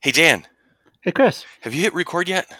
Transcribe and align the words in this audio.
Hey 0.00 0.12
Dan, 0.12 0.46
Hey, 1.02 1.12
Chris. 1.12 1.44
have 1.60 1.74
you 1.74 1.82
hit 1.82 1.92
record 1.92 2.26
yet? 2.26 2.50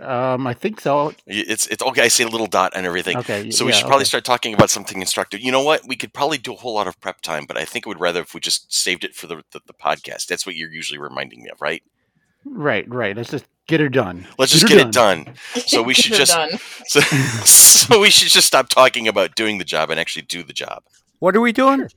Um, 0.00 0.46
I 0.46 0.54
think 0.54 0.80
so. 0.80 1.12
It's 1.26 1.66
it's 1.66 1.82
okay. 1.82 2.02
I 2.04 2.08
see 2.08 2.24
a 2.24 2.28
little 2.28 2.46
dot 2.46 2.72
and 2.74 2.86
everything. 2.86 3.18
Okay. 3.18 3.50
So 3.50 3.66
we 3.66 3.72
yeah, 3.72 3.76
should 3.76 3.86
probably 3.86 4.04
okay. 4.04 4.08
start 4.08 4.24
talking 4.24 4.54
about 4.54 4.70
something 4.70 4.98
instructive. 4.98 5.40
You 5.42 5.52
know 5.52 5.62
what? 5.62 5.86
We 5.86 5.94
could 5.94 6.14
probably 6.14 6.38
do 6.38 6.54
a 6.54 6.56
whole 6.56 6.72
lot 6.72 6.88
of 6.88 6.98
prep 7.02 7.20
time, 7.20 7.44
but 7.46 7.58
I 7.58 7.66
think 7.66 7.86
I 7.86 7.90
would 7.90 8.00
rather 8.00 8.20
if 8.20 8.32
we 8.32 8.40
just 8.40 8.72
saved 8.72 9.04
it 9.04 9.14
for 9.14 9.26
the 9.26 9.44
the, 9.50 9.60
the 9.66 9.74
podcast. 9.74 10.26
That's 10.26 10.46
what 10.46 10.56
you're 10.56 10.70
usually 10.70 10.98
reminding 10.98 11.42
me 11.42 11.50
of, 11.50 11.60
right? 11.60 11.82
Right, 12.46 12.88
right. 12.88 13.14
Let's 13.14 13.30
just 13.30 13.44
get 13.66 13.80
her 13.80 13.90
done. 13.90 14.26
Let's 14.38 14.52
just 14.52 14.62
her 14.62 14.68
get 14.68 14.86
it 14.86 14.92
done. 14.92 15.34
So 15.66 15.82
we 15.82 15.92
should 16.00 16.14
just 16.14 16.32
so, 16.86 17.00
so 17.00 18.00
we 18.00 18.08
should 18.08 18.28
just 18.28 18.46
stop 18.46 18.70
talking 18.70 19.06
about 19.06 19.34
doing 19.34 19.58
the 19.58 19.64
job 19.64 19.90
and 19.90 20.00
actually 20.00 20.22
do 20.22 20.42
the 20.42 20.54
job. 20.54 20.82
What 21.18 21.36
are 21.36 21.42
we 21.42 21.52
doing? 21.52 21.88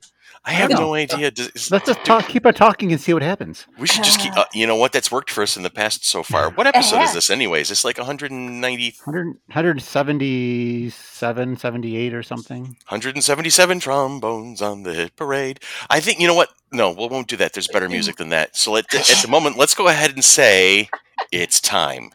I 0.46 0.52
have 0.52 0.70
Yeah. 0.70 0.76
no 0.76 0.94
idea. 0.94 1.30
Does- 1.30 1.70
Let's 1.70 1.86
just 1.86 2.04
talk. 2.04 2.28
Keep 2.28 2.44
on 2.46 2.54
talking 2.54 2.92
and 2.92 3.00
see 3.00 3.12
what 3.14 3.22
happens. 3.22 3.66
We 3.78 3.86
should 3.86 4.04
just 4.04 4.20
keep. 4.20 4.32
Uh, 4.36 4.44
you 4.52 4.66
know 4.66 4.76
what? 4.76 4.92
That's 4.92 5.10
worked 5.12 5.30
for 5.30 5.42
us 5.42 5.56
in 5.56 5.62
the 5.62 5.70
past 5.70 6.04
so 6.04 6.22
far. 6.22 6.50
What 6.50 6.66
episode 6.66 7.02
is 7.02 7.14
this, 7.14 7.30
anyways? 7.30 7.70
It's 7.70 7.84
like 7.84 7.98
190, 7.98 8.94
100, 9.04 9.26
177, 9.46 11.56
78 11.56 12.14
or 12.14 12.22
something. 12.22 12.76
177 12.88 13.80
trombones 13.80 14.60
on 14.62 14.82
the 14.82 14.94
hit 14.94 15.16
parade. 15.16 15.60
I 15.90 16.00
think 16.00 16.20
you 16.20 16.26
know 16.26 16.34
what? 16.34 16.50
No, 16.72 16.90
we 16.90 17.06
won't 17.06 17.28
do 17.28 17.36
that. 17.36 17.52
There's 17.52 17.68
better 17.68 17.88
music 17.88 18.16
than 18.16 18.30
that. 18.30 18.56
So 18.56 18.72
let, 18.72 18.92
at 18.94 19.06
the 19.06 19.28
moment, 19.36 19.56
let's 19.56 19.74
go 19.74 19.88
ahead 19.88 20.12
and 20.12 20.24
say 20.24 20.88
it's 21.30 21.60
time. 21.60 22.10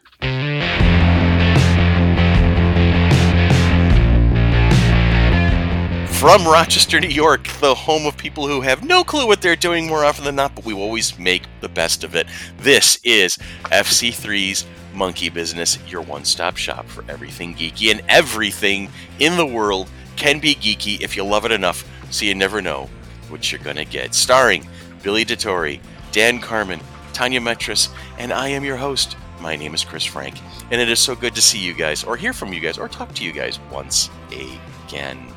From 6.20 6.44
Rochester, 6.44 7.00
New 7.00 7.08
York, 7.08 7.48
the 7.60 7.74
home 7.74 8.04
of 8.04 8.14
people 8.14 8.46
who 8.46 8.60
have 8.60 8.84
no 8.84 9.02
clue 9.02 9.26
what 9.26 9.40
they're 9.40 9.56
doing 9.56 9.86
more 9.86 10.04
often 10.04 10.26
than 10.26 10.36
not, 10.36 10.54
but 10.54 10.66
we 10.66 10.74
always 10.74 11.18
make 11.18 11.44
the 11.62 11.68
best 11.70 12.04
of 12.04 12.14
it. 12.14 12.26
This 12.58 13.00
is 13.02 13.38
FC3's 13.72 14.66
Monkey 14.92 15.30
Business, 15.30 15.78
your 15.88 16.02
one 16.02 16.26
stop 16.26 16.58
shop 16.58 16.86
for 16.88 17.06
everything 17.08 17.54
geeky, 17.54 17.90
and 17.90 18.02
everything 18.06 18.90
in 19.18 19.38
the 19.38 19.46
world 19.46 19.88
can 20.16 20.40
be 20.40 20.54
geeky 20.54 21.00
if 21.00 21.16
you 21.16 21.24
love 21.24 21.46
it 21.46 21.52
enough 21.52 21.88
so 22.10 22.26
you 22.26 22.34
never 22.34 22.60
know 22.60 22.90
what 23.30 23.50
you're 23.50 23.62
going 23.62 23.76
to 23.76 23.86
get. 23.86 24.14
Starring 24.14 24.68
Billy 25.02 25.24
DeTore, 25.24 25.80
Dan 26.12 26.38
Carmen, 26.38 26.80
Tanya 27.14 27.40
Metris, 27.40 27.88
and 28.18 28.30
I 28.30 28.48
am 28.48 28.62
your 28.62 28.76
host. 28.76 29.16
My 29.40 29.56
name 29.56 29.72
is 29.72 29.84
Chris 29.84 30.04
Frank, 30.04 30.38
and 30.70 30.82
it 30.82 30.90
is 30.90 31.00
so 31.00 31.14
good 31.14 31.34
to 31.34 31.40
see 31.40 31.58
you 31.58 31.72
guys, 31.72 32.04
or 32.04 32.14
hear 32.18 32.34
from 32.34 32.52
you 32.52 32.60
guys, 32.60 32.76
or 32.76 32.88
talk 32.88 33.14
to 33.14 33.24
you 33.24 33.32
guys 33.32 33.58
once 33.72 34.10
again. 34.30 35.32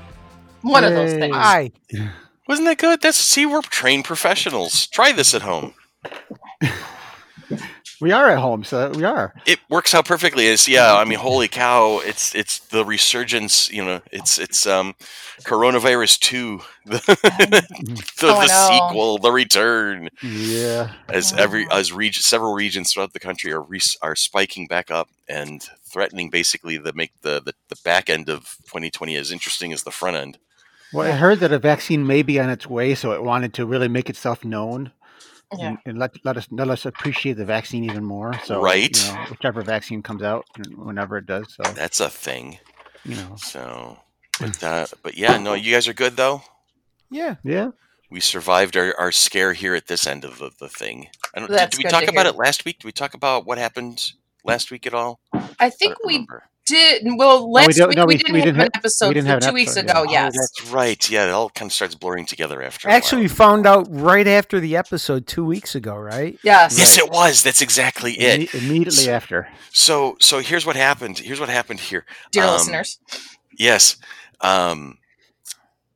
One 0.64 0.84
of 0.84 0.94
those 0.94 1.14
things. 1.14 1.36
Hi. 1.36 1.72
Wasn't 2.48 2.66
that 2.68 2.78
good? 2.78 3.02
That's 3.02 3.18
see, 3.18 3.46
we're 3.46 3.62
trained 3.62 4.06
professionals. 4.06 4.88
Try 4.88 5.12
this 5.12 5.34
at 5.34 5.44
home. 5.44 5.74
We 8.02 8.12
are 8.12 8.30
at 8.30 8.40
home, 8.40 8.66
so 8.66 8.90
we 8.90 9.06
are. 9.06 9.34
It 9.46 9.60
works 9.70 9.96
out 9.96 10.06
perfectly. 10.06 10.48
It's 10.48 10.68
yeah. 10.68 10.94
I 10.94 11.06
mean, 11.06 11.20
holy 11.20 11.48
cow! 11.48 12.02
It's 12.04 12.36
it's 12.36 12.60
the 12.60 12.84
resurgence. 12.84 13.72
You 13.72 13.86
know, 13.86 14.02
it's 14.12 14.38
it's 14.40 14.68
um, 14.68 14.96
coronavirus 15.44 16.20
two, 16.20 16.60
the, 16.86 16.98
the, 16.98 18.08
Oh, 18.24 18.42
the 18.42 18.48
know. 18.48 18.70
sequel, 18.90 19.18
the 19.20 19.32
return. 19.32 20.10
Yeah. 20.22 20.92
As 21.08 21.32
every 21.32 21.66
as 21.72 21.94
reg- 21.94 22.16
several 22.16 22.54
regions 22.54 22.92
throughout 22.92 23.14
the 23.14 23.22
country 23.22 23.54
are 23.54 23.62
re- 23.62 23.80
are 24.02 24.18
spiking 24.18 24.68
back 24.68 24.92
up 24.92 25.08
and 25.30 25.66
threatening 25.90 26.30
basically 26.30 26.78
to 26.78 26.92
make 26.94 27.12
the, 27.22 27.42
the 27.46 27.54
the 27.70 27.78
back 27.86 28.10
end 28.10 28.28
of 28.28 28.58
2020 28.66 29.16
as 29.16 29.32
interesting 29.32 29.72
as 29.72 29.84
the 29.84 29.92
front 29.92 30.18
end. 30.18 30.40
Well, 30.94 31.08
I 31.12 31.16
heard 31.16 31.40
that 31.40 31.52
a 31.52 31.60
vaccine 31.60 32.06
may 32.06 32.22
be 32.24 32.40
on 32.40 32.50
its 32.50 32.68
way, 32.68 32.96
so 32.96 33.12
it 33.14 33.24
wanted 33.24 33.54
to 33.56 33.66
really 33.66 33.88
make 33.88 34.10
itself 34.10 34.44
known 34.46 34.92
Yeah. 35.58 35.70
and, 35.70 35.78
and 35.86 35.98
let 36.00 36.12
let 36.24 36.38
us 36.38 36.48
let 36.52 36.70
us 36.70 36.86
appreciate 36.86 37.34
the 37.38 37.46
vaccine 37.46 37.84
even 37.84 38.04
more. 38.04 38.34
So, 38.46 38.62
Right. 38.62 38.96
you 39.08 39.14
know, 39.14 39.26
whichever 39.30 39.62
vaccine 39.64 40.02
comes 40.04 40.24
out, 40.24 40.46
whenever 40.76 41.18
it 41.18 41.26
does. 41.26 41.54
So, 41.56 41.64
That's 41.74 42.00
a 42.00 42.10
thing. 42.10 42.60
you 43.06 43.16
know, 43.16 43.36
So, 43.38 44.00
but 44.40 44.64
uh, 44.64 44.86
but 45.04 45.18
yeah, 45.18 45.38
no, 45.38 45.54
you 45.54 45.74
guys 45.74 45.88
are 45.88 45.94
good 45.94 46.16
though. 46.18 46.42
Yeah. 47.12 47.36
yeah. 47.44 47.70
we 48.10 48.20
survived 48.20 48.76
our, 48.78 48.96
our 49.00 49.12
scare 49.12 49.54
here 49.54 49.76
at 49.76 49.88
this 49.88 50.08
end 50.08 50.24
of 50.26 50.38
the, 50.40 50.50
the 50.60 50.70
thing. 50.70 51.10
I 51.36 51.40
don't, 51.40 51.50
did, 51.50 51.58
That's 51.58 51.78
did 51.78 51.84
we 51.86 51.90
talk 51.90 52.04
about 52.08 52.26
hear. 52.26 52.34
it 52.34 52.38
last 52.38 52.66
week? 52.66 52.80
Did 52.80 52.86
we 52.86 52.92
talk 52.92 53.14
about 53.14 53.46
what 53.46 53.58
happened 53.60 54.14
last 54.44 54.72
week 54.72 54.86
at 54.88 54.94
all? 54.96 55.20
I 55.34 55.50
I 55.60 55.70
think 55.70 55.96
don't 55.96 56.08
we 56.08 56.14
remember. 56.14 56.44
Did. 56.66 57.04
Well, 57.18 57.52
last 57.52 57.76
don't- 57.78 57.90
week 57.90 57.98
no, 57.98 58.06
we, 58.06 58.14
we- 58.16 58.18
didn't 58.18 58.34
we 58.34 58.40
have 58.40 58.46
didn't 58.46 58.56
an 58.56 58.62
have- 58.62 58.72
episode 58.76 59.08
we 59.10 59.14
didn't 59.16 59.26
for 59.28 59.30
have 59.34 59.44
an 59.44 59.50
two 59.50 59.54
weeks 59.54 59.76
ago. 59.76 59.94
yeah. 59.94 60.00
Oh, 60.00 60.12
Yes. 60.12 60.34
that's 60.38 60.72
right. 60.72 61.10
Yeah, 61.10 61.26
it 61.28 61.32
all 61.32 61.50
kind 61.50 61.70
of 61.70 61.74
starts 61.74 61.96
blurring 61.96 62.26
together 62.26 62.62
after. 62.62 62.88
a 62.88 62.92
Actually, 62.92 63.24
we 63.24 63.28
found 63.28 63.66
out 63.66 63.88
right 63.90 64.28
after 64.28 64.60
the 64.60 64.76
episode 64.76 65.28
two 65.28 65.44
weeks 65.46 65.76
ago, 65.76 65.96
right? 65.96 66.38
Yes. 66.44 66.78
yes, 66.78 66.98
it 66.98 67.10
was. 67.10 67.44
That's 67.44 67.62
exactly 67.62 68.14
it. 68.14 68.50
Imme- 68.50 68.64
immediately 68.64 69.10
after. 69.10 69.50
So, 69.72 70.18
so 70.20 70.40
here's 70.40 70.66
what 70.66 70.76
happened. 70.76 71.20
Here's 71.20 71.40
what 71.40 71.50
happened 71.50 71.80
here. 71.80 72.06
Dear 72.32 72.44
Um, 72.46 72.52
listeners. 72.54 73.00
Yes. 73.58 73.98
Um, 74.42 74.98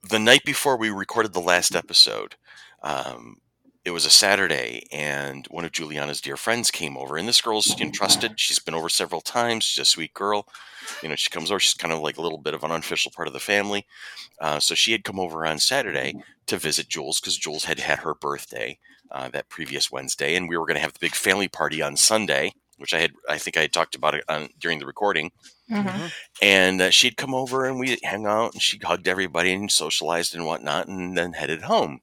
the 0.09 0.19
night 0.19 0.43
before 0.45 0.77
we 0.77 0.89
recorded 0.89 1.33
the 1.33 1.41
last 1.41 1.75
episode, 1.75 2.35
um, 2.81 3.37
it 3.87 3.91
was 3.91 4.05
a 4.05 4.09
Saturday, 4.09 4.85
and 4.91 5.47
one 5.49 5.63
of 5.63 5.71
Juliana's 5.71 6.19
dear 6.19 6.35
friends 6.35 6.71
came 6.71 6.97
over. 6.97 7.15
And 7.15 7.25
this 7.25 7.39
girl's 7.39 7.79
you 7.79 7.85
know, 7.85 7.91
trusted. 7.91 8.37
She's 8.37 8.59
been 8.59 8.73
over 8.75 8.89
several 8.89 9.21
times. 9.21 9.63
She's 9.63 9.81
a 9.81 9.85
sweet 9.85 10.13
girl. 10.13 10.45
You 11.01 11.07
know, 11.07 11.15
she 11.15 11.29
comes 11.29 11.49
over. 11.51 11.59
She's 11.61 11.73
kind 11.73 11.93
of 11.93 12.01
like 12.01 12.17
a 12.17 12.21
little 12.21 12.37
bit 12.37 12.53
of 12.53 12.65
an 12.65 12.71
unofficial 12.71 13.13
part 13.15 13.29
of 13.29 13.33
the 13.33 13.39
family. 13.39 13.85
Uh, 14.41 14.59
so 14.59 14.75
she 14.75 14.91
had 14.91 15.05
come 15.05 15.21
over 15.21 15.45
on 15.45 15.57
Saturday 15.57 16.15
to 16.47 16.57
visit 16.57 16.89
Jules 16.89 17.21
because 17.21 17.37
Jules 17.37 17.63
had 17.63 17.79
had 17.79 17.99
her 17.99 18.13
birthday 18.13 18.77
uh, 19.09 19.29
that 19.29 19.47
previous 19.47 19.89
Wednesday, 19.89 20.35
and 20.35 20.49
we 20.49 20.57
were 20.57 20.65
going 20.65 20.75
to 20.75 20.81
have 20.81 20.91
the 20.91 20.99
big 20.99 21.15
family 21.15 21.47
party 21.47 21.81
on 21.81 21.95
Sunday, 21.95 22.51
which 22.77 22.93
I 22.93 22.99
had 22.99 23.13
I 23.29 23.37
think 23.37 23.55
I 23.55 23.61
had 23.61 23.71
talked 23.71 23.95
about 23.95 24.15
it 24.15 24.25
on, 24.27 24.49
during 24.59 24.79
the 24.79 24.85
recording 24.85 25.31
Mhm. 25.71 26.11
and 26.41 26.81
uh, 26.81 26.89
she'd 26.89 27.17
come 27.17 27.33
over 27.35 27.65
and 27.65 27.77
we 27.79 27.97
hang 28.03 28.25
out 28.25 28.53
and 28.53 28.61
she 28.61 28.79
hugged 28.81 29.07
everybody 29.07 29.53
and 29.53 29.69
socialized 29.71 30.33
and 30.35 30.45
whatnot 30.45 30.87
and 30.87 31.17
then 31.17 31.33
headed 31.33 31.61
home 31.63 31.99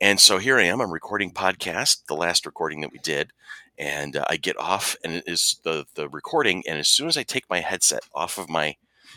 and 0.00 0.20
so 0.20 0.38
here 0.38 0.58
i 0.58 0.62
am 0.62 0.80
i'm 0.80 0.92
recording 0.92 1.30
podcast 1.30 2.06
the 2.06 2.14
last 2.14 2.46
recording 2.46 2.80
that 2.80 2.92
we 2.92 2.98
did 2.98 3.32
and 3.78 4.16
uh, 4.16 4.24
i 4.28 4.36
get 4.36 4.58
off 4.58 4.96
and 5.04 5.14
it 5.14 5.24
is 5.26 5.60
the 5.64 5.84
the 5.94 6.08
recording 6.08 6.62
and 6.66 6.78
as 6.78 6.88
soon 6.88 7.08
as 7.08 7.16
i 7.16 7.22
take 7.22 7.48
my 7.50 7.60
headset 7.60 8.02
off 8.14 8.38
of 8.38 8.48
my 8.48 8.76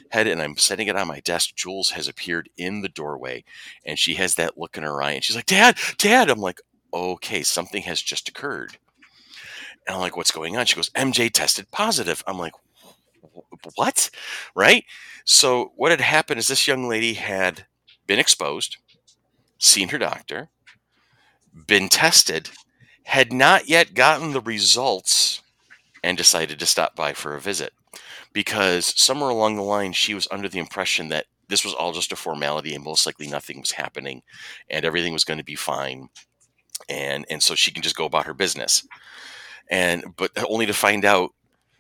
head 0.09 0.27
and 0.27 0.41
i'm 0.41 0.57
setting 0.57 0.88
it 0.88 0.95
on 0.95 1.07
my 1.07 1.19
desk 1.21 1.55
jules 1.55 1.91
has 1.91 2.07
appeared 2.07 2.49
in 2.57 2.81
the 2.81 2.89
doorway 2.89 3.44
and 3.85 3.99
she 3.99 4.16
has 4.16 4.35
that 4.35 4.57
look 4.57 4.77
in 4.77 4.83
her 4.83 5.01
eye 5.01 5.11
and 5.11 5.23
she's 5.23 5.35
like 5.35 5.45
dad 5.45 5.77
dad 5.97 6.29
i'm 6.29 6.39
like 6.39 6.61
okay 6.94 7.44
something 7.44 7.83
has 7.83 8.01
just 8.01 8.29
occurred 8.29 8.77
and 9.88 9.95
i'm 9.95 10.01
like 10.01 10.17
what's 10.17 10.31
going 10.31 10.57
on 10.57 10.65
she 10.65 10.75
goes 10.75 10.89
mj 10.91 11.31
tested 11.31 11.69
positive 11.71 12.23
i'm 12.27 12.38
like 12.38 12.53
what? 13.75 14.09
Right? 14.55 14.85
So, 15.25 15.71
what 15.75 15.91
had 15.91 16.01
happened 16.01 16.39
is 16.39 16.47
this 16.47 16.67
young 16.67 16.88
lady 16.88 17.13
had 17.13 17.65
been 18.05 18.19
exposed, 18.19 18.77
seen 19.57 19.89
her 19.89 19.97
doctor, 19.97 20.50
been 21.67 21.89
tested, 21.89 22.49
had 23.03 23.31
not 23.33 23.67
yet 23.67 23.93
gotten 23.93 24.33
the 24.33 24.41
results, 24.41 25.41
and 26.03 26.17
decided 26.17 26.59
to 26.59 26.65
stop 26.65 26.95
by 26.95 27.13
for 27.13 27.35
a 27.35 27.41
visit. 27.41 27.73
Because 28.33 28.99
somewhere 28.99 29.29
along 29.29 29.55
the 29.55 29.61
line, 29.61 29.93
she 29.93 30.13
was 30.13 30.27
under 30.31 30.49
the 30.49 30.59
impression 30.59 31.09
that 31.09 31.25
this 31.47 31.63
was 31.63 31.73
all 31.73 31.93
just 31.93 32.11
a 32.11 32.15
formality 32.15 32.73
and 32.73 32.83
most 32.83 33.05
likely 33.05 33.27
nothing 33.27 33.59
was 33.59 33.71
happening 33.71 34.23
and 34.69 34.85
everything 34.85 35.13
was 35.13 35.23
going 35.23 35.37
to 35.37 35.43
be 35.43 35.55
fine. 35.55 36.09
And, 36.89 37.25
and 37.29 37.43
so 37.43 37.55
she 37.55 37.71
can 37.71 37.83
just 37.83 37.95
go 37.95 38.05
about 38.05 38.25
her 38.25 38.33
business. 38.33 38.85
And, 39.69 40.03
but 40.17 40.31
only 40.49 40.65
to 40.65 40.73
find 40.73 41.05
out 41.05 41.31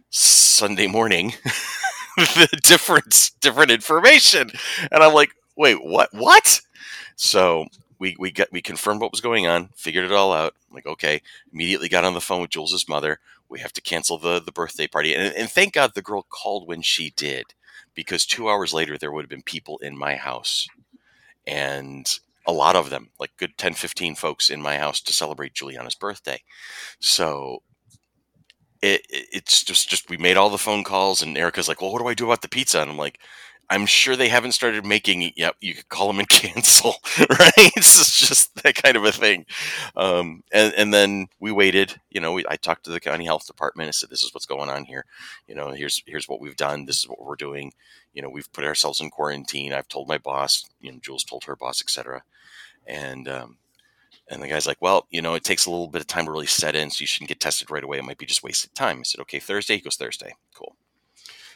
Sunday 0.09 0.87
morning 0.87 1.33
the 2.17 2.47
different 2.63 3.31
different 3.41 3.71
information, 3.71 4.51
and 4.91 5.03
I'm 5.03 5.13
like, 5.13 5.31
wait, 5.57 5.83
what? 5.83 6.09
What? 6.13 6.61
So 7.15 7.65
we 7.99 8.15
we 8.19 8.31
got 8.31 8.49
we 8.51 8.61
confirmed 8.61 9.01
what 9.01 9.11
was 9.11 9.21
going 9.21 9.47
on, 9.47 9.69
figured 9.75 10.05
it 10.05 10.11
all 10.11 10.33
out. 10.33 10.55
I'm 10.69 10.75
like, 10.75 10.85
okay, 10.87 11.21
immediately 11.53 11.89
got 11.89 12.05
on 12.05 12.13
the 12.13 12.21
phone 12.21 12.41
with 12.41 12.51
Jules's 12.51 12.89
mother. 12.89 13.19
We 13.49 13.59
have 13.59 13.73
to 13.73 13.81
cancel 13.81 14.17
the 14.17 14.39
the 14.41 14.51
birthday 14.51 14.87
party, 14.87 15.13
and, 15.15 15.35
and 15.35 15.49
thank 15.49 15.73
God 15.73 15.93
the 15.95 16.01
girl 16.01 16.25
called 16.29 16.67
when 16.67 16.81
she 16.81 17.11
did, 17.15 17.53
because 17.95 18.25
two 18.25 18.49
hours 18.49 18.73
later 18.73 18.97
there 18.97 19.11
would 19.11 19.23
have 19.23 19.29
been 19.29 19.43
people 19.43 19.77
in 19.79 19.97
my 19.97 20.15
house, 20.15 20.67
and 21.47 22.19
a 22.47 22.53
lot 22.53 22.75
of 22.75 22.89
them, 22.89 23.09
like 23.19 23.31
good 23.37 23.57
10, 23.57 23.73
15 23.73 24.15
folks 24.15 24.49
in 24.49 24.61
my 24.61 24.77
house 24.77 25.01
to 25.01 25.13
celebrate 25.13 25.53
Juliana's 25.53 25.95
birthday. 25.95 26.41
So 26.99 27.63
it, 28.81 29.01
it- 29.09 29.27
it's 29.31 29.63
just 29.63 29.89
just 29.89 30.09
we 30.09 30.17
made 30.17 30.37
all 30.37 30.49
the 30.49 30.57
phone 30.57 30.83
calls 30.83 31.21
and 31.21 31.37
Erica's 31.37 31.67
like, 31.67 31.81
well, 31.81 31.91
what 31.91 31.99
do 32.01 32.07
I 32.07 32.13
do 32.13 32.25
about 32.25 32.41
the 32.41 32.49
pizza? 32.49 32.81
And 32.81 32.91
I'm 32.91 32.97
like, 32.97 33.19
I'm 33.69 33.85
sure 33.85 34.15
they 34.15 34.29
haven't 34.29 34.51
started 34.51 34.85
making 34.85 35.21
it 35.23 35.33
yet. 35.35 35.55
You 35.61 35.73
could 35.73 35.89
call 35.89 36.07
them 36.07 36.19
and 36.19 36.29
cancel, 36.29 36.95
right? 37.29 37.51
It's 37.75 38.19
just 38.19 38.61
that 38.63 38.75
kind 38.75 38.95
of 38.97 39.05
a 39.05 39.11
thing. 39.11 39.45
Um, 39.95 40.43
and 40.51 40.73
and 40.75 40.93
then 40.93 41.27
we 41.39 41.51
waited. 41.51 41.99
You 42.11 42.21
know, 42.21 42.33
we, 42.33 42.45
I 42.47 42.55
talked 42.57 42.83
to 42.85 42.91
the 42.91 42.99
county 42.99 43.25
health 43.25 43.47
department. 43.47 43.87
I 43.87 43.91
said, 43.91 44.09
this 44.09 44.23
is 44.23 44.33
what's 44.33 44.45
going 44.45 44.69
on 44.69 44.85
here. 44.85 45.05
You 45.47 45.55
know, 45.55 45.71
here's 45.71 46.03
here's 46.05 46.27
what 46.27 46.41
we've 46.41 46.55
done. 46.55 46.85
This 46.85 46.97
is 46.99 47.07
what 47.09 47.23
we're 47.23 47.35
doing. 47.35 47.73
You 48.13 48.21
know, 48.21 48.29
we've 48.29 48.51
put 48.53 48.65
ourselves 48.65 49.01
in 49.01 49.09
quarantine. 49.09 49.73
I've 49.73 49.87
told 49.87 50.07
my 50.07 50.17
boss. 50.19 50.65
You 50.81 50.91
know, 50.91 50.99
Jules 51.01 51.23
told 51.23 51.45
her 51.45 51.55
boss, 51.55 51.81
etc. 51.81 52.23
And 52.85 53.27
um, 53.27 53.57
And 54.29 54.41
the 54.41 54.47
guy's 54.47 54.67
like, 54.67 54.81
well, 54.81 55.07
you 55.11 55.21
know, 55.21 55.35
it 55.35 55.43
takes 55.43 55.65
a 55.65 55.71
little 55.71 55.87
bit 55.87 56.01
of 56.01 56.07
time 56.07 56.25
to 56.25 56.31
really 56.31 56.47
set 56.47 56.75
in, 56.75 56.89
so 56.91 57.01
you 57.01 57.07
shouldn't 57.07 57.29
get 57.29 57.39
tested 57.39 57.71
right 57.71 57.83
away. 57.83 57.97
It 57.99 58.05
might 58.05 58.17
be 58.17 58.25
just 58.25 58.43
wasted 58.43 58.73
time. 58.75 58.99
I 58.99 59.03
said, 59.03 59.21
okay, 59.21 59.39
Thursday. 59.39 59.75
He 59.75 59.81
goes, 59.81 59.97
Thursday. 59.97 60.35
Cool. 60.55 60.75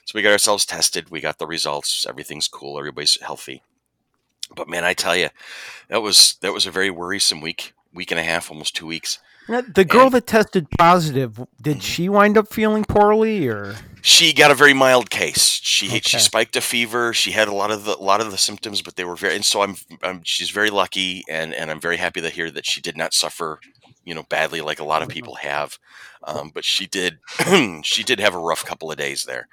So 0.07 0.13
we 0.15 0.21
got 0.21 0.31
ourselves 0.31 0.65
tested. 0.65 1.09
We 1.11 1.19
got 1.19 1.37
the 1.37 1.45
results. 1.45 2.05
Everything's 2.07 2.47
cool. 2.47 2.77
Everybody's 2.79 3.19
healthy. 3.21 3.61
But 4.55 4.69
man, 4.69 4.85
I 4.85 4.93
tell 4.93 5.17
you, 5.17 5.27
that 5.89 6.01
was 6.01 6.35
that 6.41 6.53
was 6.53 6.65
a 6.65 6.71
very 6.71 6.89
worrisome 6.89 7.41
week, 7.41 7.73
week 7.93 8.09
and 8.11 8.19
a 8.19 8.23
half, 8.23 8.49
almost 8.49 8.73
two 8.73 8.87
weeks. 8.87 9.19
Now, 9.49 9.59
The 9.61 9.83
girl 9.83 10.03
And- 10.05 10.13
that 10.13 10.27
tested 10.27 10.67
positive, 10.77 11.41
did 11.61 11.77
Mhm. 11.79 11.81
she 11.81 12.07
wind 12.09 12.37
up 12.37 12.53
feeling 12.53 12.85
poorly 12.85 13.47
or? 13.49 13.75
She 14.01 14.31
got 14.31 14.49
a 14.49 14.55
very 14.55 14.73
mild 14.73 15.09
case. 15.09 15.59
She 15.61 15.99
she 15.99 16.19
spiked 16.19 16.55
a 16.55 16.61
fever. 16.61 17.13
She 17.13 17.31
had 17.33 17.49
a 17.49 17.53
lot 17.53 17.69
of 17.71 17.83
the 17.83 17.97
a 17.97 17.99
lot 17.99 18.21
of 18.21 18.31
the 18.31 18.37
symptoms, 18.37 18.81
but 18.81 18.95
they 18.95 19.03
were 19.03 19.17
very. 19.17 19.35
And 19.35 19.45
so 19.45 19.61
I'm, 19.61 19.75
I'm 20.01 20.21
she's 20.23 20.51
very 20.51 20.69
lucky, 20.69 21.25
and 21.27 21.53
and 21.53 21.69
I'm 21.69 21.81
very 21.81 21.97
happy 21.97 22.21
to 22.21 22.29
hear 22.29 22.49
that 22.51 22.65
she 22.65 22.79
did 22.79 22.95
not 22.95 23.13
suffer, 23.13 23.59
you 24.05 24.15
know, 24.15 24.23
badly 24.23 24.61
like 24.61 24.79
a 24.79 24.85
lot 24.85 25.01
of 25.01 25.09
people 25.09 25.35
have. 25.35 25.77
Um, 26.23 26.51
but 26.53 26.63
she 26.63 26.85
did 26.87 27.19
she 27.83 28.03
did 28.03 28.21
have 28.21 28.33
a 28.35 28.39
rough 28.39 28.63
couple 28.65 28.89
of 28.89 28.97
days 28.97 29.23
there, 29.25 29.49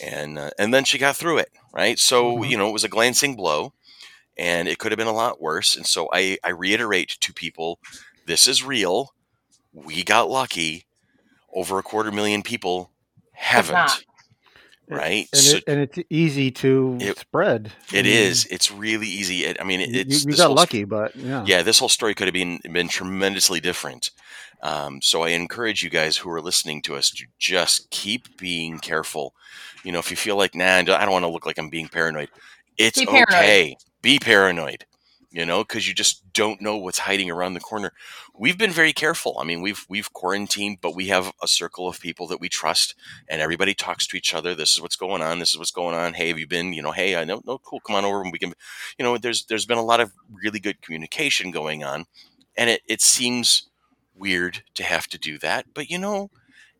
and 0.00 0.38
uh, 0.38 0.50
and 0.58 0.72
then 0.72 0.84
she 0.84 0.98
got 0.98 1.16
through 1.16 1.38
it. 1.38 1.50
Right. 1.72 1.98
So 1.98 2.36
Mhm. 2.38 2.48
you 2.50 2.56
know 2.56 2.68
it 2.68 2.72
was 2.72 2.84
a 2.84 2.88
glancing 2.88 3.36
blow, 3.36 3.72
and 4.36 4.68
it 4.68 4.78
could 4.78 4.92
have 4.92 4.98
been 4.98 5.06
a 5.06 5.12
lot 5.12 5.40
worse. 5.40 5.76
And 5.76 5.86
so 5.86 6.08
I 6.12 6.38
I 6.44 6.50
reiterate 6.50 7.16
to 7.20 7.32
people, 7.32 7.78
this 8.26 8.46
is 8.46 8.62
real. 8.64 9.12
We 9.72 10.02
got 10.04 10.30
lucky. 10.30 10.84
Over 11.54 11.78
a 11.78 11.82
quarter 11.82 12.12
million 12.12 12.42
people 12.42 12.90
haven't 13.32 14.04
right? 14.86 15.28
And, 15.32 15.42
So 15.42 15.56
it, 15.58 15.64
and 15.66 15.80
it's 15.80 15.98
easy 16.10 16.50
to 16.52 16.96
It- 17.00 17.18
spread. 17.18 17.72
it 17.92 18.00
I 18.00 18.02
mean, 18.02 18.06
is. 18.06 18.46
It's 18.50 18.70
really 18.70 19.06
easy. 19.08 19.44
It, 19.44 19.56
I 19.60 19.64
mean, 19.64 19.80
it, 19.80 19.88
You, 19.90 20.00
it's 20.00 20.24
you 20.24 20.30
this 20.30 20.40
got 20.40 20.50
lucky, 20.52 20.84
but 20.84 21.14
yeah. 21.16 21.44
yeah, 21.46 21.62
this 21.62 21.78
whole 21.78 21.88
story 21.88 22.14
could 22.14 22.26
have 22.26 22.34
been 22.34 22.60
been 22.72 22.88
tremendously 22.88 23.60
different. 23.60 24.10
Um, 24.60 25.00
so 25.02 25.22
I 25.22 25.30
encourage 25.30 25.82
you 25.82 25.90
guys 25.90 26.16
who 26.16 26.30
are 26.30 26.40
listening 26.40 26.82
to 26.82 26.96
us 26.96 27.10
to 27.10 27.26
just 27.38 27.90
keep 27.90 28.36
being 28.38 28.78
careful. 28.78 29.34
You 29.84 29.92
know, 29.92 29.98
if 29.98 30.10
you 30.10 30.16
feel 30.16 30.36
like, 30.36 30.54
nah, 30.54 30.76
I 30.76 30.82
don't 30.82 31.12
want 31.12 31.24
to 31.24 31.30
look 31.30 31.46
like 31.46 31.58
I'm 31.58 31.70
being 31.70 31.88
paranoid. 31.88 32.28
It's 32.76 32.98
Be 32.98 33.06
paranoid. 33.06 33.28
okay. 33.28 33.76
Be 34.02 34.18
paranoid. 34.18 34.84
You 35.30 35.44
know, 35.44 35.62
because 35.62 35.86
you 35.86 35.92
just 35.92 36.32
don't 36.32 36.62
know 36.62 36.78
what's 36.78 37.00
hiding 37.00 37.30
around 37.30 37.52
the 37.52 37.60
corner. 37.60 37.92
We've 38.34 38.56
been 38.56 38.70
very 38.70 38.94
careful. 38.94 39.36
I 39.38 39.44
mean, 39.44 39.60
we've 39.60 39.84
we've 39.86 40.10
quarantined, 40.14 40.78
but 40.80 40.96
we 40.96 41.08
have 41.08 41.32
a 41.42 41.46
circle 41.46 41.86
of 41.86 42.00
people 42.00 42.26
that 42.28 42.40
we 42.40 42.48
trust, 42.48 42.94
and 43.28 43.42
everybody 43.42 43.74
talks 43.74 44.06
to 44.06 44.16
each 44.16 44.32
other. 44.32 44.54
This 44.54 44.72
is 44.72 44.80
what's 44.80 44.96
going 44.96 45.20
on. 45.20 45.38
This 45.38 45.50
is 45.50 45.58
what's 45.58 45.70
going 45.70 45.94
on. 45.94 46.14
Hey, 46.14 46.28
have 46.28 46.38
you 46.38 46.46
been? 46.46 46.72
You 46.72 46.80
know, 46.80 46.92
hey, 46.92 47.14
I 47.14 47.24
know, 47.24 47.42
no, 47.44 47.58
cool. 47.58 47.80
Come 47.80 47.96
on 47.96 48.06
over, 48.06 48.22
and 48.22 48.32
we 48.32 48.38
can. 48.38 48.54
You 48.98 49.04
know, 49.04 49.18
there's 49.18 49.44
there's 49.44 49.66
been 49.66 49.76
a 49.76 49.84
lot 49.84 50.00
of 50.00 50.14
really 50.32 50.60
good 50.60 50.80
communication 50.80 51.50
going 51.50 51.84
on, 51.84 52.06
and 52.56 52.70
it 52.70 52.80
it 52.88 53.02
seems 53.02 53.68
weird 54.18 54.62
to 54.74 54.84
have 54.84 55.06
to 55.08 55.18
do 55.18 55.38
that, 55.38 55.66
but 55.74 55.90
you 55.90 55.98
know, 55.98 56.30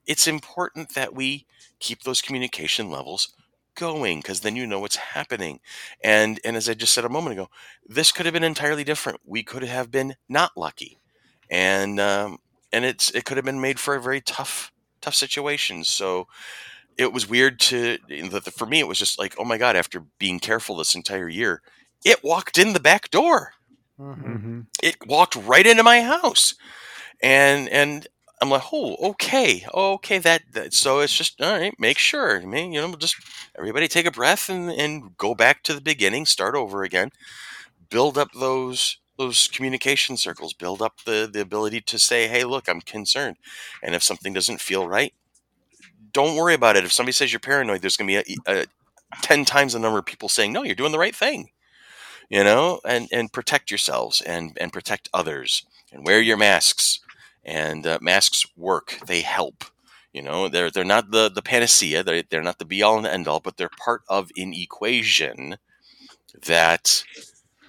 it's 0.06 0.26
important 0.26 0.94
that 0.94 1.14
we 1.14 1.46
keep 1.80 2.02
those 2.02 2.22
communication 2.22 2.90
levels 2.90 3.34
going 3.76 4.18
because 4.20 4.40
then 4.40 4.56
you 4.56 4.66
know 4.66 4.80
what's 4.80 4.96
happening. 4.96 5.60
And 6.02 6.40
and 6.44 6.56
as 6.56 6.68
I 6.68 6.74
just 6.74 6.94
said 6.94 7.04
a 7.04 7.08
moment 7.10 7.34
ago, 7.34 7.48
this 7.86 8.12
could 8.12 8.26
have 8.26 8.32
been 8.32 8.44
entirely 8.44 8.84
different. 8.84 9.20
We 9.24 9.42
could 9.42 9.62
have 9.64 9.90
been 9.90 10.14
not 10.28 10.52
lucky, 10.56 10.98
and 11.50 12.00
um, 12.00 12.38
and 12.72 12.84
it's 12.84 13.10
it 13.10 13.24
could 13.24 13.36
have 13.38 13.46
been 13.46 13.60
made 13.60 13.78
for 13.80 13.94
a 13.94 14.02
very 14.02 14.20
tough 14.20 14.72
tough 15.00 15.14
situation. 15.14 15.84
So 15.84 16.26
it 16.96 17.12
was 17.12 17.28
weird 17.28 17.60
to 17.60 17.98
the, 18.08 18.40
the- 18.40 18.50
for 18.50 18.66
me. 18.66 18.80
It 18.80 18.88
was 18.88 18.98
just 18.98 19.18
like, 19.18 19.34
oh 19.38 19.44
my 19.44 19.58
god! 19.58 19.76
After 19.76 20.04
being 20.18 20.40
careful 20.40 20.76
this 20.76 20.94
entire 20.94 21.28
year, 21.28 21.62
it 22.04 22.22
walked 22.24 22.58
in 22.58 22.72
the 22.72 22.80
back 22.80 23.10
door. 23.10 23.52
hmm 23.98 24.60
It 24.82 24.96
walked 25.06 25.36
right 25.36 25.66
into 25.66 25.82
my 25.82 26.00
house, 26.02 26.54
and 27.22 27.68
and 27.68 28.06
I'm 28.40 28.50
like, 28.50 28.62
oh, 28.72 28.96
okay, 29.10 29.66
okay, 29.74 30.18
that, 30.18 30.42
that 30.52 30.72
so 30.72 31.00
it's 31.00 31.16
just 31.16 31.40
all 31.42 31.58
right. 31.58 31.74
Make 31.78 31.98
sure, 31.98 32.40
I 32.40 32.44
mean, 32.44 32.72
you 32.72 32.80
know, 32.80 32.94
just 32.96 33.16
everybody 33.58 33.88
take 33.88 34.06
a 34.06 34.10
breath 34.12 34.48
and 34.48 34.70
and 34.70 35.16
go 35.16 35.34
back 35.34 35.62
to 35.64 35.74
the 35.74 35.80
beginning, 35.80 36.26
start 36.26 36.54
over 36.54 36.82
again, 36.84 37.10
build 37.90 38.18
up 38.18 38.30
those 38.32 38.98
those 39.18 39.48
communication 39.48 40.16
circles, 40.16 40.52
build 40.54 40.82
up 40.82 41.02
the 41.06 41.28
the 41.32 41.40
ability 41.40 41.80
to 41.82 41.98
say, 41.98 42.28
hey, 42.28 42.44
look, 42.44 42.68
I'm 42.68 42.80
concerned, 42.82 43.36
and 43.82 43.94
if 43.94 44.02
something 44.02 44.32
doesn't 44.34 44.60
feel 44.60 44.88
right, 44.88 45.14
don't 46.12 46.36
worry 46.36 46.54
about 46.54 46.76
it. 46.76 46.84
If 46.84 46.92
somebody 46.92 47.12
says 47.12 47.32
you're 47.32 47.40
paranoid, 47.40 47.80
there's 47.82 47.96
to 47.96 48.04
be 48.04 48.16
a, 48.16 48.24
a 48.46 48.66
ten 49.22 49.44
times 49.44 49.72
the 49.72 49.78
number 49.78 49.98
of 49.98 50.06
people 50.06 50.28
saying, 50.28 50.52
no, 50.52 50.62
you're 50.62 50.74
doing 50.74 50.92
the 50.92 50.98
right 50.98 51.14
thing, 51.14 51.50
you 52.30 52.44
know, 52.44 52.80
and 52.86 53.08
and 53.12 53.32
protect 53.32 53.70
yourselves 53.70 54.20
and 54.22 54.56
and 54.60 54.72
protect 54.72 55.08
others 55.14 55.64
and 55.92 56.06
wear 56.06 56.20
your 56.20 56.36
masks 56.36 57.00
and 57.48 57.86
uh, 57.86 57.98
masks 58.00 58.46
work. 58.56 58.98
They 59.06 59.22
help 59.22 59.64
you 60.12 60.22
know? 60.22 60.48
They're 60.48 60.70
they're 60.70 60.84
not 60.84 61.10
the 61.10 61.30
the 61.30 61.42
panacea. 61.42 62.02
They're, 62.02 62.22
they're 62.28 62.42
not 62.42 62.58
the 62.58 62.64
be 62.64 62.82
all 62.82 62.96
and 62.96 63.04
the 63.04 63.12
end 63.12 63.28
all 63.28 63.40
but 63.40 63.56
they're 63.56 63.68
part 63.68 64.02
of 64.08 64.30
an 64.36 64.52
equation 64.54 65.56
that 66.46 67.04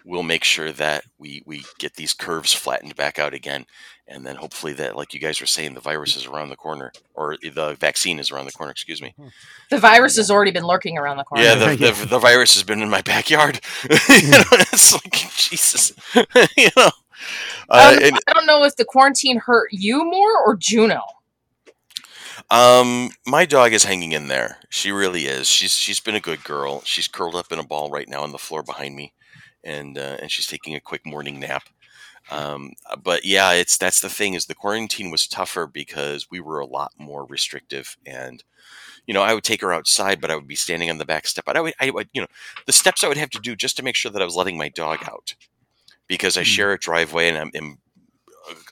will 0.05 0.23
make 0.23 0.43
sure 0.43 0.71
that 0.71 1.03
we 1.17 1.43
we 1.45 1.63
get 1.77 1.95
these 1.95 2.13
curves 2.13 2.53
flattened 2.53 2.95
back 2.95 3.19
out 3.19 3.33
again. 3.33 3.65
And 4.07 4.25
then 4.25 4.37
hopefully 4.37 4.73
that 4.73 4.95
like 4.95 5.13
you 5.13 5.19
guys 5.19 5.39
were 5.39 5.45
saying 5.45 5.75
the 5.75 5.81
virus 5.81 6.15
is 6.15 6.25
around 6.25 6.49
the 6.49 6.55
corner 6.55 6.91
or 7.13 7.37
the 7.37 7.75
vaccine 7.79 8.17
is 8.17 8.31
around 8.31 8.45
the 8.45 8.51
corner 8.51 8.71
excuse 8.71 9.01
me. 9.01 9.13
The 9.69 9.77
virus 9.77 10.17
has 10.17 10.31
already 10.31 10.49
been 10.49 10.65
lurking 10.65 10.97
around 10.97 11.17
the 11.17 11.23
corner. 11.23 11.43
yeah 11.43 11.53
the, 11.53 11.75
the, 11.75 12.05
the 12.07 12.19
virus 12.19 12.55
has 12.55 12.63
been 12.63 12.81
in 12.81 12.89
my 12.89 13.01
backyard. 13.01 13.59
You 14.09 14.31
know 14.31 14.43
it's 14.51 14.93
like 14.93 15.13
jesus. 15.35 15.93
You 16.57 16.69
know 16.75 16.89
uh, 17.69 17.93
Um, 17.95 18.03
and, 18.03 18.19
I 18.27 18.33
don't 18.33 18.45
know 18.45 18.63
if 18.63 18.75
the 18.75 18.85
quarantine 18.85 19.37
hurt 19.37 19.69
you 19.71 20.03
more 20.05 20.37
or 20.45 20.55
Juno. 20.55 21.01
Um, 22.49 23.11
my 23.27 23.45
dog 23.45 23.73
is 23.73 23.83
hanging 23.83 24.11
in 24.11 24.27
there. 24.27 24.57
She 24.69 24.91
really 24.91 25.25
is. 25.25 25.47
She's 25.47 25.73
she's 25.73 25.99
been 25.99 26.15
a 26.15 26.19
good 26.19 26.43
girl. 26.43 26.81
She's 26.83 27.07
curled 27.07 27.35
up 27.35 27.51
in 27.51 27.59
a 27.59 27.63
ball 27.63 27.89
right 27.89 28.09
now 28.09 28.23
on 28.23 28.31
the 28.31 28.37
floor 28.37 28.63
behind 28.63 28.95
me, 28.95 29.13
and 29.63 29.97
uh, 29.97 30.17
and 30.21 30.31
she's 30.31 30.47
taking 30.47 30.75
a 30.75 30.79
quick 30.79 31.05
morning 31.05 31.39
nap. 31.39 31.63
Um, 32.31 32.73
but 33.03 33.25
yeah, 33.25 33.51
it's 33.53 33.77
that's 33.77 34.01
the 34.01 34.09
thing 34.09 34.33
is 34.33 34.45
the 34.45 34.55
quarantine 34.55 35.11
was 35.11 35.27
tougher 35.27 35.67
because 35.67 36.27
we 36.31 36.39
were 36.39 36.59
a 36.59 36.65
lot 36.65 36.93
more 36.97 37.25
restrictive, 37.25 37.97
and 38.05 38.43
you 39.05 39.13
know 39.13 39.21
I 39.21 39.33
would 39.33 39.43
take 39.43 39.61
her 39.61 39.73
outside, 39.73 40.21
but 40.21 40.31
I 40.31 40.35
would 40.35 40.47
be 40.47 40.55
standing 40.55 40.89
on 40.89 40.97
the 40.97 41.05
back 41.05 41.27
step. 41.27 41.45
But 41.45 41.57
I 41.57 41.61
would 41.61 41.73
I 41.79 41.89
would 41.91 42.09
you 42.13 42.21
know 42.21 42.27
the 42.65 42.71
steps 42.71 43.03
I 43.03 43.07
would 43.07 43.17
have 43.17 43.31
to 43.31 43.39
do 43.39 43.55
just 43.55 43.77
to 43.77 43.83
make 43.83 43.95
sure 43.95 44.11
that 44.11 44.21
I 44.21 44.25
was 44.25 44.35
letting 44.35 44.57
my 44.57 44.69
dog 44.69 44.99
out 45.07 45.35
because 46.09 46.37
I 46.37 46.43
Mm. 46.43 46.45
share 46.45 46.73
a 46.73 46.79
driveway 46.79 47.29
and 47.29 47.37
I'm. 47.39 47.51
in 47.55 47.77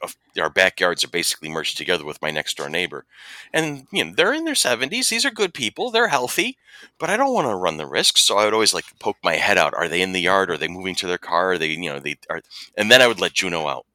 uh, 0.04 0.08
our 0.40 0.50
backyards 0.50 1.04
are 1.04 1.08
basically 1.10 1.50
merged 1.50 1.78
together 1.78 2.06
with 2.06 2.22
my 2.22 2.32
next 2.32 2.58
door 2.58 2.70
neighbor. 2.70 3.06
And 3.54 3.88
you 3.92 4.04
know 4.06 4.14
they're 4.16 4.34
in 4.34 4.46
their 4.46 4.56
70s 4.56 5.10
these 5.10 5.26
are 5.26 5.32
good 5.32 5.54
people 5.54 5.92
they're 5.92 6.08
healthy 6.10 6.58
but 7.00 7.10
i 7.10 7.18
don't 7.18 7.34
want 7.34 7.48
to 7.48 7.56
run 7.56 7.78
the 7.78 7.88
risk 7.88 8.18
so 8.18 8.38
i 8.38 8.46
would 8.46 8.54
always 8.54 8.74
like 8.74 8.86
poke 9.00 9.18
my 9.24 9.36
head 9.36 9.58
out. 9.58 9.74
Are 9.74 9.88
they 9.88 10.02
in 10.02 10.14
the 10.14 10.22
yard? 10.22 10.50
Are 10.52 10.58
they 10.58 10.68
moving 10.68 10.96
to 10.96 11.08
their 11.08 11.18
car? 11.18 11.52
Are 11.54 11.58
they 11.58 11.68
you 11.70 11.90
know 11.90 12.00
they 12.00 12.18
are 12.30 12.42
and 12.78 12.92
then 12.92 13.02
i 13.02 13.08
would 13.08 13.20
let 13.22 13.34
juno 13.34 13.68
out 13.68 13.86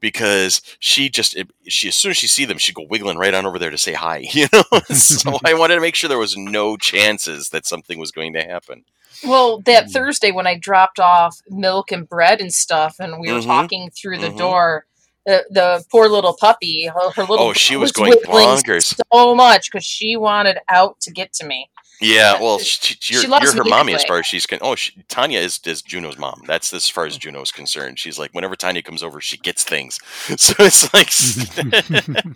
because 0.00 0.62
she 0.80 1.08
just 1.08 1.36
she 1.68 1.88
as 1.88 1.96
soon 1.96 2.10
as 2.10 2.16
she 2.18 2.26
see 2.28 2.44
them 2.44 2.58
she'd 2.58 2.74
go 2.74 2.86
wiggling 2.88 3.18
right 3.18 3.34
on 3.34 3.46
over 3.46 3.58
there 3.58 3.70
to 3.70 3.78
say 3.78 3.94
hi 3.94 4.18
you 4.32 4.46
know? 4.52 4.64
So 4.90 5.38
i 5.44 5.54
wanted 5.54 5.76
to 5.76 5.80
make 5.80 5.94
sure 5.94 6.08
there 6.08 6.18
was 6.18 6.36
no 6.36 6.76
chances 6.76 7.50
that 7.50 7.66
something 7.66 7.98
was 7.98 8.12
going 8.12 8.34
to 8.34 8.42
happen 8.42 8.84
Well, 9.26 9.60
that 9.62 9.86
Mm. 9.86 9.92
Thursday 9.92 10.30
when 10.32 10.46
I 10.46 10.56
dropped 10.58 11.00
off 11.00 11.38
milk 11.48 11.90
and 11.92 12.08
bread 12.08 12.40
and 12.40 12.52
stuff, 12.52 12.96
and 12.98 13.20
we 13.20 13.32
were 13.32 13.40
Mhm. 13.40 13.46
talking 13.46 13.90
through 13.90 14.18
the 14.18 14.30
Mhm. 14.30 14.38
door, 14.38 14.86
the, 15.26 15.44
the 15.50 15.84
poor 15.90 16.08
little 16.08 16.36
puppy, 16.38 16.86
her, 16.86 17.10
her 17.16 17.24
little 17.24 17.46
Oh, 17.48 17.52
she 17.54 17.74
butt 17.74 17.80
was 17.80 17.92
going 17.92 18.10
wiggling 18.10 18.46
bonkers. 18.48 19.00
so 19.12 19.34
much 19.34 19.70
because 19.70 19.84
she 19.84 20.16
wanted 20.16 20.58
out 20.68 21.00
to 21.00 21.10
get 21.12 21.32
to 21.34 21.46
me. 21.46 21.70
yeah 22.00 22.38
well 22.40 22.58
she, 22.58 22.96
She 23.00 23.14
you're, 23.14 23.28
loves 23.28 23.44
you're 23.44 23.54
her 23.54 23.64
me 23.64 23.70
mommy 23.70 23.94
as 23.94 24.02
far 24.04 24.18
as 24.18 24.26
she's 24.26 24.46
con- 24.46 24.58
oh 24.62 24.74
she, 24.74 24.92
tanya 25.08 25.38
is, 25.38 25.60
is 25.64 25.80
juno's 25.80 26.18
mom 26.18 26.42
that's 26.44 26.72
as 26.74 26.88
far 26.88 27.06
as 27.06 27.16
juno 27.16 27.40
is 27.40 27.52
concerned 27.52 28.00
she's 28.00 28.18
like 28.18 28.32
whenever 28.32 28.56
tanya 28.56 28.82
comes 28.82 29.02
over 29.02 29.20
she 29.20 29.36
gets 29.38 29.62
things 29.62 30.00
so 30.36 30.52
it's 30.58 30.92
like 30.92 31.08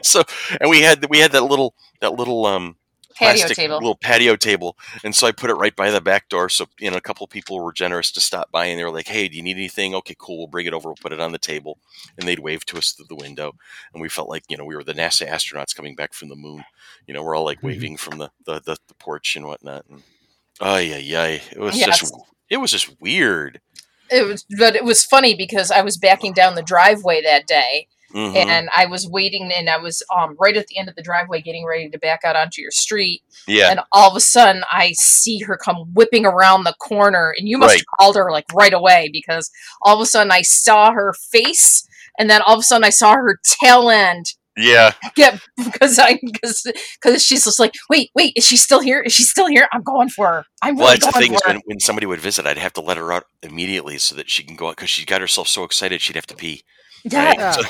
so 0.02 0.22
and 0.60 0.68
we 0.70 0.82
had 0.82 1.06
we 1.08 1.18
had 1.18 1.32
that 1.32 1.44
little 1.44 1.74
that 2.00 2.12
little 2.12 2.44
um 2.46 2.76
Patio 3.20 3.48
table. 3.48 3.74
little 3.76 3.94
patio 3.96 4.36
table. 4.36 4.76
And 5.04 5.14
so 5.14 5.26
i 5.26 5.32
put 5.32 5.50
it 5.50 5.54
right 5.54 5.74
by 5.76 5.90
the 5.90 6.00
back 6.00 6.28
door. 6.28 6.48
So 6.48 6.66
you 6.78 6.90
know 6.90 6.96
a 6.96 7.00
couple 7.00 7.26
people 7.26 7.62
were 7.62 7.72
generous 7.72 8.10
to 8.12 8.20
stop 8.20 8.50
by 8.50 8.66
and 8.66 8.78
they 8.78 8.84
were 8.84 8.90
like 8.92 9.08
hey 9.08 9.28
do 9.28 9.36
you 9.36 9.42
need 9.42 9.56
anything? 9.56 9.94
Okay 9.94 10.16
cool 10.18 10.38
we'll 10.38 10.46
bring 10.48 10.66
it 10.66 10.74
over 10.74 10.88
we'll 10.88 10.96
put 10.96 11.12
it 11.12 11.20
on 11.20 11.32
the 11.32 11.38
table. 11.38 11.78
And 12.18 12.26
they'd 12.26 12.38
wave 12.40 12.64
to 12.66 12.78
us 12.78 12.92
through 12.92 13.06
the 13.08 13.14
window. 13.16 13.52
And 13.92 14.00
we 14.02 14.08
felt 14.08 14.28
like 14.28 14.44
you 14.48 14.56
know 14.56 14.64
we 14.64 14.74
were 14.76 14.84
the 14.84 14.94
nasa 14.94 15.28
astronauts 15.28 15.74
coming 15.76 15.94
back 15.94 16.12
from 16.14 16.28
the 16.28 16.36
moon. 16.36 16.64
You 17.06 17.14
know 17.14 17.22
we're 17.22 17.36
all 17.36 17.44
like 17.44 17.60
Mhm. 17.60 17.64
waving 17.64 17.96
from 17.98 18.18
the 18.18 18.30
the, 18.46 18.54
the, 18.60 18.76
the 18.88 18.94
porch 18.94 19.36
and 19.36 19.46
whatnot. 19.46 19.84
And 19.90 20.02
oh 20.60 20.78
yeah 20.78 20.96
yeah 20.98 21.24
it 21.26 21.58
was 21.58 21.76
Yes. 21.76 22.00
just 22.00 22.14
it 22.48 22.56
was 22.58 22.70
just 22.72 23.00
weird. 23.00 23.60
It 24.12 24.26
was, 24.26 24.44
but 24.58 24.74
it 24.74 24.84
was 24.84 25.04
funny 25.04 25.36
because 25.36 25.70
I 25.70 25.82
was 25.82 25.96
backing 25.96 26.32
down 26.32 26.56
the 26.56 26.62
driveway 26.64 27.22
that 27.22 27.46
day, 27.46 27.86
Mhm. 28.14 28.34
and 28.36 28.68
I 28.76 28.86
was 28.86 29.06
waiting, 29.08 29.50
and 29.56 29.68
I 29.70 29.76
was 29.78 30.02
um 30.16 30.36
right 30.38 30.56
at 30.56 30.66
the 30.66 30.78
end 30.78 30.88
of 30.88 30.96
the 30.96 31.02
driveway, 31.02 31.40
getting 31.42 31.64
ready 31.66 31.88
to 31.90 31.98
back 31.98 32.20
out 32.24 32.36
onto 32.36 32.60
your 32.60 32.70
street, 32.72 33.22
yeah. 33.46 33.70
and 33.70 33.80
all 33.92 34.10
of 34.10 34.16
a 34.16 34.20
sudden 34.20 34.64
I 34.70 34.92
see 34.92 35.38
her 35.40 35.56
come 35.56 35.92
whipping 35.94 36.26
around 36.26 36.64
the 36.64 36.74
corner, 36.80 37.34
and 37.38 37.48
you 37.48 37.58
must 37.58 37.70
Right. 37.74 37.78
have 37.80 37.98
called 37.98 38.16
her 38.16 38.30
like 38.32 38.46
right 38.54 38.72
away 38.74 39.10
because 39.12 39.50
all 39.82 39.94
of 39.96 40.00
a 40.02 40.06
sudden 40.06 40.30
I 40.32 40.42
saw 40.42 40.92
her 40.92 41.14
face, 41.30 41.86
and 42.18 42.28
then 42.28 42.42
all 42.42 42.54
of 42.54 42.60
a 42.60 42.62
sudden 42.64 42.84
I 42.84 42.90
saw 42.90 43.14
her 43.14 43.38
tail 43.62 43.88
end 43.90 44.26
Yeah. 44.56 44.92
get 45.14 45.38
because 45.64 45.98
I 45.98 46.18
because 46.22 46.66
because 47.00 47.22
she's 47.24 47.44
just 47.44 47.60
like, 47.60 47.72
wait, 47.88 48.10
wait, 48.14 48.32
is 48.36 48.44
she 48.46 48.56
still 48.56 48.80
here? 48.80 49.00
Is 49.00 49.12
she 49.12 49.22
still 49.22 49.46
here? 49.46 49.68
I'm 49.72 49.82
going 49.82 50.08
for 50.08 50.26
her. 50.26 50.44
I'm 50.62 50.74
going 50.74 50.76
for 50.76 50.76
her. 50.76 50.76
Well, 50.76 50.86
really 50.88 50.98
that's 50.98 51.14
the 51.14 51.20
thing 51.20 51.34
is 51.34 51.40
when, 51.46 51.60
when 51.66 51.80
somebody 51.80 52.06
would 52.06 52.20
visit, 52.20 52.46
I'd 52.46 52.58
have 52.58 52.72
to 52.74 52.80
let 52.80 52.96
her 52.96 53.12
out 53.12 53.24
immediately 53.42 53.98
so 53.98 54.14
that 54.16 54.28
she 54.28 54.42
can 54.42 54.56
go 54.56 54.68
out 54.68 54.76
because 54.76 54.90
she 54.90 55.04
got 55.06 55.20
herself 55.20 55.46
so 55.48 55.62
excited 55.64 56.00
she'd 56.00 56.16
have 56.16 56.26
to 56.26 56.34
pee. 56.36 56.64
Yeah, 57.04 57.26
Right? 57.28 57.38
Yeah. 57.38 57.54
I 57.56 57.62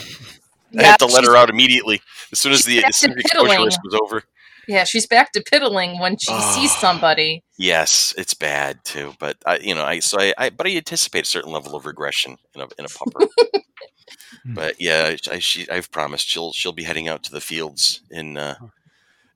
yeah, 0.73 0.83
had 0.91 0.99
to 1.01 1.07
let 1.07 1.15
she's- 1.23 1.27
her 1.29 1.37
out 1.37 1.51
immediately 1.51 2.01
as 2.33 2.39
soon 2.41 2.53
as 2.53 2.65
the 2.65 2.81
back 2.81 2.91
as 2.91 2.97
soon 2.97 3.11
as 3.11 3.17
the 3.17 3.21
exposure 3.23 3.49
piddling. 3.49 3.65
risk 3.67 3.81
was 3.85 3.95
over. 4.03 4.23
Yeah, 4.69 4.85
she's 4.85 5.07
back 5.07 5.33
to 5.33 5.43
piddling 5.43 5.99
when 5.99 6.17
she 6.17 6.33
sees 6.41 6.71
Oh. 6.75 6.79
somebody. 6.81 7.43
Yes, 7.57 8.15
it's 8.17 8.35
bad 8.35 8.85
too, 8.85 9.15
but 9.19 9.37
I, 9.45 9.57
you 9.59 9.75
know, 9.75 9.85
I 9.85 9.99
so 9.99 10.21
I, 10.21 10.33
I 10.39 10.51
but 10.51 10.67
I 10.69 10.77
anticipate 10.77 11.25
a 11.25 11.29
certain 11.29 11.51
level 11.51 11.75
of 11.75 11.87
regression 11.87 12.37
in 12.55 12.61
a 12.61 12.65
in 12.79 12.85
a 12.85 12.89
pupper. 12.89 13.27
but 14.45 14.81
yeah, 14.81 15.17
I, 15.31 15.39
she 15.41 15.69
I've 15.69 15.91
promised 15.91 16.29
she'll 16.29 16.53
she'll 16.53 16.73
be 16.73 16.85
heading 16.85 17.09
out 17.09 17.23
to 17.25 17.33
the 17.33 17.41
fields 17.41 18.03
in 18.11 18.37
uh, 18.37 18.55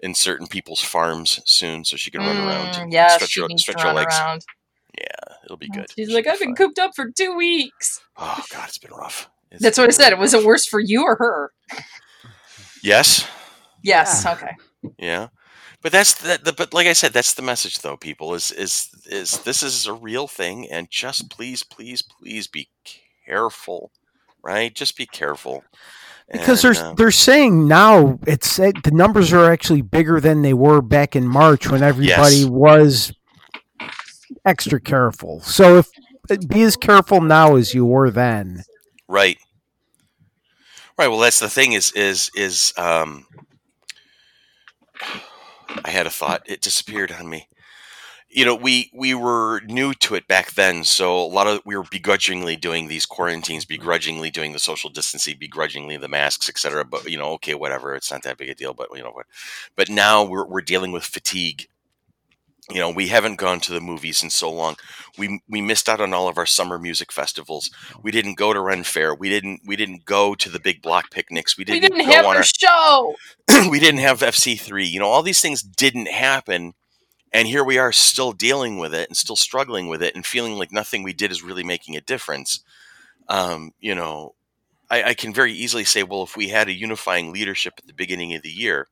in 0.01 0.15
certain 0.15 0.47
people's 0.47 0.83
farms 0.83 1.41
soon, 1.47 1.85
so 1.85 1.97
she 1.97 2.11
can 2.13 2.21
run 2.21 2.37
around, 2.37 2.75
Mm, 2.75 2.83
and 2.83 2.93
yeah, 2.93 3.09
stretch 3.17 3.31
she 3.31 3.41
her 3.41 3.49
stretch 3.57 3.83
her 3.83 3.93
legs. 3.93 4.15
around. 4.17 4.45
Yeah, 4.97 5.35
it'll 5.45 5.57
be 5.57 5.69
good. 5.69 5.87
She's 5.97 6.07
She'll 6.09 6.15
like, 6.15 6.25
be 6.27 6.31
I've 6.31 6.39
been 6.39 6.55
cooped 6.55 6.79
up 6.79 6.93
for 6.95 7.11
two 7.11 7.35
weeks. 7.35 8.01
Oh 8.17 8.45
God, 8.53 8.69
it's 8.69 8.79
been 8.79 8.93
rough. 8.93 9.29
It's 9.54 9.62
That's 9.62 9.78
what 9.78 9.88
I 9.88 9.92
said. 9.92 10.11
really 10.11 10.20
Was 10.20 10.34
it 10.34 10.44
worse 10.46 10.66
for 10.66 10.80
you 10.80 11.04
or 11.04 11.16
her? 11.16 11.50
Yes. 12.82 13.26
Yes. 13.82 14.25
Okay. 14.26 14.52
Yeah. 14.99 15.28
But 15.82 15.92
that's 15.92 16.14
that. 16.23 16.44
The, 16.44 16.52
but 16.52 16.73
like 16.73 16.87
I 16.87 16.92
said, 16.94 17.12
that's 17.12 17.34
the 17.34 17.42
message, 17.42 17.80
though. 17.80 17.96
People 17.96 18.34
is 18.34 18.50
is 18.50 18.88
is 19.06 19.38
this 19.40 19.62
is 19.62 19.87
a 19.87 19.92
real 19.92 20.26
thing, 20.26 20.66
and 20.70 20.90
just 20.90 21.30
please, 21.30 21.62
please, 21.62 22.02
please 22.02 22.46
be 22.46 22.68
careful, 23.26 23.90
right? 24.42 24.75
Just 24.75 24.96
be 24.96 25.06
careful. 25.06 25.62
Because 26.32 26.64
And, 26.64 26.75
they're 26.76 26.84
uh, 26.87 26.94
they're 26.94 27.11
saying 27.11 27.68
now 27.68 28.18
it's 28.26 28.58
uh, 28.58 28.73
the 28.82 28.92
numbers 28.92 29.32
are 29.34 29.52
actually 29.52 29.82
bigger 29.82 30.20
than 30.20 30.40
they 30.40 30.54
were 30.54 30.80
back 30.80 31.14
in 31.14 31.28
March 31.28 31.68
when 31.70 31.82
everybody 31.82 32.37
Yes. 32.37 32.46
was 32.46 33.12
extra 34.46 34.80
careful. 34.80 35.40
So 35.40 35.78
if 35.78 35.90
be 36.49 36.62
as 36.62 36.76
careful 36.76 37.20
now 37.20 37.56
as 37.56 37.75
you 37.75 37.84
were 37.84 38.11
then. 38.11 38.64
right, 39.08 39.37
right. 40.99 41.09
Well, 41.09 41.19
that's 41.19 41.41
the 41.41 41.49
thing. 41.49 41.73
Is 41.73 41.93
is 41.93 42.31
is 42.37 42.73
um. 42.77 43.27
I 45.85 45.91
had 45.91 46.07
a 46.07 46.11
thought. 46.11 46.43
It 46.47 46.61
disappeared 46.61 47.13
on 47.13 47.29
me. 47.29 47.49
You 48.31 48.45
know, 48.45 48.55
we 48.57 48.91
we 48.95 49.15
were 49.15 49.61
new 49.67 49.95
to 49.95 50.15
it 50.17 50.29
back 50.29 50.53
then, 50.55 50.85
so 50.85 51.19
a 51.19 51.27
lot 51.27 51.47
of 51.47 51.61
we 51.67 51.77
were 51.77 51.85
begrudgingly 51.91 52.57
doing 52.57 52.89
these 52.89 53.07
quarantines, 53.07 53.65
begrudgingly 53.65 54.31
doing 54.31 54.53
the 54.53 54.59
social 54.61 54.91
distancing, 54.91 55.37
begrudgingly 55.39 55.97
the 55.99 56.09
masks, 56.09 56.49
etc. 56.49 56.85
But 56.85 57.11
you 57.11 57.19
know, 57.19 57.33
okay, 57.35 57.55
whatever, 57.55 57.95
it's 57.95 58.11
not 58.13 58.23
that 58.25 58.39
big 58.39 58.51
a 58.51 58.55
deal. 58.55 58.75
But 58.75 58.89
you 58.95 59.03
know 59.03 59.13
what? 59.13 59.27
But 59.77 59.91
now 59.91 60.25
we're 60.25 60.47
we're 60.47 60.63
dealing 60.63 60.93
with 60.93 61.05
fatigue. 61.05 61.69
You 62.71 62.80
know, 62.80 62.90
we 62.90 63.09
haven't 63.09 63.37
gone 63.37 63.61
to 63.61 63.73
the 63.73 63.80
movies 63.80 64.23
in 64.23 64.30
so 64.30 64.50
long. 64.50 64.76
We 65.18 65.42
we 65.49 65.61
missed 65.61 65.88
out 65.88 66.00
on 66.00 66.14
all 66.14 66.28
of 66.28 66.38
our 66.38 66.47
summer 66.47 66.78
music 66.78 67.12
festivals. 67.12 67.71
We 68.02 68.11
didn't 68.11 68.38
go 68.38 68.54
to 68.54 68.61
Ren 68.61 68.85
Fair. 68.85 69.14
We 69.14 69.28
didn't 69.28 69.61
we 69.66 69.76
didn't 69.76 70.06
go 70.06 70.35
to 70.35 70.49
the 70.49 70.61
big 70.61 70.80
block 70.80 71.11
picnics. 71.11 71.59
We 71.59 71.64
didn't, 71.64 71.83
we 71.83 71.88
didn't 71.88 72.06
go 72.06 72.12
have 72.12 72.25
on 72.25 72.37
our 72.37 72.38
our 72.38 72.44
show. 72.44 73.14
we 73.71 73.80
didn't 73.80 74.00
have 74.00 74.21
FC3. 74.21 74.88
You 74.88 75.00
know, 75.00 75.09
all 75.09 75.23
these 75.23 75.42
things 75.42 75.62
didn't 75.62 76.09
happen. 76.09 76.73
And 77.35 77.49
here 77.49 77.64
we 77.64 77.78
are 77.78 77.92
still 77.92 78.33
dealing 78.33 78.78
with 78.78 78.94
it 78.94 79.09
and 79.09 79.16
still 79.16 79.37
struggling 79.37 79.88
with 79.88 80.02
it 80.02 80.14
and 80.14 80.25
feeling 80.25 80.56
like 80.56 80.71
nothing 80.73 81.02
we 81.02 81.12
did 81.12 81.33
is 81.33 81.42
really 81.42 81.64
making 81.64 81.97
a 81.97 82.00
difference. 82.00 82.61
Um, 83.28 83.73
you 83.80 83.94
know, 83.94 84.35
I, 84.88 85.02
I 85.02 85.14
can 85.14 85.35
very 85.35 85.52
easily 85.52 85.85
say, 85.85 86.04
well, 86.04 86.23
if 86.23 86.37
we 86.37 86.49
had 86.49 86.68
a 86.68 86.73
unifying 86.73 87.33
leadership 87.33 87.75
at 87.76 87.87
the 87.87 87.92
beginning 87.92 88.35
of 88.35 88.42
the 88.42 88.50
year, 88.50 88.87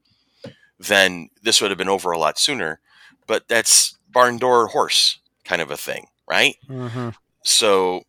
then 0.78 1.30
this 1.42 1.60
would 1.60 1.70
have 1.70 1.78
been 1.78 1.88
over 1.88 2.10
a 2.10 2.18
lot 2.18 2.38
sooner. 2.38 2.80
But 3.26 3.48
that's 3.48 3.96
barn 4.10 4.38
door 4.38 4.68
horse 4.68 5.18
kind 5.44 5.62
of 5.62 5.70
a 5.70 5.76
thing, 5.76 6.06
right? 6.28 6.56
Mm-hmm. 6.68 7.10
So, 7.44 8.02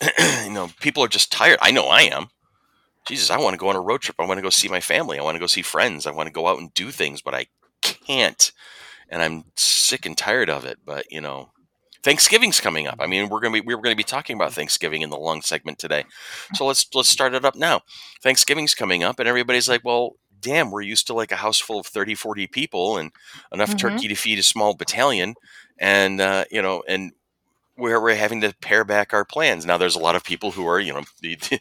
you 0.44 0.50
know, 0.50 0.70
people 0.80 1.02
are 1.04 1.08
just 1.08 1.32
tired. 1.32 1.58
I 1.60 1.70
know 1.70 1.86
I 1.86 2.02
am. 2.02 2.28
Jesus, 3.06 3.30
I 3.30 3.38
want 3.38 3.54
to 3.54 3.58
go 3.58 3.68
on 3.68 3.76
a 3.76 3.80
road 3.80 4.00
trip. 4.00 4.16
I 4.18 4.26
want 4.26 4.38
to 4.38 4.42
go 4.42 4.50
see 4.50 4.68
my 4.68 4.80
family. 4.80 5.18
I 5.18 5.22
want 5.22 5.34
to 5.34 5.40
go 5.40 5.46
see 5.46 5.62
friends. 5.62 6.06
I 6.06 6.10
want 6.10 6.26
to 6.26 6.32
go 6.32 6.46
out 6.46 6.58
and 6.58 6.72
do 6.74 6.90
things, 6.90 7.20
but 7.20 7.34
I 7.34 7.46
can't. 7.82 8.50
And 9.10 9.22
I'm 9.22 9.44
sick 9.56 10.06
and 10.06 10.16
tired 10.16 10.48
of 10.48 10.64
it. 10.64 10.78
But, 10.86 11.10
you 11.10 11.20
know, 11.20 11.50
Thanksgiving's 12.02 12.60
coming 12.60 12.86
up. 12.86 12.96
I 13.00 13.06
mean, 13.06 13.28
we're 13.28 13.40
going 13.40 13.52
to 13.54 13.62
be 13.62 13.66
we 13.66 13.74
were 13.74 13.80
going 13.80 13.94
to 13.94 13.96
be 13.96 14.04
talking 14.04 14.36
about 14.36 14.52
Thanksgiving 14.52 15.00
in 15.00 15.08
the 15.08 15.18
long 15.18 15.40
segment 15.40 15.78
today. 15.78 16.04
So 16.54 16.66
let's 16.66 16.86
let's 16.94 17.08
start 17.08 17.34
it 17.34 17.46
up 17.46 17.56
now. 17.56 17.80
Thanksgiving's 18.22 18.74
coming 18.74 19.02
up 19.02 19.18
and 19.18 19.26
everybody's 19.26 19.70
like, 19.70 19.82
"Well, 19.84 20.16
damn, 20.44 20.70
we're 20.70 20.82
used 20.82 21.06
to 21.08 21.14
like 21.14 21.32
a 21.32 21.36
house 21.36 21.58
full 21.58 21.80
of 21.80 21.86
30, 21.86 22.14
40 22.14 22.46
people 22.46 22.96
and 22.98 23.10
enough 23.52 23.70
Mhm. 23.74 23.78
turkey 23.78 24.08
to 24.08 24.14
feed 24.14 24.38
a 24.38 24.42
small 24.44 24.74
battalion." 24.74 25.34
And 25.78 26.20
uh, 26.20 26.44
you 26.50 26.62
know, 26.62 26.84
and 26.86 27.12
where 27.76 28.00
we're 28.00 28.14
having 28.14 28.40
to 28.42 28.54
pare 28.60 28.84
back 28.84 29.12
our 29.12 29.24
plans. 29.24 29.66
Now, 29.66 29.76
there's 29.78 29.96
a 29.96 30.00
lot 30.00 30.14
of 30.14 30.22
people 30.22 30.52
who 30.52 30.64
are, 30.68 30.78
you 30.78 30.92
know, 30.92 31.02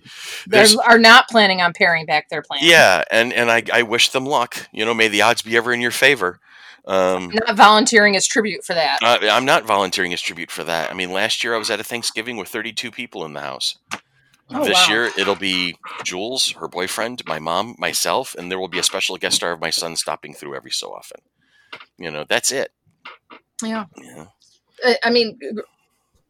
They 0.48 0.66
are 0.86 1.00
not 1.00 1.28
planning 1.28 1.60
on 1.62 1.74
paring 1.74 2.06
back 2.06 2.30
their 2.30 2.44
plans. 2.44 2.64
yeah, 2.66 3.04
and 3.10 3.34
and 3.34 3.50
I, 3.50 3.64
I 3.74 3.82
wish 3.84 4.10
them 4.10 4.26
luck. 4.28 4.68
You 4.72 4.86
know, 4.86 4.94
may 4.94 5.08
the 5.08 5.22
odds 5.24 5.42
be 5.42 5.58
ever 5.58 5.74
in 5.74 5.82
your 5.82 5.92
favor. 5.92 6.40
Um, 6.86 7.32
Not 7.48 7.56
volunteering 7.56 8.16
as 8.18 8.28
tribute 8.28 8.64
for 8.66 8.74
that. 8.74 9.00
uh, 9.02 9.18
I'm 9.32 9.46
not 9.46 9.64
volunteering 9.66 10.12
as 10.14 10.22
tribute 10.22 10.52
for 10.52 10.66
that. 10.66 10.92
I 10.92 10.94
mean, 10.94 11.12
last 11.14 11.42
year 11.44 11.56
I 11.56 11.58
was 11.58 11.70
at 11.72 11.80
a 11.80 11.84
Thanksgiving 11.84 12.36
with 12.36 12.50
32 12.50 12.92
people 12.92 13.24
in 13.26 13.32
the 13.34 13.40
house. 13.40 13.78
Oh, 14.50 14.66
this 14.66 14.88
wow. 14.88 14.94
year 14.94 15.10
it'll 15.18 15.36
be 15.36 15.78
Jules, 16.04 16.52
her 16.52 16.68
boyfriend, 16.68 17.24
my 17.26 17.40
mom, 17.40 17.76
myself, 17.78 18.36
and 18.36 18.52
there 18.52 18.60
will 18.60 18.68
be 18.68 18.80
a 18.80 18.84
special 18.84 19.18
guest 19.18 19.38
star 19.38 19.52
of 19.54 19.62
my 19.62 19.70
son 19.70 19.96
stopping 19.96 20.34
through 20.34 20.56
every 20.56 20.72
so 20.72 20.94
often. 20.94 21.22
You 21.98 22.12
know, 22.12 22.26
that's 22.28 22.52
it. 22.52 22.72
Yeah. 23.64 23.86
Yeah. 23.98 24.26
I- 25.04 25.10
mean, 25.10 25.40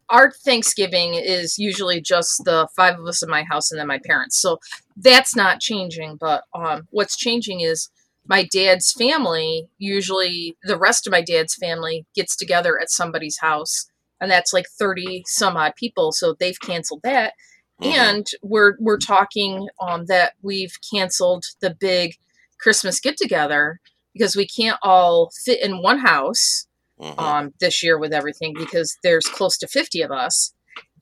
our 0.08 0.30
Thanksgiving 0.30 1.14
is 1.14 1.58
usually 1.58 2.00
just 2.00 2.44
the 2.44 2.68
five 2.76 2.98
of 2.98 3.06
us 3.06 3.22
in 3.22 3.28
my 3.28 3.42
house 3.42 3.70
and 3.70 3.80
then 3.80 3.86
my 3.86 4.00
parents. 4.04 4.38
So 4.38 4.58
that's 4.96 5.34
not 5.34 5.60
changing. 5.60 6.16
But 6.20 6.44
um, 6.54 6.86
what's 6.90 7.16
changing 7.16 7.60
is 7.60 7.90
my 8.26 8.44
dad's 8.44 8.92
family, 8.92 9.68
usually 9.78 10.56
the 10.62 10.78
rest 10.78 11.06
of 11.06 11.10
my 11.10 11.22
dad's 11.22 11.54
family 11.54 12.06
gets 12.14 12.36
together 12.36 12.78
at 12.80 12.90
somebody's 12.90 13.38
house. 13.38 13.86
And 14.20 14.30
that's 14.30 14.52
like 14.52 14.66
30 14.78 15.24
some 15.26 15.56
odd 15.56 15.74
people. 15.76 16.12
So 16.12 16.34
they've 16.38 16.60
canceled 16.60 17.00
that. 17.02 17.34
Mhm. 17.82 17.86
And 17.92 18.26
we're 18.42 18.76
we're 18.78 18.98
talking 18.98 19.68
um, 19.80 20.06
that 20.06 20.34
we've 20.42 20.76
canceled 20.92 21.44
the 21.60 21.70
big 21.74 22.16
Christmas 22.60 23.00
get 23.00 23.16
together 23.16 23.80
because 24.12 24.36
we 24.36 24.46
can't 24.46 24.78
all 24.82 25.30
fit 25.44 25.60
in 25.62 25.82
one 25.82 25.98
house 25.98 26.66
Mhm. 27.00 27.18
um, 27.18 27.54
this 27.58 27.82
year 27.82 27.98
with 27.98 28.12
everything 28.12 28.54
because 28.56 28.96
there's 29.02 29.26
close 29.26 29.58
to 29.58 29.66
50 29.66 30.00
of 30.02 30.12
us 30.12 30.52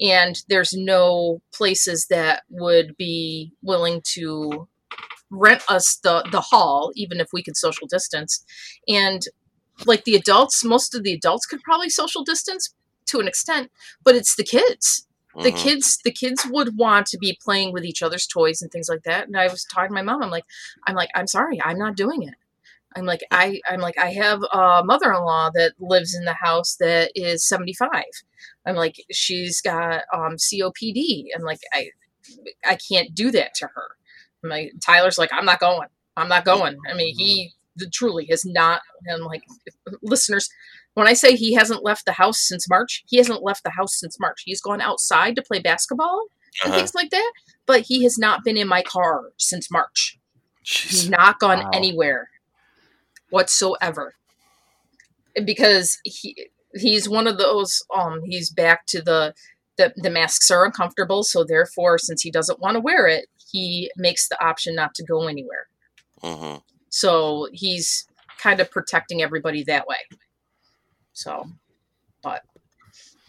and 0.00 0.43
there's 0.49 0.73
no 0.73 1.43
places 1.52 2.07
that 2.09 2.43
would 2.49 2.97
be 2.97 3.52
willing 3.62 4.00
to 4.14 4.67
rent 5.31 5.62
us 5.69 5.99
the, 6.02 6.26
the 6.33 6.41
hall 6.41 6.93
even 6.97 7.21
if 7.21 7.29
we 7.33 7.43
could 7.43 7.57
social 7.59 7.87
distance 7.87 8.43
and 8.88 9.23
like 9.85 10.05
the 10.05 10.14
adults 10.14 10.64
most 10.64 10.95
of 10.95 11.02
the 11.02 11.12
adults 11.12 11.47
could 11.47 11.61
probably 11.62 11.91
social 11.91 12.25
distance 12.25 12.75
to 13.07 13.21
an 13.21 13.29
extent 13.29 13.71
but 14.02 14.14
it's 14.14 14.35
the 14.37 14.45
kids 14.45 15.07
the 15.41 15.51
Mhm. 15.53 15.57
kids 15.57 15.99
the 16.05 16.12
kids 16.12 16.47
would 16.51 16.77
want 16.77 17.07
to 17.07 17.19
be 17.19 17.39
playing 17.43 17.73
with 17.73 17.85
each 17.85 18.03
other's 18.03 18.27
toys 18.27 18.61
and 18.61 18.71
things 18.71 18.89
like 18.89 19.03
that 19.05 19.27
and 19.27 19.37
i 19.37 19.47
was 19.49 19.65
talking 19.65 19.89
to 19.89 19.95
my 19.95 20.03
mom 20.03 20.23
i'm 20.23 20.31
like 20.31 20.45
i'm 20.87 20.95
like 20.95 21.09
i'm 21.15 21.27
sorry 21.27 21.61
i'm 21.62 21.79
not 21.79 21.97
doing 21.97 22.23
it. 22.23 22.35
I'm 22.95 23.07
like 23.07 23.23
i 23.31 23.61
i'm 23.69 23.81
like 23.81 23.97
i 23.99 24.11
have 24.12 24.43
a 24.53 24.83
mother-in-law 24.85 25.51
that 25.55 25.73
lives 25.81 26.15
in 26.15 26.25
the 26.27 26.35
house 26.35 26.77
that 26.81 27.11
is 27.15 27.47
75 27.49 28.05
i'm 28.67 28.77
like 28.77 28.97
she's 29.11 29.61
got 29.62 30.03
um 30.12 30.37
copd 30.37 31.27
and 31.35 31.45
like 31.45 31.61
i 31.73 31.89
i 32.67 32.77
can't 32.77 33.15
do 33.15 33.31
that 33.31 33.55
to 33.55 33.67
her. 33.75 33.89
I'm 34.45 34.51
like 34.51 34.73
tyler's 34.85 35.19
like 35.19 35.31
i'm 35.33 35.45
not 35.47 35.61
going. 35.61 35.89
I'm 36.17 36.29
not 36.29 36.45
going. 36.45 36.77
I 36.91 36.95
mean 36.95 37.15
he 37.17 37.53
truly 37.93 38.27
has 38.27 38.45
not 38.45 38.83
and 39.07 39.25
like 39.25 39.43
listeners 40.03 40.49
when 40.95 41.07
I 41.07 41.15
say 41.15 41.35
he 41.37 41.55
hasn't 41.55 41.85
left 41.85 42.05
the 42.05 42.13
house 42.13 42.39
since 42.41 42.69
March, 42.69 43.03
he 43.07 43.17
hasn't 43.17 43.43
left 43.43 43.65
the 43.65 43.71
house 43.71 43.99
since 43.99 44.19
March. 44.21 44.43
He's 44.45 44.61
gone 44.61 44.81
outside 44.81 45.37
to 45.37 45.43
play 45.43 45.59
basketball 45.59 46.27
and 46.65 46.71
Uh-huh. 46.73 46.79
things 46.79 46.95
like 46.95 47.11
that, 47.11 47.33
but 47.67 47.83
he 47.83 48.03
has 48.05 48.19
not 48.19 48.45
been 48.45 48.57
in 48.57 48.69
my 48.69 48.83
car 48.83 49.33
since 49.39 49.71
March. 49.71 50.19
He's 50.63 51.09
not 51.09 51.39
gone 51.41 51.61
Wow. 51.61 51.71
anywhere 51.73 52.29
whatsoever. 53.31 54.15
Because 55.45 55.99
he 56.05 56.49
he's 56.75 57.09
one 57.09 57.27
of 57.27 57.39
those 57.39 57.83
um 57.95 58.21
he's 58.25 58.51
back 58.51 58.87
to 58.87 59.01
the 59.03 59.35
the 59.79 59.93
the 59.97 60.11
masks 60.11 60.51
are 60.51 60.65
uncomfortable, 60.67 61.23
so 61.25 61.43
therefore, 61.45 61.97
since 61.99 62.21
he 62.21 62.31
doesn't 62.31 62.61
want 62.61 62.75
to 62.75 62.81
wear 62.81 63.07
it, 63.07 63.27
he 63.51 63.91
makes 63.97 64.29
the 64.29 64.43
option 64.45 64.75
not 64.75 64.95
to 64.97 65.05
go 65.05 65.27
anywhere. 65.27 65.69
hmm 66.21 66.57
So 66.91 67.49
he's 67.53 68.07
kind 68.39 68.61
of 68.61 68.71
protecting 68.71 69.23
everybody 69.23 69.65
that 69.65 69.87
way. 69.87 69.97
So, 71.12 71.50
but 72.23 72.42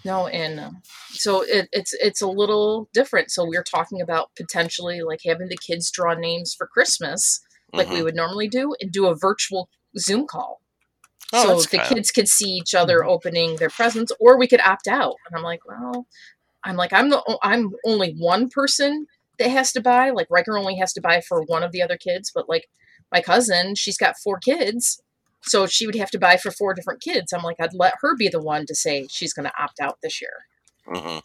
no, 0.06 0.28
and 0.28 0.60
uh, 0.60 0.72
so 1.12 1.42
it, 1.44 1.70
it's 1.72 1.94
it's 1.94 2.22
a 2.22 2.28
little 2.28 2.90
different. 2.94 3.32
So 3.32 3.46
we 3.46 3.58
are 3.58 3.64
talking 3.64 4.02
about 4.02 4.32
potentially 4.36 5.02
like 5.02 5.22
having 5.26 5.48
the 5.48 5.58
kids 5.58 5.90
draw 5.92 6.14
names 6.14 6.54
for 6.54 6.68
Christmas, 6.68 7.40
like 7.74 7.90
we 7.90 7.98
Mhm. 8.00 8.04
would 8.04 8.16
normally 8.16 8.48
do, 8.48 8.76
and 8.82 8.92
do 8.92 9.08
a 9.08 9.16
virtual 9.16 9.70
Zoom 9.98 10.28
call. 10.28 10.62
Oh, 11.32 11.60
so 11.60 11.62
the 11.72 11.78
kinda- 11.78 11.96
kids 11.96 12.12
could 12.12 12.28
see 12.28 12.50
each 12.50 12.76
other 12.76 13.04
opening 13.04 13.56
their 13.56 13.70
presents, 13.70 14.12
or 14.20 14.38
we 14.38 14.48
could 14.48 14.62
opt 14.62 14.88
out. 14.88 15.16
And 15.26 15.36
I'm 15.36 15.44
like, 15.44 15.66
well, 15.66 16.06
I'm 16.64 16.76
like, 16.76 16.94
I'm 16.94 17.10
the 17.10 17.38
I'm 17.42 17.72
only 17.86 18.14
one 18.20 18.50
person 18.50 19.08
that 19.40 19.50
has 19.50 19.72
to 19.74 19.82
buy. 19.82 20.10
Like 20.12 20.28
Riker 20.30 20.58
only 20.58 20.76
has 20.78 20.94
to 20.94 21.02
buy 21.02 21.22
for 21.22 21.44
one 21.44 21.64
of 21.64 21.72
the 21.72 21.82
other 21.82 21.98
kids, 21.98 22.32
but 22.34 22.48
like 22.50 22.68
my 23.12 23.22
cousin, 23.22 23.76
she's 23.76 23.98
got 23.98 24.18
four 24.18 24.38
kids, 24.40 25.02
so 25.44 25.66
she 25.66 25.86
would 25.86 25.96
have 25.96 26.12
to 26.12 26.20
buy 26.20 26.38
for 26.38 26.52
four 26.52 26.74
different 26.74 27.02
kids. 27.02 27.34
I'm 27.34 27.44
like, 27.44 27.58
I'd 27.60 27.74
let 27.74 27.96
her 28.02 28.16
be 28.16 28.30
the 28.30 28.42
one 28.42 28.66
to 28.66 28.76
say 28.76 29.08
she's 29.10 29.34
going 29.34 29.46
to 29.46 29.62
opt 29.62 29.80
out 29.80 30.00
this 30.02 30.22
year 30.22 30.46
mm-hmm. 30.88 31.20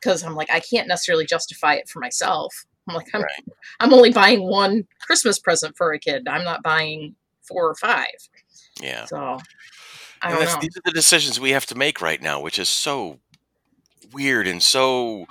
because 0.00 0.22
I'm 0.24 0.34
like, 0.34 0.50
I 0.52 0.60
can't 0.60 0.88
necessarily 0.88 1.26
justify 1.26 1.74
it 1.74 1.88
for 1.88 2.00
myself. 2.00 2.66
I'm 2.88 2.94
like, 2.94 3.08
I'm, 3.14 3.22
Right. 3.22 3.44
I'm 3.80 3.92
only 3.92 4.12
buying 4.12 4.42
one 4.48 4.86
Christmas 5.06 5.38
present 5.38 5.76
for 5.76 5.92
a 5.92 5.98
kid. 5.98 6.26
I'm 6.28 6.44
not 6.44 6.62
buying 6.62 7.14
four 7.42 7.68
or 7.68 7.74
five. 7.74 8.06
Yeah. 8.80 9.04
So 9.06 9.38
I 10.22 10.30
And 10.30 10.38
don't 10.38 10.44
know. 10.44 10.58
these 10.60 10.76
are 10.76 10.82
the 10.84 10.92
decisions 10.92 11.40
we 11.40 11.50
have 11.50 11.66
to 11.66 11.74
make 11.74 12.00
right 12.00 12.20
now, 12.22 12.40
which 12.40 12.58
is 12.58 12.68
so 12.68 13.18
weird 14.12 14.46
and 14.46 14.62
so 14.62 15.26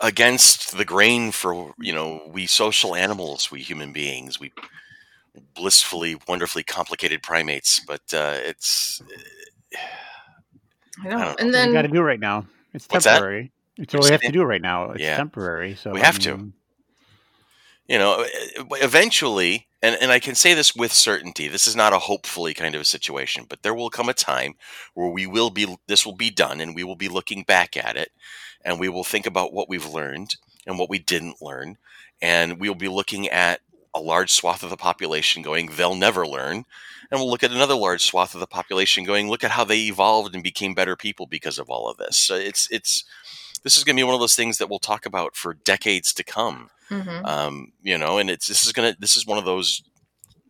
against 0.00 0.76
the 0.76 0.84
grain 0.84 1.32
for 1.32 1.74
you 1.78 1.92
know 1.92 2.22
we 2.28 2.46
social 2.46 2.94
animals, 2.94 3.50
we 3.50 3.60
human 3.60 3.92
beings, 3.92 4.40
we 4.40 4.52
blissfully, 5.54 6.16
wonderfully 6.28 6.62
complicated 6.64 7.22
primates. 7.22 7.80
But 7.80 8.02
uh, 8.14 8.38
it's 8.42 9.02
I 11.04 11.08
know. 11.08 11.18
don't 11.18 11.20
know. 11.20 11.36
And 11.38 11.52
What 11.52 11.62
we 11.64 11.68
then 11.68 11.72
got 11.72 11.82
to 11.82 11.88
do 11.88 12.02
right 12.02 12.20
now. 12.20 12.46
It's 12.74 12.86
temporary. 12.86 13.52
It's 13.78 13.94
all 13.94 14.02
we 14.02 14.10
have 14.10 14.20
to 14.22 14.32
do 14.32 14.42
right 14.44 14.62
now. 14.62 14.90
It's 14.92 15.00
Yeah. 15.02 15.16
temporary. 15.16 15.74
So 15.76 15.92
We 15.92 16.00
I 16.00 16.04
have 16.04 16.18
to. 16.20 16.52
you 17.88 17.98
know 17.98 18.24
eventually 18.80 19.66
and, 19.82 19.96
and 20.00 20.12
i 20.12 20.18
can 20.18 20.34
say 20.34 20.54
this 20.54 20.74
with 20.74 20.92
certainty 20.92 21.48
this 21.48 21.66
is 21.66 21.76
not 21.76 21.92
a 21.92 21.98
hopefully 21.98 22.54
kind 22.54 22.74
of 22.74 22.80
a 22.82 22.84
situation 22.86 23.46
but 23.48 23.62
there 23.62 23.74
will 23.74 23.90
come 23.90 24.08
a 24.08 24.14
time 24.14 24.54
where 24.94 25.08
we 25.08 25.26
will 25.26 25.50
be 25.50 25.76
this 25.86 26.04
will 26.06 26.14
be 26.16 26.30
done 26.30 26.60
and 26.60 26.74
we 26.74 26.84
will 26.84 26.96
be 26.96 27.08
looking 27.08 27.42
back 27.42 27.76
at 27.76 27.96
it 27.96 28.10
and 28.64 28.80
we 28.80 28.88
will 28.88 29.04
think 29.04 29.26
about 29.26 29.52
what 29.52 29.68
we've 29.68 29.86
learned 29.86 30.36
and 30.66 30.78
what 30.78 30.90
we 30.90 30.98
didn't 30.98 31.42
learn 31.42 31.76
and 32.22 32.60
we'll 32.60 32.74
be 32.74 32.88
looking 32.88 33.28
at 33.28 33.60
a 33.94 34.00
large 34.00 34.32
swath 34.32 34.62
of 34.62 34.70
the 34.70 34.76
population 34.76 35.42
going 35.42 35.66
they'll 35.76 35.94
never 35.94 36.26
learn. 36.26 36.64
And 37.10 37.20
we'll 37.20 37.30
look 37.30 37.42
at 37.44 37.52
another 37.52 37.74
large 37.74 38.04
swath 38.04 38.34
of 38.34 38.40
the 38.40 38.46
population 38.46 39.04
going 39.04 39.28
look 39.28 39.44
at 39.44 39.50
how 39.52 39.64
they 39.64 39.80
evolved 39.86 40.34
and 40.34 40.42
became 40.44 40.74
better 40.74 40.96
people 40.96 41.26
because 41.26 41.58
of 41.58 41.70
all 41.70 41.88
of 41.88 41.96
this. 41.96 42.16
So 42.18 42.34
it's 42.36 42.68
it's 42.70 43.04
this 43.64 43.76
is 43.76 43.84
going 43.84 43.96
to 43.96 44.00
be 44.00 44.04
one 44.04 44.14
of 44.14 44.20
those 44.20 44.36
things 44.36 44.58
that 44.58 44.68
we'll 44.70 44.78
talk 44.78 45.06
about 45.06 45.36
for 45.36 45.54
decades 45.54 46.12
to 46.14 46.24
come. 46.24 46.70
Mhm. 46.90 47.24
um, 47.26 47.72
you 47.82 47.98
know 47.98 48.18
and 48.18 48.30
it's 48.30 48.48
this 48.48 48.64
is 48.66 48.72
gonna 48.72 48.96
this 48.98 49.16
is 49.16 49.26
one 49.26 49.38
of 49.38 49.44
those 49.44 49.82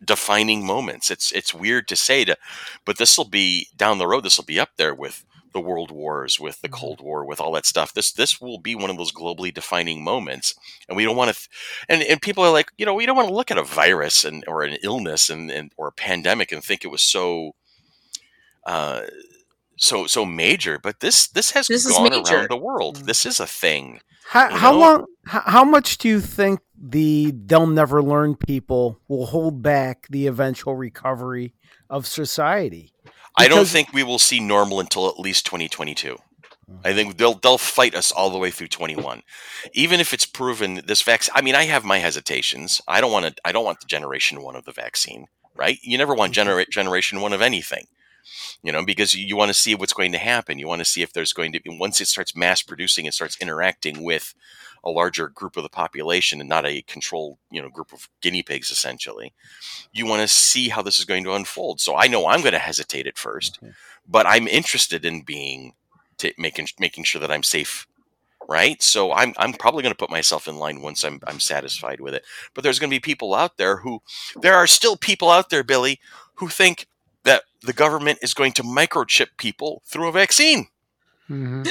defining 0.04 0.64
moments. 0.64 1.11
It's 1.11 1.33
it's 1.33 1.54
weird 1.54 1.88
to 1.88 1.97
say 1.97 2.25
to 2.25 2.37
but 2.85 2.99
this 2.99 3.18
will 3.18 3.28
be 3.28 3.68
down 3.76 3.99
the 3.99 4.07
road 4.07 4.25
this 4.25 4.38
will 4.38 4.45
be 4.45 4.61
up 4.61 4.71
there 4.76 4.95
with 4.95 5.25
the 5.58 5.68
world 5.70 5.90
wars 5.90 6.38
with 6.44 6.56
the 6.62 6.68
Mhm. 6.68 6.78
cold 6.80 7.00
war 7.00 7.20
with 7.30 7.40
all 7.40 7.52
that 7.52 7.66
stuff 7.66 7.92
this 7.94 8.12
this 8.12 8.32
will 8.40 8.60
be 8.68 8.74
one 8.74 8.90
of 8.90 8.96
those 8.98 9.12
globally 9.20 9.52
defining 9.52 9.98
moments 10.12 10.54
and 10.88 10.96
we 10.96 11.04
don't 11.04 11.16
want 11.20 11.30
to 11.30 11.36
th- 11.40 11.48
and 11.90 12.02
and 12.10 12.22
people 12.22 12.44
are 12.44 12.52
like 12.58 12.68
you 12.78 12.86
know 12.86 12.94
we 12.94 13.06
don't 13.06 13.16
want 13.16 13.28
to 13.28 13.34
look 13.38 13.50
at 13.50 13.58
a 13.58 13.62
virus 13.82 14.24
and 14.24 14.44
or 14.50 14.62
an 14.62 14.76
illness 14.82 15.22
and, 15.30 15.50
and 15.50 15.66
or 15.76 15.86
a 15.88 15.92
pandemic 16.08 16.52
and 16.52 16.62
think 16.64 16.84
it 16.84 16.90
was 16.96 17.02
so 17.02 17.54
uh 18.66 19.02
so 19.76 20.06
so 20.06 20.24
major 20.24 20.78
but 20.78 21.00
this 21.00 21.28
this 21.28 21.50
has 21.52 21.66
This 21.68 21.86
gone 21.86 22.12
around 22.12 22.48
the 22.50 22.56
world 22.56 22.94
Mm. 22.98 23.06
this 23.06 23.24
is 23.26 23.40
a 23.40 23.46
thing 23.46 24.00
How, 24.28 24.50
how 24.54 24.72
long? 24.74 25.06
How, 25.24 25.40
how 25.56 25.64
much 25.64 25.96
do 25.98 26.06
you 26.08 26.20
think 26.20 26.60
the 26.78 27.32
they'll 27.46 27.66
never 27.82 28.02
learn 28.02 28.34
people 28.36 28.98
will 29.08 29.26
hold 29.26 29.62
back 29.62 30.06
the 30.10 30.26
eventual 30.26 30.74
recovery 30.76 31.54
of 31.88 32.06
society? 32.06 32.92
I 33.38 33.48
don't 33.48 33.68
think 33.68 33.92
we 33.92 34.03
will 34.03 34.18
see 34.18 34.40
normal 34.40 34.81
until 34.81 35.09
at 35.09 35.18
least 35.18 35.46
2022. 35.46 36.18
I 36.85 36.92
think 36.92 37.16
they'll 37.16 37.35
they'll 37.35 37.59
fight 37.59 37.94
us 37.94 38.12
all 38.12 38.31
the 38.31 38.38
way 38.38 38.51
through 38.51 38.68
21. 38.68 39.22
Even 39.72 40.01
if 40.01 40.12
it's 40.12 40.27
proven 40.27 40.83
this 40.87 41.03
vaccine 41.03 41.33
I 41.35 41.40
mean 41.40 41.55
I 41.55 41.64
have 41.64 41.85
my 41.85 41.98
hesitations. 41.98 42.81
I 42.87 43.01
don't 43.01 43.12
want 43.12 43.27
to 43.27 43.35
I 43.44 43.53
don't 43.53 43.64
want 43.64 43.81
the 43.81 43.87
generation 43.87 44.42
1 44.42 44.57
of 44.57 44.64
the 44.64 44.72
vaccine, 44.72 45.27
right? 45.57 45.79
You 45.83 45.96
never 45.96 46.14
want 46.14 46.31
mm-hmm. 46.31 46.35
generate 46.35 46.70
generation 46.70 47.20
1 47.20 47.33
of 47.33 47.40
anything. 47.40 47.87
You 48.62 48.72
know, 48.72 48.84
because 48.84 49.14
you, 49.14 49.24
you 49.24 49.36
want 49.36 49.48
to 49.50 49.54
see 49.54 49.74
what's 49.74 49.92
going 49.92 50.12
to 50.12 50.18
happen. 50.18 50.58
You 50.58 50.68
want 50.68 50.80
to 50.80 50.84
see 50.84 51.02
if 51.02 51.12
there's 51.12 51.32
going 51.32 51.52
to 51.52 51.60
be 51.60 51.76
once 51.78 52.00
it 52.00 52.08
starts 52.08 52.36
mass 52.36 52.62
producing 52.62 53.06
and 53.06 53.14
starts 53.14 53.36
interacting 53.40 54.02
with 54.02 54.34
a 54.84 54.90
larger 54.90 55.28
group 55.28 55.56
of 55.56 55.62
the 55.64 55.68
population 55.68 56.40
and 56.40 56.48
not 56.48 56.64
a 56.66 56.82
controlled, 56.82 57.38
you 57.50 57.60
know, 57.60 57.68
group 57.68 57.92
of 57.92 58.08
guinea 58.20 58.42
pigs 58.42 58.70
essentially. 58.70 59.34
You 59.92 60.06
want 60.06 60.22
to 60.22 60.28
see 60.28 60.68
how 60.68 60.82
this 60.82 60.98
is 60.98 61.04
going 61.04 61.24
to 61.24 61.34
unfold. 61.34 61.80
So 61.80 61.96
I 61.96 62.06
know 62.06 62.26
I'm 62.28 62.40
going 62.40 62.52
to 62.52 62.58
hesitate 62.58 63.06
at 63.06 63.16
1st 63.16 63.60
Mhm. 63.60 63.74
but 64.06 64.26
I'm 64.26 64.48
interested 64.48 65.04
in 65.04 65.22
being 65.22 65.74
to 66.18 66.32
making 66.38 66.68
making 66.78 67.04
sure 67.04 67.20
that 67.20 67.30
I'm 67.30 67.42
safe, 67.42 67.86
right? 68.48 68.82
So 68.82 69.12
I'm 69.12 69.34
I'm 69.38 69.52
probably 69.52 69.82
going 69.82 69.92
to 69.94 69.98
put 69.98 70.10
myself 70.10 70.48
in 70.48 70.56
line 70.58 70.80
once 70.82 71.04
I'm 71.04 71.20
I'm 71.26 71.40
satisfied 71.40 72.00
with 72.00 72.14
it. 72.14 72.24
But 72.54 72.64
there's 72.64 72.78
going 72.78 72.90
to 72.90 72.96
be 72.96 73.00
people 73.00 73.34
out 73.34 73.56
there 73.56 73.78
who 73.78 74.02
there 74.40 74.54
are 74.54 74.66
still 74.66 74.96
people 74.96 75.30
out 75.30 75.50
there, 75.50 75.64
Billy, 75.64 76.00
who 76.34 76.48
think 76.48 76.86
that 77.28 77.42
the 77.62 77.72
government 77.72 78.18
is 78.22 78.34
going 78.34 78.52
to 78.52 78.62
microchip 78.62 79.28
people 79.38 79.82
through 79.86 80.08
a 80.08 80.12
vaccine. 80.12 80.66
mhm. 81.30 81.64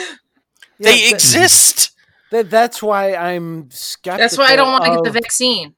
They 0.80 1.10
that- 1.10 1.14
exist. 1.14 1.92
that- 2.32 2.50
that's 2.50 2.82
why 2.84 3.16
I'm 3.16 3.70
skeptical. 3.72 4.24
That's 4.24 4.38
why 4.38 4.48
I 4.54 4.56
don't 4.56 4.72
want 4.72 4.84
to 4.86 4.92
get 4.96 5.04
the 5.04 5.20
vaccine. 5.22 5.76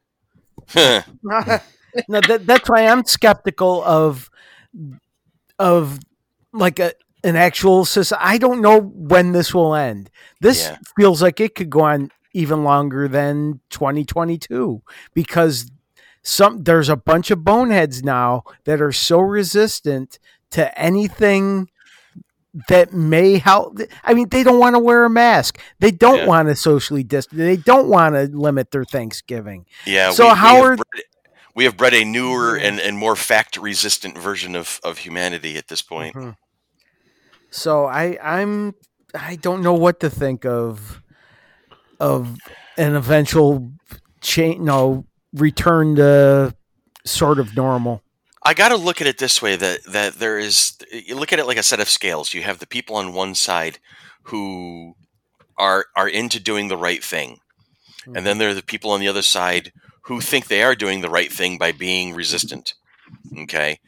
No, 2.08 2.22
that, 2.22 2.46
that's 2.46 2.70
why 2.70 2.86
I'm 2.86 3.04
skeptical 3.04 3.84
of 3.84 4.30
of 5.58 6.00
like 6.54 6.78
a 6.80 6.94
an 7.24 7.36
actual 7.36 7.84
society. 7.84 8.24
I 8.24 8.38
don't 8.38 8.62
know 8.62 8.80
when 8.80 9.32
this 9.32 9.54
will 9.56 9.74
end. 9.74 10.12
This 10.40 10.68
Yeah. 10.68 10.78
feels 10.98 11.22
like 11.22 11.40
it 11.40 11.56
could 11.56 11.70
go 11.72 11.82
on 11.82 12.12
even 12.34 12.64
longer 12.64 13.08
than 13.08 13.60
2022 13.72 14.82
because 15.16 15.66
some 16.30 16.64
there's 16.64 16.90
a 16.90 16.96
bunch 16.96 17.32
of 17.32 17.44
boneheads 17.44 18.04
now 18.04 18.44
that 18.66 18.82
are 18.82 18.92
so 18.92 19.20
resistant 19.20 20.20
to 20.52 20.78
anything 20.80 21.70
that 22.68 22.92
may 22.94 23.38
help. 23.38 23.78
I 24.04 24.14
mean, 24.14 24.30
they 24.30 24.44
don't 24.44 24.60
want 24.60 24.76
to 24.76 24.80
wear 24.80 25.06
a 25.06 25.10
mask. 25.10 25.60
They 25.80 25.92
don't 25.92 26.20
Yeah. 26.20 26.26
want 26.28 26.48
to 26.50 26.56
socially 26.56 27.04
distance. 27.04 27.38
They 27.38 27.58
don't 27.58 27.88
want 27.88 28.16
to 28.16 28.24
limit 28.24 28.72
their 28.72 28.84
Thanksgiving. 28.86 29.66
yeah. 29.86 30.10
So 30.12 30.26
we, 30.26 30.32
we 30.32 30.36
have 30.40 30.78
bred- 30.78 31.04
we 31.56 31.64
have 31.66 31.78
bred 31.78 31.94
a 31.94 32.06
newer 32.06 32.56
and, 32.58 32.80
and 32.80 32.98
more 32.98 33.16
fact 33.16 33.58
resistant 33.58 34.18
version 34.18 34.56
of, 34.56 34.80
of 34.84 35.00
humanity 35.00 35.58
at 35.58 35.68
this 35.68 35.82
point. 35.82 36.16
Mhm. 36.16 36.36
So 37.52 37.86
I 37.86 38.18
I'm 38.22 38.74
I 39.14 39.36
don't 39.36 39.62
know 39.62 39.74
what 39.74 40.00
to 40.02 40.10
think 40.10 40.46
of 40.46 41.02
of 42.00 42.38
an 42.78 42.96
eventual 42.96 43.72
change 44.22 44.60
no 44.60 45.06
return 45.34 45.96
to 45.96 46.56
sort 47.06 47.40
of 47.40 47.56
normal. 47.56 48.04
I 48.44 48.54
got 48.54 48.70
to 48.70 48.78
look 48.78 49.02
at 49.02 49.08
it 49.08 49.18
this 49.18 49.42
way: 49.42 49.56
that 49.56 49.84
that 49.86 50.16
there 50.16 50.40
is, 50.40 50.78
you 50.92 51.16
look 51.16 51.34
at 51.34 51.40
it 51.40 51.48
like 51.48 51.58
a 51.58 51.64
set 51.64 51.80
of 51.80 51.90
scales. 51.90 52.34
You 52.34 52.44
have 52.44 52.60
the 52.60 52.68
people 52.68 52.96
on 52.96 53.14
one 53.14 53.36
side 53.36 53.80
who 54.24 54.96
are 55.58 55.88
are 55.96 56.08
into 56.08 56.40
doing 56.40 56.68
the 56.68 56.78
right 56.78 57.04
thing, 57.04 57.40
and 58.06 58.16
then 58.16 58.24
mm-hmm. 58.26 58.40
there 58.40 58.50
are 58.50 58.56
the 58.56 58.64
people 58.64 58.92
on 58.92 59.00
the 59.00 59.08
other 59.08 59.22
side 59.22 59.72
who 60.04 60.22
think 60.22 60.48
they 60.48 60.64
are 60.64 60.76
doing 60.76 61.02
the 61.02 61.10
right 61.10 61.32
thing 61.32 61.58
by 61.58 61.72
being 61.72 62.16
resistant. 62.16 62.74
Okay, 63.42 63.80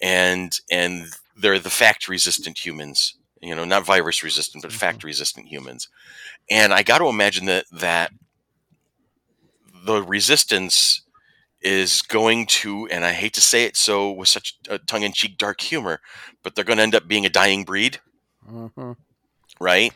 and 0.00 0.58
and 0.70 1.06
they're 1.36 1.58
the 1.58 1.70
fact 1.70 2.08
resistant 2.08 2.64
humans. 2.64 3.14
You 3.40 3.54
know, 3.54 3.64
not 3.64 3.86
virus 3.86 4.24
resistant, 4.24 4.62
but 4.62 4.70
mm-hmm. 4.70 4.78
fact 4.78 5.04
resistant 5.04 5.46
humans. 5.46 5.88
And 6.50 6.72
I 6.72 6.82
got 6.82 6.98
to 6.98 7.06
imagine 7.06 7.46
that 7.46 7.66
that 7.70 8.10
the 9.84 10.02
resistance 10.02 11.02
is 11.60 12.02
going 12.02 12.46
to, 12.46 12.86
and 12.88 13.04
I 13.04 13.12
hate 13.12 13.34
to 13.34 13.40
say 13.40 13.64
it 13.64 13.76
so 13.76 14.10
with 14.12 14.28
such 14.28 14.56
a 14.68 14.78
tongue 14.78 15.02
in 15.02 15.12
cheek 15.12 15.38
dark 15.38 15.60
humor, 15.60 16.00
but 16.42 16.54
they're 16.54 16.64
going 16.64 16.76
to 16.76 16.82
end 16.82 16.94
up 16.94 17.08
being 17.08 17.26
a 17.26 17.30
dying 17.30 17.64
breed, 17.64 17.98
Mhm. 18.48 18.96
right? 19.60 19.92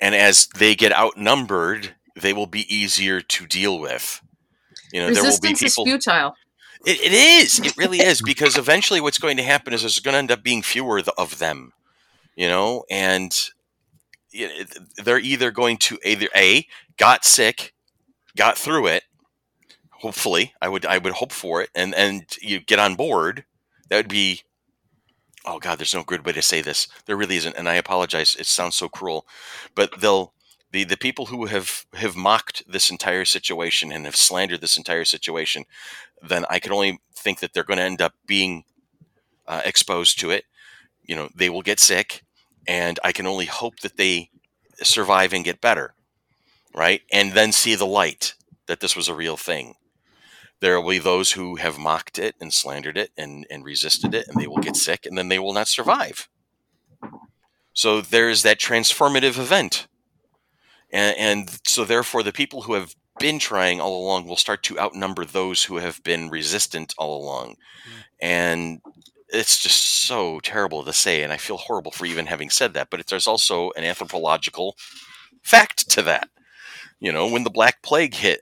And 0.00 0.14
as 0.14 0.46
they 0.48 0.74
get 0.74 0.92
outnumbered, 0.92 1.96
they 2.14 2.32
will 2.32 2.46
be 2.46 2.72
easier 2.74 3.20
to 3.20 3.46
deal 3.46 3.78
with. 3.78 4.20
You 4.92 5.00
know, 5.00 5.06
there 5.12 5.22
will 5.22 5.30
be 5.40 5.48
Resistance 5.50 5.62
is 5.62 5.72
people. 5.72 5.84
futile. 5.84 6.34
It, 6.86 7.00
it 7.00 7.12
is. 7.12 7.58
It 7.58 7.76
really 7.76 7.98
is 8.00 8.22
because 8.22 8.56
eventually, 8.56 9.00
what's 9.00 9.18
going 9.18 9.36
to 9.36 9.42
happen 9.42 9.72
is 9.72 9.82
there's 9.82 10.00
going 10.00 10.14
to 10.14 10.18
end 10.18 10.30
up 10.30 10.42
being 10.42 10.62
fewer 10.62 11.02
of 11.18 11.38
them. 11.38 11.72
You 12.36 12.48
know, 12.48 12.84
and 12.90 13.36
they're 15.04 15.18
either 15.18 15.50
going 15.50 15.76
to 15.78 15.98
either 16.04 16.28
a 16.34 16.66
got 16.96 17.24
sick, 17.24 17.74
got 18.36 18.56
through 18.56 18.86
it. 18.86 19.02
Hopefully, 20.00 20.54
I 20.62 20.68
would 20.68 20.86
I 20.86 20.98
would 20.98 21.14
hope 21.14 21.32
for 21.32 21.62
it, 21.62 21.70
and 21.74 21.94
and 21.94 22.24
you 22.40 22.60
get 22.60 22.78
on 22.78 22.96
board. 22.96 23.44
That 23.88 23.96
would 23.96 24.08
be. 24.08 24.42
Oh 25.46 25.58
God, 25.58 25.78
there's 25.78 25.94
no 25.94 26.04
good 26.04 26.26
way 26.26 26.32
to 26.32 26.42
say 26.42 26.60
this. 26.60 26.86
There 27.06 27.16
really 27.16 27.36
isn't, 27.36 27.56
and 27.56 27.68
I 27.68 27.74
apologize. 27.74 28.36
It 28.38 28.46
sounds 28.46 28.76
so 28.76 28.88
cruel, 28.88 29.26
but 29.74 30.00
they'll 30.00 30.34
the 30.72 30.84
the 30.84 30.96
people 30.96 31.26
who 31.26 31.46
have 31.46 31.86
have 31.94 32.16
mocked 32.16 32.62
this 32.66 32.90
entire 32.90 33.24
situation 33.24 33.92
and 33.92 34.04
have 34.04 34.16
slandered 34.16 34.60
this 34.60 34.76
entire 34.76 35.04
situation, 35.04 35.64
then 36.22 36.44
I 36.50 36.58
can 36.60 36.72
only 36.72 37.00
think 37.14 37.40
that 37.40 37.52
they're 37.52 37.64
going 37.64 37.78
to 37.78 37.84
end 37.84 38.02
up 38.02 38.14
being 38.26 38.64
uh, 39.46 39.62
exposed 39.64 40.18
to 40.20 40.30
it. 40.30 40.44
You 41.04 41.16
know, 41.16 41.28
they 41.34 41.50
will 41.50 41.62
get 41.62 41.80
sick, 41.80 42.22
and 42.68 42.98
I 43.04 43.12
can 43.12 43.26
only 43.26 43.46
hope 43.46 43.80
that 43.80 43.96
they 43.96 44.30
survive 44.82 45.32
and 45.32 45.44
get 45.44 45.60
better, 45.60 45.94
right? 46.74 47.02
And 47.12 47.32
then 47.32 47.52
see 47.52 47.74
the 47.74 47.86
light 47.86 48.34
that 48.66 48.80
this 48.80 48.96
was 48.96 49.08
a 49.08 49.14
real 49.14 49.36
thing. 49.36 49.74
There 50.60 50.80
will 50.80 50.90
be 50.90 50.98
those 50.98 51.32
who 51.32 51.56
have 51.56 51.78
mocked 51.78 52.18
it 52.18 52.34
and 52.40 52.52
slandered 52.52 52.98
it 52.98 53.10
and, 53.16 53.46
and 53.50 53.64
resisted 53.64 54.14
it, 54.14 54.28
and 54.28 54.40
they 54.40 54.46
will 54.46 54.58
get 54.58 54.76
sick, 54.76 55.06
and 55.06 55.16
then 55.16 55.28
they 55.28 55.38
will 55.38 55.52
not 55.52 55.68
survive. 55.68 56.28
So 57.72 58.00
there's 58.00 58.42
that 58.42 58.58
transformative 58.58 59.38
event 59.38 59.86
and, 60.92 61.16
and 61.18 61.60
so, 61.64 61.84
therefore, 61.84 62.22
the 62.22 62.32
people 62.32 62.62
who 62.62 62.74
have 62.74 62.94
been 63.18 63.38
trying 63.38 63.80
all 63.80 64.02
along 64.02 64.26
will 64.26 64.36
start 64.36 64.62
to 64.64 64.78
outnumber 64.78 65.24
those 65.24 65.64
who 65.64 65.76
have 65.76 66.02
been 66.02 66.30
resistant 66.30 66.94
all 66.98 67.22
along. 67.22 67.50
Mm. 67.50 68.02
And 68.20 68.80
it's 69.28 69.62
just 69.62 69.78
so 69.78 70.40
terrible 70.40 70.84
to 70.84 70.92
say. 70.92 71.22
And 71.22 71.32
I 71.32 71.36
feel 71.36 71.56
horrible 71.56 71.92
for 71.92 72.06
even 72.06 72.26
having 72.26 72.50
said 72.50 72.74
that. 72.74 72.90
But 72.90 73.06
there's 73.06 73.28
also 73.28 73.70
an 73.76 73.84
anthropological 73.84 74.76
fact 75.42 75.88
to 75.90 76.02
that. 76.02 76.28
You 76.98 77.12
know, 77.12 77.28
when 77.28 77.44
the 77.44 77.50
Black 77.50 77.82
Plague 77.82 78.14
hit, 78.14 78.40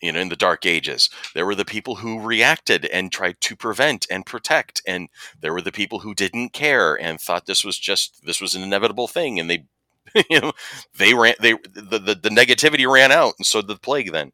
you 0.00 0.12
know, 0.12 0.20
in 0.20 0.28
the 0.28 0.36
Dark 0.36 0.64
Ages, 0.64 1.10
there 1.34 1.46
were 1.46 1.54
the 1.54 1.64
people 1.64 1.96
who 1.96 2.20
reacted 2.20 2.86
and 2.86 3.12
tried 3.12 3.40
to 3.42 3.56
prevent 3.56 4.06
and 4.10 4.24
protect. 4.24 4.80
And 4.86 5.08
there 5.40 5.52
were 5.52 5.60
the 5.60 5.72
people 5.72 6.00
who 6.00 6.14
didn't 6.14 6.52
care 6.52 6.94
and 6.94 7.20
thought 7.20 7.46
this 7.46 7.64
was 7.64 7.78
just, 7.78 8.24
this 8.24 8.40
was 8.40 8.54
an 8.54 8.62
inevitable 8.62 9.08
thing. 9.08 9.38
And 9.38 9.50
they 9.50 9.66
you 10.30 10.40
know, 10.40 10.52
they 10.96 11.14
ran 11.14 11.34
they 11.40 11.52
the, 11.52 11.98
the, 11.98 12.14
the 12.20 12.28
negativity 12.30 12.90
ran 12.90 13.12
out, 13.12 13.34
and 13.38 13.46
so 13.46 13.60
did 13.60 13.68
the 13.68 13.76
plague. 13.76 14.12
Then, 14.12 14.32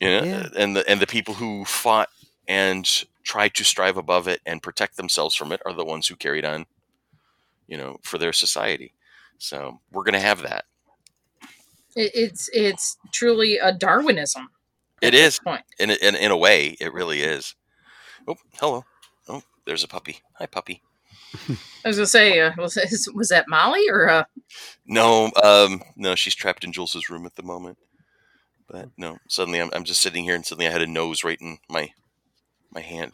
you 0.00 0.08
know, 0.08 0.22
yeah. 0.22 0.48
and 0.56 0.76
the 0.76 0.88
and 0.88 1.00
the 1.00 1.06
people 1.06 1.34
who 1.34 1.64
fought 1.64 2.08
and 2.48 3.04
tried 3.24 3.54
to 3.54 3.64
strive 3.64 3.96
above 3.96 4.28
it 4.28 4.40
and 4.44 4.62
protect 4.62 4.96
themselves 4.96 5.34
from 5.34 5.52
it 5.52 5.62
are 5.64 5.72
the 5.72 5.84
ones 5.84 6.08
who 6.08 6.16
carried 6.16 6.44
on, 6.44 6.66
you 7.68 7.76
know, 7.76 7.98
for 8.02 8.18
their 8.18 8.32
society. 8.32 8.92
So 9.38 9.80
we're 9.90 10.04
going 10.04 10.14
to 10.14 10.20
have 10.20 10.42
that. 10.42 10.64
It's 11.94 12.48
it's 12.52 12.96
truly 13.12 13.58
a 13.58 13.72
Darwinism. 13.72 14.48
It 15.00 15.14
is 15.14 15.38
point. 15.38 15.64
In, 15.78 15.90
in 15.90 16.14
in 16.14 16.30
a 16.30 16.36
way, 16.36 16.76
it 16.80 16.92
really 16.92 17.22
is. 17.22 17.54
Oh, 18.26 18.36
hello. 18.54 18.84
Oh, 19.28 19.42
there's 19.66 19.84
a 19.84 19.88
puppy. 19.88 20.20
Hi, 20.34 20.46
puppy. 20.46 20.82
I 21.84 21.88
was 21.88 21.96
gonna 21.96 22.06
say, 22.06 22.40
uh, 22.40 22.52
was 22.56 22.78
was 23.14 23.28
that 23.28 23.48
Molly 23.48 23.88
or? 23.88 24.08
Uh... 24.08 24.24
No, 24.86 25.30
um, 25.42 25.82
no, 25.96 26.14
she's 26.14 26.34
trapped 26.34 26.64
in 26.64 26.72
Jules's 26.72 27.10
room 27.10 27.26
at 27.26 27.36
the 27.36 27.42
moment. 27.42 27.78
But 28.68 28.90
no, 28.96 29.18
suddenly 29.28 29.60
I'm, 29.60 29.70
I'm 29.74 29.84
just 29.84 30.00
sitting 30.00 30.24
here, 30.24 30.34
and 30.34 30.46
suddenly 30.46 30.66
I 30.66 30.72
had 30.72 30.82
a 30.82 30.86
nose 30.86 31.24
right 31.24 31.40
in 31.40 31.58
my 31.68 31.90
my 32.70 32.80
hand. 32.80 33.12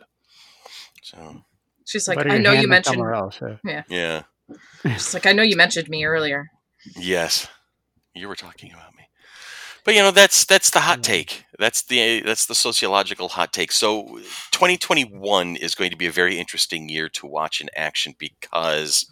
So 1.03 1.43
she's 1.85 2.07
like, 2.07 2.25
I 2.27 2.39
know 2.39 2.53
you 2.53 2.69
mentioned 2.69 2.95
somewhere 2.95 3.15
else. 3.15 3.41
Yeah, 3.65 3.83
yeah. 3.89 4.23
She's 4.83 5.15
like, 5.15 5.27
I 5.27 5.33
know 5.33 5.43
you 5.43 5.57
mentioned 5.57 5.89
me 5.89 6.05
earlier. 6.05 6.49
Yes, 6.97 7.49
you 8.19 8.29
were 8.29 8.37
talking 8.37 8.73
about 8.73 8.97
me. 8.97 9.09
But 9.85 9.95
you 9.95 10.03
know 10.03 10.11
that's 10.11 10.45
that's 10.45 10.71
the 10.71 10.81
hot 10.81 11.03
take. 11.03 11.45
That's 11.59 11.83
the 11.83 12.21
that's 12.21 12.47
the 12.47 12.55
sociological 12.55 13.29
hot 13.29 13.53
take. 13.53 13.73
So 13.73 14.19
2021 14.51 15.57
is 15.57 15.75
going 15.75 15.91
to 15.91 15.97
be 15.97 16.07
a 16.07 16.13
very 16.13 16.39
interesting 16.39 16.89
year 16.89 17.09
to 17.11 17.27
watch 17.27 17.61
in 17.61 17.71
action 17.75 18.15
because 18.19 19.07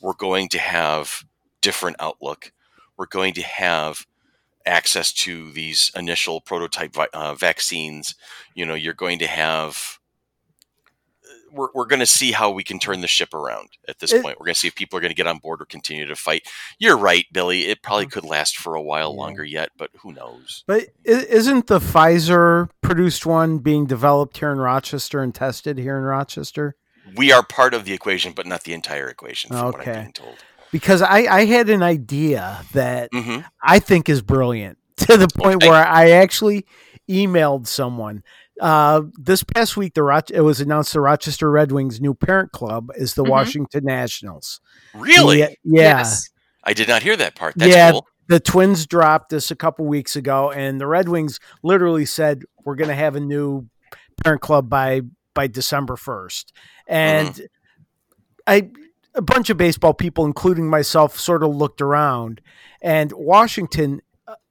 we're 0.00 0.12
going 0.14 0.48
to 0.50 0.58
have 0.58 1.24
different 1.60 1.96
outlook. 1.98 2.52
We're 2.96 3.06
going 3.06 3.34
to 3.34 3.42
have 3.42 4.06
access 4.64 5.12
to 5.12 5.50
these 5.52 5.90
initial 5.96 6.40
prototype 6.40 6.96
uh, 7.12 7.34
vaccines. 7.34 8.14
You 8.54 8.66
know, 8.66 8.74
you're 8.74 8.94
going 8.94 9.18
to 9.20 9.26
have 9.26 9.98
we're, 11.52 11.68
we're 11.74 11.86
going 11.86 12.00
to 12.00 12.06
see 12.06 12.32
how 12.32 12.50
we 12.50 12.64
can 12.64 12.78
turn 12.78 13.00
the 13.00 13.06
ship 13.06 13.34
around 13.34 13.68
at 13.86 13.98
this 13.98 14.12
it, 14.12 14.22
point. 14.22 14.38
We're 14.38 14.46
going 14.46 14.54
to 14.54 14.60
see 14.60 14.68
if 14.68 14.74
people 14.74 14.96
are 14.98 15.00
going 15.00 15.10
to 15.10 15.16
get 15.16 15.26
on 15.26 15.38
board 15.38 15.60
or 15.60 15.66
continue 15.66 16.06
to 16.06 16.16
fight. 16.16 16.48
You're 16.78 16.96
right, 16.96 17.26
Billy. 17.32 17.66
It 17.66 17.82
probably 17.82 18.06
mm. 18.06 18.12
could 18.12 18.24
last 18.24 18.56
for 18.56 18.74
a 18.74 18.82
while 18.82 19.12
yeah. 19.12 19.20
longer 19.20 19.44
yet, 19.44 19.70
but 19.76 19.90
who 20.00 20.12
knows? 20.12 20.64
But 20.66 20.88
isn't 21.04 21.66
the 21.66 21.78
Pfizer 21.78 22.70
produced 22.80 23.26
one 23.26 23.58
being 23.58 23.86
developed 23.86 24.38
here 24.38 24.50
in 24.50 24.58
Rochester 24.58 25.22
and 25.22 25.34
tested 25.34 25.78
here 25.78 25.96
in 25.96 26.04
Rochester? 26.04 26.76
We 27.16 27.32
are 27.32 27.42
part 27.42 27.74
of 27.74 27.84
the 27.84 27.92
equation, 27.92 28.32
but 28.32 28.46
not 28.46 28.64
the 28.64 28.72
entire 28.72 29.08
equation, 29.08 29.50
from 29.50 29.66
okay. 29.66 29.78
what 29.78 29.88
I'm 29.88 30.02
being 30.02 30.12
told. 30.12 30.36
Because 30.70 31.02
I, 31.02 31.18
I 31.24 31.44
had 31.44 31.68
an 31.68 31.82
idea 31.82 32.64
that 32.72 33.12
mm-hmm. 33.12 33.40
I 33.62 33.78
think 33.78 34.08
is 34.08 34.22
brilliant 34.22 34.78
to 34.98 35.16
the 35.16 35.28
point 35.28 35.62
where 35.62 35.86
I 35.86 36.10
actually 36.10 36.64
emailed 37.08 37.66
someone 37.66 38.22
uh, 38.60 39.02
this 39.14 39.42
past 39.42 39.76
week, 39.76 39.94
the 39.94 40.02
Roch- 40.02 40.30
it 40.30 40.42
was 40.42 40.60
announced 40.60 40.92
the 40.92 41.00
Rochester 41.00 41.50
Red 41.50 41.72
Wings' 41.72 42.00
new 42.00 42.14
parent 42.14 42.52
club 42.52 42.90
is 42.96 43.14
the 43.14 43.22
mm-hmm. 43.22 43.30
Washington 43.30 43.84
Nationals. 43.84 44.60
Really? 44.94 45.40
Yeah. 45.40 45.48
Yes. 45.64 46.28
I 46.64 46.74
did 46.74 46.88
not 46.88 47.02
hear 47.02 47.16
that 47.16 47.34
part. 47.34 47.54
That's 47.56 47.74
yeah, 47.74 47.90
cool. 47.92 48.06
The 48.28 48.40
Twins 48.40 48.86
dropped 48.86 49.30
this 49.30 49.50
a 49.50 49.56
couple 49.56 49.86
weeks 49.86 50.16
ago, 50.16 50.50
and 50.50 50.80
the 50.80 50.86
Red 50.86 51.08
Wings 51.08 51.40
literally 51.62 52.04
said 52.04 52.42
we're 52.64 52.76
going 52.76 52.88
to 52.88 52.94
have 52.94 53.16
a 53.16 53.20
new 53.20 53.68
parent 54.22 54.42
club 54.42 54.68
by 54.68 55.02
by 55.34 55.46
December 55.46 55.96
first. 55.96 56.52
And 56.86 57.28
mm-hmm. 57.28 57.44
I 58.46 58.70
a 59.14 59.22
bunch 59.22 59.50
of 59.50 59.56
baseball 59.56 59.92
people, 59.92 60.24
including 60.24 60.68
myself, 60.68 61.18
sort 61.18 61.42
of 61.42 61.54
looked 61.54 61.80
around, 61.80 62.40
and 62.80 63.12
Washington 63.12 64.00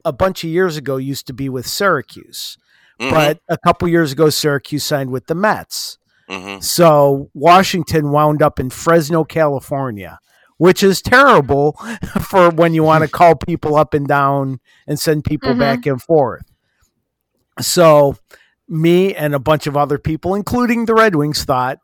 a 0.03 0.13
bunch 0.13 0.43
of 0.43 0.49
years 0.49 0.77
ago 0.77 0.97
used 0.97 1.27
to 1.27 1.33
be 1.33 1.49
with 1.49 1.65
Syracuse. 1.65 2.57
Mm-hmm. 3.01 3.09
But 3.09 3.39
a 3.49 3.57
couple 3.57 3.87
years 3.87 4.11
ago, 4.11 4.29
Syracuse 4.29 4.83
signed 4.83 5.09
with 5.09 5.25
the 5.25 5.33
Mets. 5.33 5.97
Mm-hmm. 6.29 6.61
So 6.61 7.31
Washington 7.33 8.11
wound 8.11 8.43
up 8.43 8.59
in 8.59 8.69
Fresno, 8.69 9.23
California, 9.23 10.19
which 10.57 10.83
is 10.83 11.01
terrible 11.01 11.73
for 12.21 12.51
when 12.51 12.75
you 12.75 12.83
want 12.83 13.03
to 13.03 13.09
call 13.09 13.35
people 13.35 13.75
up 13.75 13.95
and 13.95 14.07
down 14.07 14.59
and 14.85 14.99
send 14.99 15.23
people 15.23 15.49
mm-hmm. 15.49 15.59
back 15.59 15.85
and 15.87 16.01
forth. 16.01 16.43
So 17.59 18.17
me 18.67 19.15
and 19.15 19.33
a 19.33 19.39
bunch 19.39 19.65
of 19.65 19.75
other 19.75 19.97
people, 19.97 20.35
including 20.35 20.85
the 20.85 20.93
Red 20.93 21.15
Wings, 21.15 21.43
thought, 21.43 21.79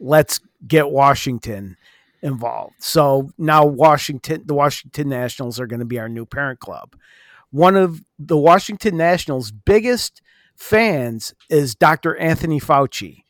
let's 0.00 0.40
get 0.66 0.90
Washington 0.90 1.76
involved. 2.22 2.76
So 2.78 3.30
now 3.36 3.66
Washington, 3.66 4.44
the 4.46 4.54
Washington 4.54 5.10
Nationals 5.10 5.60
are 5.60 5.66
going 5.66 5.80
to 5.80 5.86
be 5.86 5.98
our 5.98 6.08
new 6.08 6.24
parent 6.24 6.60
club. 6.60 6.96
One 7.50 7.76
of 7.76 8.02
the 8.18 8.38
Washington 8.38 8.96
Nationals' 8.96 9.50
biggest 9.50 10.22
fans 10.62 11.34
is 11.50 11.74
Dr. 11.74 12.16
Anthony 12.16 12.60
Fauci. 12.60 13.24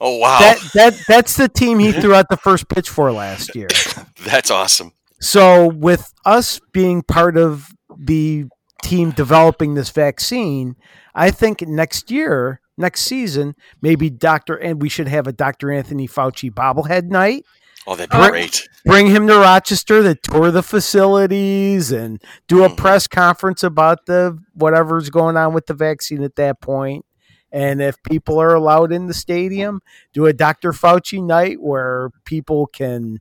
Oh 0.00 0.18
wow. 0.18 0.38
That 0.38 0.58
that 0.74 1.00
that's 1.08 1.36
the 1.36 1.48
team 1.48 1.78
he 1.78 1.92
mhm. 1.92 2.00
threw 2.00 2.14
out 2.14 2.28
the 2.28 2.36
first 2.36 2.68
pitch 2.68 2.88
for 2.88 3.10
last 3.12 3.54
year. 3.54 3.68
that's 4.24 4.50
awesome. 4.50 4.92
So 5.20 5.68
with 5.68 6.12
us 6.24 6.60
being 6.72 7.02
part 7.02 7.36
of 7.36 7.68
the 7.96 8.46
team 8.82 9.10
developing 9.10 9.74
this 9.74 9.90
vaccine, 9.90 10.76
I 11.14 11.30
think 11.30 11.62
next 11.62 12.10
year, 12.10 12.60
next 12.76 13.02
season, 13.02 13.54
maybe 13.80 14.10
Dr. 14.10 14.54
and 14.54 14.82
we 14.82 14.88
should 14.88 15.08
have 15.08 15.26
a 15.26 15.32
Dr. 15.32 15.72
Anthony 15.72 16.06
Fauci 16.06 16.50
bobblehead 16.50 17.04
night 17.04 17.44
Oh, 17.86 17.94
that'd 17.94 18.10
be 18.10 18.28
great. 18.28 18.68
Bring 18.84 19.06
him 19.06 19.26
to 19.28 19.36
Rochester 19.38 20.02
to 20.02 20.14
tour 20.14 20.50
the 20.50 20.62
facilities 20.62 21.92
and 21.92 22.22
do 22.48 22.64
a 22.64 22.66
mm-hmm. 22.66 22.76
press 22.76 23.06
conference 23.06 23.62
about 23.62 24.06
the 24.06 24.38
whatever's 24.54 25.10
going 25.10 25.36
on 25.36 25.54
with 25.54 25.66
the 25.66 25.74
vaccine 25.74 26.22
at 26.22 26.36
that 26.36 26.60
point. 26.60 27.04
And 27.52 27.80
if 27.80 28.02
people 28.02 28.40
are 28.40 28.54
allowed 28.54 28.92
in 28.92 29.06
the 29.06 29.14
stadium, 29.14 29.80
do 30.12 30.26
a 30.26 30.32
Dr. 30.32 30.72
Fauci 30.72 31.22
night 31.22 31.60
where 31.60 32.10
people 32.24 32.66
can 32.66 33.20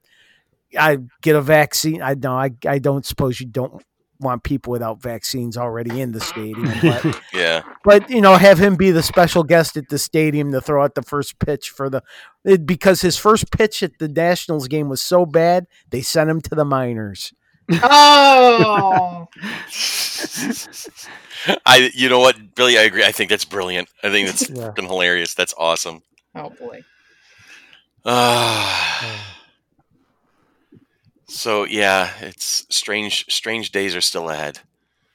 I 0.77 0.97
get 1.21 1.35
a 1.35 1.41
vaccine. 1.41 2.01
I 2.01 2.15
know 2.15 2.35
I, 2.35 2.51
I 2.67 2.79
don't 2.79 3.05
suppose 3.05 3.39
you 3.39 3.45
don't 3.45 3.83
want 4.19 4.43
people 4.43 4.71
without 4.71 5.01
vaccines 5.01 5.57
already 5.57 6.01
in 6.01 6.11
the 6.11 6.21
stadium. 6.21 6.71
But, 6.81 7.21
yeah. 7.33 7.63
But 7.83 8.09
you 8.09 8.21
know, 8.21 8.35
have 8.35 8.59
him 8.59 8.75
be 8.75 8.91
the 8.91 9.03
special 9.03 9.43
guest 9.43 9.77
at 9.77 9.89
the 9.89 9.97
stadium 9.97 10.51
to 10.51 10.61
throw 10.61 10.83
out 10.83 10.95
the 10.95 11.01
first 11.01 11.39
pitch 11.39 11.69
for 11.69 11.89
the 11.89 12.01
because 12.65 13.01
his 13.01 13.17
first 13.17 13.51
pitch 13.51 13.81
at 13.83 13.97
the 13.99 14.07
Nationals 14.07 14.67
game 14.67 14.89
was 14.89 15.01
so 15.01 15.25
bad 15.25 15.67
they 15.89 16.01
sent 16.01 16.29
him 16.29 16.41
to 16.41 16.55
the 16.55 16.65
minors. 16.65 17.33
Oh. 17.71 19.27
I 21.65 21.91
you 21.93 22.09
know 22.09 22.19
what, 22.19 22.55
Billy, 22.55 22.77
I 22.77 22.83
agree. 22.83 23.03
I 23.03 23.11
think 23.11 23.29
that's 23.29 23.45
brilliant. 23.45 23.89
I 24.03 24.09
think 24.09 24.27
that's 24.27 24.49
yeah. 24.53 24.71
hilarious. 24.75 25.33
That's 25.33 25.53
awesome. 25.57 26.03
Oh 26.33 26.49
boy. 26.49 26.83
Uh, 28.07 29.17
So 31.35 31.65
yeah, 31.65 32.11
it's 32.21 32.65
strange. 32.69 33.25
Strange 33.29 33.71
days 33.71 33.95
are 33.95 34.01
still 34.01 34.29
ahead. 34.29 34.59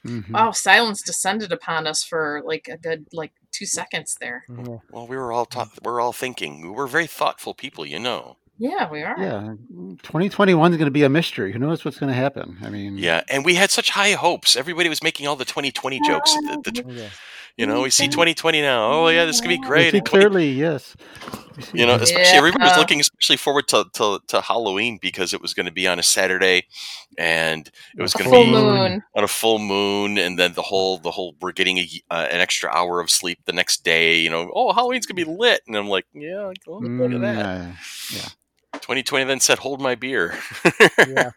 Mhm. 0.07 0.31
Wow, 0.31 0.51
silence 0.53 1.03
descended 1.03 1.53
upon 1.53 1.87
us 1.87 2.03
for 2.03 2.43
like 2.45 2.69
a 2.69 2.77
good 2.77 3.07
like 3.13 3.33
two 3.53 3.67
seconds 3.67 4.17
there. 4.21 4.45
Well, 4.49 5.07
we 5.07 5.17
were 5.17 5.33
all 5.33 5.47
ta- 5.47 5.71
we're 5.83 6.01
all 6.01 6.13
thinking. 6.13 6.63
We 6.63 6.71
were 6.71 6.87
very 6.87 7.07
thoughtful 7.07 7.55
people, 7.55 7.85
you 7.85 7.99
know. 7.99 8.37
Yeah, 8.59 8.91
we 8.91 9.03
are. 9.03 9.17
Yeah, 9.19 9.55
2021 10.03 10.73
is 10.73 10.77
going 10.77 10.85
to 10.87 10.91
be 10.91 11.03
a 11.03 11.09
mystery. 11.09 11.51
Who 11.53 11.59
knows 11.59 11.83
what's 11.83 11.99
going 11.99 12.13
to 12.13 12.15
happen? 12.15 12.59
I 12.63 12.69
mean, 12.69 12.99
Yeah, 12.99 13.23
and 13.31 13.43
we 13.43 13.55
had 13.55 13.71
such 13.71 13.89
high 13.91 14.13
hopes. 14.13 14.55
Everybody 14.55 14.91
was 14.91 15.03
making 15.03 15.27
all 15.27 15.37
the 15.37 15.47
2020 15.47 15.99
jokes. 16.07 16.31
The, 16.35 16.71
the, 16.71 16.93
Yeah. 16.95 17.09
You 17.57 17.67
know, 17.67 17.83
we 17.83 17.91
see 17.91 18.07
2020 18.09 18.63
now. 18.63 18.91
Oh 18.93 19.09
yeah, 19.09 19.25
this 19.25 19.41
could 19.41 19.49
be 19.49 19.59
great. 19.59 19.93
see 19.93 20.01
20 20.01 20.05
clearly, 20.11 20.51
yes. 20.53 20.97
We 21.57 21.63
see 21.63 21.79
you 21.79 21.87
know, 21.87 21.97
clearly. 21.97 22.03
especially 22.05 22.39
everybody 22.39 22.65
was 22.65 22.77
looking 22.79 23.01
especially 23.01 23.37
forward 23.37 23.69
to, 23.69 23.85
to, 23.95 24.21
to 24.29 24.41
Halloween 24.41 24.99
because 25.01 25.33
it 25.35 25.41
was 25.43 25.53
going 25.55 25.67
to 25.67 25.73
be 25.73 25.87
on 25.87 25.99
a 25.99 26.03
Saturday, 26.03 26.67
and 27.19 27.71
it 27.97 28.01
was 28.03 28.15
going 28.15 28.31
to 28.31 28.37
be 28.37 28.51
moon. 28.51 29.03
on 29.15 29.25
a 29.25 29.29
full 29.29 29.59
moon, 29.59 30.17
and 30.19 30.39
then 30.39 30.55
the 30.55 30.63
whole 30.63 30.99
the 30.99 31.11
whole 31.11 31.35
we're 31.41 31.53
getting 31.53 31.79
a, 31.79 31.89
uh, 32.11 32.29
an 32.31 32.41
extra 32.41 32.71
hour 32.71 33.01
of 33.01 33.11
sleep 33.11 33.39
the 33.45 33.53
next 33.53 33.85
day. 33.85 34.19
You 34.19 34.31
know, 34.31 34.51
oh 34.55 34.73
Halloween's 34.73 35.07
gonna 35.07 35.17
be 35.17 35.25
lit, 35.25 35.61
and 35.67 35.77
I'm 35.77 35.89
like, 35.89 36.07
yeah, 36.15 36.53
look 36.67 36.85
at 36.85 36.91
Mm, 36.91 37.21
that. 37.21 37.75
yeah. 38.13 38.29
2020 38.75 39.25
then 39.27 39.41
said, 39.41 39.59
hold 39.59 39.81
my 39.81 39.95
beer. 39.95 40.39
Yeah. 41.07 41.31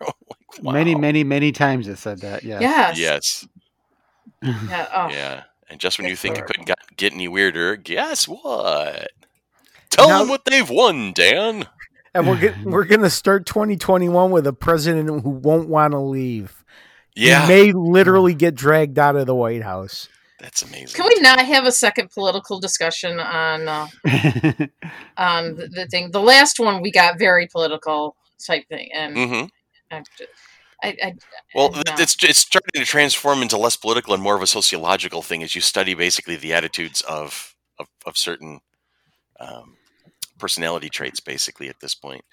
Like, 0.62 0.74
Many, 0.76 0.94
wow. 0.94 1.02
many, 1.02 1.24
many 1.24 1.52
times 1.52 1.88
it 1.88 1.98
said 1.98 2.20
that. 2.20 2.44
Yeah. 2.44 2.60
Yes. 2.62 3.00
Yes, 3.00 3.48
Yeah. 4.44 4.88
Oh. 4.94 5.10
yeah. 5.10 5.44
And 5.70 5.80
just 5.80 5.98
when 5.98 6.08
you 6.08 6.16
think 6.16 6.38
it 6.38 6.46
couldn't 6.46 6.66
get, 6.66 6.78
get 6.98 7.14
any 7.14 7.28
weirder, 7.28 7.76
guess 7.78 8.28
what? 8.28 9.10
Tell 9.90 10.10
Now- 10.10 10.20
them 10.20 10.30
what 10.30 10.46
they've 10.46 10.70
won, 10.70 11.14
Dan. 11.14 11.66
And 12.16 12.28
we're 12.28 12.40
get, 12.40 12.62
we're 12.64 12.84
gonna 12.86 13.10
start 13.10 13.48
2021 13.48 14.30
with 14.30 14.46
a 14.46 14.54
president 14.54 15.24
who 15.24 15.30
won't 15.32 15.68
want 15.68 15.94
to 15.94 16.00
leave. 16.00 16.64
Yeah, 17.16 17.42
He 17.44 17.48
may 17.48 17.72
literally 17.72 18.36
get 18.36 18.54
dragged 18.54 19.00
out 19.00 19.16
of 19.16 19.26
the 19.26 19.34
White 19.34 19.64
House. 19.64 20.10
that's 20.40 20.62
amazing. 20.62 20.90
Can 20.96 21.08
we 21.08 21.22
not 21.22 21.40
have 21.40 21.66
a 21.66 21.72
second 21.72 22.12
political 22.12 22.60
discussion 22.60 23.20
on 23.20 23.68
uh, 23.68 23.88
on 25.18 25.56
the, 25.56 25.68
the 25.72 25.88
thing? 25.90 26.12
The 26.12 26.22
last 26.22 26.60
one 26.60 26.82
we 26.84 26.92
got 26.92 27.18
very 27.18 27.48
political 27.48 28.16
type 28.46 28.68
thing, 28.68 28.90
and 28.94 29.18
hmm 29.18 29.98
I, 30.84 30.96
I, 31.02 31.14
Well, 31.56 31.72
No. 31.72 31.82
it's 31.98 32.16
it's 32.24 32.40
starting 32.40 32.72
to 32.82 32.86
transform 32.86 33.42
into 33.42 33.58
less 33.58 33.76
political 33.76 34.14
and 34.14 34.22
more 34.22 34.36
of 34.36 34.42
a 34.42 34.48
sociological 34.48 35.22
thing 35.22 35.44
as 35.44 35.56
you 35.56 35.62
study 35.62 35.94
basically 35.94 36.36
the 36.36 36.54
attitudes 36.54 37.02
of 37.02 37.56
of, 37.80 37.88
of 38.06 38.18
certain 38.18 38.60
um, 39.40 39.78
personality 40.40 40.90
traits, 40.90 41.20
basically 41.20 41.70
at 41.70 41.80
this 41.80 41.96
point. 41.96 42.24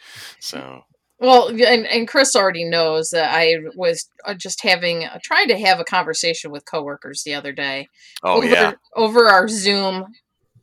So 0.41 0.83
Well, 1.19 1.49
and, 1.49 1.87
and 1.87 2.09
Chris 2.09 2.35
already 2.35 2.65
knows 2.65 3.11
that 3.11 3.33
I 3.35 3.57
was 3.77 4.09
uh, 4.27 4.35
just 4.35 4.63
having 4.63 5.05
uh, 5.05 5.19
trying 5.23 5.49
to 5.49 5.59
have 5.59 5.81
a 5.81 5.85
conversation 5.85 6.51
with 6.51 6.65
coworkers 6.71 7.23
the 7.25 7.35
other 7.35 7.53
day. 7.53 7.87
oh 8.23 8.37
over, 8.37 8.47
yeah, 8.47 8.73
over 8.97 9.27
our 9.29 9.49
Zoom 9.49 10.07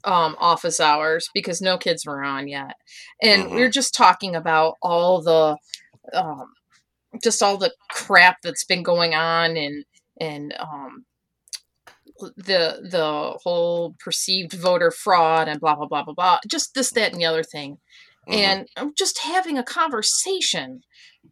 um, 0.04 0.36
office 0.40 0.80
hours 0.80 1.30
because 1.34 1.62
no 1.62 1.78
kids 1.78 2.06
were 2.06 2.24
on 2.24 2.48
yet, 2.48 2.76
and 3.22 3.44
Mhm. 3.44 3.56
we 3.56 3.62
are 3.64 3.70
just 3.70 3.94
talking 3.96 4.36
about 4.36 4.76
all 4.82 5.22
the 5.22 5.58
um, 6.14 6.54
just 7.24 7.42
all 7.44 7.58
the 7.58 7.74
crap 7.90 8.38
that's 8.44 8.66
been 8.66 8.84
going 8.84 9.14
on 9.16 9.58
and 9.58 9.86
and 10.20 10.54
um, 10.60 11.06
the 12.36 12.80
the 12.90 13.38
whole 13.44 13.96
perceived 14.04 14.54
voter 14.54 14.92
fraud 14.92 15.48
and 15.48 15.60
blah 15.60 15.76
blah 15.76 15.86
blah 15.88 16.04
blah 16.04 16.14
blah 16.14 16.40
just 16.48 16.74
this 16.74 16.92
that 16.92 17.12
and 17.12 17.22
the 17.22 17.26
other 17.26 17.44
thing 17.44 17.78
Mhm. 18.28 18.34
and 18.36 18.68
I'm 18.76 18.94
just 18.98 19.20
having 19.20 19.58
a 19.58 19.64
conversation 19.64 20.82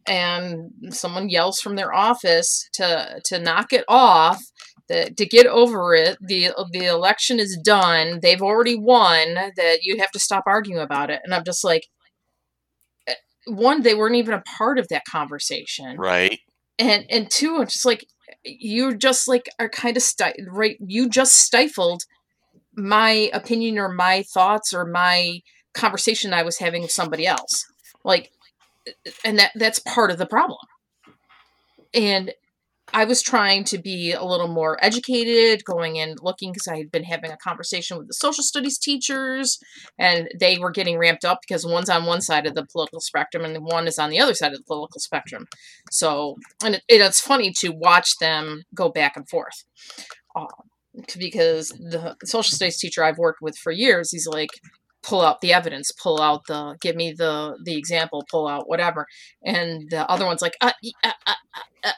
and 0.06 0.70
someone 0.90 1.28
yells 1.30 1.60
from 1.60 1.76
their 1.76 1.94
office 1.94 2.68
to 2.74 3.20
to 3.26 3.38
knock 3.40 3.72
it 3.72 3.84
off 3.88 4.42
that 4.88 5.16
to 5.16 5.26
get 5.26 5.46
over 5.46 5.94
it 5.94 6.18
the 6.20 6.52
the 6.72 6.86
election 6.86 7.40
is 7.40 7.58
done 7.64 8.20
they've 8.22 8.42
already 8.42 8.76
won 8.76 9.34
that 9.56 9.78
you 9.82 9.98
have 9.98 10.10
to 10.12 10.20
stop 10.20 10.44
arguing 10.46 10.80
about 10.82 11.10
it 11.10 11.20
and 11.24 11.34
i'm 11.34 11.44
just 11.44 11.64
like 11.64 11.84
one 13.46 13.82
they 13.82 13.94
weren't 13.94 14.16
even 14.16 14.34
a 14.34 14.42
part 14.56 14.78
of 14.78 14.88
that 14.88 15.04
conversation. 15.08 15.96
Right. 15.96 16.40
and 16.78 17.06
and 17.10 17.30
two 17.30 17.56
i'm 17.56 17.66
just 17.66 17.84
like 17.86 18.06
you 18.44 18.94
just 18.96 19.28
like 19.28 19.48
are 19.58 19.68
kind 19.68 19.96
of 19.96 20.02
sti- 20.02 20.34
right 20.48 20.76
you 20.84 21.08
just 21.08 21.36
stifled 21.36 22.02
my 22.74 23.30
opinion 23.32 23.78
or 23.78 23.88
my 23.88 24.24
thoughts 24.34 24.72
or 24.72 24.84
my 24.84 25.40
conversation 25.74 26.32
i 26.32 26.42
was 26.42 26.58
having 26.58 26.82
with 26.82 26.90
somebody 26.90 27.26
else. 27.26 27.64
Like 28.04 28.30
and 29.24 29.38
that 29.38 29.52
that's 29.54 29.78
part 29.80 30.10
of 30.10 30.18
the 30.18 30.26
problem. 30.26 30.58
And 31.94 32.32
i 32.92 33.04
was 33.04 33.22
trying 33.22 33.64
to 33.64 33.78
be 33.78 34.12
a 34.12 34.24
little 34.24 34.48
more 34.48 34.78
educated 34.82 35.64
going 35.64 35.98
and 35.98 36.18
looking 36.22 36.52
because 36.52 36.68
i 36.68 36.76
had 36.76 36.90
been 36.90 37.04
having 37.04 37.30
a 37.30 37.36
conversation 37.36 37.98
with 37.98 38.06
the 38.06 38.14
social 38.14 38.44
studies 38.44 38.78
teachers 38.78 39.58
and 39.98 40.28
they 40.38 40.58
were 40.58 40.70
getting 40.70 40.98
ramped 40.98 41.24
up 41.24 41.40
because 41.42 41.66
one's 41.66 41.90
on 41.90 42.06
one 42.06 42.20
side 42.20 42.46
of 42.46 42.54
the 42.54 42.66
political 42.66 43.00
spectrum 43.00 43.44
and 43.44 43.64
one 43.64 43.86
is 43.86 43.98
on 43.98 44.10
the 44.10 44.20
other 44.20 44.34
side 44.34 44.52
of 44.52 44.58
the 44.58 44.64
political 44.64 45.00
spectrum. 45.00 45.46
So 45.90 46.36
and 46.64 46.76
it, 46.76 46.82
it's 46.88 47.20
funny 47.20 47.52
to 47.58 47.70
watch 47.70 48.18
them 48.20 48.62
go 48.74 48.88
back 48.88 49.16
and 49.16 49.28
forth 49.28 49.64
um, 50.34 50.46
because 51.18 51.68
the 51.70 52.16
social 52.24 52.54
studies 52.54 52.78
teacher 52.78 53.04
i've 53.04 53.18
worked 53.18 53.42
with 53.42 53.56
for 53.58 53.70
years 53.70 54.10
he's 54.10 54.26
like 54.26 54.48
pull 55.02 55.20
out 55.20 55.40
the 55.42 55.52
evidence 55.52 55.92
pull 55.92 56.20
out 56.20 56.40
the 56.48 56.74
give 56.80 56.96
me 56.96 57.12
the 57.16 57.58
the 57.64 57.76
example 57.76 58.24
pull 58.30 58.48
out 58.48 58.66
whatever 58.66 59.06
and 59.44 59.90
the 59.90 60.08
other 60.10 60.24
one's 60.24 60.40
like 60.40 60.56
uh, 60.62 60.72
uh, 61.04 61.92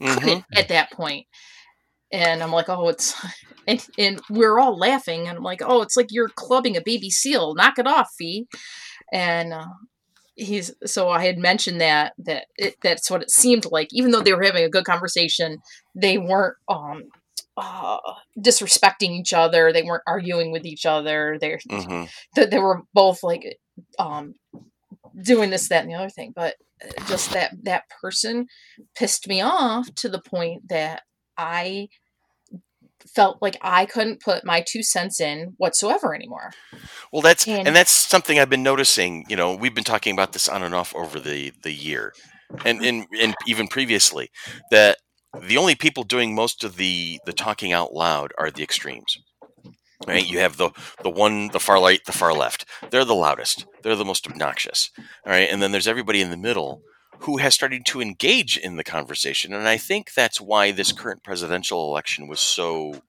Mhm. 0.00 0.44
at 0.54 0.68
that 0.68 0.90
point. 0.92 1.26
And 2.12 2.42
i'm 2.42 2.52
like 2.52 2.68
oh 2.68 2.88
it's 2.88 3.14
and, 3.66 3.84
and 3.98 4.20
we're 4.30 4.58
all 4.60 4.76
laughing 4.78 5.26
and 5.28 5.36
i'm 5.38 5.44
like 5.44 5.60
oh 5.64 5.82
it's 5.82 5.96
like 5.96 6.08
you're 6.10 6.28
clubbing 6.28 6.76
a 6.76 6.82
baby 6.84 7.10
seal. 7.10 7.54
Knock 7.54 7.78
it 7.78 7.86
off 7.86 8.10
fee. 8.18 8.46
And 9.12 9.52
uh, 9.52 9.66
he's 10.36 10.72
so 10.84 11.08
i 11.08 11.24
had 11.24 11.38
mentioned 11.38 11.80
that 11.80 12.12
that 12.18 12.46
it, 12.56 12.76
that's 12.82 13.10
what 13.10 13.22
it 13.22 13.30
seemed 13.30 13.66
like. 13.70 13.88
Even 13.92 14.10
though 14.12 14.20
they 14.22 14.32
were 14.34 14.42
having 14.44 14.64
a 14.64 14.70
good 14.70 14.84
conversation 14.84 15.58
they 15.94 16.18
weren't 16.18 16.56
um 16.68 17.04
uh, 17.58 17.96
disrespecting 18.38 19.10
each 19.18 19.32
other. 19.32 19.72
They 19.72 19.82
weren't 19.82 20.02
arguing 20.06 20.52
with 20.52 20.66
each 20.66 20.84
other. 20.84 21.38
They 21.40 21.56
Mhm. 21.70 22.08
that 22.34 22.50
they 22.50 22.58
were 22.58 22.82
both 22.92 23.22
like 23.22 23.58
um 23.98 24.34
doing 25.22 25.50
this 25.50 25.68
that 25.68 25.82
and 25.82 25.90
the 25.90 25.94
other 25.96 26.10
thing 26.10 26.32
but 26.34 26.54
uh, 26.84 27.04
just 27.06 27.30
that 27.32 27.52
that 27.62 27.84
person 28.02 28.46
pissed 28.96 29.26
me 29.28 29.40
off 29.40 29.92
to 29.94 30.08
the 30.08 30.20
point 30.20 30.68
that 30.68 31.02
i 31.38 31.88
felt 33.14 33.40
like 33.40 33.56
i 33.62 33.86
couldn't 33.86 34.20
put 34.20 34.44
my 34.44 34.62
two 34.66 34.82
cents 34.82 35.20
in 35.20 35.54
whatsoever 35.58 36.14
anymore 36.14 36.50
Well, 37.12 37.22
that's 37.22 37.46
And- 37.46 37.66
and, 37.68 37.76
that's 37.76 37.90
something 37.92 38.38
I've 38.38 38.50
been 38.50 38.62
noticing. 38.64 39.24
You 39.28 39.36
know, 39.36 39.54
we've 39.54 39.74
been 39.74 39.84
talking 39.84 40.12
about 40.12 40.32
this 40.32 40.48
on 40.48 40.62
and 40.62 40.74
off 40.74 40.94
over 40.94 41.18
the 41.20 41.52
the 41.62 41.72
year, 41.72 42.12
and 42.64 42.84
and, 42.84 43.06
and 43.20 43.34
even 43.46 43.68
previously 43.68 44.28
that 44.70 44.98
the 45.40 45.56
only 45.56 45.74
people 45.76 46.02
doing 46.02 46.34
most 46.34 46.64
of 46.64 46.76
the 46.76 47.18
the 47.24 47.32
talking 47.32 47.72
out 47.72 47.94
loud 47.94 48.32
are 48.38 48.50
the 48.50 48.62
extremes. 48.62 49.16
Right? 50.06 50.26
You 50.26 50.38
have 50.38 50.56
the 50.56 50.70
the 51.02 51.10
one, 51.10 51.48
the 51.48 51.60
far 51.60 51.82
right, 51.82 52.04
the 52.04 52.12
far 52.12 52.32
left. 52.32 52.64
They're 52.90 53.04
the 53.04 53.14
loudest. 53.14 53.66
They're 53.82 53.96
the 53.96 54.04
most 54.04 54.26
obnoxious. 54.26 54.90
All 55.24 55.32
right, 55.32 55.48
and 55.50 55.60
then 55.60 55.72
there's 55.72 55.88
everybody 55.88 56.20
in 56.20 56.30
the 56.30 56.36
middle 56.36 56.82
who 57.20 57.38
has 57.38 57.54
started 57.54 57.84
to 57.86 58.00
engage 58.00 58.56
in 58.56 58.76
the 58.76 58.84
conversation, 58.84 59.52
and 59.52 59.66
I 59.66 59.78
think 59.78 60.14
that's 60.14 60.40
why 60.40 60.70
this 60.70 60.92
current 60.92 61.24
presidential 61.24 61.88
election 61.88 62.28
was 62.28 62.40
so 62.40 63.02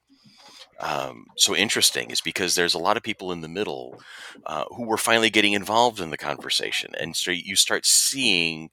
um, 0.79 1.25
so 1.35 1.55
interesting 1.55 2.11
is 2.11 2.21
because 2.21 2.55
there's 2.55 2.75
a 2.75 2.79
lot 2.79 2.97
of 2.97 3.03
people 3.03 3.31
in 3.31 3.41
the 3.41 3.47
middle 3.47 3.99
uh, 4.45 4.65
who 4.75 4.85
were 4.85 4.97
finally 4.97 5.29
getting 5.29 5.53
involved 5.53 5.99
in 5.99 6.09
the 6.09 6.17
conversation, 6.17 6.91
and 6.99 7.15
so 7.15 7.31
you 7.31 7.55
start 7.55 7.85
seeing 7.85 8.69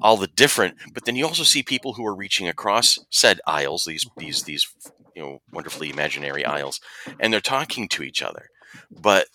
all 0.00 0.16
the 0.16 0.26
different. 0.26 0.76
But 0.92 1.04
then 1.04 1.16
you 1.16 1.26
also 1.26 1.42
see 1.42 1.62
people 1.62 1.94
who 1.94 2.06
are 2.06 2.14
reaching 2.14 2.48
across 2.48 2.98
said 3.10 3.40
aisles, 3.46 3.84
these 3.84 4.06
these 4.16 4.42
these 4.44 4.66
you 5.14 5.22
know 5.22 5.38
wonderfully 5.52 5.90
imaginary 5.90 6.44
aisles, 6.44 6.80
and 7.18 7.32
they're 7.32 7.40
talking 7.40 7.88
to 7.88 8.02
each 8.02 8.22
other. 8.22 8.46
But 8.90 9.26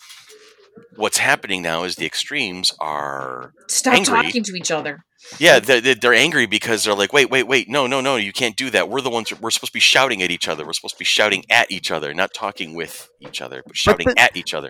what's 0.96 1.18
happening 1.18 1.62
now 1.62 1.84
is 1.84 1.96
the 1.96 2.06
extremes 2.06 2.74
are 2.80 3.54
stop 3.70 3.94
Angry. 3.96 4.14
talking 4.24 4.44
to 4.44 4.56
each 4.56 4.72
other 4.72 5.04
yeah, 5.40 5.60
they're, 5.60 5.82
they're- 5.82 5.96
they're 5.96 6.14
angry 6.14 6.46
because 6.46 6.84
they're 6.84 6.94
like, 6.94 7.12
wait, 7.12 7.32
wait, 7.32 7.48
wait, 7.48 7.68
no, 7.68 7.88
no, 7.88 8.00
no, 8.00 8.16
you 8.16 8.32
can't 8.32 8.56
do 8.56 8.70
that. 8.70 8.90
We're 8.90 9.02
the 9.02 9.10
ones. 9.10 9.34
We're 9.42 9.50
supposed 9.50 9.72
to 9.72 9.78
be 9.78 9.80
shouting 9.80 10.22
at 10.22 10.30
each 10.30 10.48
other. 10.48 10.64
We're 10.66 10.74
supposed 10.74 10.96
to 10.96 11.00
be 11.00 11.06
shouting 11.06 11.44
at 11.50 11.72
each 11.72 11.90
other, 11.90 12.14
not 12.14 12.32
talking 12.36 12.76
with 12.76 13.10
each 13.22 13.42
other, 13.42 13.64
but 13.66 13.76
shouting 13.76 14.08
the- 14.10 14.20
at 14.22 14.36
each 14.38 14.54
other. 14.54 14.70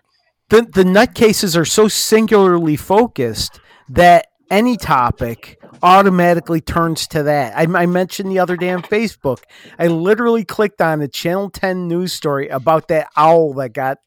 the 0.50 0.62
the 0.62 0.84
nutcases 0.86 1.58
are 1.58 1.66
so 1.66 1.90
singularly 1.90 2.78
focused 2.78 3.60
that 3.90 4.28
any 4.50 4.78
topic 4.78 5.60
automatically 5.84 6.62
turns 6.62 7.08
to 7.08 7.24
that. 7.24 7.56
I, 7.56 7.64
I 7.82 7.86
mentioned 7.86 8.32
the 8.32 8.40
other 8.40 8.58
day 8.58 8.72
on 8.72 8.82
Facebook. 8.82 9.44
I 9.78 9.88
literally 9.88 10.44
clicked 10.44 10.82
on 10.82 11.02
a 11.02 11.08
Channel 11.08 11.50
10 11.50 11.88
news 11.88 12.14
story 12.14 12.48
about 12.48 12.88
that 12.90 13.10
owl 13.16 13.54
that 13.56 13.74
got 13.74 14.00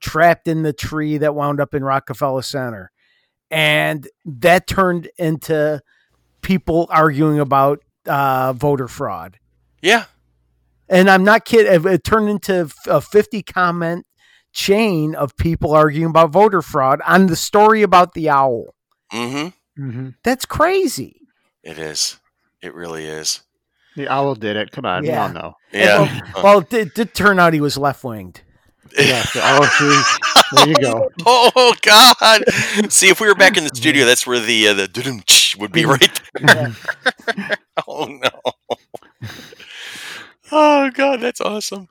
trapped 0.00 0.48
in 0.48 0.62
the 0.62 0.72
tree 0.72 1.18
that 1.18 1.34
wound 1.34 1.60
up 1.60 1.74
in 1.74 1.84
Rockefeller 1.84 2.42
Center. 2.42 2.90
And 3.50 4.08
that 4.24 4.66
turned 4.66 5.10
into 5.18 5.82
people 6.42 6.86
arguing 6.90 7.40
about 7.40 7.80
uh, 8.06 8.52
voter 8.52 8.88
fraud. 8.88 9.38
Yeah. 9.82 10.04
And 10.88 11.08
I'm 11.10 11.24
not 11.24 11.44
kidding. 11.44 11.92
It, 11.92 12.04
turned 12.04 12.28
into 12.28 12.70
a 12.86 13.00
50 13.00 13.42
comment 13.42 14.06
chain 14.52 15.14
of 15.14 15.36
people 15.36 15.72
arguing 15.72 16.10
about 16.10 16.30
voter 16.30 16.62
fraud 16.62 17.00
on 17.06 17.26
the 17.26 17.36
story 17.36 17.82
about 17.82 18.14
the 18.14 18.28
owl. 18.28 18.74
Mm-hmm. 19.12 19.48
Hmm 19.80 20.08
That's 20.22 20.44
crazy. 20.44 21.20
It 21.62 21.78
is. 21.78 22.18
It 22.62 22.74
really 22.74 23.06
is. 23.06 23.40
The 23.96 24.08
owl 24.08 24.34
did 24.34 24.56
it. 24.56 24.70
Come 24.70 24.84
on, 24.84 25.04
Yeah. 25.04 25.12
we 25.12 25.16
all 25.18 25.28
know. 25.42 25.54
Yeah. 25.72 26.22
Well, 26.42 26.58
it 26.58 26.70
did, 26.70 26.94
did 26.94 27.14
turn 27.14 27.38
out 27.38 27.52
he 27.54 27.60
was 27.60 27.76
left 27.76 28.04
winged. 28.04 28.42
Yeah, 28.98 29.22
so, 29.22 29.40
oh, 29.42 29.66
see, 29.78 30.56
there 30.56 30.66
you 30.68 30.74
go. 30.76 31.10
Oh 31.26 31.74
God! 31.82 32.42
See, 32.90 33.08
if 33.08 33.20
we 33.20 33.28
were 33.28 33.34
back 33.36 33.56
in 33.56 33.62
the 33.64 33.70
studio, 33.74 34.04
that's 34.04 34.26
where 34.26 34.40
the 34.40 34.68
uh, 34.68 34.74
the 34.74 35.56
would 35.58 35.70
be 35.70 35.84
right. 35.84 36.20
There. 36.40 36.72
oh 37.86 38.06
no! 38.06 39.28
Oh 40.50 40.90
God, 40.90 41.20
that's 41.20 41.40
awesome. 41.40 41.88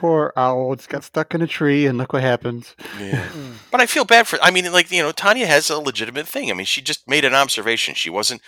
Poor 0.00 0.32
owl. 0.34 0.72
It's 0.72 0.86
got 0.86 1.04
stuck 1.04 1.34
in 1.34 1.42
a 1.42 1.46
tree, 1.46 1.84
and 1.84 1.98
look 1.98 2.14
what 2.14 2.22
happens. 2.22 2.74
Yeah. 2.98 3.22
Hmm. 3.22 3.52
But 3.70 3.82
I 3.82 3.86
feel 3.86 4.06
bad 4.06 4.26
for. 4.26 4.38
I 4.40 4.50
mean, 4.50 4.72
like 4.72 4.90
you 4.90 5.02
know, 5.02 5.12
Tanya 5.12 5.46
has 5.46 5.68
a 5.68 5.78
legitimate 5.78 6.26
thing. 6.26 6.50
I 6.50 6.54
mean, 6.54 6.64
she 6.64 6.80
just 6.80 7.06
made 7.06 7.22
an 7.22 7.34
observation. 7.34 7.94
She 7.94 8.08
wasn't 8.08 8.40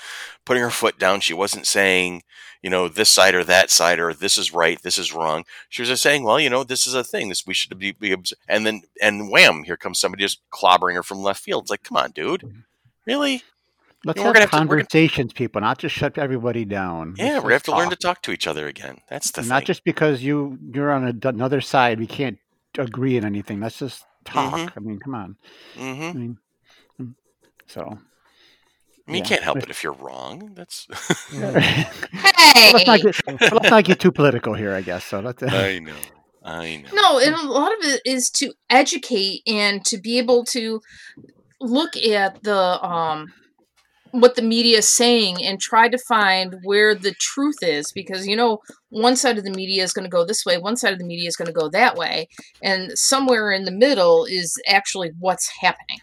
putting 0.47 0.63
her 0.63 0.71
foot 0.71 0.99
down. 0.99 1.21
She 1.21 1.35
wasn't 1.35 1.67
saying, 1.67 2.23
you 2.63 2.71
know, 2.71 2.89
this 2.89 3.11
side 3.11 3.35
or 3.35 3.45
that 3.45 3.71
side 3.71 4.01
or 4.01 4.15
this 4.15 4.39
is 4.39 4.55
right, 4.55 4.81
this 4.81 4.97
is 4.97 5.13
wrong. 5.13 5.45
She 5.69 5.83
was 5.83 5.91
just 5.91 6.03
saying, 6.03 6.25
well, 6.25 6.41
you 6.41 6.49
know, 6.49 6.65
this 6.65 6.87
is 6.87 6.95
a 6.95 7.05
thing. 7.05 7.29
This 7.29 7.47
we 7.47 7.53
should 7.53 7.79
be. 7.79 7.93
be 7.93 8.17
and 8.49 8.65
then 8.65 8.85
and 9.03 9.31
wham, 9.31 9.65
here 9.65 9.77
comes 9.77 9.99
somebody 9.99 10.25
just 10.25 10.41
clobbering 10.51 10.95
her 10.95 11.03
from 11.03 11.19
left 11.19 11.43
field. 11.43 11.65
It's 11.65 11.71
like, 11.71 11.83
come 11.83 11.99
on, 11.99 12.13
dude, 12.13 12.41
mm-hmm. 12.41 12.61
really? 13.07 13.43
Let's 14.05 14.19
Yeah, 14.19 14.25
we're 14.25 14.27
have 14.29 14.35
gonna 14.35 14.41
have 14.41 14.51
to- 14.51 14.57
we're 14.57 14.67
conversations, 14.79 15.33
people, 15.33 15.61
not 15.61 15.79
just 15.79 15.95
shut 15.95 16.19
everybody 16.19 16.65
down. 16.65 17.15
Yeah, 17.17 17.35
Let's 17.35 17.45
we 17.45 17.53
have 17.53 17.63
just 17.63 17.65
to 17.67 17.77
learn 17.77 17.91
to 17.91 17.97
talk 17.97 18.23
to 18.23 18.33
each 18.33 18.47
other 18.47 18.67
again. 18.67 18.99
That's 19.09 19.31
the 19.31 19.41
And 19.41 19.47
thing. 19.47 19.55
not 19.57 19.65
just 19.65 19.85
because 19.85 20.23
you 20.23 20.59
you're 20.75 20.91
on 20.91 21.07
a, 21.07 21.29
another 21.29 21.61
side, 21.61 21.99
we 22.01 22.07
can't 22.07 22.39
agree 22.79 23.17
on 23.19 23.25
anything. 23.25 23.61
Let's 23.61 23.79
just 23.79 24.05
talk. 24.25 24.55
Mhm. 24.55 24.73
I 24.77 24.81
mean, 24.81 24.99
come 24.99 25.15
on. 25.15 25.37
Mm-hmm. 25.77 26.03
I 26.03 26.13
mean, 26.13 26.39
mm, 27.01 27.15
so. 27.67 27.99
I 29.09 29.11
mean, 29.13 29.23
you 29.25 29.29
can't 29.29 29.43
help 29.43 29.59
it 29.59 29.69
if 29.71 29.83
you're 29.83 29.93
wrong. 29.95 30.53
That's. 30.55 30.87
Hey. 31.31 31.85
let's, 32.73 32.87
not 32.87 33.01
get, 33.01 33.53
let's 33.53 33.71
not 33.71 33.85
get 33.85 33.99
too 34.01 34.13
political 34.13 34.55
here, 34.55 34.75
I 34.75 34.81
guess. 34.83 35.05
So 35.05 35.21
let's. 35.21 35.43
I 35.43 35.79
know. 35.89 35.95
I 36.45 36.77
know. 36.77 36.91
No, 36.93 37.19
and 37.19 37.35
a 37.35 37.43
lot 37.47 37.73
of 37.73 37.79
it 37.85 38.01
is 38.05 38.31
to 38.31 38.53
educate 38.71 39.43
and 39.47 39.85
to 39.87 39.99
be 39.99 40.19
able 40.19 40.45
to 40.47 40.81
look 41.61 41.97
at 41.97 42.43
the 42.43 42.83
um 42.85 43.33
what 44.13 44.37
the 44.37 44.43
media 44.43 44.79
is 44.79 44.89
saying 44.89 45.43
and 45.43 45.59
try 45.59 45.89
to 45.89 45.99
find 45.99 46.57
where 46.65 46.95
the 46.95 47.15
truth 47.15 47.57
is 47.63 47.91
because 47.93 48.27
you 48.27 48.37
know 48.37 48.59
one 48.91 49.17
side 49.17 49.39
of 49.39 49.45
the 49.45 49.51
media 49.51 49.83
is 49.83 49.93
going 49.93 50.05
to 50.05 50.11
go 50.11 50.25
this 50.25 50.45
way 50.45 50.59
one 50.59 50.77
side 50.77 50.93
of 50.93 50.99
the 50.99 51.05
media 51.05 51.27
is 51.27 51.37
going 51.37 51.47
to 51.47 51.53
go 51.53 51.69
that 51.69 51.97
way 51.97 52.29
and 52.63 52.97
somewhere 52.97 53.51
in 53.51 53.65
the 53.65 53.71
middle 53.71 54.25
is 54.25 54.55
actually 54.69 55.11
what's 55.19 55.51
happening 55.61 55.99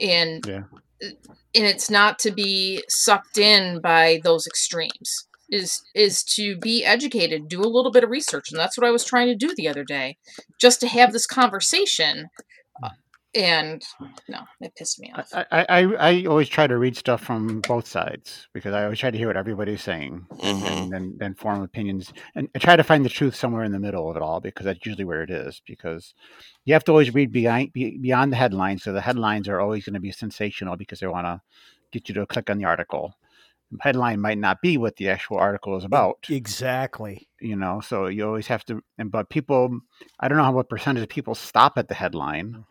and 0.00 0.46
Yeah. 0.46 0.62
and 1.00 1.64
it's 1.66 1.88
not 1.90 2.18
to 2.20 2.30
be 2.30 2.82
sucked 2.88 3.38
in 3.38 3.80
by 3.80 4.20
those 4.22 4.46
extremes 4.46 5.26
is 5.50 5.82
is 5.94 6.22
to 6.22 6.56
be 6.58 6.84
educated 6.84 7.48
do 7.48 7.60
a 7.62 7.66
little 7.68 7.90
bit 7.92 8.04
of 8.04 8.10
research 8.10 8.50
and 8.50 8.58
that's 8.58 8.76
what 8.76 8.86
i 8.86 8.90
was 8.90 9.04
trying 9.04 9.26
to 9.28 9.34
do 9.34 9.54
the 9.56 9.68
other 9.68 9.84
day 9.84 10.16
just 10.60 10.80
to 10.80 10.88
have 10.88 11.12
this 11.12 11.26
conversation 11.26 12.28
and 13.36 13.82
no 14.28 14.40
it 14.60 14.74
pissed 14.76 15.00
me 15.00 15.12
off. 15.14 15.28
I, 15.34 15.44
I, 15.50 15.66
I 15.68 15.82
I 16.10 16.24
always 16.26 16.48
try 16.48 16.66
to 16.66 16.76
read 16.78 16.96
stuff 16.96 17.22
from 17.22 17.60
both 17.62 17.86
sides 17.86 18.48
because 18.52 18.74
I 18.74 18.84
always 18.84 18.98
try 18.98 19.10
to 19.10 19.18
hear 19.18 19.26
what 19.28 19.36
everybody's 19.36 19.82
saying 19.82 20.26
and, 20.42 20.62
Mhm. 20.62 20.82
and 20.82 20.92
then, 20.92 21.16
then 21.18 21.34
form 21.34 21.62
opinions 21.62 22.12
and 22.34 22.48
I 22.54 22.58
try 22.58 22.76
to 22.76 22.84
find 22.84 23.04
the 23.04 23.08
truth 23.10 23.34
somewhere 23.34 23.64
in 23.64 23.72
the 23.72 23.78
middle 23.80 24.10
of 24.10 24.16
it 24.16 24.22
all 24.22 24.40
because 24.40 24.64
that's 24.66 24.84
usually 24.86 25.04
where 25.04 25.22
it 25.22 25.30
is 25.30 25.60
because 25.66 26.14
you 26.64 26.74
have 26.74 26.84
to 26.84 26.92
always 26.92 27.14
read 27.14 27.32
behind, 27.32 27.72
be, 27.72 27.98
beyond 27.98 28.32
the 28.32 28.36
headlines. 28.36 28.82
So 28.82 28.92
the 28.92 29.00
headlines 29.00 29.48
are 29.48 29.60
always 29.60 29.84
going 29.84 29.94
to 29.94 30.00
be 30.00 30.12
sensational 30.12 30.76
because 30.76 31.00
they 31.00 31.06
want 31.06 31.26
to 31.26 31.40
get 31.92 32.08
you 32.08 32.14
to 32.16 32.26
click 32.26 32.50
on 32.50 32.58
the 32.58 32.64
article. 32.64 33.14
The 33.72 33.78
headline 33.80 34.20
might 34.20 34.38
not 34.38 34.60
be 34.62 34.76
what 34.76 34.96
the 34.96 35.08
actual 35.08 35.38
article 35.38 35.76
is 35.76 35.84
about. 35.84 36.18
Exactly. 36.30 37.28
you 37.40 37.56
know 37.56 37.80
so 37.80 38.06
you 38.06 38.24
always 38.26 38.46
have 38.46 38.64
to 38.66 38.80
and 38.98 39.10
but 39.10 39.28
people 39.28 39.80
i 40.20 40.28
don't 40.28 40.38
know 40.38 40.44
how 40.44 40.52
what 40.52 40.68
percentage 40.68 41.02
of 41.02 41.08
people 41.08 41.34
stop 41.34 41.76
at 41.76 41.88
the 41.88 41.94
headline 41.94 42.64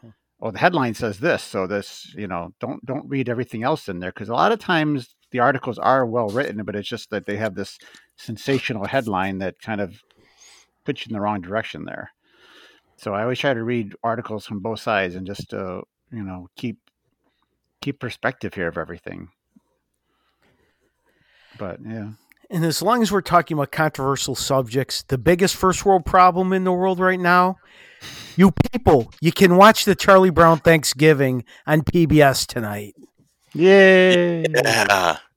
oh 0.43 0.51
the 0.51 0.59
headline 0.59 0.93
says 0.93 1.19
this 1.19 1.41
so 1.41 1.65
this 1.65 2.13
you 2.15 2.27
know 2.27 2.53
don't 2.59 2.85
don't 2.85 3.09
read 3.09 3.29
everything 3.29 3.63
else 3.63 3.87
in 3.87 3.99
there 3.99 4.11
because 4.11 4.29
a 4.29 4.33
lot 4.33 4.51
of 4.51 4.59
times 4.59 5.15
the 5.31 5.39
articles 5.39 5.79
are 5.79 6.05
well 6.05 6.27
written 6.27 6.61
but 6.63 6.75
it's 6.75 6.87
just 6.87 7.09
that 7.09 7.25
they 7.25 7.37
have 7.37 7.55
this 7.55 7.79
sensational 8.17 8.85
headline 8.85 9.39
that 9.39 9.59
kind 9.59 9.81
of 9.81 9.99
puts 10.83 11.05
you 11.05 11.09
in 11.09 11.13
the 11.13 11.21
wrong 11.21 11.41
direction 11.41 11.85
there. 11.85 12.11
So 12.97 13.13
i 13.13 13.23
always 13.23 13.39
try 13.39 13.53
to 13.53 13.63
read 13.63 13.95
articles 14.03 14.45
from 14.45 14.59
both 14.59 14.79
sides 14.79 15.15
and 15.15 15.25
just 15.25 15.53
uh 15.53 15.81
you 16.11 16.23
know 16.23 16.49
keep 16.55 16.77
keep 17.81 17.99
perspective 17.99 18.53
here 18.53 18.67
of 18.67 18.77
everything. 18.77 19.29
But 21.57 21.79
yeah 21.85 22.11
And 22.49 22.63
as 22.65 22.81
long 22.81 23.01
as 23.01 23.11
we're 23.11 23.21
talking 23.21 23.55
about 23.57 23.71
controversial 23.71 24.35
subjects, 24.35 25.03
the 25.03 25.17
biggest 25.17 25.55
first 25.55 25.85
world 25.85 26.05
problem 26.05 26.53
in 26.53 26.63
the 26.63 26.71
world 26.71 26.99
right 26.99 27.19
now, 27.19 27.57
you 28.35 28.51
people, 28.71 29.11
you 29.21 29.31
can 29.31 29.55
watch 29.55 29.85
the 29.85 29.95
Charlie 29.95 30.29
Brown 30.29 30.59
Thanksgiving 30.59 31.45
on 31.65 31.81
PBS 31.81 32.45
tonight. 32.45 32.95
yay 33.53 34.43
Yeah. 34.49 35.17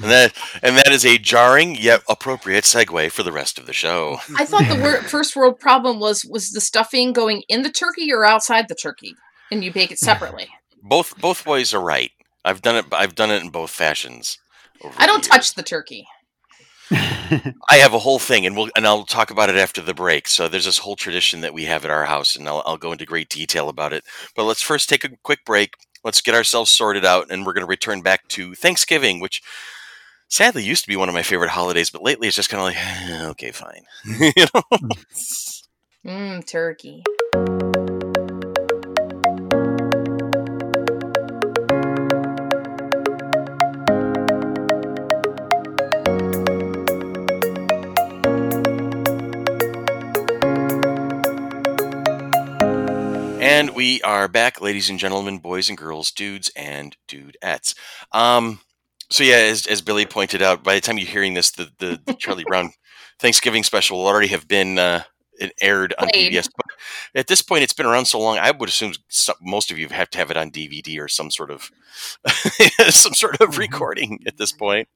And 0.00 0.10
that 0.10 0.32
and 0.62 0.76
that 0.78 0.88
is 0.90 1.04
a 1.04 1.16
jarring 1.18 1.76
yet 1.76 2.02
appropriate 2.08 2.64
segue 2.64 3.12
for 3.12 3.22
the 3.22 3.30
rest 3.30 3.56
of 3.58 3.66
the 3.66 3.72
show. 3.72 4.18
i 4.36 4.44
thought 4.44 4.66
the 4.66 4.80
wor- 4.80 5.02
first 5.02 5.36
world 5.36 5.60
problem 5.60 6.00
was 6.00 6.24
was 6.24 6.50
the 6.50 6.60
stuffing 6.60 7.12
going 7.12 7.42
in 7.46 7.62
the 7.62 7.70
turkey 7.70 8.10
or 8.12 8.24
outside 8.24 8.66
the 8.68 8.74
turkey 8.74 9.14
and 9.52 9.62
you 9.62 9.72
bake 9.72 9.92
it 9.92 9.98
separately 9.98 10.48
Both 10.82 11.20
both 11.20 11.46
ways 11.46 11.72
are 11.72 11.80
right. 11.80 12.10
I've 12.44 12.62
done 12.62 12.74
it. 12.76 12.86
I've 12.90 13.14
done 13.14 13.30
it 13.30 13.42
in 13.44 13.50
both 13.50 13.70
fashions. 13.70 14.38
over 14.82 14.92
i 14.98 15.06
don't 15.06 15.18
years. 15.18 15.28
touch 15.28 15.54
the 15.54 15.62
turkey 15.62 16.08
I 17.70 17.76
have 17.76 17.94
a 17.94 17.98
whole 17.98 18.18
thing, 18.18 18.44
and 18.44 18.56
we'll 18.56 18.68
and 18.76 18.86
I'll 18.86 19.04
talk 19.04 19.30
about 19.30 19.48
it 19.48 19.56
after 19.56 19.80
the 19.80 19.94
break. 19.94 20.28
So 20.28 20.48
there's 20.48 20.66
this 20.66 20.78
whole 20.78 20.96
tradition 20.96 21.40
that 21.40 21.54
we 21.54 21.64
have 21.64 21.84
at 21.84 21.90
our 21.90 22.04
house, 22.04 22.36
and 22.36 22.46
I'll, 22.46 22.62
I'll 22.66 22.76
go 22.76 22.92
into 22.92 23.06
great 23.06 23.28
detail 23.28 23.68
about 23.68 23.92
it. 23.92 24.04
But 24.36 24.44
let's 24.44 24.62
first 24.62 24.88
take 24.88 25.04
a 25.04 25.16
quick 25.22 25.44
break. 25.44 25.74
Let's 26.04 26.20
get 26.20 26.34
ourselves 26.34 26.70
sorted 26.70 27.04
out, 27.04 27.30
and 27.30 27.46
we're 27.46 27.54
going 27.54 27.64
to 27.64 27.70
return 27.70 28.02
back 28.02 28.28
to 28.28 28.54
Thanksgiving, 28.54 29.20
which 29.20 29.40
sadly 30.28 30.64
used 30.64 30.82
to 30.82 30.88
be 30.88 30.96
one 30.96 31.08
of 31.08 31.14
my 31.14 31.22
favorite 31.22 31.50
holidays, 31.50 31.90
but 31.90 32.02
lately 32.02 32.26
it's 32.26 32.36
just 32.36 32.50
kind 32.50 32.60
of 32.60 32.74
like, 32.74 33.28
okay, 33.30 33.52
fine. 33.52 33.84
you 34.04 34.46
know? 34.54 34.78
Mmm, 36.04 36.46
turkey. 36.46 37.04
We 53.82 54.00
are 54.02 54.28
back, 54.28 54.60
ladies 54.60 54.88
and 54.90 54.96
gentlemen, 55.00 55.38
boys 55.38 55.68
and 55.68 55.76
girls, 55.76 56.12
dudes 56.12 56.52
and 56.54 56.96
dudettes. 57.08 57.74
Um, 58.12 58.60
so 59.10 59.24
yeah, 59.24 59.34
as, 59.34 59.66
as 59.66 59.82
Billy 59.82 60.06
pointed 60.06 60.40
out, 60.40 60.62
by 60.62 60.76
the 60.76 60.80
time 60.80 60.98
you're 60.98 61.08
hearing 61.08 61.34
this, 61.34 61.50
the, 61.50 61.68
the, 61.80 62.00
the 62.06 62.14
Charlie 62.14 62.44
Brown 62.46 62.70
Thanksgiving 63.18 63.64
special 63.64 63.98
will 63.98 64.06
already 64.06 64.28
have 64.28 64.46
been 64.46 64.78
uh, 64.78 65.02
aired 65.60 65.94
on 65.98 66.06
Played. 66.10 66.32
PBS. 66.32 66.48
But 66.56 66.66
at 67.16 67.26
this 67.26 67.42
point, 67.42 67.64
it's 67.64 67.72
been 67.72 67.86
around 67.86 68.04
so 68.04 68.20
long. 68.20 68.38
I 68.38 68.52
would 68.52 68.68
assume 68.68 68.92
some, 69.08 69.34
most 69.42 69.72
of 69.72 69.78
you 69.80 69.88
have 69.88 70.10
to 70.10 70.18
have 70.18 70.30
it 70.30 70.36
on 70.36 70.52
DVD 70.52 71.00
or 71.00 71.08
some 71.08 71.32
sort 71.32 71.50
of 71.50 71.68
some 72.88 73.14
sort 73.14 73.40
of 73.40 73.48
Mhm. 73.50 73.58
recording 73.58 74.20
at 74.28 74.36
this 74.36 74.52
point. 74.52 74.86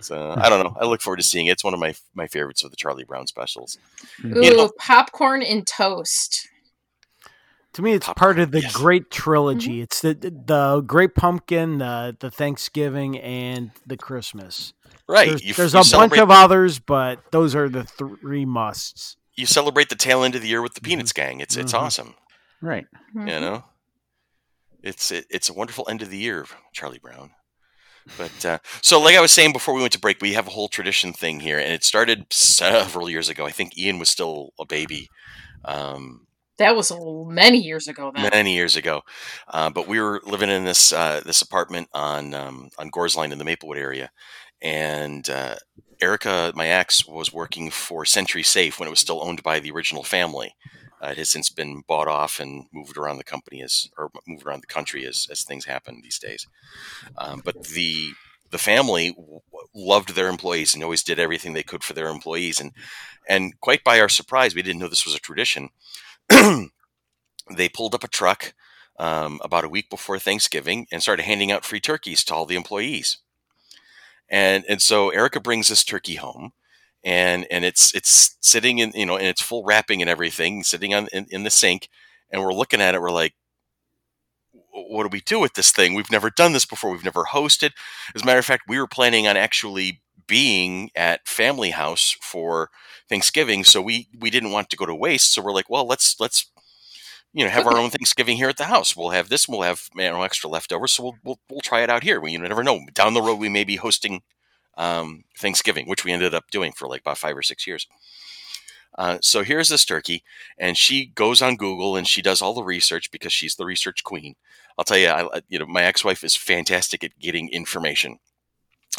So 0.00 0.32
I 0.36 0.48
don't 0.48 0.62
know. 0.64 0.76
I 0.80 0.84
look 0.84 1.00
forward 1.00 1.16
to 1.16 1.24
seeing 1.24 1.46
it. 1.46 1.54
It's 1.54 1.64
one 1.64 1.74
of 1.74 1.80
my 1.80 1.96
my 2.14 2.28
favorites 2.28 2.62
of 2.62 2.70
the 2.70 2.76
Charlie 2.76 3.02
Brown 3.02 3.26
specials. 3.26 3.78
Ooh, 4.24 4.44
You 4.44 4.56
know- 4.56 4.70
popcorn 4.78 5.42
and 5.42 5.66
toast. 5.66 6.46
To 7.74 7.82
me, 7.82 7.92
it's 7.92 8.06
Pop- 8.06 8.16
part 8.16 8.38
of 8.38 8.50
the 8.50 8.60
yes. 8.60 8.72
great 8.74 9.10
trilogy. 9.10 9.80
It's 9.80 10.00
the 10.00 10.14
the 10.14 10.82
Great 10.86 11.14
Pumpkin, 11.14 11.78
the 11.78 12.16
the 12.20 12.30
Thanksgiving, 12.30 13.18
and 13.18 13.70
the 13.86 13.96
Christmas. 13.96 14.74
Right. 15.08 15.28
There's, 15.30 15.44
You- 15.44 15.54
there's 15.54 15.72
you 15.72 15.78
a 15.78 15.80
bunch 15.80 15.88
celebrate- 15.88 16.18
of 16.20 16.30
others, 16.30 16.78
but 16.78 17.20
those 17.32 17.54
are 17.54 17.68
the 17.68 17.84
three 17.84 18.44
musts. 18.44 19.16
you 19.34 19.46
celebrate 19.46 19.88
the 19.88 19.96
tail 19.96 20.22
end 20.22 20.34
of 20.34 20.42
the 20.42 20.48
year 20.48 20.60
with 20.60 20.74
the 20.74 20.80
Peanuts 20.82 21.12
gang. 21.14 21.40
It's 21.40 21.56
it's 21.56 21.72
Mhm. 21.72 21.78
awesome. 21.80 22.14
right. 22.60 22.84
You 23.14 23.24
know, 23.40 23.64
it's 24.82 25.10
it, 25.10 25.26
it's 25.30 25.48
a 25.48 25.52
wonderful 25.54 25.86
end 25.88 26.02
of 26.02 26.10
the 26.10 26.18
year, 26.18 26.44
Charlie 26.74 26.98
Brown. 26.98 27.30
But 28.18 28.44
uh, 28.44 28.58
so, 28.82 29.00
like 29.00 29.16
I 29.16 29.20
was 29.20 29.30
saying 29.32 29.52
before 29.52 29.74
we 29.74 29.80
went 29.80 29.92
to 29.94 29.98
break, 30.00 30.20
we 30.20 30.32
have 30.34 30.46
a 30.48 30.50
whole 30.50 30.68
tradition 30.68 31.12
thing 31.12 31.40
here, 31.40 31.58
and 31.58 31.72
it 31.72 31.84
started 31.84 32.26
several 32.30 33.08
years 33.08 33.28
ago. 33.28 33.46
I 33.46 33.50
think 33.52 33.78
Ian 33.78 33.98
was 33.98 34.08
still 34.10 34.50
a 34.60 34.66
baby, 34.66 35.08
um, 35.64 36.26
That 36.58 36.76
was 36.76 36.92
many 37.28 37.58
years 37.58 37.88
ago. 37.88 38.12
Then 38.14 38.30
many 38.30 38.54
years 38.54 38.76
ago. 38.76 39.02
Uh, 39.48 39.70
but 39.70 39.88
we 39.88 40.00
were 40.00 40.20
living 40.24 40.50
in 40.50 40.64
this 40.64 40.92
uh, 40.92 41.20
this 41.24 41.42
apartment 41.42 41.88
on 41.92 42.34
um, 42.34 42.70
on 42.78 42.90
Gorsline 42.90 43.32
in 43.32 43.38
the 43.38 43.44
Maplewood 43.44 43.78
area, 43.78 44.10
and 44.60 45.28
uh, 45.28 45.56
Erica, 46.00 46.52
my 46.54 46.66
ex, 46.66 47.06
was 47.06 47.32
working 47.32 47.70
for 47.70 48.04
Sentry 48.04 48.42
Safe 48.42 48.78
when 48.78 48.86
it 48.86 48.90
was 48.90 49.00
still 49.00 49.22
owned 49.22 49.42
by 49.42 49.60
the 49.60 49.70
original 49.70 50.02
family. 50.02 50.54
Uh, 51.02 51.08
it 51.08 51.18
has 51.18 51.30
since 51.30 51.48
been 51.48 51.82
bought 51.88 52.06
off 52.06 52.38
and 52.38 52.66
moved 52.72 52.96
around 52.96 53.16
the 53.16 53.24
company 53.24 53.60
as 53.62 53.88
or 53.98 54.10
moved 54.26 54.46
around 54.46 54.60
the 54.62 54.66
country 54.68 55.04
as, 55.04 55.26
as 55.30 55.42
things 55.42 55.64
happen 55.64 56.00
these 56.02 56.18
days. 56.18 56.46
Um, 57.18 57.42
but 57.44 57.64
the 57.64 58.10
the 58.50 58.58
family 58.58 59.16
loved 59.74 60.14
their 60.14 60.28
employees 60.28 60.74
and 60.74 60.84
always 60.84 61.02
did 61.02 61.18
everything 61.18 61.54
they 61.54 61.62
could 61.62 61.82
for 61.82 61.94
their 61.94 62.08
employees 62.08 62.60
and 62.60 62.72
and 63.28 63.58
quite 63.60 63.82
by 63.84 64.00
our 64.00 64.08
surprise, 64.08 64.54
we 64.54 64.62
didn't 64.62 64.80
know 64.80 64.88
this 64.88 65.06
was 65.06 65.14
a 65.14 65.20
tradition. 65.20 65.70
they 67.56 67.68
pulled 67.68 67.94
up 67.94 68.04
a 68.04 68.08
truck 68.08 68.54
um, 68.98 69.40
about 69.42 69.64
a 69.64 69.68
week 69.68 69.90
before 69.90 70.18
Thanksgiving 70.18 70.86
and 70.92 71.02
started 71.02 71.24
handing 71.24 71.52
out 71.52 71.64
free 71.64 71.80
turkeys 71.80 72.24
to 72.24 72.34
all 72.34 72.46
the 72.46 72.56
employees. 72.56 73.18
And 74.28 74.64
and 74.68 74.80
so 74.80 75.10
Erica 75.10 75.40
brings 75.40 75.68
this 75.68 75.84
turkey 75.84 76.14
home, 76.16 76.52
and 77.04 77.46
and 77.50 77.64
it's 77.64 77.94
it's 77.94 78.36
sitting 78.40 78.78
in 78.78 78.92
you 78.94 79.06
know 79.06 79.16
in 79.16 79.26
its 79.26 79.42
full 79.42 79.64
wrapping 79.64 80.00
and 80.00 80.10
everything, 80.10 80.62
sitting 80.62 80.94
on 80.94 81.08
in, 81.12 81.26
in 81.30 81.44
the 81.44 81.50
sink, 81.50 81.88
and 82.30 82.42
we're 82.42 82.54
looking 82.54 82.80
at 82.80 82.94
it. 82.94 83.02
We're 83.02 83.10
like, 83.10 83.34
what 84.72 85.04
do 85.04 85.10
we 85.12 85.20
do 85.20 85.38
with 85.40 85.54
this 85.54 85.70
thing? 85.72 85.94
We've 85.94 86.10
never 86.10 86.30
done 86.30 86.52
this 86.52 86.66
before. 86.66 86.90
We've 86.90 87.04
never 87.04 87.24
hosted. 87.24 87.72
As 88.14 88.22
a 88.22 88.26
matter 88.26 88.38
of 88.38 88.46
fact, 88.46 88.64
we 88.68 88.78
were 88.78 88.86
planning 88.86 89.26
on 89.26 89.36
actually 89.36 90.01
being 90.32 90.90
at 90.96 91.28
family 91.28 91.72
house 91.72 92.16
for 92.22 92.70
Thanksgiving, 93.06 93.64
so 93.64 93.82
we 93.82 94.08
we 94.18 94.30
didn't 94.30 94.50
want 94.50 94.70
to 94.70 94.78
go 94.78 94.86
to 94.86 94.94
waste. 94.94 95.34
So 95.34 95.42
we're 95.42 95.52
like, 95.52 95.68
well, 95.68 95.86
let's 95.86 96.18
let's 96.18 96.50
you 97.34 97.44
know 97.44 97.50
have 97.50 97.66
our 97.66 97.76
own 97.76 97.90
Thanksgiving 97.90 98.38
here 98.38 98.48
at 98.48 98.56
the 98.56 98.64
house. 98.64 98.96
We'll 98.96 99.10
have 99.10 99.28
this. 99.28 99.46
We'll 99.46 99.60
have 99.60 99.90
you 99.94 100.04
know, 100.04 100.22
extra 100.22 100.48
leftovers, 100.48 100.92
so 100.92 101.02
we'll, 101.02 101.16
we'll 101.22 101.40
we'll 101.50 101.60
try 101.60 101.82
it 101.82 101.90
out 101.90 102.02
here. 102.02 102.18
We 102.18 102.32
you 102.32 102.38
never 102.38 102.64
know. 102.64 102.80
Down 102.94 103.12
the 103.12 103.20
road, 103.20 103.40
we 103.40 103.50
may 103.50 103.62
be 103.62 103.76
hosting 103.76 104.22
um, 104.78 105.24
Thanksgiving, 105.38 105.86
which 105.86 106.02
we 106.02 106.12
ended 106.12 106.32
up 106.32 106.50
doing 106.50 106.72
for 106.72 106.88
like 106.88 107.02
about 107.02 107.18
five 107.18 107.36
or 107.36 107.42
six 107.42 107.66
years. 107.66 107.86
Uh, 108.96 109.18
so 109.20 109.42
here's 109.42 109.68
this 109.68 109.84
turkey, 109.84 110.24
and 110.56 110.78
she 110.78 111.12
goes 111.14 111.42
on 111.42 111.56
Google 111.56 111.94
and 111.94 112.08
she 112.08 112.22
does 112.22 112.40
all 112.40 112.54
the 112.54 112.64
research 112.64 113.10
because 113.10 113.34
she's 113.34 113.56
the 113.56 113.66
research 113.66 114.02
queen. 114.02 114.34
I'll 114.78 114.84
tell 114.86 114.96
you, 114.96 115.08
I, 115.08 115.42
you 115.50 115.58
know, 115.58 115.66
my 115.66 115.82
ex-wife 115.82 116.24
is 116.24 116.34
fantastic 116.34 117.04
at 117.04 117.18
getting 117.18 117.50
information. 117.50 118.18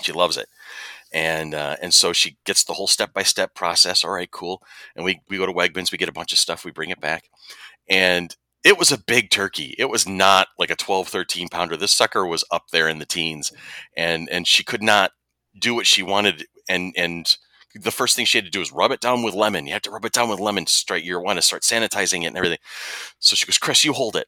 She 0.04 0.12
loves 0.12 0.38
it, 0.38 0.48
and 1.14 1.54
uh, 1.54 1.78
and 1.82 1.94
so 1.94 2.12
she 2.14 2.38
gets 2.46 2.64
the 2.64 2.74
whole 2.74 2.88
step-by-step 2.88 3.54
process. 3.56 4.04
All 4.04 4.12
right, 4.12 4.32
cool. 4.32 4.62
And 4.96 5.06
we 5.06 5.22
we 5.30 5.38
go 5.38 5.46
to 5.46 5.54
Wegmans, 5.54 5.92
we 5.92 5.98
get 5.98 6.10
a 6.10 6.14
bunch 6.14 6.34
of 6.34 6.40
stuff, 6.40 6.66
we 6.66 6.72
bring 6.72 6.90
it 6.90 7.00
back, 7.00 7.30
and 7.90 8.36
it 8.64 8.78
was 8.80 8.92
a 8.92 8.98
big 8.98 9.30
turkey. 9.30 9.76
It 9.78 9.90
was 9.90 10.08
not 10.08 10.48
like 10.58 10.72
a 10.72 10.76
12, 10.76 11.08
13 11.10 11.50
pounder. 11.50 11.76
This 11.76 11.92
sucker 11.92 12.26
was 12.26 12.46
up 12.50 12.70
there 12.72 12.88
in 12.88 13.00
the 13.00 13.06
teens, 13.06 13.52
and 13.96 14.30
and 14.30 14.48
she 14.48 14.64
could 14.64 14.84
not 14.84 15.12
do 15.58 15.76
what 15.76 15.88
she 15.88 16.02
wanted, 16.04 16.48
and 16.68 16.94
and 16.98 17.36
the 17.76 17.92
first 17.92 18.16
thing 18.16 18.26
she 18.26 18.38
had 18.38 18.46
to 18.46 18.52
do 18.52 18.60
was 18.60 18.72
rub 18.72 18.92
it 18.92 19.02
down 19.02 19.24
with 19.24 19.34
lemon. 19.34 19.68
You 19.68 19.74
have 19.74 19.82
to 19.84 19.92
rub 19.92 20.06
it 20.06 20.14
down 20.14 20.30
with 20.30 20.40
lemon 20.40 20.68
straight. 20.68 21.04
You 21.04 21.20
want 21.20 21.38
to 21.38 21.42
start 21.42 21.64
sanitizing 21.64 22.24
it 22.24 22.28
and 22.28 22.38
everything. 22.38 22.60
So 23.20 23.36
she 23.36 23.46
goes, 23.46 23.58
Chris, 23.58 23.84
you 23.84 23.94
hold 23.94 24.16
it. 24.16 24.28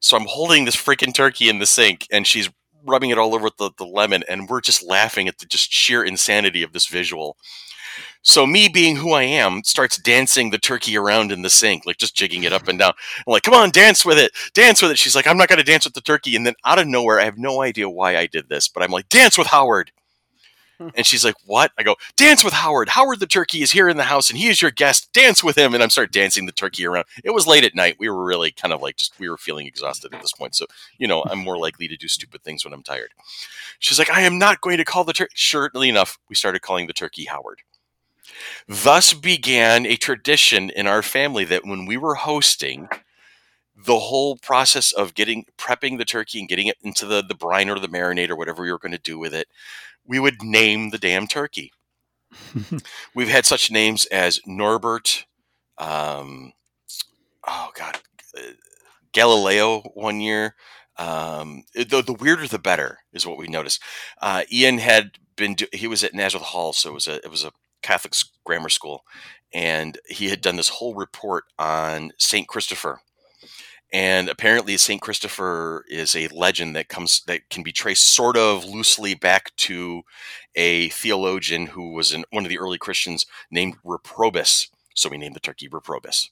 So 0.00 0.16
I'm 0.16 0.26
holding 0.26 0.64
this 0.64 0.76
freaking 0.76 1.14
turkey 1.14 1.48
in 1.48 1.58
the 1.58 1.66
sink, 1.66 2.06
and 2.10 2.26
she's 2.26 2.50
rubbing 2.86 3.10
it 3.10 3.18
all 3.18 3.34
over 3.34 3.44
with 3.44 3.56
the, 3.56 3.70
the 3.76 3.86
lemon, 3.86 4.24
and 4.28 4.48
we're 4.48 4.60
just 4.60 4.82
laughing 4.82 5.28
at 5.28 5.38
the 5.38 5.46
just 5.46 5.72
sheer 5.72 6.04
insanity 6.04 6.62
of 6.62 6.72
this 6.72 6.86
visual. 6.86 7.36
So 8.22 8.44
me 8.44 8.68
being 8.68 8.96
who 8.96 9.12
I 9.12 9.22
am 9.22 9.62
starts 9.62 9.98
dancing 9.98 10.50
the 10.50 10.58
turkey 10.58 10.96
around 10.96 11.30
in 11.30 11.42
the 11.42 11.50
sink, 11.50 11.86
like 11.86 11.98
just 11.98 12.16
jigging 12.16 12.42
it 12.42 12.52
up 12.52 12.66
and 12.66 12.76
down. 12.76 12.92
I'm 13.18 13.30
like, 13.30 13.44
come 13.44 13.54
on, 13.54 13.70
dance 13.70 14.04
with 14.04 14.18
it, 14.18 14.32
dance 14.52 14.82
with 14.82 14.90
it. 14.90 14.98
She's 14.98 15.14
like, 15.14 15.28
I'm 15.28 15.36
not 15.36 15.48
to 15.48 15.62
dance 15.62 15.84
with 15.84 15.94
the 15.94 16.00
turkey. 16.00 16.34
And 16.34 16.44
then 16.44 16.54
out 16.64 16.80
of 16.80 16.88
nowhere, 16.88 17.20
I 17.20 17.24
have 17.24 17.38
no 17.38 17.62
idea 17.62 17.88
why 17.88 18.16
I 18.16 18.26
did 18.26 18.48
this, 18.48 18.66
but 18.66 18.82
I'm 18.82 18.90
like, 18.90 19.08
dance 19.08 19.38
with 19.38 19.46
Howard. 19.46 19.92
And 20.78 21.06
she's 21.06 21.24
like, 21.24 21.36
"What?" 21.44 21.72
I 21.78 21.82
go, 21.82 21.96
"Dance 22.16 22.44
with 22.44 22.54
Howard. 22.54 22.90
Howard 22.90 23.20
the 23.20 23.26
turkey 23.26 23.62
is 23.62 23.72
here 23.72 23.88
in 23.88 23.96
the 23.96 24.04
house, 24.04 24.30
and 24.30 24.38
he 24.38 24.48
is 24.48 24.60
your 24.62 24.70
guest. 24.70 25.12
Dance 25.12 25.42
with 25.42 25.56
him." 25.56 25.74
And 25.74 25.82
I'm 25.82 25.90
start 25.90 26.12
dancing 26.12 26.46
the 26.46 26.52
turkey 26.52 26.86
around. 26.86 27.06
It 27.24 27.30
was 27.32 27.46
late 27.46 27.64
at 27.64 27.74
night. 27.74 27.96
We 27.98 28.08
were 28.08 28.24
really 28.24 28.50
kind 28.52 28.72
of 28.72 28.82
like 28.82 28.96
just 28.96 29.18
we 29.18 29.28
were 29.28 29.38
feeling 29.38 29.66
exhausted 29.66 30.14
at 30.14 30.22
this 30.22 30.32
point. 30.32 30.54
So 30.54 30.66
you 30.98 31.06
know, 31.08 31.22
I'm 31.24 31.38
more 31.38 31.58
likely 31.58 31.88
to 31.88 31.96
do 31.96 32.08
stupid 32.08 32.42
things 32.42 32.64
when 32.64 32.74
I'm 32.74 32.82
tired. 32.82 33.12
She's 33.78 33.98
like, 33.98 34.10
"I 34.10 34.22
am 34.22 34.38
not 34.38 34.60
going 34.60 34.78
to 34.78 34.84
call 34.84 35.04
the 35.04 35.12
turkey." 35.12 35.32
Surely 35.34 35.88
enough, 35.88 36.18
we 36.28 36.36
started 36.36 36.62
calling 36.62 36.86
the 36.86 36.92
turkey 36.92 37.24
Howard. 37.26 37.62
Thus 38.68 39.12
began 39.12 39.86
a 39.86 39.96
tradition 39.96 40.70
in 40.70 40.86
our 40.86 41.02
family 41.02 41.44
that 41.44 41.64
when 41.64 41.86
we 41.86 41.96
were 41.96 42.16
hosting, 42.16 42.88
the 43.76 43.98
whole 43.98 44.36
process 44.38 44.92
of 44.92 45.14
getting 45.14 45.44
prepping 45.58 45.98
the 45.98 46.04
turkey 46.04 46.38
and 46.38 46.48
getting 46.48 46.66
it 46.66 46.78
into 46.82 47.06
the 47.06 47.22
the 47.22 47.34
brine 47.34 47.68
or 47.68 47.78
the 47.78 47.88
marinade 47.88 48.30
or 48.30 48.36
whatever 48.36 48.62
we 48.62 48.72
were 48.72 48.78
going 48.78 48.92
to 48.92 48.98
do 48.98 49.18
with 49.18 49.34
it 49.34 49.48
we 50.06 50.18
would 50.18 50.42
name 50.42 50.90
the 50.90 50.98
damn 50.98 51.26
turkey. 51.26 51.72
We've 53.14 53.28
had 53.28 53.46
such 53.46 53.70
names 53.70 54.06
as 54.06 54.40
Norbert, 54.46 55.26
um, 55.78 56.52
oh 57.46 57.70
God, 57.74 57.98
uh, 58.36 58.52
Galileo 59.12 59.80
one 59.94 60.20
year. 60.20 60.54
Um, 60.98 61.64
the, 61.74 62.02
the 62.02 62.16
weirder 62.18 62.48
the 62.48 62.58
better 62.58 62.98
is 63.12 63.26
what 63.26 63.38
we 63.38 63.48
noticed. 63.48 63.82
Uh, 64.20 64.42
Ian 64.52 64.78
had 64.78 65.12
been 65.36 65.54
do- 65.54 65.66
he 65.72 65.86
was 65.86 66.02
at 66.02 66.14
Nazareth 66.14 66.46
Hall, 66.46 66.72
so 66.72 66.90
it 66.90 66.94
was 66.94 67.06
a 67.06 67.16
it 67.16 67.30
was 67.30 67.44
a 67.44 67.52
Catholic 67.82 68.14
grammar 68.44 68.68
school, 68.70 69.04
and 69.52 69.98
he 70.08 70.28
had 70.30 70.40
done 70.40 70.56
this 70.56 70.68
whole 70.70 70.94
report 70.94 71.44
on 71.58 72.12
Saint 72.18 72.48
Christopher 72.48 73.00
and 73.92 74.28
apparently 74.28 74.76
Saint 74.76 75.00
Christopher 75.00 75.84
is 75.88 76.14
a 76.16 76.28
legend 76.28 76.74
that 76.76 76.88
comes 76.88 77.22
that 77.26 77.48
can 77.50 77.62
be 77.62 77.72
traced 77.72 78.04
sort 78.04 78.36
of 78.36 78.64
loosely 78.64 79.14
back 79.14 79.54
to 79.56 80.02
a 80.54 80.88
theologian 80.88 81.66
who 81.66 81.92
was 81.92 82.14
one 82.30 82.44
of 82.44 82.48
the 82.48 82.58
early 82.58 82.78
Christians 82.78 83.26
named 83.50 83.76
Reprobus. 83.84 84.68
So 84.94 85.08
we 85.08 85.18
named 85.18 85.36
the 85.36 85.40
turkey 85.40 85.68
Reprobus. 85.68 86.30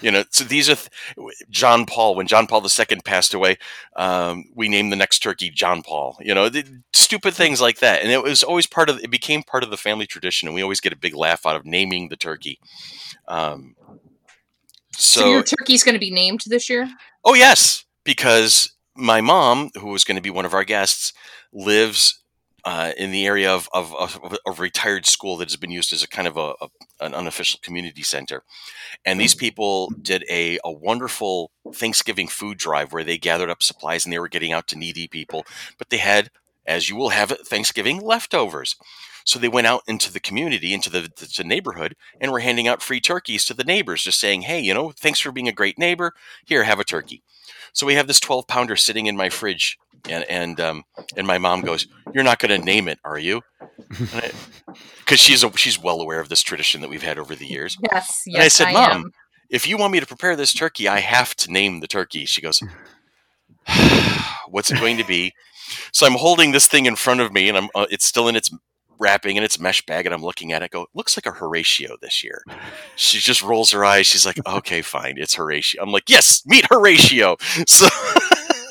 You 0.00 0.10
know, 0.10 0.24
so 0.30 0.44
these 0.44 0.68
are 0.68 0.74
th- 0.74 0.88
John 1.48 1.86
Paul. 1.86 2.14
When 2.14 2.26
John 2.26 2.46
Paul 2.46 2.62
II 2.64 2.96
passed 3.04 3.34
away, 3.34 3.56
um, 3.94 4.44
we 4.54 4.68
named 4.68 4.90
the 4.90 4.96
next 4.96 5.20
turkey 5.20 5.50
John 5.50 5.82
Paul. 5.82 6.18
You 6.20 6.34
know, 6.34 6.48
the, 6.48 6.82
stupid 6.92 7.34
things 7.34 7.60
like 7.60 7.78
that, 7.78 8.02
and 8.02 8.10
it 8.10 8.22
was 8.22 8.42
always 8.42 8.66
part 8.66 8.90
of. 8.90 8.98
It 8.98 9.10
became 9.10 9.42
part 9.42 9.62
of 9.62 9.70
the 9.70 9.76
family 9.76 10.06
tradition, 10.06 10.48
and 10.48 10.54
we 10.54 10.62
always 10.62 10.80
get 10.80 10.92
a 10.92 10.96
big 10.96 11.14
laugh 11.14 11.46
out 11.46 11.56
of 11.56 11.64
naming 11.64 12.08
the 12.08 12.16
turkey. 12.16 12.58
Um, 13.28 13.76
So, 14.96 15.20
so 15.20 15.30
your 15.30 15.42
turkey's 15.42 15.82
going 15.82 15.94
to 15.94 16.00
be 16.00 16.10
named 16.10 16.42
this 16.46 16.68
year? 16.68 16.88
Oh 17.24 17.34
yes, 17.34 17.84
because 18.04 18.74
my 18.94 19.20
mom, 19.20 19.70
who 19.78 19.88
was 19.88 20.04
going 20.04 20.16
to 20.16 20.22
be 20.22 20.30
one 20.30 20.44
of 20.44 20.54
our 20.54 20.64
guests, 20.64 21.12
lives 21.52 22.22
uh, 22.64 22.92
in 22.98 23.12
the 23.12 23.24
area 23.24 23.52
of, 23.52 23.68
of, 23.72 23.94
of 23.94 24.36
a 24.44 24.50
retired 24.52 25.06
school 25.06 25.36
that 25.36 25.48
has 25.48 25.56
been 25.56 25.70
used 25.70 25.92
as 25.92 26.02
a 26.02 26.08
kind 26.08 26.26
of 26.26 26.36
a, 26.36 26.54
a 26.60 26.68
an 27.00 27.14
unofficial 27.14 27.60
community 27.62 28.02
center. 28.02 28.42
And 29.04 29.20
these 29.20 29.34
people 29.34 29.92
did 30.02 30.24
a, 30.30 30.58
a 30.64 30.72
wonderful 30.72 31.50
Thanksgiving 31.74 32.26
food 32.26 32.58
drive 32.58 32.92
where 32.92 33.04
they 33.04 33.18
gathered 33.18 33.50
up 33.50 33.62
supplies 33.62 34.04
and 34.04 34.12
they 34.12 34.18
were 34.18 34.28
getting 34.28 34.52
out 34.52 34.66
to 34.68 34.78
needy 34.78 35.06
people. 35.06 35.44
But 35.78 35.90
they 35.90 35.98
had, 35.98 36.30
as 36.66 36.88
you 36.88 36.96
will 36.96 37.10
have 37.10 37.30
at 37.30 37.46
Thanksgiving, 37.46 38.00
leftovers. 38.00 38.76
So 39.26 39.40
they 39.40 39.48
went 39.48 39.66
out 39.66 39.82
into 39.88 40.12
the 40.12 40.20
community, 40.20 40.72
into 40.72 40.88
the, 40.88 41.02
the, 41.16 41.28
the 41.36 41.44
neighborhood, 41.44 41.96
and 42.20 42.30
were 42.30 42.38
handing 42.38 42.68
out 42.68 42.80
free 42.80 43.00
turkeys 43.00 43.44
to 43.46 43.54
the 43.54 43.64
neighbors, 43.64 44.04
just 44.04 44.20
saying, 44.20 44.42
"Hey, 44.42 44.60
you 44.60 44.72
know, 44.72 44.92
thanks 44.92 45.18
for 45.18 45.32
being 45.32 45.48
a 45.48 45.52
great 45.52 45.78
neighbor. 45.78 46.14
Here, 46.44 46.62
have 46.62 46.78
a 46.78 46.84
turkey." 46.84 47.22
So 47.72 47.86
we 47.86 47.94
have 47.94 48.06
this 48.06 48.20
twelve 48.20 48.46
pounder 48.46 48.76
sitting 48.76 49.06
in 49.06 49.16
my 49.16 49.28
fridge, 49.28 49.78
and 50.08 50.22
and 50.30 50.60
um, 50.60 50.84
and 51.16 51.26
my 51.26 51.38
mom 51.38 51.62
goes, 51.62 51.88
"You're 52.14 52.22
not 52.22 52.38
going 52.38 52.58
to 52.58 52.64
name 52.64 52.86
it, 52.86 53.00
are 53.04 53.18
you?" 53.18 53.42
Because 53.88 54.32
she's 55.20 55.42
a, 55.42 55.50
she's 55.56 55.78
well 55.78 56.00
aware 56.00 56.20
of 56.20 56.28
this 56.28 56.42
tradition 56.42 56.80
that 56.82 56.88
we've 56.88 57.02
had 57.02 57.18
over 57.18 57.34
the 57.34 57.46
years. 57.46 57.76
Yes, 57.92 58.22
yes, 58.26 58.34
And 58.36 58.44
I 58.44 58.48
said, 58.48 58.66
I 58.68 58.72
"Mom, 58.72 58.90
am. 58.92 59.12
if 59.50 59.66
you 59.66 59.76
want 59.76 59.92
me 59.92 59.98
to 59.98 60.06
prepare 60.06 60.36
this 60.36 60.52
turkey, 60.54 60.86
I 60.86 61.00
have 61.00 61.34
to 61.36 61.50
name 61.50 61.80
the 61.80 61.88
turkey." 61.88 62.26
She 62.26 62.40
goes, 62.40 62.62
"What's 64.48 64.70
it 64.70 64.78
going 64.78 64.98
to 64.98 65.04
be?" 65.04 65.34
So 65.92 66.06
I'm 66.06 66.14
holding 66.14 66.52
this 66.52 66.68
thing 66.68 66.86
in 66.86 66.94
front 66.94 67.20
of 67.20 67.32
me, 67.32 67.48
and 67.48 67.58
I'm 67.58 67.68
uh, 67.74 67.86
it's 67.90 68.04
still 68.06 68.28
in 68.28 68.36
its 68.36 68.50
wrapping 68.98 69.36
in 69.36 69.42
its 69.42 69.58
mesh 69.60 69.84
bag, 69.86 70.06
and 70.06 70.14
I'm 70.14 70.22
looking 70.22 70.52
at 70.52 70.62
it. 70.62 70.70
Go, 70.70 70.86
looks 70.94 71.16
like 71.16 71.26
a 71.26 71.30
Horatio 71.36 71.96
this 72.00 72.22
year. 72.24 72.42
She 72.96 73.18
just 73.18 73.42
rolls 73.42 73.70
her 73.72 73.84
eyes. 73.84 74.06
She's 74.06 74.26
like, 74.26 74.38
"Okay, 74.46 74.82
fine, 74.82 75.14
it's 75.18 75.34
Horatio." 75.34 75.82
I'm 75.82 75.90
like, 75.92 76.08
"Yes, 76.10 76.42
meet 76.46 76.66
Horatio." 76.70 77.36
So, 77.66 77.88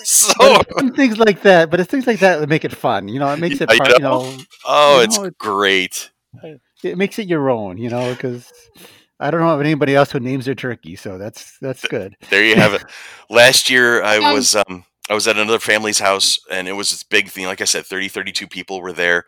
so 0.03 0.33
But 0.37 0.61
it's 0.67 0.77
some 0.79 0.93
things 0.93 1.17
like 1.17 1.41
that, 1.41 1.71
but 1.71 1.79
it's 1.79 1.89
things 1.89 2.05
like 2.05 2.19
that 2.19 2.37
that 2.39 2.47
make 2.47 2.63
it 2.63 2.75
fun. 2.75 3.07
You 3.07 3.19
know, 3.19 3.27
it 3.33 3.39
makes 3.39 3.59
it 3.59 3.69
I 3.71 3.77
part, 3.77 3.89
you 3.89 3.99
know. 3.99 4.21
know, 4.21 4.37
oh, 4.65 4.97
you 4.97 5.03
it's 5.03 5.17
know, 5.17 5.25
it's- 5.25 5.35
great. 5.39 6.11
it 6.83 6.97
makes 6.97 7.17
it 7.17 7.27
your 7.27 7.49
own. 7.49 7.77
You 7.79 7.89
know, 7.89 8.13
because 8.13 8.51
I 9.19 9.31
don't 9.31 9.39
know 9.41 9.49
of 9.49 9.61
anybody 9.61 9.95
else 9.95 10.11
who 10.11 10.19
names 10.19 10.45
their 10.45 10.53
turkey, 10.55 10.95
so 10.95 11.17
that's 11.17 11.57
that's 11.59 11.87
good. 11.87 12.15
There 12.29 12.43
you 12.45 12.55
have 12.55 12.73
it. 12.75 12.83
Last 13.31 13.69
year, 13.71 14.03
I 14.03 14.17
Um, 14.17 14.33
was 14.35 14.55
um, 14.55 14.85
I 15.09 15.13
was 15.13 15.27
at 15.27 15.37
another 15.37 15.59
family's 15.59 15.99
house, 15.99 16.39
and 16.49 16.67
it 16.67 16.73
was 16.73 16.89
this 16.89 17.03
big 17.03 17.29
thing. 17.29 17.45
Like 17.45 17.61
I 17.61 17.65
said, 17.65 17.85
30, 17.85 18.07
32 18.07 18.47
people 18.47 18.81
were 18.81 18.93
there, 18.93 19.25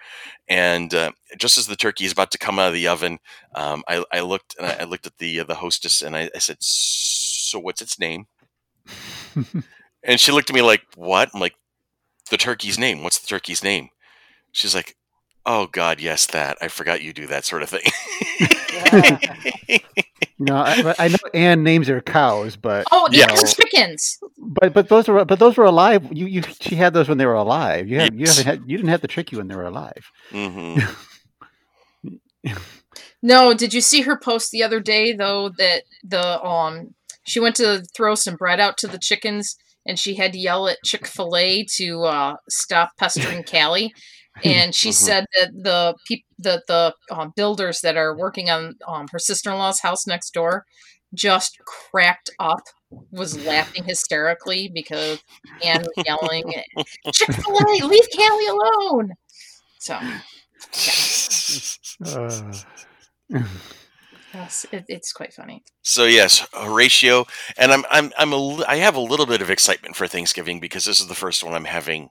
and 0.47 0.93
uh, 0.93 1.11
just 1.37 1.57
as 1.57 1.67
the 1.67 1.75
turkey 1.75 2.05
is 2.05 2.11
about 2.11 2.31
to 2.31 2.39
come 2.39 2.57
out 2.57 2.69
of 2.69 2.73
the 2.73 2.87
oven, 2.87 3.19
um, 3.55 3.83
I, 3.87 4.03
I 4.11 4.21
looked 4.21 4.55
and 4.57 4.65
I, 4.67 4.77
I 4.81 4.83
looked 4.85 5.05
at 5.05 5.17
the 5.19 5.41
uh, 5.41 5.43
the 5.43 5.55
hostess, 5.55 6.01
and 6.01 6.15
I, 6.15 6.29
I 6.33 6.39
said, 6.39 6.57
"So 6.59 7.59
what's 7.59 7.81
its 7.81 7.99
name?" 7.99 8.25
and 10.03 10.19
she 10.19 10.31
looked 10.31 10.49
at 10.49 10.55
me 10.55 10.63
like, 10.63 10.81
"What?" 10.95 11.29
I'm 11.33 11.39
like, 11.39 11.55
"The 12.31 12.37
turkey's 12.37 12.79
name. 12.79 13.03
What's 13.03 13.19
the 13.19 13.27
turkey's 13.27 13.63
name?" 13.63 13.89
She's 14.51 14.73
like, 14.75 14.95
"Oh 15.47 15.65
God, 15.67 15.99
yes, 15.99 16.25
that. 16.27 16.57
I 16.61 16.67
forgot 16.67 17.01
you 17.01 17.13
do 17.13 17.25
that 17.27 17.45
sort 17.45 17.63
of 17.63 17.69
thing." 17.69 17.81
No, 20.39 20.55
I, 20.55 20.79
but 20.83 20.99
I 20.99 21.07
know 21.07 21.17
Anne 21.33 21.63
names 21.63 21.87
her 21.87 21.99
cows, 21.99 22.55
but 22.55 22.85
Oh, 22.91 23.07
Yeah. 23.11 23.25
yeah, 23.27 23.35
you 23.35 23.41
know, 23.41 23.47
chickens. 23.47 24.19
but 24.37 24.71
but 24.71 24.87
those 24.87 25.07
were 25.07 25.25
but 25.25 25.39
those 25.39 25.57
were 25.57 25.65
alive. 25.65 26.07
You 26.11 26.27
you 26.27 26.43
she 26.61 26.75
had 26.75 26.93
those 26.93 27.09
when 27.09 27.17
they 27.17 27.25
were 27.25 27.33
alive. 27.33 27.87
You 27.87 27.99
have, 28.01 28.13
you 28.13 28.27
haven't 28.27 28.45
had 28.45 28.61
you 28.67 28.77
didn't 28.77 28.89
have 28.89 29.01
the 29.01 29.07
tricky 29.07 29.35
when 29.35 29.47
they 29.47 29.55
were 29.55 29.65
alive. 29.65 30.11
hmm 30.29 30.77
No, 33.23 33.53
did 33.55 33.73
you 33.73 33.81
see 33.81 34.01
her 34.01 34.17
post 34.17 34.51
the 34.51 34.61
other 34.63 34.79
day 34.79 35.11
though 35.13 35.49
that 35.57 35.83
the 36.03 36.41
um 36.43 36.93
she 37.25 37.39
went 37.39 37.55
to 37.57 37.83
throw 37.95 38.13
some 38.15 38.35
bread 38.35 38.59
out 38.59 38.77
to 38.77 38.87
the 38.87 38.99
chickens 38.99 39.57
and 39.87 39.97
she 39.97 40.15
had 40.15 40.33
to 40.33 40.39
yell 40.39 40.67
at 40.67 40.77
Chick 40.85 41.07
Fil 41.07 41.35
A 41.35 41.65
to 41.77 42.03
uh, 42.03 42.35
stop 42.49 42.91
pestering 42.97 43.43
Callie, 43.51 43.93
and 44.43 44.73
she 44.75 44.89
Mhm. 44.89 44.93
said 44.93 45.25
that 45.35 45.51
the 45.53 45.95
peop- 46.07 46.25
that 46.39 46.63
the 46.67 46.93
um, 47.11 47.33
builders 47.35 47.81
that 47.81 47.97
are 47.97 48.15
working 48.15 48.49
on 48.49 48.75
um, 48.87 49.07
her 49.11 49.19
sister 49.19 49.51
in 49.51 49.57
law's 49.57 49.81
house 49.81 50.05
next 50.07 50.31
door 50.31 50.65
just 51.13 51.57
cracked 51.65 52.29
up, 52.39 52.59
was 53.11 53.37
laughing 53.37 53.83
hysterically 53.85 54.69
because 54.73 55.19
Anne 55.63 55.81
was 55.81 55.93
yelling, 56.05 56.43
"Chick 57.13 57.29
Fil 57.33 57.55
A, 57.57 57.85
leave 57.87 58.07
Callie 58.15 58.47
alone!" 58.47 59.11
So 59.79 59.99
Uh, 62.03 62.63
yes, 64.33 64.65
it, 64.71 64.85
it's 64.87 65.11
quite 65.11 65.33
funny. 65.33 65.63
So 65.81 66.05
yes, 66.05 66.47
Horatio, 66.53 67.25
and 67.57 67.71
I'm 67.71 67.85
I'm 67.89 68.11
I'm 68.17 68.33
a 68.33 68.63
I 68.67 68.75
have 68.77 68.95
a 68.95 68.99
little 68.99 69.25
bit 69.25 69.41
of 69.41 69.49
excitement 69.49 69.95
for 69.95 70.07
Thanksgiving 70.07 70.59
because 70.59 70.85
this 70.85 70.99
is 70.99 71.07
the 71.07 71.15
first 71.15 71.43
one 71.43 71.53
I'm 71.53 71.65
having 71.65 72.09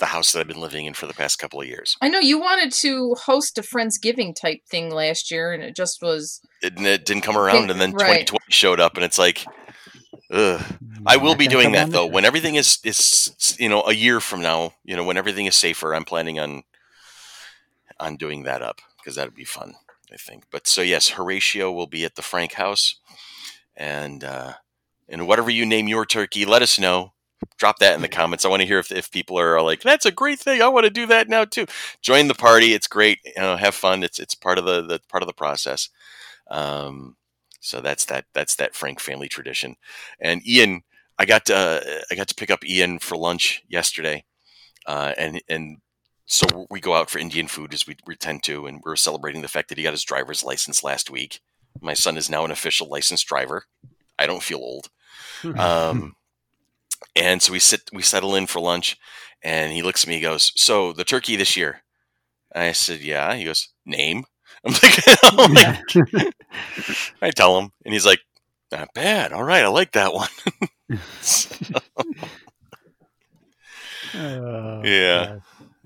the 0.00 0.06
house 0.06 0.32
that 0.32 0.40
I've 0.40 0.48
been 0.48 0.60
living 0.60 0.86
in 0.86 0.94
for 0.94 1.06
the 1.06 1.14
past 1.14 1.38
couple 1.38 1.60
of 1.60 1.68
years. 1.68 1.96
I 2.00 2.08
know 2.08 2.18
you 2.18 2.40
wanted 2.40 2.72
to 2.72 3.14
host 3.14 3.56
a 3.58 3.62
Friendsgiving 3.62 4.34
type 4.34 4.66
thing 4.66 4.90
last 4.90 5.30
year, 5.30 5.52
and 5.52 5.62
it 5.62 5.76
just 5.76 6.02
was. 6.02 6.40
It, 6.62 6.80
it 6.80 7.06
didn't 7.06 7.22
come 7.22 7.36
around, 7.36 7.70
and 7.70 7.80
then 7.80 7.92
Right. 8.00 8.26
2020 8.26 8.38
showed 8.48 8.80
up, 8.80 8.96
and 8.96 9.04
it's 9.04 9.18
like, 9.18 9.44
ugh. 10.32 10.60
I 11.06 11.16
will 11.16 11.34
be 11.34 11.46
doing 11.46 11.72
that 11.72 11.90
though. 11.90 12.06
When 12.06 12.24
everything 12.24 12.56
is 12.56 12.78
is 12.84 13.56
you 13.58 13.68
know 13.68 13.82
a 13.82 13.94
year 13.94 14.20
from 14.20 14.42
now, 14.42 14.74
you 14.84 14.96
know 14.96 15.04
when 15.04 15.16
everything 15.16 15.46
is 15.46 15.56
safer, 15.56 15.94
I'm 15.94 16.04
planning 16.04 16.38
on 16.38 16.64
on 17.98 18.16
doing 18.16 18.42
that 18.44 18.62
up 18.62 18.80
because 18.98 19.16
that'd 19.16 19.34
be 19.34 19.44
fun, 19.44 19.74
I 20.12 20.16
think. 20.16 20.44
But 20.50 20.66
so 20.66 20.82
yes, 20.82 21.10
Horatio 21.10 21.70
will 21.72 21.86
be 21.86 22.04
at 22.04 22.16
the 22.16 22.22
Frank 22.22 22.54
House, 22.54 22.96
and 23.76 24.24
uh, 24.24 24.54
and 25.08 25.26
whatever 25.26 25.50
you 25.50 25.66
name 25.66 25.88
your 25.88 26.06
turkey, 26.06 26.44
let 26.44 26.62
us 26.62 26.78
know. 26.78 27.12
Drop 27.58 27.78
that 27.78 27.94
in 27.94 28.02
the 28.02 28.08
comments. 28.08 28.44
I 28.44 28.48
want 28.48 28.60
to 28.60 28.66
hear 28.66 28.78
if, 28.78 28.92
if 28.92 29.10
people 29.10 29.38
are 29.38 29.60
like, 29.62 29.82
"That's 29.82 30.06
a 30.06 30.10
great 30.10 30.38
thing. 30.38 30.62
I 30.62 30.68
want 30.68 30.84
to 30.84 30.90
do 30.90 31.06
that 31.06 31.28
now 31.28 31.44
too." 31.44 31.66
Join 32.02 32.28
the 32.28 32.34
party. 32.34 32.74
It's 32.74 32.86
great. 32.86 33.18
You 33.24 33.42
know, 33.42 33.56
have 33.56 33.74
fun. 33.74 34.02
It's 34.02 34.18
it's 34.18 34.34
part 34.34 34.58
of 34.58 34.64
the, 34.64 34.82
the 34.82 35.00
part 35.08 35.22
of 35.22 35.26
the 35.26 35.32
process. 35.32 35.88
Um, 36.50 37.16
so 37.60 37.80
that's 37.80 38.06
that 38.06 38.24
that's 38.34 38.56
that 38.56 38.74
Frank 38.74 39.00
family 39.00 39.28
tradition. 39.28 39.76
And 40.20 40.46
Ian, 40.46 40.82
I 41.18 41.26
got 41.26 41.44
to, 41.46 41.56
uh, 41.56 41.80
I 42.10 42.14
got 42.14 42.28
to 42.28 42.34
pick 42.34 42.50
up 42.50 42.64
Ian 42.64 42.98
for 42.98 43.16
lunch 43.16 43.62
yesterday, 43.68 44.24
uh, 44.86 45.12
and 45.18 45.40
and 45.48 45.78
so 46.26 46.46
we 46.70 46.80
go 46.80 46.94
out 46.94 47.10
for 47.10 47.18
Indian 47.18 47.48
food 47.48 47.74
as 47.74 47.86
we, 47.86 47.96
we 48.06 48.16
tend 48.16 48.42
to, 48.44 48.66
and 48.66 48.80
we're 48.84 48.96
celebrating 48.96 49.42
the 49.42 49.48
fact 49.48 49.68
that 49.68 49.78
he 49.78 49.84
got 49.84 49.92
his 49.92 50.04
driver's 50.04 50.44
license 50.44 50.84
last 50.84 51.10
week. 51.10 51.40
My 51.80 51.92
son 51.94 52.16
is 52.16 52.30
now 52.30 52.44
an 52.44 52.50
official 52.50 52.88
licensed 52.88 53.26
driver. 53.26 53.64
I 54.18 54.26
don't 54.26 54.42
feel 54.42 54.58
old. 54.58 54.90
Um, 55.58 56.14
and 57.16 57.42
so 57.42 57.52
we 57.52 57.58
sit, 57.60 57.82
we 57.92 58.02
settle 58.02 58.34
in 58.34 58.46
for 58.46 58.60
lunch, 58.60 58.96
and 59.42 59.72
he 59.72 59.82
looks 59.82 60.04
at 60.04 60.08
me, 60.08 60.16
he 60.16 60.20
goes, 60.20 60.52
"So 60.56 60.92
the 60.92 61.04
turkey 61.04 61.36
this 61.36 61.56
year?" 61.56 61.82
I 62.54 62.72
said, 62.72 63.00
"Yeah." 63.00 63.34
He 63.36 63.44
goes, 63.44 63.68
"Name." 63.86 64.24
I'm 64.64 64.72
like, 64.72 65.04
I'm 65.24 65.54
like, 65.54 66.34
I 67.22 67.30
tell 67.30 67.58
him, 67.58 67.70
and 67.84 67.92
he's 67.94 68.06
like, 68.06 68.20
"Not 68.72 68.94
bad. 68.94 69.32
All 69.32 69.44
right, 69.44 69.64
I 69.64 69.68
like 69.68 69.92
that 69.92 70.12
one." 70.14 70.28
Uh, 74.14 74.82
Yeah. 74.82 75.28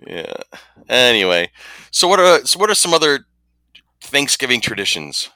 yeah. 0.06 0.34
Anyway, 0.88 1.50
so 1.90 2.08
what 2.08 2.20
are 2.20 2.44
so 2.44 2.58
what 2.58 2.70
are 2.70 2.74
some 2.74 2.94
other 2.94 3.26
Thanksgiving 4.02 4.60
traditions? 4.60 5.30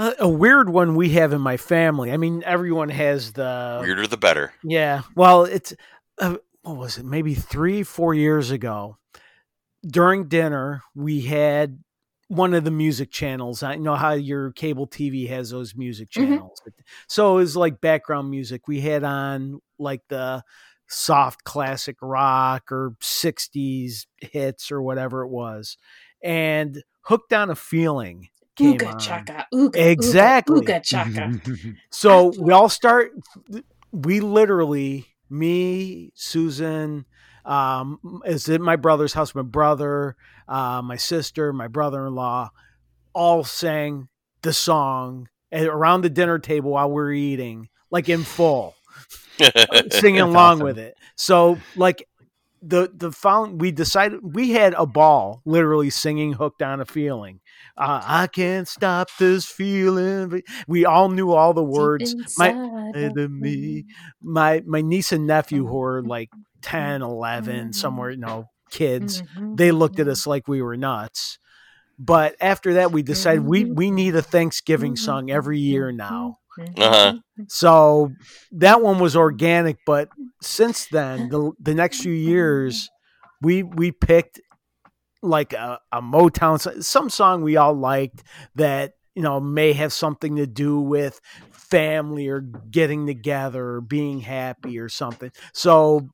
Uh, 0.00 0.14
a 0.18 0.28
weird 0.28 0.70
one 0.70 0.94
we 0.94 1.10
have 1.10 1.34
in 1.34 1.42
my 1.42 1.58
family. 1.58 2.10
I 2.10 2.16
mean, 2.16 2.42
everyone 2.46 2.88
has 2.88 3.34
the 3.34 3.80
Weirder 3.82 4.06
the 4.06 4.16
better. 4.16 4.50
Yeah. 4.64 5.02
Well, 5.14 5.44
it's 5.44 5.74
uh, 6.18 6.36
what 6.62 6.78
was 6.78 6.96
it? 6.96 7.04
Maybe 7.04 7.34
three, 7.34 7.82
four 7.82 8.14
years 8.14 8.50
ago. 8.50 8.96
During 9.86 10.26
dinner, 10.28 10.80
we 10.94 11.20
had 11.20 11.80
one 12.28 12.54
of 12.54 12.64
the 12.64 12.70
music 12.70 13.10
channels. 13.10 13.62
I 13.62 13.74
know 13.74 13.94
how 13.94 14.12
your 14.12 14.52
cable 14.52 14.86
TV 14.86 15.28
has 15.28 15.50
those 15.50 15.76
music 15.76 16.08
Mhm. 16.08 16.28
channels. 16.28 16.62
So 17.06 17.32
it 17.32 17.42
was 17.42 17.54
like 17.54 17.82
background 17.82 18.30
music. 18.30 18.66
We 18.66 18.80
had 18.80 19.04
on 19.04 19.60
like 19.78 20.00
the 20.08 20.42
soft 20.88 21.44
classic 21.44 21.96
rock 22.00 22.72
or 22.72 22.94
60s 23.02 24.06
hits 24.22 24.72
or 24.72 24.80
whatever 24.80 25.24
it 25.24 25.28
was. 25.28 25.76
And 26.22 26.82
Hooked 27.02 27.34
on 27.34 27.50
a 27.50 27.54
Feeling 27.54 28.28
came 28.60 28.82
Ooga 28.82 28.86
on. 28.86 28.98
chaka, 28.98 29.46
ooga, 29.54 29.76
Exactly. 29.76 30.60
Ooga, 30.60 30.80
ooga 30.80 30.82
chaka. 30.82 31.32
So 31.90 32.32
we 32.38 32.52
all 32.52 32.68
start. 32.68 33.12
We 33.92 34.20
literally, 34.20 35.06
me, 35.28 36.12
Susan, 36.14 37.06
um, 37.44 38.20
is 38.24 38.48
at 38.48 38.60
my 38.60 38.76
brother's 38.76 39.12
house. 39.12 39.34
My 39.34 39.42
brother, 39.42 40.16
uh, 40.48 40.82
my 40.82 40.96
sister, 40.96 41.52
my 41.52 41.68
brother-in-law, 41.68 42.50
all 43.12 43.44
sang 43.44 44.08
the 44.42 44.52
song 44.52 45.28
around 45.52 46.02
the 46.02 46.10
dinner 46.10 46.38
table 46.38 46.72
while 46.72 46.90
we 46.90 47.02
are 47.02 47.12
eating, 47.12 47.68
like 47.90 48.08
in 48.08 48.22
full, 48.24 48.74
singing 49.90 50.16
That's 50.16 50.20
along 50.20 50.34
awesome. 50.36 50.64
with 50.64 50.78
it. 50.78 50.96
So, 51.16 51.58
like 51.76 52.06
the 52.62 52.90
the 52.94 53.10
found 53.10 53.60
we 53.60 53.70
decided 53.72 54.20
we 54.22 54.50
had 54.50 54.74
a 54.74 54.86
ball 54.86 55.42
literally 55.44 55.90
singing 55.90 56.34
hooked 56.34 56.62
on 56.62 56.80
a 56.80 56.84
feeling. 56.84 57.40
Uh, 57.76 58.02
i 58.04 58.26
can't 58.26 58.68
stop 58.68 59.08
this 59.18 59.46
feeling 59.46 60.42
we 60.66 60.84
all 60.84 61.08
knew 61.08 61.32
all 61.32 61.54
the 61.54 61.62
words. 61.62 62.14
My 62.36 62.50
Inside 62.50 63.18
uh, 63.18 63.28
me 63.28 63.86
my 64.22 64.62
my 64.66 64.80
niece 64.82 65.12
and 65.12 65.26
nephew 65.26 65.66
who 65.66 65.80
are 65.80 66.02
like 66.06 66.30
10 66.62 67.02
11 67.02 67.56
mm-hmm. 67.56 67.72
somewhere 67.72 68.10
you 68.10 68.18
know 68.18 68.46
kids 68.70 69.22
Mhm. 69.22 69.56
they 69.56 69.72
looked 69.72 69.98
at 69.98 70.04
mm-hmm. 70.04 70.12
us 70.12 70.26
like 70.26 70.46
we 70.48 70.62
were 70.62 70.76
nuts. 70.76 71.38
But 71.98 72.34
after 72.40 72.74
that 72.74 72.92
we 72.92 73.02
decided 73.02 73.44
we 73.44 73.64
mm-hmm. 73.64 73.74
we 73.74 73.90
need 73.90 74.16
a 74.16 74.22
thanksgiving 74.22 74.96
song 74.96 75.30
every 75.30 75.58
year 75.58 75.92
now 75.92 76.39
Uh-huh. 76.76 77.18
so 77.48 78.12
that 78.52 78.82
one 78.82 78.98
was 78.98 79.16
organic, 79.16 79.78
but 79.86 80.08
since 80.42 80.86
then, 80.86 81.28
the 81.28 81.52
the 81.60 81.74
next 81.74 82.02
few 82.02 82.12
years, 82.12 82.88
we 83.40 83.62
we 83.62 83.92
picked 83.92 84.40
like 85.22 85.52
a, 85.52 85.78
a 85.92 86.00
Motown, 86.00 86.82
some 86.82 87.10
song 87.10 87.42
we 87.42 87.56
all 87.56 87.74
liked 87.74 88.22
that 88.54 88.94
you 89.14 89.22
know 89.22 89.40
may 89.40 89.72
have 89.72 89.92
something 89.92 90.36
to 90.36 90.46
do 90.46 90.80
with 90.80 91.20
family 91.50 92.28
or 92.28 92.40
getting 92.40 93.06
together 93.06 93.64
or 93.64 93.80
being 93.80 94.20
happy 94.20 94.78
or 94.78 94.88
something. 94.88 95.30
So 95.52 96.10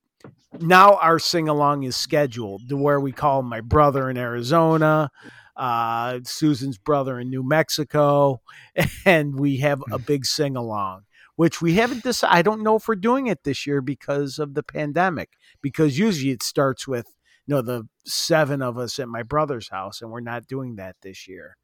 now 0.61 0.97
our 0.97 1.19
sing 1.19 1.49
along 1.49 1.85
is 1.85 1.97
scheduled 1.97 2.69
to 2.69 2.77
where 2.77 3.01
we 3.01 3.13
call 3.13 3.43
my 3.43 3.61
brother 3.61 4.11
in 4.11 4.17
Arizona, 4.19 5.11
uh, 5.57 6.21
Susan's 6.25 6.79
brother 6.79 7.19
in 7.19 7.31
New 7.31 7.43
Mexico, 7.43 8.41
and 9.05 9.39
we 9.39 9.59
have 9.59 9.83
a 9.91 9.99
big 9.99 10.27
sing 10.27 10.57
along. 10.57 11.03
Which 11.37 11.61
we 11.61 11.75
haven't 11.75 12.03
decided. 12.03 12.35
I 12.35 12.41
don't 12.41 12.63
know 12.63 12.77
if 12.77 12.89
we're 12.89 12.95
doing 12.95 13.27
it 13.27 13.45
this 13.45 13.67
year 13.67 13.83
because 13.83 14.39
of 14.39 14.55
the 14.55 14.63
pandemic. 14.63 15.33
Because 15.61 15.99
usually 15.99 16.31
it 16.31 16.43
starts 16.43 16.89
with 16.89 17.13
you 17.47 17.55
know 17.55 17.63
the 17.63 17.87
seven 18.07 18.63
of 18.63 18.79
us 18.79 18.99
at 18.99 19.09
my 19.09 19.23
brother's 19.23 19.69
house, 19.69 20.01
and 20.01 20.11
we're 20.11 20.21
not 20.21 20.47
doing 20.47 20.77
that 20.77 20.97
this 21.03 21.29
year. 21.29 21.57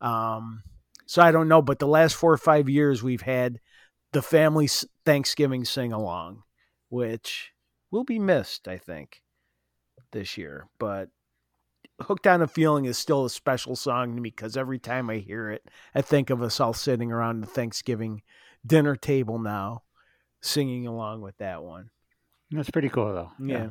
Um, 0.00 0.62
so 1.06 1.22
I 1.22 1.30
don't 1.30 1.48
know, 1.48 1.62
but 1.62 1.78
the 1.78 1.86
last 1.86 2.14
four 2.14 2.32
or 2.32 2.38
five 2.38 2.68
years 2.68 3.02
we've 3.02 3.22
had 3.22 3.60
the 4.12 4.22
family 4.22 4.68
Thanksgiving 5.04 5.64
sing 5.64 5.92
along, 5.92 6.42
which 6.88 7.52
will 7.90 8.04
be 8.04 8.18
missed, 8.18 8.66
I 8.68 8.78
think, 8.78 9.22
this 10.12 10.36
year. 10.36 10.68
But 10.78 11.08
Hooked 12.02 12.26
on 12.26 12.42
a 12.42 12.46
Feeling 12.46 12.84
is 12.84 12.98
still 12.98 13.24
a 13.24 13.30
special 13.30 13.76
song 13.76 14.14
to 14.14 14.20
me 14.20 14.30
because 14.30 14.56
every 14.56 14.78
time 14.78 15.10
I 15.10 15.16
hear 15.16 15.50
it, 15.50 15.64
I 15.94 16.02
think 16.02 16.30
of 16.30 16.42
us 16.42 16.60
all 16.60 16.72
sitting 16.72 17.10
around 17.12 17.40
the 17.40 17.46
Thanksgiving 17.46 18.22
dinner 18.66 18.96
table 18.96 19.38
now, 19.38 19.82
singing 20.40 20.86
along 20.86 21.22
with 21.22 21.36
that 21.38 21.62
one. 21.62 21.90
That's 22.50 22.70
pretty 22.70 22.88
cool, 22.88 23.12
though. 23.14 23.30
Yeah. 23.44 23.70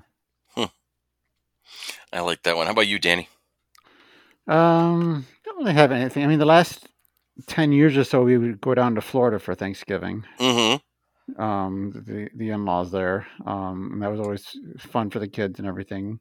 I 2.14 2.20
like 2.20 2.44
that 2.44 2.58
one. 2.58 2.66
How 2.66 2.74
about 2.74 2.88
you, 2.88 3.00
Danny? 3.00 3.30
Um, 4.48 5.26
don't 5.46 5.58
really 5.60 5.74
have 5.74 5.92
anything. 5.92 6.24
I 6.24 6.28
mean, 6.28 6.40
the 6.40 6.46
last 6.46 6.88
ten 7.48 7.72
years 7.72 7.96
or 7.96 8.04
so, 8.04 8.24
we 8.24 8.38
would 8.38 8.60
go 8.60 8.76
down 8.76 8.96
to 8.96 9.02
Florida 9.02 9.40
for 9.40 9.56
Thanksgiving. 9.56 10.26
Mm-hmm. 10.40 11.42
Um, 11.42 11.92
the 11.94 12.30
the 12.36 12.50
in 12.50 12.66
laws 12.66 12.92
there, 12.92 13.28
um, 13.46 13.92
and 13.94 14.02
that 14.02 14.12
was 14.12 14.20
always 14.20 14.46
fun 14.78 15.10
for 15.10 15.20
the 15.20 15.28
kids 15.28 15.60
and 15.60 15.68
everything. 15.68 16.20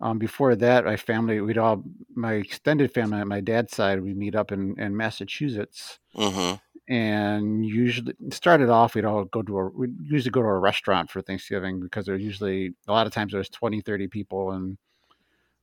Um, 0.00 0.18
before 0.18 0.54
that, 0.54 0.84
my 0.84 0.96
family, 0.96 1.40
we'd 1.40 1.58
all, 1.58 1.82
my 2.14 2.34
extended 2.34 2.92
family 2.92 3.20
on 3.20 3.28
my 3.28 3.40
dad's 3.40 3.74
side, 3.74 4.00
we 4.00 4.14
meet 4.14 4.36
up 4.36 4.52
in, 4.52 4.78
in 4.78 4.96
Massachusetts. 4.96 5.98
Mm-hmm. 6.16 6.56
And 6.92 7.66
usually, 7.66 8.14
started 8.30 8.70
off, 8.70 8.94
we'd 8.94 9.04
all 9.04 9.24
go 9.24 9.42
to 9.42 9.58
a, 9.58 9.68
we'd 9.68 9.94
usually 10.04 10.30
go 10.30 10.40
to 10.40 10.48
a 10.48 10.58
restaurant 10.58 11.10
for 11.10 11.20
Thanksgiving 11.20 11.80
because 11.80 12.06
there's 12.06 12.22
usually, 12.22 12.74
a 12.86 12.92
lot 12.92 13.06
of 13.06 13.12
times 13.12 13.32
there's 13.32 13.50
20, 13.50 13.80
30 13.80 14.08
people 14.08 14.52
and 14.52 14.78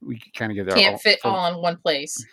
we 0.01 0.21
kind 0.35 0.51
of 0.51 0.55
get 0.55 0.67
there. 0.67 0.75
Can't 0.75 1.01
fit 1.01 1.19
all 1.23 1.47
in 1.51 1.61
one 1.61 1.77
place. 1.77 2.25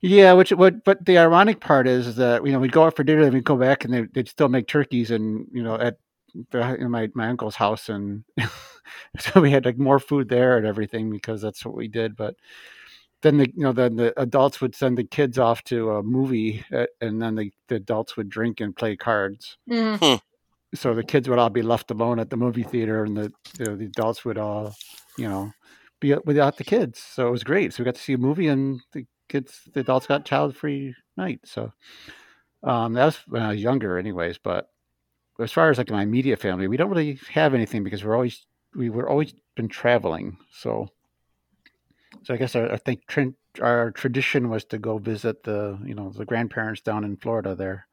Yeah, 0.00 0.34
which 0.34 0.50
what 0.50 0.84
but 0.84 1.04
the 1.04 1.18
ironic 1.18 1.60
part 1.60 1.88
is 1.88 2.16
that 2.16 2.46
you 2.46 2.52
know 2.52 2.60
we'd 2.60 2.72
go 2.72 2.84
out 2.84 2.94
for 2.94 3.02
dinner 3.02 3.22
and 3.22 3.34
we'd 3.34 3.44
go 3.44 3.56
back 3.56 3.84
and 3.84 3.92
they, 3.92 4.02
they'd 4.02 4.28
still 4.28 4.48
make 4.48 4.68
turkeys 4.68 5.10
and 5.10 5.46
you 5.52 5.62
know 5.62 5.74
at 5.74 5.96
the, 5.96 5.98
in 6.52 6.90
my 6.90 7.08
my 7.14 7.28
uncle's 7.28 7.56
house 7.56 7.88
and 7.88 8.24
so 9.18 9.40
we 9.40 9.50
had 9.50 9.64
like 9.64 9.78
more 9.78 9.98
food 9.98 10.28
there 10.28 10.56
and 10.56 10.66
everything 10.66 11.10
because 11.10 11.40
that's 11.40 11.64
what 11.64 11.74
we 11.74 11.88
did. 11.88 12.16
But 12.16 12.36
then 13.22 13.38
the 13.38 13.46
you 13.54 13.64
know 13.64 13.72
then 13.72 13.96
the 13.96 14.18
adults 14.20 14.60
would 14.60 14.74
send 14.74 14.98
the 14.98 15.04
kids 15.04 15.38
off 15.38 15.64
to 15.64 15.92
a 15.92 16.02
movie 16.02 16.64
uh, 16.72 16.86
and 17.00 17.20
then 17.20 17.34
the, 17.34 17.52
the 17.68 17.76
adults 17.76 18.16
would 18.16 18.28
drink 18.28 18.60
and 18.60 18.76
play 18.76 18.96
cards. 18.96 19.56
Mm. 19.68 20.20
So 20.74 20.94
the 20.94 21.02
kids 21.02 21.28
would 21.28 21.38
all 21.38 21.50
be 21.50 21.62
left 21.62 21.90
alone 21.90 22.18
at 22.18 22.30
the 22.30 22.36
movie 22.36 22.62
theater 22.62 23.04
and 23.04 23.16
the 23.16 23.32
you 23.58 23.64
know, 23.64 23.76
the 23.76 23.86
adults 23.86 24.24
would 24.24 24.38
all 24.38 24.74
you 25.16 25.28
know 25.28 25.52
be 26.00 26.14
without 26.24 26.56
the 26.56 26.64
kids. 26.64 27.00
So 27.00 27.28
it 27.28 27.32
was 27.32 27.44
great. 27.44 27.72
So 27.72 27.82
we 27.82 27.86
got 27.86 27.96
to 27.96 28.00
see 28.00 28.12
a 28.12 28.18
movie 28.18 28.48
and 28.48 28.80
the 28.92 29.06
kids 29.28 29.62
the 29.72 29.80
adults 29.80 30.06
got 30.06 30.24
child 30.24 30.56
free 30.56 30.94
night. 31.16 31.40
So 31.44 31.72
um, 32.62 32.94
that 32.94 33.06
was 33.06 33.16
when 33.26 33.42
I 33.42 33.50
was 33.50 33.62
younger, 33.62 33.98
anyways. 33.98 34.38
But 34.38 34.68
as 35.38 35.52
far 35.52 35.70
as 35.70 35.78
like 35.78 35.90
my 35.90 36.02
immediate 36.02 36.40
family, 36.40 36.68
we 36.68 36.76
don't 36.76 36.90
really 36.90 37.18
have 37.32 37.54
anything 37.54 37.84
because 37.84 38.04
we're 38.04 38.14
always 38.14 38.46
we 38.74 38.90
were 38.90 39.08
always 39.08 39.34
been 39.56 39.68
traveling. 39.68 40.36
So, 40.52 40.88
so 42.22 42.34
I 42.34 42.36
guess 42.36 42.56
I, 42.56 42.76
think 42.76 43.02
our 43.60 43.90
tradition 43.92 44.50
was 44.50 44.64
to 44.66 44.78
go 44.78 44.98
visit 44.98 45.44
the 45.44 45.78
you 45.84 45.94
know 45.94 46.10
the 46.10 46.24
grandparents 46.24 46.80
down 46.80 47.04
in 47.04 47.16
Florida 47.16 47.54
there, 47.54 47.86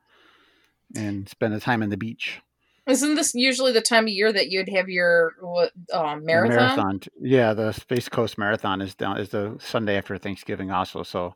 and 0.95 1.29
spend 1.29 1.53
the 1.53 1.59
time 1.59 1.83
on 1.83 1.89
the 1.89 1.97
beach. 1.97 2.41
Isn't 2.87 3.15
this 3.15 3.33
usually 3.33 3.71
the 3.71 3.81
time 3.81 4.03
of 4.03 4.09
year 4.09 4.31
that 4.31 4.49
you'd 4.49 4.69
have 4.69 4.89
your 4.89 5.33
what, 5.41 5.71
um, 5.91 6.19
The 6.19 6.25
marathon? 6.25 6.55
marathon, 6.55 7.01
yeah, 7.19 7.53
the 7.53 7.71
Space 7.71 8.07
Coast 8.09 8.37
Marathon 8.37 8.81
is 8.81 8.93
down 8.93 9.17
is 9.17 9.29
the 9.29 9.57
Sunday 9.59 9.97
after 9.97 10.17
Thanksgiving 10.17 10.69
also. 10.71 11.03
So, 11.03 11.35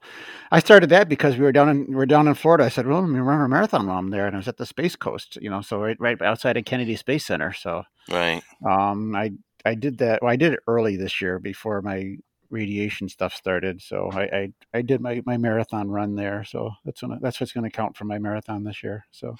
I 0.51 0.59
started 0.59 0.89
that 0.91 1.09
because 1.09 1.37
we 1.37 1.43
were 1.43 1.51
down 1.51 1.69
in 1.69 1.85
we 1.87 1.95
were 1.95 2.05
down 2.05 2.27
in 2.27 2.35
Florida. 2.35 2.65
I 2.65 2.69
said, 2.69 2.85
well, 2.85 3.01
let 3.01 3.09
me 3.09 3.19
run 3.19 3.41
a 3.41 3.47
marathon 3.47 3.87
while 3.87 3.97
I'm 3.97 4.09
there, 4.11 4.27
and 4.27 4.35
I 4.35 4.39
was 4.39 4.47
at 4.47 4.57
the 4.57 4.65
Space 4.65 4.95
Coast, 4.95 5.37
you 5.41 5.49
know, 5.49 5.61
so 5.61 5.79
right 5.81 5.97
right 5.99 6.21
outside 6.21 6.57
of 6.57 6.65
Kennedy 6.65 6.95
Space 6.95 7.25
Center. 7.25 7.53
So, 7.53 7.83
Right. 8.09 8.41
Um, 8.65 9.15
I 9.15 9.31
I 9.65 9.75
did 9.75 9.97
that. 9.99 10.21
Well, 10.21 10.31
I 10.31 10.35
did 10.35 10.53
it 10.53 10.59
early 10.67 10.97
this 10.97 11.21
year 11.21 11.39
before 11.39 11.81
my 11.81 12.15
radiation 12.49 13.07
stuff 13.09 13.33
started. 13.33 13.81
So 13.81 14.09
I 14.11 14.21
I, 14.21 14.53
I 14.73 14.81
did 14.81 15.01
my, 15.01 15.21
my 15.25 15.37
marathon 15.37 15.89
run 15.89 16.15
there. 16.15 16.43
So 16.43 16.71
that's 16.85 17.01
when 17.01 17.19
that's 17.21 17.39
what's 17.39 17.51
going 17.51 17.69
to 17.69 17.75
count 17.75 17.97
for 17.97 18.05
my 18.05 18.17
marathon 18.19 18.63
this 18.63 18.83
year. 18.83 19.05
So 19.11 19.35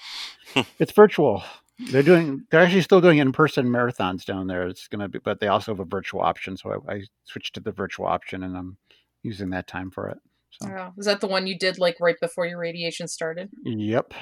it's 0.78 0.92
virtual. 0.92 1.42
They're 1.90 2.02
doing. 2.02 2.44
They're 2.50 2.60
actually 2.60 2.82
still 2.82 3.00
doing 3.00 3.18
in 3.18 3.32
person 3.32 3.66
marathons 3.66 4.24
down 4.24 4.46
there. 4.46 4.66
It's 4.66 4.88
going 4.88 5.00
to 5.00 5.08
be, 5.08 5.18
but 5.18 5.40
they 5.40 5.48
also 5.48 5.72
have 5.72 5.80
a 5.80 5.84
virtual 5.84 6.20
option. 6.20 6.56
So 6.56 6.82
I, 6.88 6.94
I 6.94 7.02
switched 7.24 7.54
to 7.54 7.60
the 7.60 7.72
virtual 7.72 8.06
option, 8.06 8.42
and 8.42 8.56
I'm 8.56 8.76
using 9.22 9.50
that 9.50 9.66
time 9.66 9.90
for 9.90 10.08
it. 10.08 10.18
So 10.50 10.68
Oh, 10.68 10.92
is 10.98 11.06
that 11.06 11.20
the 11.20 11.26
one 11.28 11.46
you 11.46 11.58
did 11.58 11.78
like 11.78 11.96
right 12.00 12.16
before 12.20 12.46
your 12.46 12.58
radiation 12.58 13.08
started? 13.08 13.50
yep, 13.64 14.12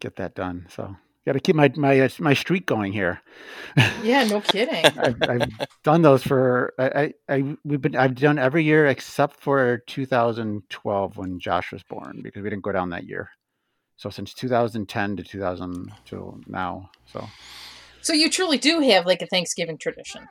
get 0.00 0.16
that 0.16 0.34
done. 0.34 0.66
So 0.70 0.96
got 1.26 1.32
to 1.32 1.40
keep 1.40 1.56
my 1.56 1.72
my 1.76 2.00
uh, 2.00 2.08
my 2.20 2.34
streak 2.34 2.66
going 2.66 2.92
here. 2.92 3.20
Yeah, 4.02 4.24
no 4.24 4.40
kidding. 4.52 4.84
I've, 4.84 5.22
I've 5.22 5.50
done 5.84 6.02
those 6.02 6.22
for 6.22 6.72
I, 6.78 7.12
I 7.28 7.34
I 7.34 7.56
we've 7.64 7.80
been 7.80 7.96
I've 7.96 8.14
done 8.14 8.38
every 8.38 8.64
year 8.64 8.86
except 8.86 9.40
for 9.40 9.82
2012 9.86 11.16
when 11.16 11.40
Josh 11.40 11.72
was 11.72 11.82
born 11.82 12.20
because 12.22 12.42
we 12.42 12.50
didn't 12.50 12.64
go 12.64 12.72
down 12.72 12.90
that 12.90 13.04
year. 13.04 13.30
So 14.02 14.10
since 14.10 14.34
2010 14.34 15.16
to 15.16 15.22
2000 15.22 15.92
to 16.06 16.40
now, 16.48 16.90
so 17.06 17.24
So 18.02 18.12
you 18.12 18.28
truly 18.28 18.58
do 18.58 18.80
have 18.80 19.06
like 19.06 19.22
a 19.22 19.26
Thanksgiving 19.26 19.78
tradition. 19.78 20.26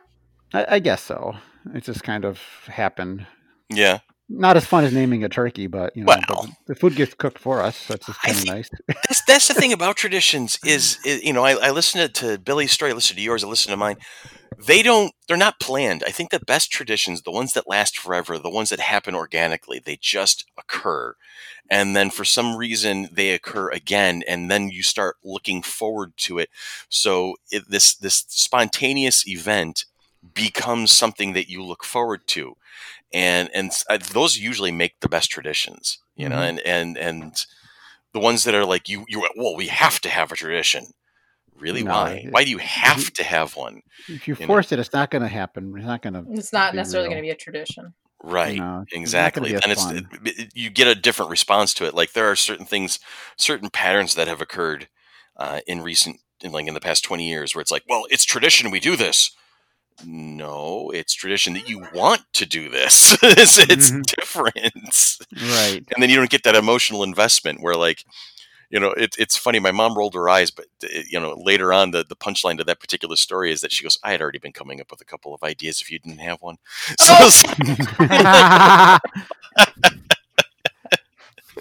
I, 0.53 0.76
I 0.76 0.80
guess 0.80 1.01
so. 1.01 1.36
It 1.74 1.86
just 1.86 2.03
kind 2.03 2.26
of 2.26 2.38
happened. 2.67 3.26
Yeah. 3.69 3.99
Not 4.34 4.56
as 4.56 4.66
fun 4.66 4.86
as 4.86 4.94
naming 4.94 5.24
a 5.24 5.30
turkey, 5.30 5.68
but 5.68 5.96
you 5.96 6.06
know, 6.06 6.16
Well. 6.30 6.48
the 6.66 6.76
food 6.76 6.96
gets 6.96 7.14
cooked 7.14 7.38
for 7.38 7.62
us. 7.62 7.76
So 7.76 7.96
it's 7.96 8.06
just 8.06 8.22
kind 8.22 8.38
of 8.38 8.46
nice. 8.46 8.70
That's 8.88 9.22
that's 9.26 9.48
the 9.50 9.54
thing 9.54 9.74
about 9.74 9.98
traditions 9.98 10.58
is, 10.66 10.98
is 11.06 11.22
you 11.24 11.34
know 11.34 11.44
I, 11.44 11.68
I 11.68 11.72
listened 11.72 12.14
to 12.16 12.38
Billy's 12.38 12.72
story, 12.72 12.92
I 12.92 12.94
listened 12.96 13.18
to 13.18 13.24
yours, 13.24 13.44
I 13.44 13.48
listened 13.48 13.74
to 13.74 13.78
mine. 13.78 13.98
They 14.58 14.84
don't 14.84 15.14
they're 15.28 15.38
not 15.38 15.60
planned. 15.60 16.04
I 16.08 16.12
think 16.12 16.30
the 16.30 16.40
best 16.40 16.72
traditions, 16.72 17.24
the 17.24 17.32
ones 17.32 17.54
that 17.54 17.68
last 17.68 17.98
forever, 17.98 18.38
the 18.38 18.50
ones 18.50 18.70
that 18.70 18.80
happen 18.80 19.16
organically, 19.16 19.80
they 19.80 19.98
just 20.00 20.46
occur. 20.58 21.16
And 21.70 21.96
then 21.96 22.10
for 22.10 22.26
some 22.26 22.56
reason 22.56 23.10
they 23.12 23.32
occur 23.32 23.70
again 23.70 24.24
and 24.28 24.50
then 24.50 24.70
you 24.70 24.84
start 24.84 25.18
looking 25.24 25.62
forward 25.62 26.16
to 26.18 26.40
it. 26.40 26.50
So 26.90 27.36
it, 27.50 27.70
this 27.70 27.96
this 27.96 28.24
spontaneous 28.28 29.28
event 29.28 29.86
becomes 30.34 30.91
something 30.91 31.34
that 31.34 31.49
you 31.49 31.63
look 31.63 31.84
forward 31.84 32.28
to. 32.28 32.55
And 33.13 33.49
and 33.53 33.72
uh, 33.89 33.97
those 33.97 34.38
usually 34.38 34.72
make 34.72 34.99
the 35.01 35.09
best 35.09 35.30
traditions, 35.32 35.99
you 36.15 36.30
know, 36.30 36.38
Mhm. 36.38 36.49
and 36.49 36.59
and 36.61 36.97
and 36.97 37.45
the 38.13 38.19
ones 38.19 38.43
that 38.43 38.55
are 38.55 38.65
like 38.65 38.88
you 38.89 39.05
you 39.07 39.28
well 39.36 39.55
we 39.55 39.67
have 39.67 39.99
to 40.01 40.09
have 40.09 40.32
a 40.32 40.36
tradition 40.36 40.88
really 41.55 41.84
No, 41.84 41.91
why 41.93 42.11
it- 42.13 42.32
why 42.32 42.43
do 42.43 42.49
you 42.49 42.57
have 42.57 43.11
to 43.13 43.24
have 43.24 43.55
one 43.55 43.82
If 44.07 44.28
you 44.28 44.36
you 44.36 44.41
know. 44.41 44.47
force 44.47 44.72
it, 44.72 44.80
it's 44.80 44.93
not 44.93 45.11
going 45.11 45.22
to 45.22 45.28
happen. 45.28 45.74
It's 45.78 45.86
not 45.86 46.01
going 46.01 46.13
to. 46.13 46.26
It's 46.32 46.51
not 46.51 46.74
necessarily 46.74 47.09
going 47.09 47.19
to 47.19 47.28
be 47.28 47.30
a 47.30 47.36
tradition. 47.36 47.93
right 48.24 48.55
You 48.55 48.61
know, 48.61 48.86
exactly 48.91 49.51
It's 49.53 49.63
and 49.63 49.72
it's 49.72 49.84
gonna 49.86 50.01
be 50.01 50.05
as 50.05 50.11
fun. 50.13 50.38
it- 50.39 50.51
you 50.55 50.69
get 50.69 50.88
a 50.88 50.95
different 50.95 51.32
response 51.32 51.74
to 51.76 51.86
it 51.86 51.93
like 51.95 52.13
there 52.13 52.30
are 52.30 52.36
certain 52.36 52.65
things 52.67 52.99
certain 53.36 53.69
patterns 53.72 54.13
that 54.15 54.28
have 54.28 54.41
occurred 54.41 54.88
uh, 55.38 55.59
in 55.67 55.82
recent 55.82 56.19
in 56.41 56.51
like 56.51 56.67
in 56.67 56.74
the 56.76 56.80
past 56.80 57.03
20 57.03 57.28
years 57.28 57.55
where 57.55 57.61
it's 57.61 57.72
like 57.72 57.84
well 57.89 58.05
it's 58.11 58.24
tradition 58.24 58.69
we 58.72 58.80
do 58.80 58.95
this 58.95 59.32
no 60.06 60.91
it's 60.93 61.14
tradition 61.14 61.54
that 61.54 61.68
you 61.68 61.80
want 61.93 62.22
to 62.34 62.45
do 62.45 62.70
this 62.70 63.18
it's, 63.24 63.58
it's 63.58 63.91
Mhm. 63.91 64.04
different 64.18 65.18
right. 65.41 65.84
and 65.93 66.02
then 66.02 66.10
you 66.10 66.16
don't 66.18 66.30
get 66.30 66.43
that 66.43 66.56
emotional 66.56 67.04
investment 67.04 67.62
where 67.62 67.76
like 67.76 68.06
you 68.70 68.80
know 68.80 68.91
it, 68.91 69.16
it's 69.20 69.38
funny 69.38 69.60
my 69.60 69.72
mom 69.72 69.97
rolled 69.97 70.14
her 70.16 70.30
eyes 70.30 70.52
but 70.52 70.66
uh, 70.84 70.88
you 71.10 71.20
know 71.20 71.36
later 71.43 71.74
on 71.74 71.91
the, 71.91 72.06
the 72.08 72.16
punchline 72.16 72.58
to 72.58 72.64
that 72.66 72.80
particular 72.80 73.16
story 73.16 73.52
is 73.52 73.62
that 73.62 73.72
she 73.72 73.84
goes 73.84 73.99
i 74.04 74.12
had 74.12 74.22
already 74.22 74.39
been 74.39 74.54
coming 74.54 74.82
up 74.82 74.91
with 74.91 75.02
a 75.02 75.06
couple 75.06 75.34
of 75.34 75.43
ideas 75.43 75.82
if 75.82 75.91
you 75.91 75.99
didn't 75.99 76.20
have 76.20 76.41
one 76.41 76.58
so 76.99 77.16
Oh. 77.99 78.97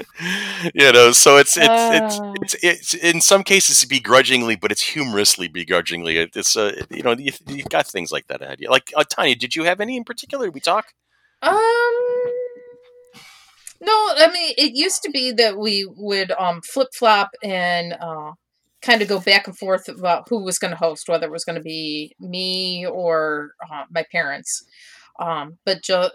you 0.74 0.92
know 0.92 1.12
so 1.12 1.36
it's 1.36 1.56
it's 1.56 1.66
it's, 1.68 2.18
Oh. 2.20 2.34
it's 2.42 2.54
it's 2.62 2.94
in 2.94 3.20
some 3.20 3.42
cases 3.42 3.84
begrudgingly 3.84 4.56
but 4.56 4.70
it's 4.72 4.82
humorously 4.82 5.48
begrudgingly 5.48 6.18
It- 6.18 6.36
it's 6.36 6.56
uh, 6.56 6.82
you 6.90 7.02
know 7.02 7.12
you, 7.12 7.32
you've 7.46 7.68
got 7.68 7.86
things 7.86 8.10
like 8.12 8.26
that 8.28 8.42
ahead 8.42 8.54
of 8.54 8.60
you 8.60 8.70
like 8.70 8.92
uh, 8.96 9.04
tanya 9.08 9.34
did 9.36 9.54
you 9.54 9.64
have 9.64 9.80
any 9.80 9.96
in 9.96 10.04
particular 10.04 10.46
Did 10.46 10.54
we 10.54 10.60
talk 10.60 10.86
Um, 11.42 11.52
no, 13.82 13.92
I 14.16 14.28
mean 14.32 14.54
it 14.58 14.74
used 14.76 15.02
to 15.04 15.10
be 15.10 15.32
that 15.32 15.56
we 15.58 15.88
would 15.96 16.32
um 16.32 16.60
flip 16.62 16.88
flop 16.94 17.30
and 17.42 17.94
uh 17.94 18.32
kind 18.82 19.02
of 19.02 19.08
go 19.08 19.20
back 19.20 19.46
and 19.46 19.56
forth 19.58 19.88
about 19.88 20.26
who 20.28 20.42
was 20.42 20.58
going 20.58 20.70
to 20.70 20.76
host, 20.76 21.06
whether 21.08 21.26
it 21.26 21.30
was 21.32 21.44
going 21.44 21.56
to 21.56 21.62
be 21.62 22.14
me 22.18 22.86
or 22.86 23.52
uh, 23.70 23.84
my 23.90 24.04
parents. 24.10 24.64
Um, 25.18 25.58
but 25.66 25.82
jo- 25.82 26.08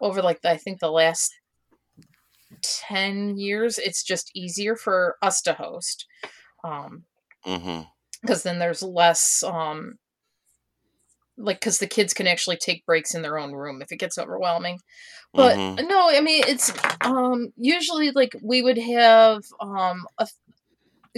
over 0.00 0.20
like 0.20 0.42
the, 0.42 0.50
I 0.50 0.56
think 0.56 0.80
the 0.80 0.90
last 0.90 1.32
ten 2.62 3.36
years, 3.38 3.78
it's 3.78 4.02
just 4.02 4.30
easier 4.34 4.76
for 4.76 5.16
us 5.22 5.40
to 5.42 5.54
host. 5.54 6.06
Um, 6.64 7.04
mm-hmm 7.46 7.82
because 8.20 8.42
then 8.42 8.58
there's 8.58 8.82
less 8.82 9.42
um 9.44 9.98
like 11.36 11.60
because 11.60 11.78
the 11.78 11.86
kids 11.86 12.14
can 12.14 12.26
actually 12.26 12.56
take 12.56 12.84
breaks 12.86 13.14
in 13.14 13.22
their 13.22 13.38
own 13.38 13.52
room 13.52 13.82
if 13.82 13.92
it 13.92 13.96
gets 13.98 14.18
overwhelming 14.18 14.78
but 15.34 15.58
Mhm. 15.58 15.80
no 15.80 16.08
i 16.10 16.20
mean 16.20 16.42
it's 16.46 16.72
um 17.02 17.48
usually 17.56 18.10
like 18.12 18.34
we 18.42 18.62
would 18.62 18.78
have 18.78 19.42
um 19.60 20.06
a 20.18 20.26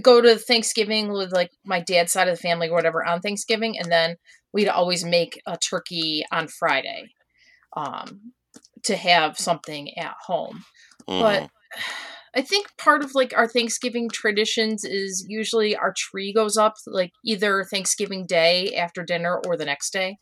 go 0.02 0.20
to 0.20 0.36
thanksgiving 0.36 1.12
with 1.12 1.32
like 1.32 1.50
my 1.64 1.80
dad's 1.80 2.12
side 2.12 2.28
of 2.28 2.36
the 2.36 2.40
family 2.42 2.68
or 2.68 2.74
whatever 2.74 3.04
on 3.04 3.20
thanksgiving 3.20 3.78
and 3.78 3.90
then 3.90 4.16
we'd 4.52 4.68
always 4.68 5.04
make 5.04 5.40
a 5.46 5.56
turkey 5.58 6.24
on 6.32 6.48
friday 6.48 7.08
um 7.76 8.32
to 8.82 8.96
have 8.96 9.38
something 9.38 9.96
at 9.98 10.14
home 10.26 10.64
but 11.08 11.42
mhm. 11.44 11.48
I 12.34 12.42
think 12.42 12.68
part 12.76 13.02
of 13.02 13.14
like 13.14 13.32
our 13.36 13.48
Thanksgiving 13.48 14.08
traditions 14.08 14.84
is 14.84 15.24
usually 15.28 15.74
our 15.74 15.92
tree 15.96 16.32
goes 16.32 16.56
up 16.56 16.74
like 16.86 17.12
either 17.24 17.64
Thanksgiving 17.64 18.26
Day 18.26 18.74
after 18.76 19.02
dinner 19.02 19.40
or 19.46 19.56
the 19.56 19.64
next 19.64 19.92
day. 19.92 20.18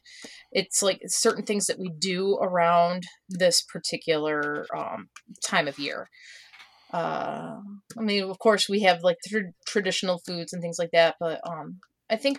It's 0.53 0.83
like 0.83 1.01
certain 1.07 1.45
things 1.45 1.67
that 1.67 1.79
we 1.79 1.91
do 1.99 2.37
around 2.37 3.05
this 3.29 3.61
particular 3.63 4.67
um, 4.75 5.09
time 5.45 5.69
of 5.69 5.79
year. 5.79 6.09
uh, 6.93 7.57
I 7.99 8.01
mean, 8.01 8.23
of 8.23 8.39
course, 8.39 8.69
we 8.69 8.81
have 8.81 9.03
like 9.03 9.19
tr- 9.29 9.53
traditional 9.67 10.19
foods 10.27 10.53
and 10.53 10.63
things 10.63 10.79
like 10.79 10.93
that, 10.93 11.17
but 11.19 11.41
um, 11.47 11.81
I 12.09 12.17
think 12.17 12.39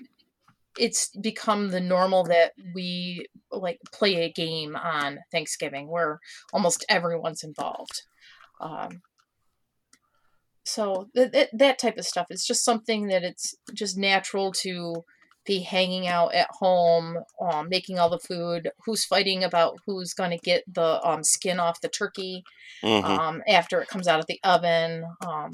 it's 0.80 1.10
become 1.22 1.70
the 1.70 1.82
normal 1.82 2.24
that 2.24 2.54
we 2.74 3.26
like 3.52 3.80
play 3.92 4.24
a 4.24 4.32
game 4.32 4.76
on 4.76 5.20
Thanksgiving 5.32 5.88
where 5.88 6.20
almost 6.54 6.86
everyone's 6.90 7.44
involved. 7.44 8.04
Um, 8.60 9.02
so 10.64 11.08
th- 11.16 11.32
th- 11.32 11.50
that 11.54 11.80
type 11.80 11.98
of 11.98 12.06
stuff 12.06 12.28
is 12.30 12.46
just 12.46 12.66
something 12.66 13.08
that 13.08 13.24
it's 13.24 13.56
just 13.74 13.98
natural 13.98 14.52
to 14.64 15.04
be 15.46 15.60
hanging 15.62 16.08
out 16.08 16.34
at 16.34 16.50
home, 16.52 17.20
um, 17.40 17.70
making 17.70 17.98
all 17.98 18.10
the 18.10 18.20
food. 18.20 18.70
Who's 18.86 19.06
fighting 19.06 19.46
about 19.46 19.78
who's 19.86 20.14
going 20.14 20.32
to 20.32 20.38
get 20.38 20.64
the 20.72 21.00
um, 21.08 21.24
skin 21.24 21.60
off 21.60 21.80
the 21.80 21.88
turkey 21.88 22.44
Mhm. 22.84 23.18
um, 23.18 23.44
after 23.48 23.82
it 23.82 23.88
comes 23.88 24.10
out 24.10 24.20
of 24.20 24.28
the 24.28 24.40
oven? 24.44 25.06
Um, 25.26 25.52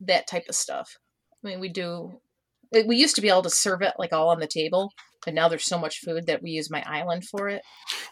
that 0.00 0.26
type 0.26 0.46
of 0.48 0.56
stuff. 0.56 0.96
I 1.44 1.48
mean, 1.48 1.60
we 1.60 1.68
do. 1.68 2.20
We 2.72 2.96
used 2.96 3.14
to 3.14 3.22
be 3.22 3.28
able 3.28 3.42
to 3.42 3.50
serve 3.50 3.80
it 3.82 3.94
like 3.98 4.12
all 4.12 4.28
on 4.28 4.40
the 4.40 4.46
table, 4.48 4.92
but 5.24 5.34
now 5.34 5.48
there's 5.48 5.64
so 5.64 5.78
much 5.78 6.00
food 6.00 6.26
that 6.26 6.42
we 6.42 6.50
use 6.50 6.68
my 6.68 6.82
island 6.84 7.24
for 7.24 7.48
it. 7.48 7.62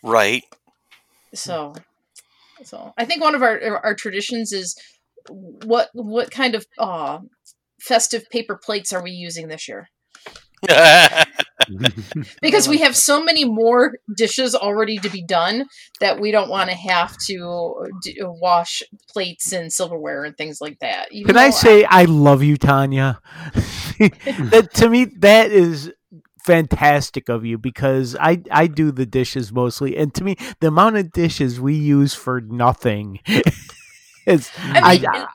right. 0.04 0.44
So, 1.34 1.74
so 2.64 2.92
I 2.96 3.04
think 3.04 3.22
one 3.22 3.34
of 3.34 3.42
our 3.42 3.80
our 3.84 3.94
traditions 3.94 4.52
is 4.52 4.76
what 5.28 5.88
what 5.92 6.30
kind 6.30 6.54
of 6.54 6.66
uh, 6.78 7.18
festive 7.80 8.28
paper 8.30 8.58
plates 8.62 8.92
are 8.92 9.02
we 9.02 9.10
using 9.10 9.48
this 9.48 9.68
year? 9.68 9.88
because 12.42 12.68
we 12.68 12.78
have 12.78 12.96
so 12.96 13.22
many 13.22 13.44
more 13.44 13.98
dishes 14.16 14.54
already 14.54 14.96
to 14.98 15.08
be 15.08 15.22
done 15.22 15.66
that 16.00 16.18
we 16.20 16.30
don't 16.30 16.48
want 16.48 16.70
to 16.70 16.76
have 16.76 17.16
to 17.26 17.86
d- 18.02 18.18
wash 18.22 18.82
plates 19.08 19.52
and 19.52 19.72
silverware 19.72 20.24
and 20.24 20.36
things 20.36 20.60
like 20.60 20.78
that. 20.80 21.12
Even 21.12 21.28
Can 21.28 21.36
I 21.36 21.50
though 21.50 21.56
say 21.56 21.84
I 21.84 22.04
love 22.04 22.42
you, 22.42 22.56
Tanya? 22.56 23.20
that 23.98 24.70
to 24.74 24.88
me, 24.88 25.04
that 25.18 25.50
is 25.50 25.92
fantastic 26.46 27.28
of 27.28 27.44
you 27.44 27.58
because 27.58 28.16
I 28.16 28.42
I 28.50 28.68
do 28.68 28.92
the 28.92 29.04
dishes 29.04 29.52
mostly, 29.52 29.96
and 29.96 30.14
to 30.14 30.24
me, 30.24 30.36
the 30.60 30.68
amount 30.68 30.96
of 30.96 31.12
dishes 31.12 31.60
we 31.60 31.74
use 31.74 32.14
for 32.14 32.40
nothing 32.40 33.20
is 34.26 34.50
I 34.56 34.80
I, 34.82 34.92
mean, 34.94 35.04
and, 35.04 35.26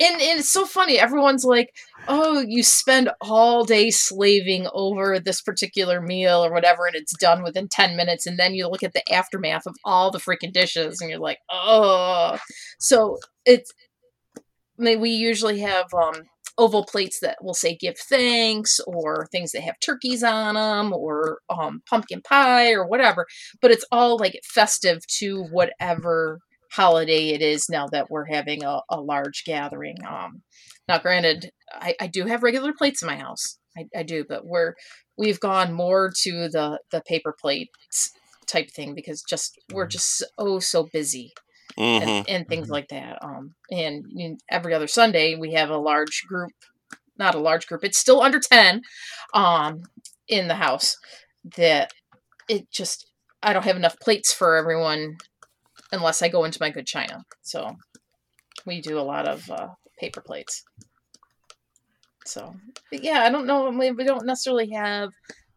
and, 0.00 0.22
and 0.22 0.40
it's 0.40 0.50
so 0.50 0.64
funny. 0.64 0.98
Everyone's 0.98 1.44
like, 1.44 1.74
"Oh, 2.08 2.42
you 2.46 2.62
spend 2.62 3.10
all 3.20 3.64
day 3.64 3.90
slaving 3.90 4.68
over 4.72 5.20
this 5.20 5.42
particular 5.42 6.00
meal 6.00 6.44
or 6.44 6.52
whatever, 6.52 6.86
and 6.86 6.96
it's 6.96 7.16
done 7.18 7.42
within 7.42 7.68
ten 7.68 7.94
minutes." 7.94 8.26
And 8.26 8.38
then 8.38 8.54
you 8.54 8.68
look 8.68 8.82
at 8.82 8.94
the 8.94 9.12
aftermath 9.12 9.66
of 9.66 9.76
all 9.84 10.10
the 10.10 10.18
freaking 10.18 10.52
dishes, 10.52 11.00
and 11.00 11.10
you're 11.10 11.20
like, 11.20 11.38
"Oh." 11.50 12.38
So 12.78 13.18
it's. 13.44 13.72
I 14.78 14.82
mean, 14.82 15.00
we 15.00 15.10
usually 15.10 15.60
have 15.60 15.86
um, 15.94 16.24
oval 16.58 16.84
plates 16.84 17.20
that 17.20 17.38
will 17.42 17.54
say 17.54 17.76
"Give 17.76 17.96
thanks" 17.98 18.80
or 18.86 19.26
things 19.30 19.52
that 19.52 19.62
have 19.62 19.80
turkeys 19.80 20.22
on 20.22 20.54
them 20.54 20.92
or 20.92 21.40
um, 21.50 21.82
pumpkin 21.88 22.22
pie 22.22 22.72
or 22.72 22.86
whatever. 22.86 23.26
But 23.60 23.70
it's 23.70 23.84
all 23.92 24.18
like 24.18 24.40
festive 24.44 25.06
to 25.18 25.44
whatever 25.44 26.40
holiday 26.72 27.28
it 27.28 27.42
is 27.42 27.68
now 27.68 27.86
that 27.88 28.10
we're 28.10 28.26
having 28.26 28.64
a, 28.64 28.80
a 28.90 29.00
large 29.00 29.44
gathering. 29.44 29.96
Um, 30.06 30.42
now, 30.88 30.98
granted, 30.98 31.50
I, 31.72 31.94
I 32.00 32.06
do 32.06 32.26
have 32.26 32.42
regular 32.42 32.72
plates 32.72 33.02
in 33.02 33.06
my 33.06 33.16
house. 33.16 33.58
I, 33.76 33.86
I 33.96 34.02
do, 34.02 34.24
but 34.28 34.46
we're 34.46 34.74
we've 35.18 35.40
gone 35.40 35.72
more 35.72 36.12
to 36.22 36.48
the 36.48 36.78
the 36.90 37.02
paper 37.02 37.34
plates 37.38 38.10
type 38.46 38.70
thing 38.70 38.94
because 38.94 39.22
just 39.22 39.58
we're 39.72 39.86
just 39.86 40.22
so 40.38 40.60
so 40.60 40.88
busy 40.92 41.32
Mhm. 41.78 42.02
and, 42.02 42.28
and 42.28 42.48
things 42.48 42.68
like 42.70 42.88
that. 42.88 43.18
Um, 43.22 43.54
and 43.70 44.04
you 44.08 44.30
know, 44.30 44.36
every 44.50 44.72
other 44.74 44.86
Sunday 44.86 45.34
we 45.34 45.52
have 45.52 45.70
a 45.70 45.76
large 45.76 46.24
group, 46.26 46.52
not 47.18 47.34
a 47.34 47.40
large 47.40 47.66
group. 47.66 47.84
It's 47.84 47.98
still 47.98 48.22
under 48.22 48.40
ten, 48.40 48.80
um, 49.34 49.82
in 50.28 50.48
the 50.48 50.54
house. 50.54 50.96
That 51.56 51.92
it 52.48 52.70
just 52.70 53.10
I 53.42 53.52
don't 53.52 53.64
have 53.64 53.76
enough 53.76 53.98
plates 54.00 54.32
for 54.32 54.56
everyone 54.56 55.16
unless 55.92 56.22
I 56.22 56.28
go 56.28 56.44
into 56.44 56.58
my 56.60 56.70
good 56.70 56.86
china. 56.86 57.24
So 57.42 57.76
we 58.64 58.80
do 58.80 58.98
a 58.98 59.02
lot 59.02 59.28
of 59.28 59.48
uh, 59.50 59.68
paper 60.00 60.20
plates. 60.20 60.64
So 62.24 62.54
but 62.90 63.04
yeah, 63.04 63.20
I 63.20 63.30
don't 63.30 63.46
know. 63.46 63.70
We, 63.70 63.92
we 63.92 64.04
don't 64.04 64.26
necessarily 64.26 64.70
have 64.70 65.10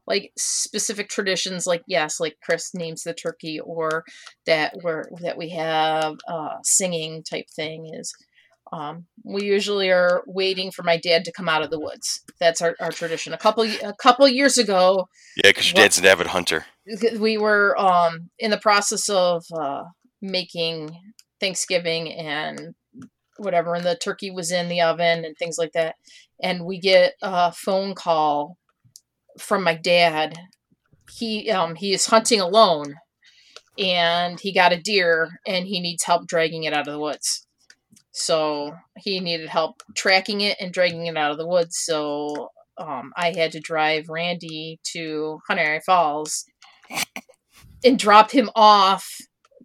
like 0.09 0.31
specific 0.37 1.07
traditions 1.07 1.65
like 1.65 1.83
yes 1.87 2.19
like 2.19 2.35
chris 2.43 2.71
names 2.73 3.03
the 3.03 3.13
turkey 3.13 3.59
or 3.59 4.03
that 4.45 4.73
we're 4.83 5.05
that 5.21 5.37
we 5.37 5.49
have 5.49 6.15
uh 6.27 6.55
singing 6.63 7.23
type 7.23 7.45
thing 7.55 7.89
is 7.93 8.13
um 8.73 9.05
we 9.23 9.43
usually 9.43 9.89
are 9.89 10.23
waiting 10.27 10.71
for 10.71 10.83
my 10.83 10.97
dad 10.97 11.23
to 11.25 11.31
come 11.31 11.49
out 11.49 11.63
of 11.63 11.69
the 11.69 11.79
woods. 11.79 12.21
That's 12.39 12.61
our, 12.61 12.75
our 12.79 12.91
tradition. 12.91 13.33
A 13.33 13.37
couple 13.37 13.63
a 13.63 13.93
couple 14.01 14.27
years 14.27 14.57
ago 14.57 15.07
Yeah, 15.37 15.49
because 15.49 15.71
your 15.71 15.83
dad's 15.83 15.97
an 15.97 16.05
avid 16.05 16.27
hunter. 16.27 16.65
we 17.17 17.37
were 17.37 17.79
um 17.79 18.29
in 18.37 18.51
the 18.51 18.57
process 18.57 19.09
of 19.09 19.43
uh 19.57 19.83
making 20.21 20.95
thanksgiving 21.39 22.11
and 22.13 22.75
whatever 23.37 23.73
and 23.73 23.85
the 23.85 23.95
turkey 23.95 24.29
was 24.29 24.51
in 24.51 24.67
the 24.67 24.81
oven 24.81 25.23
and 25.25 25.35
things 25.37 25.57
like 25.57 25.71
that. 25.73 25.95
And 26.41 26.65
we 26.65 26.79
get 26.79 27.13
a 27.21 27.51
phone 27.51 27.95
call 27.95 28.57
from 29.39 29.63
my 29.63 29.73
dad 29.73 30.37
he 31.11 31.49
um 31.49 31.75
he 31.75 31.93
is 31.93 32.07
hunting 32.07 32.39
alone 32.39 32.95
and 33.77 34.39
he 34.39 34.53
got 34.53 34.73
a 34.73 34.81
deer 34.81 35.29
and 35.47 35.65
he 35.65 35.79
needs 35.79 36.03
help 36.03 36.27
dragging 36.27 36.63
it 36.63 36.73
out 36.73 36.87
of 36.87 36.93
the 36.93 36.99
woods 36.99 37.45
so 38.11 38.73
he 38.97 39.19
needed 39.19 39.49
help 39.49 39.81
tracking 39.95 40.41
it 40.41 40.57
and 40.59 40.73
dragging 40.73 41.05
it 41.05 41.17
out 41.17 41.31
of 41.31 41.37
the 41.37 41.47
woods 41.47 41.77
so 41.77 42.49
um, 42.77 43.11
i 43.15 43.31
had 43.35 43.51
to 43.51 43.59
drive 43.59 44.09
randy 44.09 44.79
to 44.83 45.39
Honeoye 45.49 45.83
Falls 45.83 46.45
and 47.83 47.97
drop 47.97 48.31
him 48.31 48.49
off 48.55 49.17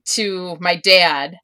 to 0.06 0.56
my 0.60 0.76
dad. 0.76 1.36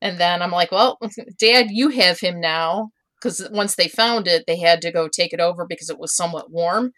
And 0.00 0.18
then 0.18 0.42
I'm 0.42 0.50
like, 0.50 0.72
well, 0.72 0.98
dad, 1.40 1.68
you 1.70 1.90
have 1.90 2.20
him 2.20 2.40
now. 2.40 2.90
Because 3.20 3.48
once 3.50 3.76
they 3.76 3.88
found 3.88 4.28
it, 4.28 4.44
they 4.46 4.58
had 4.58 4.82
to 4.82 4.92
go 4.92 5.08
take 5.08 5.32
it 5.32 5.40
over 5.40 5.64
because 5.66 5.88
it 5.88 5.98
was 5.98 6.14
somewhat 6.14 6.50
warm 6.50 6.92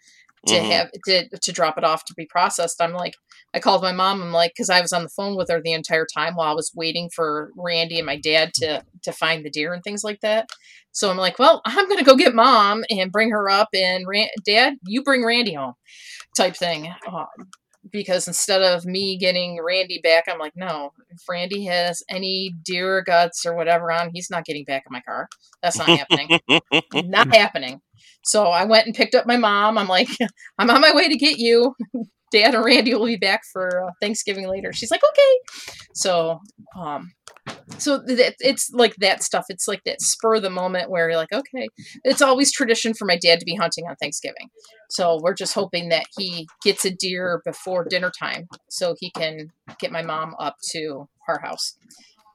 to 0.47 0.55
Mhm. 0.55 0.71
have 0.71 0.91
to, 1.05 1.29
to 1.37 1.51
drop 1.51 1.77
it 1.77 1.83
off 1.83 2.05
to 2.05 2.13
be 2.13 2.25
processed. 2.25 2.81
I'm 2.81 2.93
like, 2.93 3.15
I 3.53 3.59
called 3.59 3.81
my 3.81 3.91
mom. 3.91 4.21
I'm 4.21 4.31
like, 4.31 4.51
because 4.51 4.69
I 4.69 4.79
was 4.81 4.93
on 4.93 5.03
the 5.03 5.09
phone 5.09 5.35
with 5.35 5.49
her 5.49 5.61
the 5.61 5.73
entire 5.73 6.05
time 6.05 6.35
while 6.35 6.51
I 6.51 6.55
was 6.55 6.71
waiting 6.75 7.09
for 7.15 7.49
Randy 7.57 7.97
and 7.97 8.05
my 8.05 8.17
dad 8.17 8.53
to 8.55 8.83
to 9.03 9.11
find 9.11 9.43
the 9.45 9.49
deer 9.49 9.73
and 9.73 9.83
things 9.83 10.03
like 10.03 10.19
that. 10.21 10.49
So 10.91 11.09
I'm 11.09 11.17
like, 11.17 11.39
well, 11.39 11.61
I'm 11.65 11.87
gonna 11.89 12.03
go 12.03 12.15
get 12.15 12.33
mom 12.35 12.83
and 12.89 13.11
bring 13.11 13.31
her 13.31 13.49
up, 13.49 13.69
and 13.73 14.05
Ran- 14.07 14.27
dad, 14.45 14.75
you 14.85 15.03
bring 15.03 15.25
Randy 15.25 15.53
home, 15.53 15.73
type 16.37 16.55
thing. 16.55 16.93
Um, 17.07 17.27
because 17.91 18.27
instead 18.27 18.61
of 18.61 18.85
me 18.85 19.17
getting 19.17 19.59
Randy 19.63 19.99
back, 20.03 20.25
I'm 20.27 20.37
like, 20.37 20.53
no, 20.55 20.91
if 21.09 21.21
Randy 21.27 21.63
has 21.65 22.03
any 22.09 22.53
deer 22.63 23.01
guts 23.01 23.45
or 23.45 23.55
whatever 23.55 23.91
on, 23.91 24.11
he's 24.13 24.29
not 24.29 24.45
getting 24.45 24.65
back 24.65 24.83
in 24.85 24.91
my 24.93 25.01
car. 25.01 25.27
That's 25.63 25.77
not 25.77 25.87
happening. 25.87 26.39
not 26.93 27.33
happening. 27.33 27.81
So 28.23 28.45
I 28.45 28.65
went 28.65 28.85
and 28.85 28.95
picked 28.95 29.15
up 29.15 29.25
my 29.25 29.37
mom. 29.37 29.77
I'm 29.77 29.87
like, 29.87 30.09
I'm 30.59 30.69
on 30.69 30.81
my 30.81 30.93
way 30.93 31.07
to 31.07 31.17
get 31.17 31.37
you. 31.37 31.75
Dad 32.31 32.53
and 32.53 32.63
Randy 32.63 32.93
will 32.93 33.07
be 33.07 33.17
back 33.17 33.41
for 33.51 33.85
uh, 33.85 33.91
Thanksgiving 33.99 34.47
later. 34.47 34.71
She's 34.71 34.91
like, 34.91 35.01
okay. 35.03 35.85
So, 35.95 36.39
um, 36.79 37.11
so 37.79 38.03
it's 38.07 38.69
like 38.71 38.95
that 38.97 39.23
stuff. 39.23 39.45
It's 39.49 39.67
like 39.67 39.83
that 39.85 40.01
spur 40.01 40.35
of 40.35 40.43
the 40.43 40.51
moment 40.51 40.91
where 40.91 41.09
you're 41.09 41.17
like, 41.17 41.33
okay. 41.33 41.67
It's 42.03 42.21
always 42.21 42.51
tradition 42.51 42.93
for 42.93 43.05
my 43.05 43.17
dad 43.17 43.39
to 43.39 43.45
be 43.45 43.55
hunting 43.55 43.85
on 43.87 43.95
Thanksgiving. 43.95 44.49
So 44.91 45.19
we're 45.21 45.33
just 45.33 45.55
hoping 45.55 45.89
that 45.89 46.05
he 46.17 46.47
gets 46.63 46.85
a 46.85 46.91
deer 46.91 47.41
before 47.45 47.85
dinner 47.85 48.11
time 48.17 48.47
so 48.69 48.95
he 48.99 49.09
can 49.11 49.51
get 49.79 49.91
my 49.91 50.03
mom 50.03 50.35
up 50.39 50.57
to 50.71 51.07
her 51.25 51.39
house. 51.39 51.77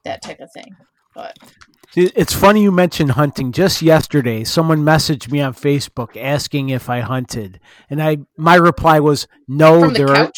That 0.03 0.21
type 0.21 0.39
of 0.39 0.49
thing. 0.53 0.75
But 1.15 1.37
It's 1.95 2.33
funny 2.33 2.61
you 2.61 2.71
mentioned 2.71 3.11
hunting. 3.11 3.53
Just 3.53 3.81
yesterday, 3.81 4.43
someone 4.43 4.79
messaged 4.83 5.31
me 5.31 5.41
on 5.41 5.53
Facebook 5.53 6.21
asking 6.21 6.69
if 6.69 6.89
I 6.89 6.99
hunted, 6.99 7.59
and 7.89 8.03
I 8.03 8.17
my 8.37 8.55
reply 8.55 8.99
was 8.99 9.27
no. 9.47 9.79
from 9.79 9.93
the 9.93 10.05
there 10.05 10.15
are 10.15 10.31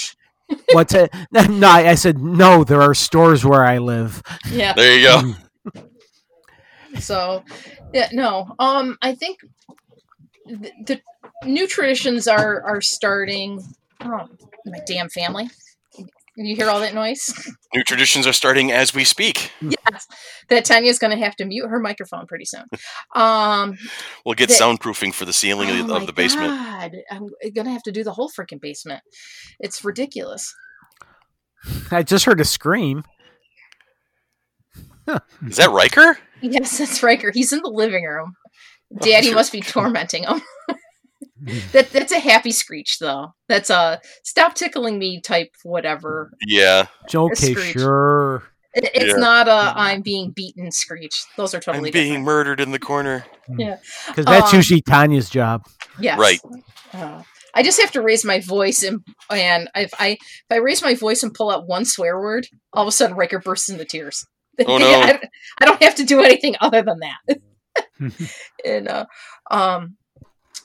what's 0.72 0.94
it? 0.94 1.12
No, 1.32 1.68
I 1.68 1.90
I 1.90 1.96
said 1.96 2.20
no. 2.20 2.64
There 2.64 2.82
are 2.82 2.94
stores 2.94 3.44
where 3.44 3.66
I 3.66 3.80
live. 3.80 4.22
Yeah. 4.50 4.74
There 4.74 4.98
you 4.98 5.04
go. 5.04 5.34
So, 7.00 7.44
yeah, 7.94 8.10
no. 8.12 8.56
Um, 8.58 8.98
I 9.04 9.14
think 9.14 9.42
the, 10.48 10.72
the 10.84 11.02
new 11.46 11.68
traditions 11.68 12.28
are 12.28 12.62
are 12.64 12.82
starting. 12.82 13.62
Oh, 14.02 14.28
my 14.66 14.80
damn 14.88 15.10
family! 15.10 15.50
You 16.40 16.56
hear 16.56 16.70
all 16.70 16.80
that 16.82 16.94
noise? 16.94 17.34
New 17.74 17.84
traditions 17.84 18.28
are 18.28 18.34
starting 18.34 18.72
as 18.72 18.94
we 18.94 19.04
speak. 19.04 19.52
yes, 19.60 20.06
that 20.50 20.66
Tanya's 20.66 21.00
going 21.00 21.18
to 21.18 21.24
have 21.24 21.36
to 21.38 21.46
mute 21.46 21.68
her 21.68 21.80
microphone 21.80 22.28
pretty 22.28 22.46
soon. 22.46 22.64
Um, 23.16 23.76
We'll 24.24 24.36
get 24.36 24.50
The- 24.50 24.54
soundproofing 24.56 25.14
for 25.16 25.26
the 25.26 25.34
ceiling 25.34 25.70
oh 25.72 25.82
of, 25.96 26.02
my 26.02 26.06
the 26.06 26.14
basement. 26.14 26.50
God, 26.50 26.92
I'm 27.10 27.30
going 27.56 27.66
to 27.66 27.72
have 27.72 27.82
to 27.84 27.92
do 27.92 28.04
the 28.04 28.14
whole 28.14 28.30
freaking 28.30 28.62
basement. 28.62 29.02
It's 29.60 29.84
ridiculous. 29.84 30.54
I 31.90 32.04
just 32.04 32.26
heard 32.26 32.40
a 32.40 32.46
scream. 32.46 33.04
Is 35.48 35.58
that 35.58 35.72
Riker? 35.72 36.20
Yes, 36.42 36.78
that's 36.78 37.02
Riker. 37.02 37.32
He's 37.34 37.52
in 37.52 37.62
the 37.64 37.70
living 37.70 38.04
room. 38.06 38.34
Daddy 39.02 39.34
must 39.34 39.52
be 39.52 39.62
tormenting 39.62 40.24
him. 40.24 40.42
that 41.72 41.92
that's 41.92 42.12
a 42.12 42.20
happy 42.20 42.52
screech 42.52 43.00
though. 43.00 43.34
That's 43.48 43.70
a 43.70 44.02
stop 44.24 44.56
tickling 44.56 44.98
me 45.00 45.22
type 45.22 45.52
whatever. 45.64 46.32
Yeah. 46.46 46.88
Okay, 47.14 47.54
sure. 47.54 48.44
It, 48.74 48.90
it's 48.94 49.14
Yeah. 49.14 49.20
not 49.20 49.48
a 49.48 49.74
I'm 49.76 50.02
being 50.02 50.32
beaten 50.32 50.72
screech. 50.72 51.26
Those 51.36 51.54
are 51.54 51.58
I'm 51.58 51.62
totally 51.62 51.92
being 51.92 52.06
different. 52.08 52.26
murdered 52.26 52.60
in 52.60 52.72
the 52.72 52.80
corner. 52.80 53.26
Yeah. 53.58 53.78
Because 54.08 54.26
that's 54.26 54.54
Um, 54.54 54.58
usually 54.58 54.82
Tanya's 54.82 55.30
job. 55.30 55.64
Yes. 56.00 56.20
Right. 56.20 56.40
Uh, 56.94 57.24
I 57.54 57.64
just 57.64 57.80
have 57.82 57.92
to 57.94 58.02
raise 58.02 58.24
my 58.24 58.40
voice 58.40 58.84
and 58.84 59.02
and 59.32 59.70
if 59.76 59.94
I 60.00 60.10
if 60.10 60.46
I 60.52 60.58
raise 60.58 60.82
my 60.84 60.94
voice 60.96 61.24
and 61.24 61.34
pull 61.34 61.50
out 61.50 61.68
one 61.68 61.86
swear 61.86 62.20
word, 62.20 62.48
all 62.74 62.84
of 62.84 62.88
a 62.88 62.92
sudden 62.92 63.16
Riker 63.18 63.40
bursts 63.40 63.70
into 63.70 63.86
tears. 63.86 64.26
Oh, 64.68 64.80
no. 64.80 64.88
I, 64.90 65.20
I 65.60 65.66
don't 65.66 65.84
have 65.84 65.94
to 65.98 66.04
do 66.04 66.22
anything 66.24 66.56
other 66.60 66.82
than 66.82 67.00
that. 67.02 67.40
and 68.66 68.88
uh, 68.88 69.06
um, 69.52 69.98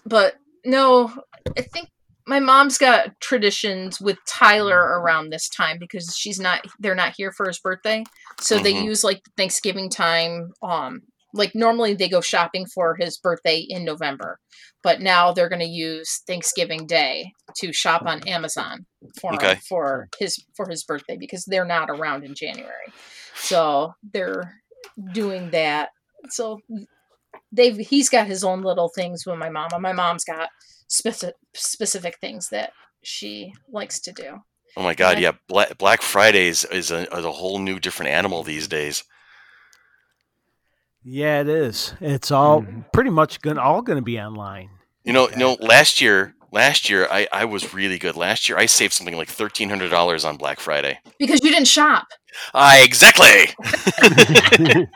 but 0.06 0.34
no, 0.64 1.12
I 1.56 1.62
think 1.62 1.88
my 2.26 2.38
mom's 2.40 2.78
got 2.78 3.20
traditions 3.20 4.00
with 4.00 4.18
Tyler 4.28 4.78
around 4.78 5.30
this 5.30 5.48
time 5.48 5.78
because 5.78 6.16
she's 6.16 6.38
not 6.38 6.64
they're 6.78 6.94
not 6.94 7.14
here 7.16 7.32
for 7.32 7.46
his 7.46 7.58
birthday. 7.58 8.04
So 8.40 8.58
they 8.58 8.72
Mhm. 8.72 8.84
use 8.84 9.04
like 9.04 9.22
Thanksgiving 9.36 9.90
time 9.90 10.52
um 10.62 11.02
like 11.34 11.54
normally 11.54 11.94
they 11.94 12.08
go 12.08 12.20
shopping 12.20 12.66
for 12.66 12.94
his 12.94 13.16
birthday 13.18 13.64
in 13.68 13.84
November, 13.84 14.38
but 14.82 15.00
now 15.00 15.32
they're 15.32 15.48
going 15.48 15.60
to 15.60 15.64
use 15.66 16.22
Thanksgiving 16.26 16.86
Day 16.86 17.32
to 17.56 17.72
shop 17.72 18.02
on 18.06 18.26
Amazon 18.28 18.84
for 19.20 19.34
Okay. 19.34 19.58
for 19.68 20.08
his 20.18 20.44
for 20.54 20.68
his 20.68 20.84
birthday 20.84 21.16
because 21.16 21.44
they're 21.46 21.64
not 21.64 21.90
around 21.90 22.24
in 22.24 22.34
January. 22.34 22.92
So 23.36 23.94
they're 24.12 24.60
doing 25.12 25.50
that. 25.50 25.90
So 26.28 26.60
they've 27.52 27.76
he's 27.76 28.08
got 28.08 28.26
his 28.26 28.42
own 28.42 28.62
little 28.62 28.88
things 28.88 29.24
with 29.26 29.38
my 29.38 29.50
mom, 29.50 29.68
and 29.72 29.82
my 29.82 29.92
mom's 29.92 30.24
got 30.24 30.48
specific 30.88 31.34
specific 31.54 32.18
things 32.20 32.48
that 32.48 32.72
she 33.02 33.52
likes 33.70 34.00
to 34.00 34.12
do. 34.12 34.38
Oh 34.76 34.82
my 34.82 34.94
God. 34.94 35.18
Yeah. 35.18 35.30
Yeah. 35.30 35.32
Black, 35.48 35.76
Black 35.78 36.02
Fridays 36.02 36.64
is 36.64 36.90
a, 36.90 37.02
is 37.16 37.24
a 37.24 37.32
whole 37.32 37.58
new 37.58 37.78
different 37.78 38.10
animal 38.12 38.42
these 38.42 38.66
days. 38.68 39.04
Yeah, 41.04 41.40
it 41.40 41.48
is. 41.48 41.94
It's 42.00 42.30
all 42.30 42.62
Mhm. 42.62 42.84
pretty 42.92 43.10
much 43.10 43.40
gonna 43.42 43.60
all 43.60 43.82
gonna 43.82 44.02
be 44.02 44.18
online. 44.20 44.70
You 45.04 45.12
know, 45.12 45.28
you 45.28 45.36
know, 45.36 45.56
last 45.60 46.00
year, 46.00 46.34
last 46.52 46.88
year 46.90 47.08
I, 47.10 47.26
I 47.32 47.44
was 47.44 47.74
really 47.74 47.98
good. 47.98 48.16
Last 48.16 48.48
year 48.48 48.58
I 48.58 48.66
saved 48.66 48.92
something 48.92 49.16
like 49.16 49.28
thirteen 49.28 49.68
hundred 49.70 49.90
dollars 49.90 50.24
on 50.24 50.36
Black 50.36 50.60
Friday. 50.60 50.98
Because 51.18 51.40
you 51.42 51.50
didn't 51.50 51.68
shop. 51.68 52.06
I 52.54 52.80
exactly. 52.82 53.54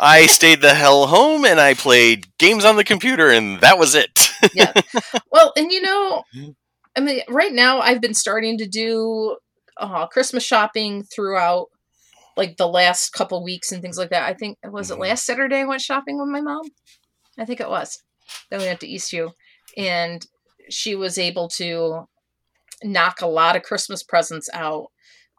I 0.00 0.26
stayed 0.28 0.60
the 0.60 0.74
hell 0.74 1.06
home 1.06 1.44
and 1.44 1.60
I 1.60 1.74
played 1.74 2.26
games 2.38 2.64
on 2.64 2.76
the 2.76 2.84
computer, 2.84 3.30
and 3.30 3.60
that 3.60 3.78
was 3.78 3.94
it. 3.94 4.10
Yeah. 4.54 4.72
well, 5.32 5.52
and 5.56 5.72
you 5.72 5.80
know, 5.80 6.22
I 6.96 7.00
mean, 7.00 7.20
right 7.28 7.52
now 7.52 7.80
I've 7.80 8.00
been 8.00 8.14
starting 8.14 8.58
to 8.58 8.66
do 8.66 9.36
uh, 9.78 10.06
Christmas 10.06 10.44
shopping 10.44 11.02
throughout 11.04 11.66
like 12.36 12.56
the 12.58 12.68
last 12.68 13.10
couple 13.14 13.42
weeks 13.42 13.72
and 13.72 13.80
things 13.80 13.96
like 13.96 14.10
that. 14.10 14.24
I 14.28 14.34
think 14.34 14.58
was 14.64 14.90
it 14.90 14.96
Mhm. 14.98 15.00
last 15.00 15.24
Saturday 15.24 15.56
I 15.60 15.64
went 15.64 15.80
shopping 15.80 16.18
with 16.18 16.28
my 16.28 16.40
mom. 16.42 16.62
I 17.38 17.44
think 17.44 17.60
it 17.60 17.68
was. 17.68 18.02
Then 18.50 18.60
we 18.60 18.66
went 18.66 18.80
to 18.80 18.88
Eastview, 18.88 19.30
and 19.76 20.26
she 20.70 20.94
was 20.94 21.18
able 21.18 21.48
to 21.48 22.08
knock 22.82 23.20
a 23.20 23.26
lot 23.26 23.56
of 23.56 23.62
Christmas 23.62 24.02
presents 24.02 24.48
out. 24.52 24.86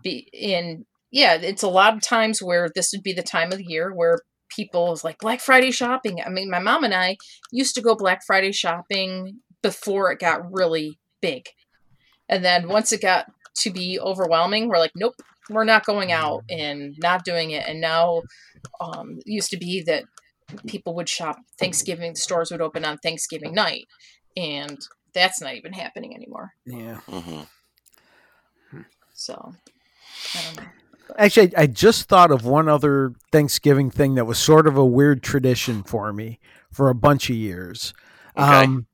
Be 0.03 0.29
in 0.33 0.85
yeah, 1.11 1.35
it's 1.35 1.63
a 1.63 1.69
lot 1.69 1.95
of 1.95 2.01
times 2.01 2.41
where 2.41 2.67
this 2.73 2.91
would 2.93 3.03
be 3.03 3.13
the 3.13 3.23
time 3.23 3.51
of 3.51 3.57
the 3.57 3.65
year 3.65 3.93
where 3.93 4.19
people 4.49 4.91
is 4.91 5.03
like 5.03 5.19
Black 5.19 5.39
Friday 5.39 5.71
shopping. 5.71 6.21
I 6.25 6.29
mean, 6.29 6.49
my 6.49 6.59
mom 6.59 6.83
and 6.83 6.93
I 6.93 7.17
used 7.51 7.75
to 7.75 7.81
go 7.81 7.95
Black 7.95 8.21
Friday 8.25 8.51
shopping 8.51 9.39
before 9.61 10.11
it 10.11 10.19
got 10.19 10.51
really 10.51 10.99
big. 11.21 11.47
And 12.29 12.43
then 12.43 12.67
once 12.67 12.91
it 12.91 13.01
got 13.01 13.31
to 13.59 13.71
be 13.71 13.99
overwhelming, 13.99 14.67
we're 14.67 14.79
like, 14.79 14.91
nope, 14.95 15.15
we're 15.49 15.63
not 15.63 15.85
going 15.85 16.11
out 16.11 16.43
and 16.49 16.95
not 16.99 17.23
doing 17.23 17.51
it. 17.51 17.67
And 17.67 17.79
now 17.79 18.23
um, 18.81 19.17
it 19.19 19.31
used 19.31 19.49
to 19.51 19.57
be 19.57 19.81
that 19.83 20.03
people 20.67 20.93
would 20.95 21.09
shop 21.09 21.37
Thanksgiving, 21.57 22.15
stores 22.15 22.51
would 22.51 22.61
open 22.61 22.85
on 22.85 22.97
Thanksgiving 22.97 23.53
night. 23.53 23.87
And 24.35 24.77
that's 25.13 25.41
not 25.41 25.55
even 25.55 25.73
happening 25.73 26.15
anymore. 26.15 26.53
Yeah. 26.65 26.99
hmm 27.09 27.41
So 29.13 29.53
I 30.35 30.41
don't 30.41 30.57
know. 30.57 30.71
Actually, 31.17 31.55
I 31.55 31.67
just 31.67 32.09
thought 32.09 32.31
of 32.31 32.45
one 32.45 32.67
other 32.67 33.13
Thanksgiving 33.31 33.89
thing 33.89 34.15
that 34.15 34.25
was 34.25 34.37
sort 34.37 34.67
of 34.67 34.77
a 34.77 34.85
weird 34.85 35.23
tradition 35.23 35.83
for 35.83 36.11
me 36.11 36.39
for 36.71 36.89
a 36.89 36.95
bunch 36.95 37.29
of 37.29 37.35
years. 37.35 37.93
Okay. 38.37 38.65
Um, 38.65 38.87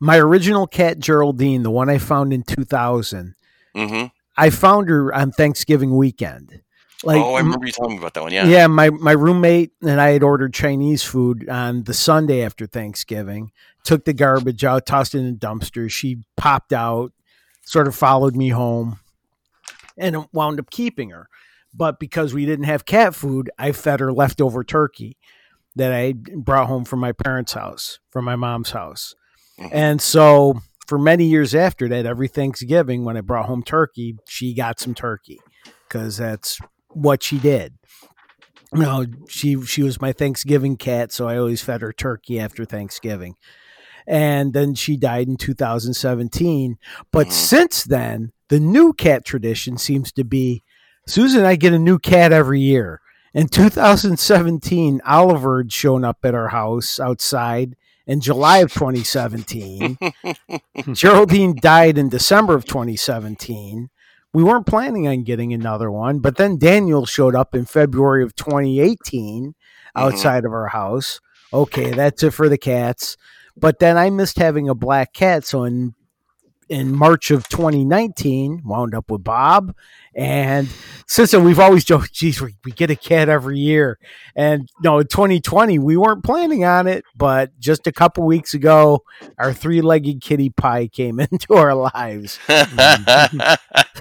my 0.00 0.18
original 0.18 0.66
cat 0.66 0.98
Geraldine, 0.98 1.62
the 1.62 1.70
one 1.70 1.90
I 1.90 1.98
found 1.98 2.32
in 2.32 2.42
2000, 2.42 3.34
hmm 3.74 4.06
I 4.36 4.50
found 4.50 4.88
her 4.88 5.12
on 5.14 5.32
Thanksgiving 5.32 5.96
weekend. 5.96 6.62
Like, 7.04 7.22
oh, 7.22 7.34
I 7.34 7.40
remember 7.40 7.66
you 7.66 7.72
telling 7.72 7.92
me 7.92 7.98
about 7.98 8.14
that 8.14 8.22
one. 8.22 8.32
Yeah. 8.32 8.46
yeah, 8.46 8.66
my 8.66 8.90
my 8.90 9.12
roommate 9.12 9.72
and 9.82 10.00
I 10.00 10.10
had 10.10 10.22
ordered 10.22 10.52
Chinese 10.52 11.02
food 11.04 11.48
on 11.48 11.84
the 11.84 11.94
Sunday 11.94 12.42
after 12.42 12.66
Thanksgiving. 12.66 13.52
Took 13.84 14.04
the 14.04 14.12
garbage 14.12 14.64
out, 14.64 14.86
tossed 14.86 15.14
it 15.14 15.20
in 15.20 15.28
a 15.28 15.32
dumpster. 15.32 15.90
She 15.90 16.18
popped 16.36 16.72
out, 16.72 17.12
sort 17.64 17.86
of 17.86 17.94
followed 17.94 18.34
me 18.34 18.48
home, 18.48 18.98
and 19.96 20.26
wound 20.32 20.58
up 20.58 20.70
keeping 20.70 21.10
her. 21.10 21.28
But 21.72 22.00
because 22.00 22.34
we 22.34 22.44
didn't 22.46 22.64
have 22.64 22.84
cat 22.84 23.14
food, 23.14 23.50
I 23.58 23.72
fed 23.72 24.00
her 24.00 24.12
leftover 24.12 24.64
turkey 24.64 25.16
that 25.76 25.92
I 25.92 26.14
brought 26.14 26.66
home 26.66 26.84
from 26.84 26.98
my 26.98 27.12
parents' 27.12 27.52
house, 27.52 28.00
from 28.10 28.24
my 28.24 28.34
mom's 28.34 28.70
house. 28.72 29.14
Mhm. 29.60 29.70
And 29.72 30.02
so 30.02 30.60
for 30.88 30.98
many 30.98 31.26
years 31.26 31.54
after 31.54 31.88
that, 31.88 32.06
every 32.06 32.26
Thanksgiving 32.26 33.04
when 33.04 33.16
I 33.16 33.20
brought 33.20 33.46
home 33.46 33.62
turkey, 33.62 34.16
she 34.26 34.54
got 34.54 34.80
some 34.80 34.94
turkey 34.94 35.38
because 35.86 36.16
that's 36.16 36.58
what 36.90 37.22
she 37.22 37.38
did. 37.38 37.74
You 38.74 38.80
know, 38.80 39.06
she 39.28 39.60
she 39.64 39.82
was 39.82 40.00
my 40.00 40.12
Thanksgiving 40.12 40.76
cat, 40.76 41.10
so 41.12 41.26
I 41.28 41.38
always 41.38 41.62
fed 41.62 41.80
her 41.80 41.92
turkey 41.92 42.38
after 42.38 42.64
Thanksgiving. 42.64 43.36
And 44.06 44.52
then 44.52 44.74
she 44.74 44.96
died 44.96 45.28
in 45.28 45.36
2017. 45.36 46.78
But 47.12 47.28
Mhm. 47.28 47.32
since 47.32 47.84
then, 47.84 48.32
the 48.48 48.60
new 48.60 48.92
cat 48.92 49.24
tradition 49.24 49.78
seems 49.78 50.12
to 50.12 50.24
be 50.24 50.62
Susan 51.06 51.40
and 51.40 51.46
I 51.48 51.56
get 51.56 51.72
a 51.72 51.78
new 51.78 51.98
cat 51.98 52.32
every 52.32 52.60
year. 52.60 53.00
In 53.34 53.48
2017, 53.48 55.00
Oliver 55.06 55.58
had 55.58 55.72
shown 55.72 56.04
up 56.04 56.18
at 56.24 56.34
our 56.34 56.48
house 56.48 56.98
outside 57.00 57.76
in 58.06 58.20
July 58.20 58.58
of 58.58 58.72
2017. 58.72 59.98
Geraldine 60.92 61.54
died 61.60 61.98
in 61.98 62.08
December 62.08 62.54
of 62.54 62.64
2017. 62.64 63.90
We 64.34 64.44
weren't 64.44 64.66
planning 64.66 65.08
on 65.08 65.24
getting 65.24 65.52
another 65.52 65.90
one, 65.90 66.18
but 66.20 66.36
then 66.36 66.58
Daniel 66.58 67.06
showed 67.06 67.34
up 67.34 67.54
in 67.54 67.64
February 67.64 68.22
of 68.22 68.34
2018 68.34 69.44
mm-hmm. 69.44 69.50
outside 69.94 70.44
of 70.44 70.52
our 70.52 70.68
house. 70.68 71.20
Okay, 71.52 71.92
that's 71.92 72.22
it 72.22 72.32
for 72.32 72.48
the 72.48 72.58
cats. 72.58 73.16
But 73.56 73.78
then 73.78 73.96
I 73.96 74.10
missed 74.10 74.38
having 74.38 74.68
a 74.68 74.74
black 74.74 75.12
cat, 75.12 75.44
so 75.44 75.64
in 75.64 75.94
in 76.68 76.94
March 76.94 77.30
of 77.30 77.48
2019, 77.48 78.62
wound 78.64 78.94
up 78.94 79.10
with 79.10 79.24
Bob. 79.24 79.74
And 80.14 80.68
since 81.06 81.30
then, 81.30 81.44
we've 81.44 81.60
always 81.60 81.84
joked, 81.84 82.12
geez, 82.12 82.40
we, 82.40 82.56
we 82.64 82.72
get 82.72 82.90
a 82.90 82.96
cat 82.96 83.28
every 83.28 83.58
year. 83.58 83.98
And 84.34 84.68
no, 84.82 84.98
in 84.98 85.06
2020, 85.06 85.78
we 85.78 85.96
weren't 85.96 86.24
planning 86.24 86.64
on 86.64 86.86
it, 86.86 87.04
but 87.16 87.58
just 87.58 87.86
a 87.86 87.92
couple 87.92 88.24
weeks 88.24 88.54
ago, 88.54 89.04
our 89.38 89.52
three 89.52 89.80
legged 89.80 90.20
kitty 90.20 90.50
pie 90.50 90.88
came 90.88 91.20
into 91.30 91.54
our 91.54 91.74
lives. 91.74 92.38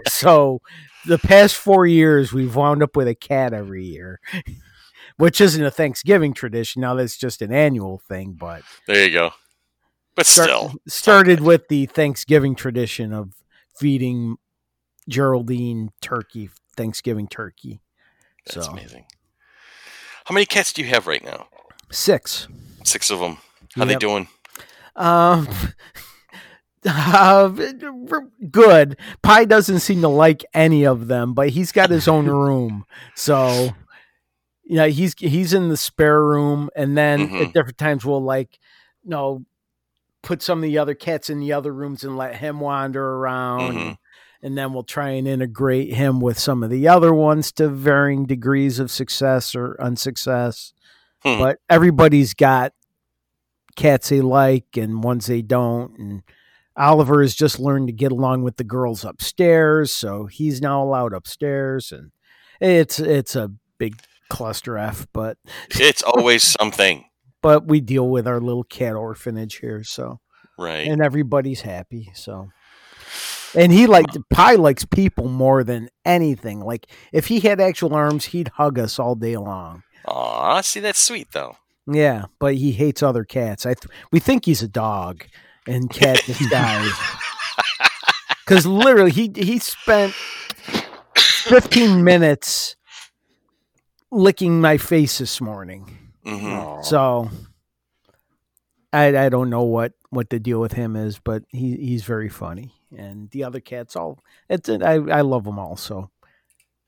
So 0.07 0.61
the 1.05 1.18
past 1.18 1.55
four 1.55 1.86
years, 1.86 2.34
we've 2.34 2.55
wound 2.55 2.84
up 2.84 2.95
with 2.95 3.07
a 3.07 3.15
cat 3.15 3.53
every 3.53 3.84
year, 3.84 4.20
which 5.18 5.41
isn't 5.41 5.63
a 5.63 5.72
Thanksgiving 5.72 6.34
tradition. 6.34 6.82
Now 6.82 6.95
that's 6.95 7.18
just 7.18 7.41
an 7.41 7.51
annual 7.51 7.99
thing, 7.99 8.34
but 8.34 8.63
there 8.88 9.05
you 9.05 9.11
go. 9.11 9.32
But 10.18 10.26
start- 10.26 10.49
still, 10.49 10.74
started 10.88 11.39
with 11.39 11.70
the 11.70 11.86
Thanksgiving 11.86 12.55
tradition 12.55 13.13
of 13.13 13.34
feeding 13.80 14.36
Geraldine 15.07 15.91
turkey, 16.01 16.49
Thanksgiving 16.76 17.28
turkey. 17.30 17.80
that's 18.45 18.65
so 18.65 18.72
amazing. 18.74 19.05
How 20.26 20.34
many 20.34 20.45
cats 20.45 20.74
do 20.74 20.82
you 20.82 20.89
have 20.89 21.07
right 21.07 21.24
now? 21.24 21.47
six. 21.91 22.49
Six 22.84 23.09
of 23.11 23.20
them. 23.20 23.38
How 23.76 23.86
they 23.86 23.95
doing? 23.95 24.28
Um, 24.97 25.47
uh, 26.86 27.47
good. 28.51 28.97
Pie 29.22 29.45
doesn't 29.45 29.80
seem 29.80 30.01
to 30.01 30.07
like 30.07 30.43
any 30.53 30.86
of 30.86 31.07
them, 31.07 31.34
but 31.34 31.49
he's 31.49 31.72
got 31.72 31.89
his 31.89 32.07
own 32.07 32.26
room, 32.30 32.86
so 33.15 33.70
yeah, 34.65 34.88
he's 34.88 35.13
he's 35.18 35.53
in 35.53 35.70
the 35.70 35.78
spare 35.78 36.24
room, 36.24 36.70
and 36.76 36.97
then 36.97 37.30
Mhm. 37.30 37.41
at 37.47 37.53
different 37.53 37.78
times 37.78 38.03
we'll 38.05 38.24
like, 38.24 38.57
you 39.03 39.09
know, 39.11 39.45
put 40.28 40.41
some 40.41 40.57
of 40.59 40.63
the 40.63 40.78
other 40.78 40.93
cats 40.93 41.30
in 41.30 41.39
the 41.39 41.53
other 41.53 41.73
rooms 41.73 42.03
and 42.03 42.17
let 42.17 42.36
him 42.36 42.59
wander 42.59 43.01
around. 43.15 43.75
Mhm. 43.75 43.97
And 44.41 44.57
then 44.57 44.73
we'll 44.73 44.84
try 44.84 45.11
and 45.11 45.25
integrate 45.25 45.93
him 45.93 46.19
with 46.19 46.38
some 46.38 46.63
of 46.63 46.69
the 46.69 46.86
other 46.86 47.13
ones 47.13 47.53
to 47.53 47.69
varying 47.69 48.25
degrees 48.25 48.78
of 48.78 48.91
success 48.91 49.55
or 49.55 49.78
unsuccess. 49.82 50.73
Hmm. 51.23 51.39
but 51.39 51.59
everybody's 51.67 52.34
got 52.36 52.73
cats 53.75 54.09
they 54.09 54.21
like 54.21 54.78
and 54.78 55.03
ones 55.03 55.25
they 55.25 55.41
don't. 55.41 55.97
And 55.97 56.21
Oliver 56.75 57.21
has 57.21 57.34
just 57.34 57.57
learned 57.59 57.88
to 57.88 57.93
get 57.93 58.11
along 58.11 58.43
with 58.43 58.57
the 58.57 58.63
girls 58.63 59.03
upstairs, 59.03 59.91
so 59.91 60.25
he's 60.28 60.61
now 60.61 60.84
allowed 60.84 61.13
upstairs, 61.13 61.91
and 61.91 62.11
it's 62.61 62.99
it's 62.99 63.36
a 63.36 63.49
big 63.80 63.95
cluster 64.30 64.78
f. 64.78 65.07
But 65.11 65.38
It's 65.71 66.03
always 66.03 66.43
something, 66.43 67.05
but 67.47 67.65
we 67.65 67.79
deal 67.79 68.09
with 68.09 68.27
our 68.27 68.41
little 68.41 68.65
cat 68.65 68.93
orphanage 68.93 69.59
here, 69.59 69.81
so 69.81 70.19
right? 70.59 70.85
and 70.85 71.01
everybody's 71.01 71.61
happy. 71.61 72.11
So, 72.13 72.49
and 73.55 73.71
he 73.71 73.87
like 73.87 74.05
Pie 74.29 74.55
likes 74.55 74.83
people 74.83 75.29
more 75.29 75.63
than 75.63 75.87
anything. 76.03 76.59
Like 76.59 76.87
if 77.13 77.27
he 77.27 77.39
had 77.39 77.61
actual 77.61 77.93
arms, 77.93 78.25
he'd 78.25 78.49
hug 78.49 78.77
us 78.77 78.99
all 78.99 79.15
day 79.15 79.37
long. 79.37 79.83
Aw, 80.09 80.59
see 80.59 80.81
that's 80.81 80.99
sweet 80.99 81.31
though. 81.31 81.55
Yeah, 81.89 82.25
but 82.37 82.55
he 82.55 82.73
hates 82.73 83.01
other 83.01 83.23
cats. 83.23 83.65
I 83.65 83.75
th- 83.75 83.89
we 84.11 84.19
think 84.19 84.43
he's 84.43 84.61
a 84.61 84.67
dog 84.67 85.23
in 85.65 85.87
cat 85.87 86.21
disguise. 86.25 86.99
Because 88.45 88.65
literally, 88.65 89.11
he 89.11 89.31
he 89.33 89.59
spent 89.59 90.11
fifteen 91.15 92.03
minutes 92.03 92.75
licking 94.11 94.59
my 94.59 94.75
face 94.75 95.19
this 95.19 95.39
morning. 95.39 96.06
Hmm 96.28 96.82
So 96.82 97.30
I 98.91 99.17
I 99.17 99.30
don't 99.30 99.49
know 99.49 99.63
what 99.63 99.93
what 100.09 100.30
the 100.30 100.39
deal 100.39 100.59
with 100.59 100.73
him 100.73 100.95
is, 100.95 101.19
but 101.19 101.43
he 101.49 101.75
he's 101.78 102.03
very 102.03 102.30
funny, 102.30 102.73
and 102.95 103.30
the 103.32 103.43
other 103.43 103.59
cats 103.59 103.95
all 103.95 104.23
it's 104.49 104.69
I 104.69 104.95
I 104.95 105.21
love 105.21 105.43
them 105.45 105.59
all. 105.59 105.78
So 105.78 106.09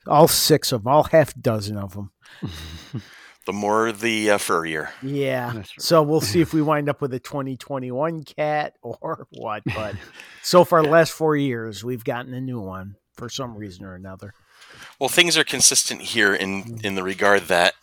all 0.08 0.28
six 0.28 0.72
of 0.72 0.84
them, 0.84 0.94
all 0.94 1.04
half 1.04 1.34
dozen 1.36 1.78
of 1.78 1.94
them. 1.94 2.12
The 3.46 3.54
more 3.54 3.92
the 3.92 4.30
uh, 4.30 4.38
furrier. 4.38 4.92
Yeah. 5.02 5.56
Right. 5.58 5.70
So 5.80 6.04
we'll 6.04 6.22
see 6.22 6.40
if 6.40 6.54
we 6.54 6.62
wind 6.62 6.88
up 6.88 7.02
with 7.02 7.12
a 7.16 7.20
2021 7.20 8.24
cat 8.24 8.76
or 8.84 9.28
what. 9.32 9.64
But 9.66 9.96
so 10.44 10.64
far, 10.64 10.84
the 10.84 10.90
last 10.90 11.14
four 11.14 11.36
years, 11.36 11.84
we've 11.84 12.04
gotten 12.04 12.36
a 12.36 12.42
new 12.42 12.60
one 12.60 12.98
for 13.16 13.28
some 13.28 13.56
reason 13.56 13.86
or 13.86 13.96
another. 13.96 14.36
Well, 15.00 15.10
things 15.10 15.36
are 15.36 15.44
consistent 15.44 16.02
here 16.02 16.36
in 16.36 16.80
in 16.84 16.94
the 16.94 17.02
regard 17.02 17.44
that 17.48 17.74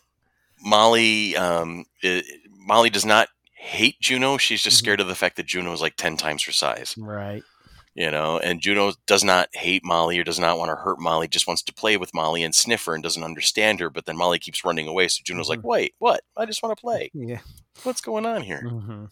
Molly 0.63 1.37
um, 1.37 1.85
i 2.03 2.23
Molly 2.59 2.91
does 2.91 3.05
not 3.05 3.29
hate 3.55 4.01
Juno. 4.01 4.37
She's 4.39 4.63
just 4.63 4.77
Mhm. 4.77 4.81
scared 4.81 5.01
of 5.01 5.07
the 5.09 5.15
fact 5.15 5.37
that 5.37 5.47
Juno 5.47 5.73
is 5.73 5.81
like 5.81 5.97
ten 5.97 6.17
times 6.17 6.45
her 6.45 6.53
size. 6.53 6.95
Right. 6.99 7.43
You 7.95 8.11
know, 8.11 8.39
and 8.39 8.61
Juno 8.61 8.93
does 9.07 9.25
not 9.25 9.49
hate 9.55 9.83
Molly 9.85 10.19
or 10.19 10.25
does 10.25 10.39
not 10.39 10.59
want 10.59 10.69
to 10.71 10.77
hurt 10.77 10.99
Molly. 11.01 11.29
Just 11.29 11.47
wants 11.47 11.63
to 11.63 11.73
play 11.73 11.97
with 11.97 12.13
Molly 12.13 12.43
and 12.43 12.55
sniff 12.55 12.85
her 12.85 12.95
and 12.95 13.03
doesn't 13.03 13.23
understand 13.23 13.81
her. 13.81 13.89
But 13.89 14.05
then 14.05 14.17
Molly 14.19 14.39
keeps 14.39 14.65
running 14.65 14.87
away. 14.87 15.09
So 15.09 15.23
Juno's 15.25 15.49
like, 15.49 15.63
"Wait, 15.65 15.95
what? 15.99 16.21
I 16.37 16.45
just 16.45 16.63
want 16.63 16.77
to 16.77 16.81
play. 16.81 17.11
Yeah. 17.15 17.41
What's 17.85 18.01
going 18.03 18.27
on 18.27 18.43
here?" 18.43 18.61
hmm 18.61 19.07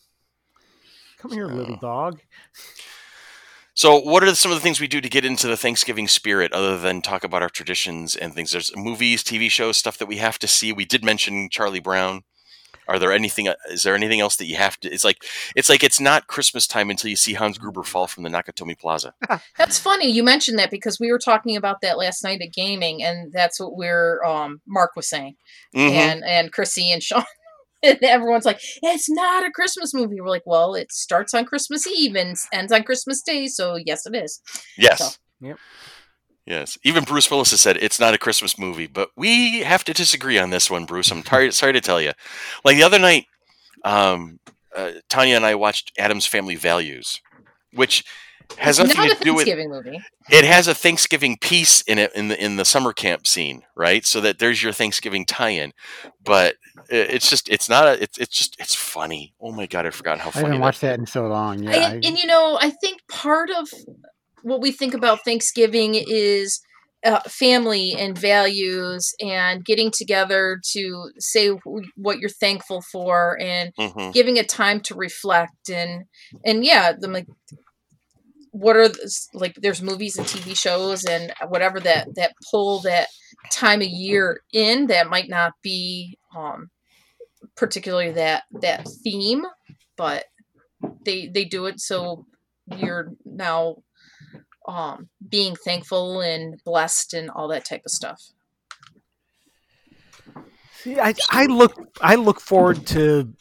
Come 1.19 1.33
here, 1.33 1.47
little 1.47 1.77
dog. 1.77 2.21
So, 3.77 3.99
what 3.99 4.23
are 4.23 4.35
some 4.37 4.53
of 4.53 4.57
the 4.57 4.63
things 4.63 4.81
we 4.81 4.87
do 4.87 5.01
to 5.01 5.09
get 5.09 5.25
into 5.25 5.49
the 5.49 5.57
Thanksgiving 5.57 6.07
spirit 6.07 6.53
other 6.53 6.79
than 6.79 7.03
talk 7.03 7.25
about 7.25 7.43
our 7.43 7.49
traditions 7.49 8.15
and 8.15 8.33
things? 8.33 8.53
There's 8.53 8.75
movies, 8.77 9.25
TV 9.25 9.51
shows, 9.51 9.77
stuff 9.77 9.99
that 9.99 10.07
we 10.07 10.19
have 10.19 10.39
to 10.39 10.47
see. 10.47 10.73
We 10.73 10.85
did 10.85 11.05
mention 11.05 11.49
Charlie 11.51 11.81
Brown. 11.81 12.23
Are 12.87 12.99
there 13.01 13.13
anything? 13.13 13.49
uh, 13.49 13.55
Is 13.71 13.83
there 13.83 13.95
anything 13.97 14.21
else 14.21 14.37
that 14.37 14.45
you 14.45 14.57
have 14.57 14.79
to? 14.81 14.91
It's 14.93 15.05
like 15.05 15.25
it's 15.57 15.69
like 15.69 15.83
it's 15.83 15.99
not 16.01 16.27
Christmas 16.27 16.67
time 16.67 16.89
until 16.91 17.09
you 17.11 17.17
see 17.17 17.33
Hans 17.33 17.59
Gruber 17.59 17.83
fall 17.83 18.07
from 18.07 18.23
the 18.25 18.29
Nakatomi 18.31 18.79
Plaza. 18.79 19.15
That's 19.59 19.79
funny 19.79 20.09
you 20.09 20.23
mentioned 20.23 20.59
that 20.59 20.71
because 20.71 21.01
we 21.01 21.11
were 21.11 21.19
talking 21.19 21.57
about 21.57 21.81
that 21.81 21.99
last 21.99 22.23
night 22.23 22.43
at 22.43 22.53
gaming, 22.53 23.03
and 23.03 23.33
that's 23.33 23.59
what 23.59 23.75
we're 23.77 24.23
um 24.23 24.61
Mark 24.69 24.95
was 24.97 25.09
saying, 25.09 25.37
Mhm. 25.75 25.91
and 25.91 26.25
and 26.25 26.53
Chrissy 26.53 26.93
and 26.93 27.03
Sean. 27.03 27.25
And 27.85 28.03
everyone's 28.03 28.45
like, 28.47 28.61
it's 28.83 29.11
not 29.11 29.45
a 29.47 29.51
Christmas 29.51 29.93
movie. 29.93 30.21
We're 30.21 30.29
like, 30.31 30.47
well, 30.47 30.75
it 30.75 30.91
starts 30.93 31.35
on 31.35 31.45
Christmas 31.45 31.87
Eve 31.87 32.17
and 32.17 32.37
ends 32.53 32.73
on 32.73 32.83
Christmas 32.83 33.21
Day, 33.23 33.47
so 33.47 33.77
yes, 33.77 34.07
it 34.07 34.15
is. 34.15 34.41
Yes. 34.79 34.99
So- 34.99 35.19
Yep. 35.41 35.59
Yes. 36.47 36.79
Even 36.85 37.05
Bruce 37.05 37.31
Willis 37.31 37.51
has 37.53 37.61
said 37.61 37.77
it's 37.79 37.99
not 38.01 38.15
a 38.15 38.19
Christmas 38.19 38.59
movie, 38.59 38.87
but 38.87 39.11
we 39.17 39.61
have 39.61 39.85
to 39.85 39.93
disagree 39.95 40.39
on 40.39 40.51
this 40.51 40.71
one, 40.71 40.85
Bruce. 40.85 41.11
I'm 41.11 41.23
tar- 41.31 41.51
sorry 41.51 41.73
to 41.73 41.81
tell 41.81 42.01
you. 42.01 42.13
Like 42.65 42.77
the 42.77 42.83
other 42.83 42.99
night, 42.99 43.27
um, 43.85 44.39
uh, 44.75 44.93
Tanya 45.09 45.37
and 45.37 45.45
I 45.47 45.55
watched 45.55 45.93
Addams 45.99 46.27
Family 46.27 46.57
Values, 46.57 47.21
which 47.73 48.05
has 48.59 48.79
nothing 48.79 48.97
not 48.97 49.13
a 49.13 49.15
to 49.17 49.23
do 49.25 49.35
with 49.35 49.49
movie. 49.49 50.01
it 50.31 50.45
has 50.45 50.69
a 50.69 50.75
Thanksgiving 50.75 51.37
piece 51.39 51.83
in 51.83 51.99
it 51.99 52.13
in 52.15 52.29
the 52.29 52.43
in 52.43 52.57
the 52.57 52.65
summer 52.65 52.93
camp 52.93 53.27
scene, 53.27 53.63
right? 53.77 54.05
So 54.07 54.21
that 54.21 54.39
there's 54.39 54.63
your 54.63 54.73
Thanksgiving 54.73 55.27
tie-in, 55.27 55.73
but 56.25 56.57
it's 56.89 57.29
just 57.29 57.49
it's 57.49 57.69
not 57.69 57.87
a 57.87 58.03
it's 58.03 58.19
it's 58.19 58.37
just 58.37 58.57
it's 58.59 58.75
funny. 58.75 59.35
Oh 59.41 59.53
my 59.53 59.67
god, 59.67 59.87
I 59.87 59.91
forgot 59.91 60.19
how 60.21 60.31
I 60.35 60.41
haven't 60.43 60.61
watched 60.61 60.81
that 60.83 60.99
in 60.99 61.07
so 61.07 61.27
long. 61.27 61.63
Yeah, 61.63 61.73
and, 61.75 61.85
I- 61.85 61.95
and 62.09 62.19
you 62.19 62.27
know, 62.27 62.59
I 62.61 62.71
think 62.71 63.01
part 63.09 63.51
of 63.51 63.69
what 64.43 64.61
we 64.61 64.73
think 64.73 64.95
about 64.95 65.25
Thanksgiving 65.25 65.95
is 65.95 66.61
uh, 67.05 67.21
family 67.29 67.95
and 67.99 68.17
values 68.17 69.13
and 69.21 69.63
getting 69.65 69.91
together 69.91 70.59
to 70.73 71.11
say 71.19 71.49
wh- 71.51 71.87
what 71.97 72.19
you're 72.19 72.31
thankful 72.31 72.83
for 72.91 73.39
and 73.41 73.73
Mhm. 73.79 74.13
giving 74.15 74.39
a 74.39 74.45
time 74.45 74.81
to 74.81 74.95
reflect 74.95 75.69
and 75.71 76.05
and 76.47 76.65
yeah, 76.65 76.93
the 76.99 77.09
like 77.09 77.27
what 78.55 78.77
are 78.77 78.89
the, 78.89 79.29
like 79.33 79.57
there's 79.57 79.83
movies 79.83 80.17
and 80.17 80.27
TV 80.29 80.57
shows 80.57 81.05
and 81.05 81.33
whatever 81.49 81.81
that 81.81 82.07
that 82.15 82.33
pull 82.51 82.79
that 82.81 83.09
time 83.51 83.83
of 83.83 83.89
year 83.89 84.41
in 84.53 84.87
that 84.87 85.11
might 85.11 85.29
not 85.29 85.55
be 85.61 86.17
um 86.37 86.71
particularly 87.57 88.13
that 88.13 88.45
that 88.53 88.87
theme 89.03 89.45
but 89.97 90.27
they 91.05 91.27
they 91.27 91.45
do 91.45 91.67
it 91.67 91.81
so 91.81 92.27
you're 92.77 93.11
now 93.25 93.75
um 94.69 95.09
being 95.29 95.57
thankful 95.57 96.21
and 96.21 96.63
blessed 96.65 97.13
and 97.13 97.31
all 97.31 97.49
that 97.49 97.65
type 97.65 97.83
of 97.85 97.91
stuff. 97.91 98.23
See, 100.85 101.01
I, 101.01 101.15
I 101.31 101.47
look 101.47 101.75
I 102.01 102.15
look 102.15 102.41
forward 102.41 102.87
to 102.89 103.35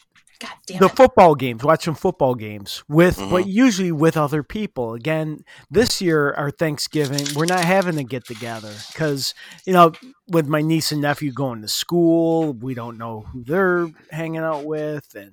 the 0.66 0.86
it 0.86 0.96
football 0.96 1.34
games, 1.34 1.62
watching 1.62 1.94
football 1.94 2.34
games 2.34 2.82
with, 2.88 3.16
Mhm. 3.18 3.30
but 3.30 3.46
usually 3.46 3.92
with 3.92 4.16
other 4.16 4.42
people. 4.42 4.94
Again, 4.94 5.44
this 5.70 6.00
year 6.00 6.32
our 6.34 6.50
Thanksgiving, 6.50 7.26
we're 7.34 7.46
not 7.46 7.64
having 7.64 7.96
to 7.96 8.04
get 8.04 8.26
together 8.26 8.72
because 8.92 9.34
you 9.66 9.72
know, 9.72 9.92
with 10.28 10.46
my 10.46 10.62
niece 10.62 10.92
and 10.92 11.00
nephew 11.02 11.32
going 11.32 11.62
to 11.62 11.68
school, 11.68 12.52
we 12.54 12.74
don't 12.74 12.98
know 12.98 13.20
who 13.32 13.44
they're 13.44 13.88
hanging 14.10 14.40
out 14.42 14.64
with, 14.64 15.14
and 15.14 15.32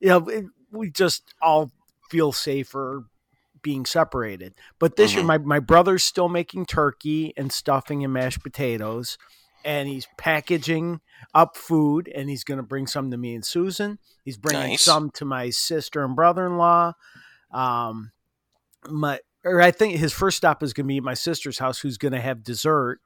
you 0.00 0.08
know, 0.08 0.28
it, 0.28 0.44
we 0.70 0.90
just 0.90 1.22
all 1.42 1.70
feel 2.10 2.32
safer 2.32 3.04
being 3.60 3.84
separated. 3.84 4.54
But 4.78 4.96
this 4.96 5.14
year, 5.14 5.22
Mhm. 5.24 5.26
my 5.26 5.38
my 5.38 5.58
brother's 5.60 6.04
still 6.04 6.28
making 6.28 6.66
turkey 6.66 7.32
and 7.36 7.52
stuffing 7.52 8.04
and 8.04 8.12
mashed 8.12 8.42
potatoes. 8.42 9.18
And 9.64 9.88
he's 9.88 10.06
packaging 10.16 11.00
up 11.34 11.56
food, 11.56 12.08
and 12.14 12.28
he's 12.30 12.44
going 12.44 12.58
to 12.58 12.62
bring 12.62 12.86
some 12.86 13.10
to 13.10 13.16
me 13.16 13.34
and 13.34 13.44
Susan. 13.44 13.98
He's 14.24 14.36
bringing 14.38 14.70
Nice. 14.70 14.82
some 14.82 15.10
to 15.12 15.24
my 15.24 15.50
sister 15.50 16.04
and 16.04 16.14
brother-in-law. 16.16 16.92
Um, 17.52 18.12
my 18.88 19.20
or 19.44 19.60
I 19.60 19.70
think 19.70 19.96
his 19.98 20.12
first 20.12 20.36
stop 20.36 20.62
is 20.62 20.72
going 20.72 20.84
to 20.86 20.88
be 20.88 20.96
at 20.98 21.02
my 21.02 21.14
sister's 21.14 21.58
house, 21.58 21.80
who's 21.80 21.98
going 21.98 22.12
to 22.12 22.20
have 22.20 22.42
dessert 22.42 23.00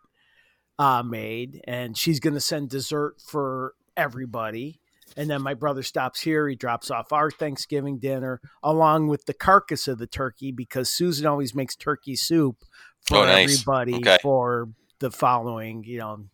uh, 0.78 1.02
made, 1.02 1.60
and 1.66 1.96
she's 1.96 2.20
going 2.20 2.34
to 2.34 2.40
send 2.40 2.70
dessert 2.70 3.14
for 3.20 3.74
everybody. 3.96 4.80
And 5.16 5.28
then 5.28 5.42
my 5.42 5.52
brother 5.54 5.82
stops 5.82 6.20
here. 6.22 6.48
He 6.48 6.56
drops 6.56 6.90
off 6.90 7.12
our 7.12 7.30
Thanksgiving 7.30 7.98
dinner 7.98 8.40
along 8.62 9.08
with 9.08 9.26
the 9.26 9.34
carcass 9.34 9.86
of 9.86 9.98
the 9.98 10.06
turkey 10.06 10.52
because 10.52 10.88
Susan 10.88 11.26
always 11.26 11.54
makes 11.54 11.76
turkey 11.76 12.16
soup 12.16 12.56
for 13.02 13.18
Oh, 13.18 13.24
nice. 13.26 13.52
everybody 13.52 13.96
Okay. 13.96 14.18
for 14.22 14.70
the 15.00 15.10
following, 15.10 15.84
you 15.84 15.98
know, 15.98 16.24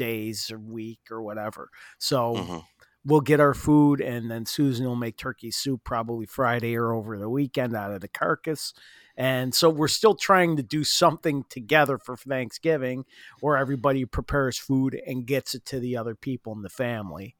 days 0.00 0.50
or 0.50 0.58
week 0.58 1.00
or 1.10 1.20
whatever. 1.22 1.68
So 1.98 2.34
Mhm. 2.34 2.64
we'll 3.04 3.20
get 3.20 3.40
our 3.40 3.54
food 3.54 4.00
and 4.00 4.30
then 4.30 4.46
Susan 4.46 4.86
will 4.86 4.96
make 4.96 5.16
turkey 5.16 5.50
soup 5.50 5.82
probably 5.84 6.26
Friday 6.26 6.74
or 6.76 6.92
over 6.92 7.18
the 7.18 7.28
weekend 7.30 7.74
out 7.76 7.92
of 7.92 8.00
the 8.00 8.08
carcass. 8.08 8.72
And 9.16 9.54
so 9.54 9.68
we're 9.68 9.88
still 9.88 10.14
trying 10.14 10.56
to 10.56 10.62
do 10.62 10.82
something 10.84 11.44
together 11.48 11.98
for 11.98 12.16
Thanksgiving 12.16 13.04
where 13.40 13.56
everybody 13.58 14.04
prepares 14.06 14.58
food 14.58 15.00
and 15.06 15.26
gets 15.26 15.54
it 15.54 15.64
to 15.66 15.80
the 15.80 15.96
other 15.96 16.14
people 16.14 16.52
in 16.54 16.62
the 16.62 16.70
family. 16.70 17.36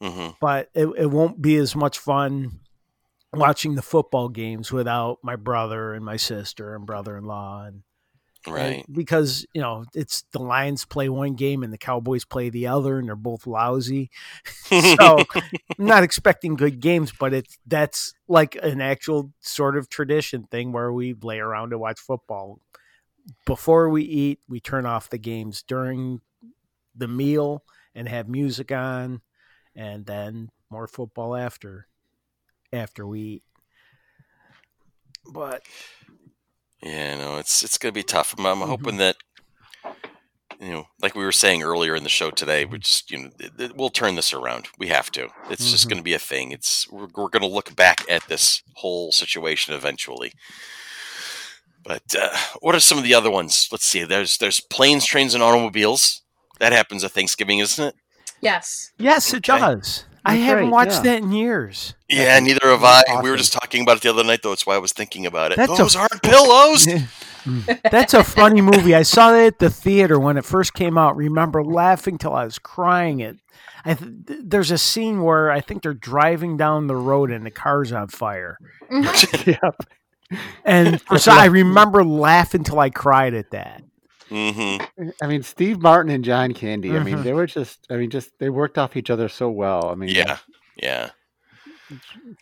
Mhm. 0.00 0.36
But 0.40 0.70
it, 0.74 0.86
it 0.96 1.10
won't 1.10 1.40
be 1.42 1.56
as 1.56 1.74
much 1.76 1.98
fun 1.98 2.60
watching 3.32 3.74
the 3.76 3.82
football 3.82 4.28
games 4.28 4.70
without 4.72 5.18
my 5.22 5.36
brother 5.36 5.94
and 5.94 6.04
my 6.04 6.16
sister 6.16 6.74
and 6.74 6.84
brother-in-law 6.86 7.64
and 7.66 7.82
Right. 8.46 8.84
and 8.86 8.94
because 8.94 9.46
you 9.54 9.60
know 9.60 9.84
it's 9.94 10.24
the 10.32 10.40
Lions 10.40 10.84
play 10.84 11.08
one 11.08 11.34
game 11.34 11.62
and 11.62 11.72
the 11.72 11.78
Cowboys 11.78 12.24
play 12.24 12.50
the 12.50 12.66
other, 12.66 12.98
and 12.98 13.08
they're 13.08 13.16
both 13.16 13.46
lousy. 13.46 14.10
So 14.72 15.18
I'm 15.34 15.86
not 15.86 16.02
expecting 16.02 16.54
good 16.54 16.80
games, 16.80 17.12
but 17.18 17.34
it's 17.34 17.58
that's 17.66 18.14
like 18.26 18.56
an 18.62 18.80
actual 18.80 19.32
sort 19.40 19.76
of 19.76 19.88
tradition 19.88 20.44
thing 20.44 20.72
where 20.72 20.92
we 20.92 21.14
lay 21.14 21.38
around 21.38 21.70
to 21.70 21.78
watch 21.78 22.00
football. 22.00 22.60
Before 23.46 23.88
we 23.88 24.02
eat, 24.02 24.40
we 24.48 24.60
turn 24.60 24.86
off 24.86 25.10
the 25.10 25.18
games 25.18 25.62
during 25.62 26.20
the 26.94 27.08
meal 27.08 27.62
and 27.94 28.08
have 28.08 28.28
music 28.28 28.72
on, 28.72 29.20
and 29.76 30.06
then 30.06 30.50
more 30.70 30.88
football 30.88 31.36
after 31.36 31.86
after 32.72 33.06
we 33.06 33.20
eat. 33.20 33.42
But 35.32 35.62
Yeah, 36.82 37.16
no, 37.16 37.36
it's 37.36 37.62
it's 37.62 37.78
gonna 37.78 37.92
be 37.92 38.02
tough. 38.02 38.34
I'm, 38.38 38.46
I'm 38.46 38.58
Mhm. 38.60 38.66
hoping 38.66 38.96
that 38.98 39.16
you 40.60 40.70
know, 40.70 40.86
like 41.00 41.14
we 41.16 41.24
were 41.24 41.32
saying 41.32 41.62
earlier 41.62 41.96
in 41.96 42.04
the 42.04 42.08
show 42.08 42.30
today, 42.30 42.64
we 42.64 42.78
just 42.78 43.10
you 43.10 43.18
know 43.18 43.30
th- 43.38 43.52
th- 43.56 43.72
we'll 43.74 43.90
turn 43.90 44.14
this 44.16 44.32
around. 44.32 44.68
We 44.78 44.88
have 44.88 45.10
to. 45.12 45.28
It's 45.50 45.70
just 45.70 45.86
Mhm. 45.86 45.90
gonna 45.90 46.02
be 46.02 46.14
a 46.14 46.18
thing. 46.18 46.52
It's 46.52 46.88
we're, 46.90 47.08
we're 47.14 47.28
gonna 47.28 47.46
look 47.46 47.74
back 47.76 48.04
at 48.08 48.26
this 48.28 48.62
whole 48.76 49.12
situation 49.12 49.74
eventually. 49.74 50.32
But 51.84 52.14
uh, 52.16 52.36
what 52.60 52.74
are 52.76 52.80
some 52.80 52.98
of 52.98 53.04
the 53.04 53.14
other 53.14 53.30
ones? 53.30 53.68
Let's 53.72 53.84
see. 53.86 54.04
There's 54.04 54.38
there's 54.38 54.60
planes, 54.60 55.04
trains, 55.04 55.34
and 55.34 55.42
automobiles. 55.42 56.22
That 56.60 56.72
happens 56.72 57.02
at 57.02 57.10
Thanksgiving, 57.12 57.58
isn't 57.58 57.84
it? 57.84 57.94
Yes. 58.40 58.90
yes, 58.98 59.32
it 59.32 59.48
Okay. 59.48 59.58
does. 59.58 60.04
I 60.24 60.34
haven't 60.36 60.64
right, 60.64 60.72
watched 60.72 60.92
yeah. 60.92 61.02
that 61.02 61.22
in 61.22 61.32
years. 61.32 61.94
Yeah, 62.08 62.38
neither 62.40 62.68
have 62.68 62.84
I. 62.84 63.02
That's 63.06 63.22
We 63.22 63.30
were 63.30 63.36
just 63.36 63.52
talking 63.52 63.82
about 63.82 63.96
it 63.96 64.02
the 64.02 64.10
other 64.10 64.22
night, 64.24 64.40
though. 64.42 64.50
That's 64.50 64.66
why 64.66 64.74
I 64.76 64.78
was 64.78 64.92
thinking 64.92 65.26
about 65.26 65.52
it. 65.52 65.56
That's 65.56 65.72
a- 65.72 65.76
Those 65.76 65.96
aren't 65.96 66.22
pillows. 66.22 66.86
That's 67.90 68.14
a 68.14 68.22
funny 68.22 68.60
movie. 68.60 68.94
I 68.94 69.02
saw 69.02 69.32
that 69.32 69.44
at 69.46 69.58
the 69.58 69.70
theater 69.70 70.18
when 70.20 70.36
it 70.36 70.44
first 70.44 70.74
came 70.74 70.96
out. 70.96 71.16
Remember 71.16 71.64
laughing 71.64 72.18
till 72.18 72.34
I 72.34 72.44
was 72.44 72.58
crying. 72.58 73.18
It. 73.20 73.38
I 73.84 73.94
th- 73.94 74.10
there's 74.44 74.70
a 74.70 74.78
scene 74.78 75.22
where 75.22 75.50
I 75.50 75.60
think 75.60 75.82
they're 75.82 75.92
driving 75.92 76.56
down 76.56 76.86
the 76.86 76.94
road 76.94 77.32
and 77.32 77.44
the 77.44 77.50
car's 77.50 77.90
on 77.92 78.06
fire, 78.08 78.58
Mhm. 78.90 79.46
Yep. 79.60 80.38
and 80.64 81.02
for 81.02 81.18
so 81.18 81.32
I 81.32 81.46
remember 81.46 82.04
laughing 82.04 82.62
till 82.62 82.78
I 82.78 82.90
cried 82.90 83.34
at 83.34 83.50
that. 83.50 83.82
Hmm 84.32 84.76
I 85.20 85.26
mean, 85.26 85.42
Steve 85.42 85.80
Martin 85.80 86.10
and 86.12 86.24
John 86.24 86.54
Candy. 86.54 86.96
I 86.96 87.02
mean, 87.02 87.18
Mhm. 87.18 87.22
they 87.24 87.32
were 87.32 87.46
just. 87.46 87.86
I 87.90 87.96
mean, 87.96 88.08
just 88.10 88.30
they 88.38 88.48
worked 88.50 88.78
off 88.78 88.96
each 88.96 89.10
other 89.10 89.28
so 89.28 89.50
well. 89.50 89.88
I 89.90 89.94
mean, 89.94 90.10
Yeah, 90.10 90.38
yeah. 90.76 91.10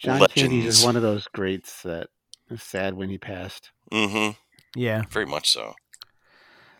John 0.02 0.26
Candy 0.28 0.66
is 0.66 0.84
one 0.84 0.96
of 0.96 1.02
those 1.02 1.26
greats 1.28 1.82
that 1.82 2.08
is 2.50 2.62
sad 2.62 2.94
when 2.94 3.08
he 3.08 3.18
passed. 3.18 3.70
Mm-hmm. 3.92 4.38
Yeah, 4.76 5.02
Very 5.10 5.26
much 5.26 5.50
so. 5.50 5.74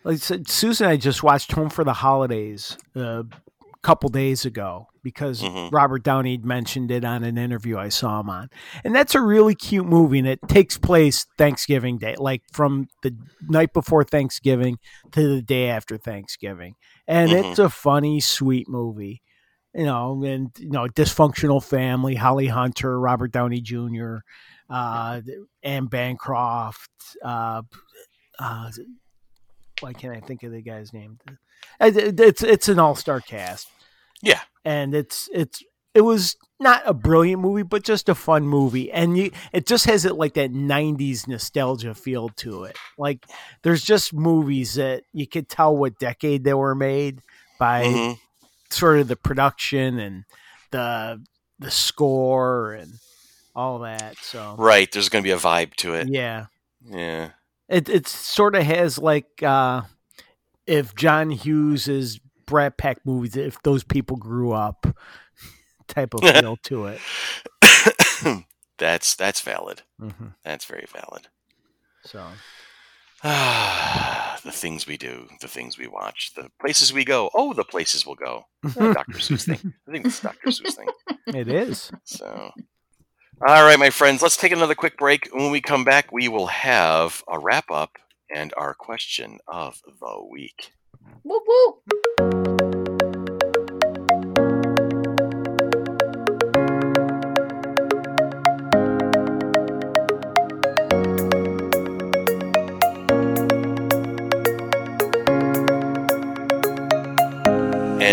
like 0.03 0.13
I 0.15 0.17
said, 0.17 0.47
Susan, 0.49 0.85
and 0.85 0.93
I 0.93 0.97
just 0.97 1.23
watched 1.23 1.51
Home 1.53 1.69
for 1.69 1.83
the 1.83 1.93
Holidays 1.93 2.77
a 2.95 3.25
couple 3.83 4.09
days 4.09 4.45
ago 4.45 4.87
because 5.03 5.41
Mhm. 5.41 5.71
Robert 5.71 6.03
Downey 6.03 6.37
mentioned 6.37 6.91
it 6.91 7.03
on 7.03 7.23
an 7.23 7.37
interview 7.37 7.77
I 7.77 7.89
saw 7.89 8.19
him 8.19 8.29
on, 8.29 8.49
and 8.83 8.93
that's 8.95 9.15
a 9.15 9.21
really 9.21 9.55
cute 9.55 9.87
movie, 9.87 10.19
and 10.19 10.27
it 10.27 10.39
takes 10.47 10.77
place 10.77 11.25
Thanksgiving 11.37 11.97
Day, 11.97 12.15
like 12.17 12.43
from 12.53 12.87
the 13.01 13.15
night 13.49 13.73
before 13.73 14.03
Thanksgiving 14.03 14.77
to 15.11 15.35
the 15.35 15.41
day 15.41 15.69
after 15.69 15.97
Thanksgiving, 15.97 16.75
and 17.07 17.31
Mhm. 17.31 17.43
it's 17.43 17.59
a 17.59 17.69
funny, 17.69 18.19
sweet 18.19 18.69
movie. 18.69 19.21
You 19.73 19.85
know, 19.85 20.21
and 20.23 20.51
you 20.59 20.69
know, 20.69 20.85
dysfunctional 20.87 21.63
family, 21.63 22.15
Holly 22.15 22.47
Hunter, 22.47 22.99
Robert 22.99 23.31
Downey 23.31 23.61
Jr., 23.61 24.17
uh, 24.69 25.21
Anne 25.63 25.85
Bancroft, 25.85 26.91
uh, 27.23 27.61
uh, 28.37 28.71
why 29.79 29.93
can't 29.93 30.15
I 30.15 30.19
think 30.19 30.43
of 30.43 30.51
the 30.51 30.61
guy's 30.61 30.91
name? 30.93 31.19
It- 31.79 31.97
it- 31.97 32.19
It's 32.19 32.43
it's 32.43 32.69
an 32.69 32.79
all 32.79 32.95
star 32.95 33.21
cast. 33.21 33.67
Yeah. 34.21 34.41
and 34.63 34.93
it's 34.93 35.27
it's 35.33 35.63
it 35.95 36.01
was 36.01 36.35
not 36.59 36.83
a 36.85 36.93
brilliant 36.93 37.41
movie, 37.41 37.63
but 37.63 37.83
just 37.83 38.07
a 38.07 38.13
fun 38.15 38.47
movie, 38.47 38.91
and 38.91 39.17
you 39.17 39.31
it 39.51 39.65
just 39.65 39.85
has 39.85 40.05
it 40.05 40.15
like 40.15 40.35
that 40.35 40.51
'90s 40.51 41.27
nostalgia 41.27 41.95
feel 41.95 42.29
to 42.29 42.63
it. 42.65 42.77
Like 42.97 43.25
there's 43.63 43.83
just 43.83 44.13
movies 44.13 44.75
that 44.75 45.03
you 45.11 45.25
could 45.27 45.49
tell 45.49 45.75
what 45.75 45.97
decade 45.99 46.43
they 46.43 46.53
were 46.53 46.75
made 46.75 47.19
by 47.59 47.83
Mhm. 47.85 48.17
sort 48.69 48.99
of 48.99 49.07
the 49.07 49.15
production 49.15 49.99
and 49.99 50.23
the 50.69 51.21
the 51.59 51.71
score 51.71 52.73
and 52.73 52.93
all 53.55 53.79
that. 53.79 54.17
So 54.21 54.55
Right. 54.57 54.89
There's 54.91 55.09
going 55.09 55.23
to 55.23 55.27
be 55.27 55.31
a 55.31 55.37
vibe 55.37 55.73
to 55.77 55.93
it. 55.95 56.07
yeah. 56.09 56.45
Yeah. 56.85 57.31
It 57.67 57.89
it 57.89 58.07
sort 58.07 58.55
of 58.55 58.63
has 58.63 58.97
like 58.97 59.41
uh, 59.43 59.81
if 60.71 60.95
John 60.95 61.29
Hughes 61.31 61.87
is 61.87 62.19
Brat 62.45 62.77
Pack 62.77 63.05
movies, 63.05 63.35
if 63.35 63.61
those 63.63 63.83
people 63.83 64.15
grew 64.17 64.51
up, 64.53 64.87
type 65.87 66.13
of 66.13 66.21
feel 66.21 66.57
to 66.63 66.85
it. 66.85 67.01
that's 68.77 69.15
that's 69.15 69.41
valid. 69.41 69.81
hmm 69.99 70.27
That's 70.43 70.65
very 70.65 70.85
valid. 70.91 71.27
So 72.05 72.25
Ah, 73.23 74.39
the 74.43 74.51
things 74.51 74.87
we 74.87 74.97
do, 74.97 75.27
the 75.41 75.47
things 75.47 75.77
we 75.77 75.87
watch, 75.87 76.33
the 76.35 76.49
places 76.59 76.91
we 76.93 77.05
go. 77.05 77.29
Oh, 77.33 77.53
the 77.53 77.63
places 77.63 78.05
we'll 78.05 78.15
go. 78.15 78.45
Uh, 78.79 78.93
Dr. 78.93 79.17
Seuss 79.17 79.45
thing. 79.45 79.73
I 79.87 79.91
think 79.91 80.05
it's 80.05 80.21
Dr. 80.21 80.49
Seuss 80.49 80.73
thing. 80.75 80.87
it 81.27 81.47
is. 81.47 81.91
So, 82.05 82.51
all 83.45 83.63
right, 83.65 83.77
my 83.79 83.89
friends, 83.89 84.21
let's 84.21 84.37
take 84.37 84.51
another 84.51 84.75
quick 84.75 84.97
break. 84.97 85.27
When 85.33 85.51
we 85.51 85.61
come 85.61 85.83
back, 85.83 86.11
we 86.11 86.27
will 86.29 86.47
have 86.47 87.23
a 87.27 87.37
wrap 87.39 87.69
up 87.71 87.97
and 88.33 88.53
our 88.57 88.73
question 88.73 89.39
of 89.47 89.81
the 89.99 90.25
week. 90.29 90.71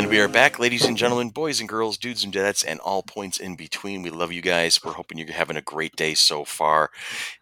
And 0.08 0.16
we 0.16 0.22
are 0.22 0.28
back, 0.28 0.58
ladies 0.58 0.86
and 0.86 0.96
gentlemen, 0.96 1.28
boys 1.28 1.60
and 1.60 1.68
girls, 1.68 1.98
dudes 1.98 2.24
and 2.24 2.32
dudettes, 2.32 2.64
and 2.66 2.80
all 2.80 3.02
points 3.02 3.36
in 3.36 3.56
between. 3.56 4.00
We 4.00 4.08
love 4.08 4.32
you 4.32 4.40
guys. 4.40 4.82
We're 4.82 4.94
hoping 4.94 5.18
you're 5.18 5.30
having 5.30 5.58
a 5.58 5.60
great 5.60 5.96
day 5.96 6.14
so 6.14 6.46
far. 6.46 6.90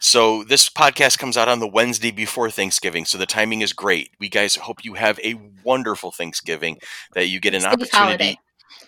So, 0.01 0.43
this 0.43 0.69
podcast 0.69 1.17
comes 1.17 1.37
out 1.37 1.47
on 1.47 1.61
the 1.61 1.69
Wednesday 1.69 2.11
before 2.11 2.51
Thanksgiving, 2.51 3.05
so 3.05 3.19
the 3.19 3.25
timing 3.25 3.61
is 3.61 3.73
great. 3.73 4.11
We 4.19 4.29
guys 4.29 4.57
hope 4.57 4.85
you 4.85 4.95
have 4.95 5.21
a 5.21 5.39
wonderful 5.62 6.11
Thanksgiving, 6.11 6.79
that 7.14 7.29
you 7.29 7.39
get 7.39 7.55
an 7.55 7.64
opportunity 7.64 7.97
holiday. 7.97 8.39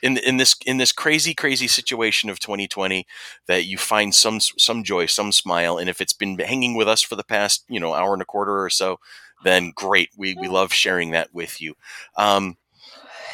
in 0.02 0.16
in 0.16 0.38
this 0.38 0.56
in 0.66 0.78
this 0.78 0.90
crazy 0.90 1.32
crazy 1.32 1.68
situation 1.68 2.30
of 2.30 2.40
2020 2.40 3.06
that 3.46 3.66
you 3.66 3.78
find 3.78 4.12
some 4.12 4.40
some 4.40 4.82
joy, 4.82 5.06
some 5.06 5.30
smile, 5.30 5.78
and 5.78 5.88
if 5.88 6.00
it's 6.00 6.12
been 6.12 6.36
hanging 6.36 6.74
with 6.74 6.88
us 6.88 7.02
for 7.02 7.14
the 7.14 7.22
past 7.22 7.64
you 7.68 7.78
know 7.78 7.94
hour 7.94 8.12
and 8.12 8.22
a 8.22 8.24
quarter 8.24 8.60
or 8.60 8.70
so, 8.70 8.98
then 9.44 9.70
great. 9.72 10.10
We 10.16 10.34
we 10.34 10.48
love 10.48 10.72
sharing 10.72 11.12
that 11.12 11.32
with 11.32 11.60
you. 11.60 11.76
Um, 12.16 12.56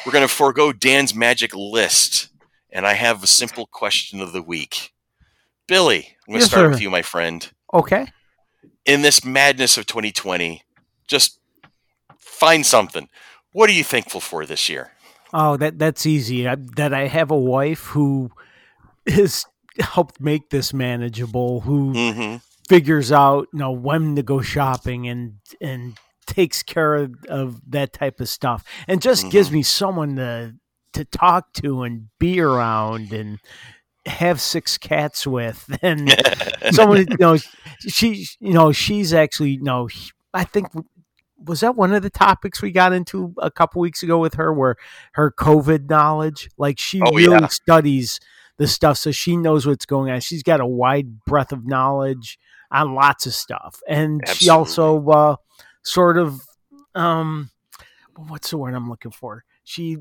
we're 0.05 0.11
going 0.11 0.27
to 0.27 0.33
forego 0.33 0.71
Dan's 0.71 1.15
magic 1.15 1.53
list, 1.55 2.29
and 2.71 2.85
I 2.85 2.93
have 2.93 3.23
a 3.23 3.27
simple 3.27 3.67
question 3.67 4.21
of 4.21 4.33
the 4.33 4.41
week. 4.41 4.93
Billy, 5.67 6.17
I'm 6.27 6.31
going 6.33 6.39
to 6.39 6.41
Yes, 6.41 6.47
start 6.47 6.67
sir. 6.67 6.69
with 6.69 6.81
you, 6.81 6.89
my 6.89 7.01
friend. 7.01 7.49
Okay. 7.73 8.07
In 8.85 9.01
this 9.01 9.23
madness 9.25 9.77
of 9.77 9.85
2020, 9.87 10.63
just 11.07 11.39
find 12.17 12.65
something. 12.65 13.09
What 13.51 13.69
are 13.69 13.73
you 13.73 13.83
thankful 13.83 14.21
for 14.21 14.45
this 14.45 14.69
year? 14.69 14.91
Oh, 15.33 15.57
that 15.57 15.79
that's 15.79 16.05
easy. 16.05 16.47
I, 16.47 16.55
that 16.75 16.93
I 16.93 17.07
have 17.07 17.31
a 17.31 17.37
wife 17.37 17.85
who 17.87 18.31
has 19.07 19.45
helped 19.79 20.19
make 20.21 20.49
this 20.49 20.73
manageable. 20.73 21.61
Who 21.61 22.01
hmm 22.13 22.35
figures 22.67 23.11
out 23.11 23.47
you 23.53 23.59
know 23.59 23.71
when 23.71 24.15
to 24.15 24.23
go 24.23 24.41
shopping 24.41 25.07
and 25.07 25.35
and 25.61 25.97
takes 26.27 26.63
care 26.63 26.95
of, 26.95 27.13
of 27.29 27.61
that 27.71 27.93
type 27.93 28.19
of 28.19 28.29
stuff 28.29 28.63
and 28.87 29.01
just 29.01 29.29
gives 29.31 29.51
me 29.51 29.63
someone 29.63 30.15
to 30.15 30.53
to 30.93 31.05
talk 31.05 31.51
to 31.53 31.83
and 31.83 32.07
be 32.19 32.39
around 32.39 33.11
and 33.11 33.39
have 34.05 34.39
six 34.39 34.77
cats 34.77 35.25
with 35.27 35.65
and 35.81 36.13
someone 36.71 36.99
you 37.09 37.17
know 37.19 37.37
she 37.79 38.27
you 38.39 38.53
know 38.53 38.71
she's 38.71 39.13
actually 39.13 39.51
you 39.51 39.63
know 39.63 39.89
i 40.33 40.43
think 40.43 40.67
was 41.45 41.59
that 41.61 41.75
one 41.75 41.93
of 41.93 42.01
the 42.01 42.09
topics 42.09 42.61
we 42.61 42.71
got 42.71 42.93
into 42.93 43.33
a 43.39 43.51
couple 43.51 43.81
weeks 43.81 44.01
ago 44.03 44.17
with 44.17 44.35
her 44.35 44.53
where 44.53 44.75
her 45.13 45.31
covid 45.31 45.89
knowledge? 45.89 46.49
Like 46.57 46.79
she 46.79 47.01
Oh, 47.01 47.11
really 47.11 47.41
yeah. 47.41 47.47
studies 47.47 48.19
the 48.57 48.67
stuff 48.67 48.97
so 48.97 49.11
she 49.11 49.35
knows 49.35 49.67
what's 49.67 49.85
going 49.85 50.09
on. 50.11 50.21
She's 50.21 50.43
got 50.43 50.61
a 50.61 50.65
wide 50.65 51.23
breadth 51.25 51.51
of 51.51 51.67
knowledge 51.67 52.39
on 52.71 52.95
lots 52.95 53.25
of 53.25 53.33
stuff. 53.33 53.81
And 53.87 54.21
she 54.29 54.49
also 54.49 55.05
uh 55.09 55.35
sort 55.85 56.17
of 56.17 56.41
um 56.95 57.49
what's 58.27 58.49
the 58.49 58.57
word 58.57 58.73
i'm 58.73 58.89
looking 58.89 59.11
for 59.11 59.45
she 59.63 59.97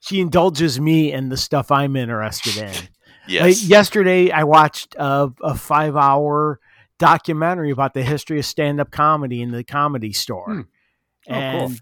she 0.00 0.20
indulges 0.20 0.80
me 0.80 1.12
in 1.12 1.28
the 1.28 1.36
stuff 1.36 1.70
i'm 1.70 1.94
interested 1.94 2.56
in 2.56 2.72
Yes. 3.28 3.42
like 3.42 3.68
yesterday, 3.68 4.30
I 4.30 4.44
watched 4.44 4.94
a, 4.94 5.32
a 5.42 5.54
five 5.54 5.96
hour 5.96 6.60
documentary 6.98 7.70
about 7.70 7.94
the 7.94 8.02
history 8.02 8.38
of 8.38 8.46
stand 8.46 8.80
up 8.80 8.90
comedy 8.90 9.42
in 9.42 9.50
the 9.50 9.64
comedy 9.64 10.12
store. 10.12 10.66
Hmm. 11.26 11.32
Oh, 11.34 11.66
cool. 11.66 11.72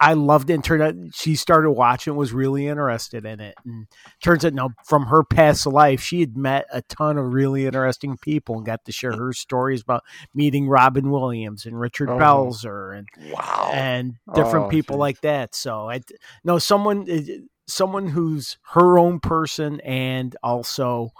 I 0.00 0.12
loved 0.14 0.50
it. 0.50 0.54
And 0.54 0.64
turned 0.64 0.82
out 0.82 0.94
she 1.12 1.34
started 1.34 1.72
watching, 1.72 2.14
was 2.14 2.32
really 2.32 2.68
interested 2.68 3.24
in 3.26 3.40
it. 3.40 3.54
And 3.64 3.86
turns 4.22 4.44
out, 4.44 4.54
no, 4.54 4.70
from 4.86 5.06
her 5.06 5.24
past 5.24 5.66
life, 5.66 6.00
she 6.00 6.20
had 6.20 6.36
met 6.36 6.66
a 6.72 6.82
ton 6.82 7.18
of 7.18 7.32
really 7.32 7.66
interesting 7.66 8.16
people 8.16 8.56
and 8.56 8.66
got 8.66 8.84
to 8.84 8.92
share 8.92 9.12
mm. 9.12 9.18
her 9.18 9.32
stories 9.32 9.82
about 9.82 10.04
meeting 10.34 10.68
Robin 10.68 11.10
Williams 11.10 11.66
and 11.66 11.78
Richard 11.78 12.10
Oh. 12.10 12.18
Belzer 12.18 12.96
and 12.96 13.08
wow. 13.32 13.70
and 13.74 14.14
different 14.34 14.66
Oh, 14.66 14.68
people 14.68 14.96
geez. 14.96 15.00
like 15.00 15.20
that. 15.22 15.54
So 15.54 15.88
I 15.90 16.00
no 16.44 16.58
someone 16.58 17.06
eh, 17.08 17.22
eh, 17.28 17.38
someone 17.66 18.08
who's 18.08 18.56
her 18.72 18.98
own 18.98 19.20
person 19.20 19.80
and 19.80 20.34
also, 20.42 21.10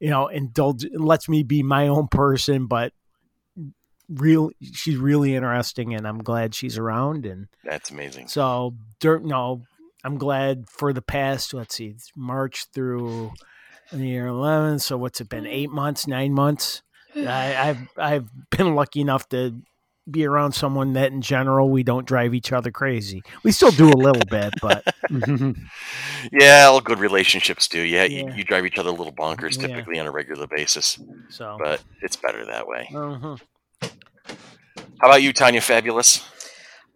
you 0.00 0.10
know, 0.10 0.28
indulge 0.28 0.86
lets 0.94 1.28
me 1.28 1.42
be 1.42 1.62
my 1.62 1.88
own 1.88 2.08
person, 2.08 2.66
but 2.66 2.92
real 4.08 4.50
she's 4.72 4.96
really 4.96 5.34
interesting 5.34 5.94
and 5.94 6.06
I'm 6.08 6.18
glad 6.22 6.54
she's 6.54 6.78
around 6.78 7.26
and 7.26 7.48
That's 7.64 7.90
amazing. 7.90 8.28
so 8.28 8.74
dirt 9.00 9.24
no, 9.24 9.64
I'm 10.04 10.16
glad 10.18 10.68
for 10.70 10.92
the 10.92 11.02
past 11.02 11.52
let's 11.54 11.74
see, 11.74 11.96
March 12.16 12.66
through 12.72 13.32
the 13.92 14.06
year 14.06 14.26
eleven. 14.26 14.78
So 14.78 14.96
what's 14.96 15.20
it 15.20 15.28
been? 15.28 15.46
Eight 15.46 15.70
months, 15.70 16.06
nine 16.06 16.32
months? 16.32 16.82
I, 17.16 17.56
I've 17.70 17.78
I've 17.96 18.28
been 18.50 18.74
lucky 18.74 19.00
enough 19.00 19.28
to 19.30 19.60
be 20.10 20.24
around 20.24 20.52
someone 20.52 20.94
that 20.94 21.12
in 21.12 21.20
general 21.20 21.68
we 21.68 21.82
don't 21.82 22.06
drive 22.06 22.32
each 22.32 22.50
other 22.52 22.70
crazy. 22.70 23.22
We 23.42 23.52
still 23.52 23.70
do 23.72 23.88
a 23.90 23.92
little 23.96 24.24
bit, 24.30 24.54
but 24.62 24.82
Yeah, 26.32 26.66
all 26.70 26.80
good 26.80 26.98
relationships 26.98 27.68
do. 27.68 27.80
Yeah, 27.80 28.04
You, 28.04 28.24
Yeah. 28.26 28.34
you 28.36 28.44
drive 28.44 28.64
each 28.66 28.78
other 28.78 28.90
a 28.90 28.92
little 28.92 29.12
bonkers 29.12 29.60
Yeah. 29.60 29.66
typically 29.68 29.98
on 29.98 30.06
a 30.06 30.10
regular 30.10 30.46
basis, 30.46 30.98
so 31.28 31.56
but 31.62 31.82
it's 32.02 32.16
better 32.16 32.44
that 32.46 32.66
way. 32.66 32.88
uh-huh. 32.94 33.36
How 33.80 35.08
about 35.08 35.22
you, 35.22 35.32
Tanya 35.32 35.60
Fabulous? 35.60 36.18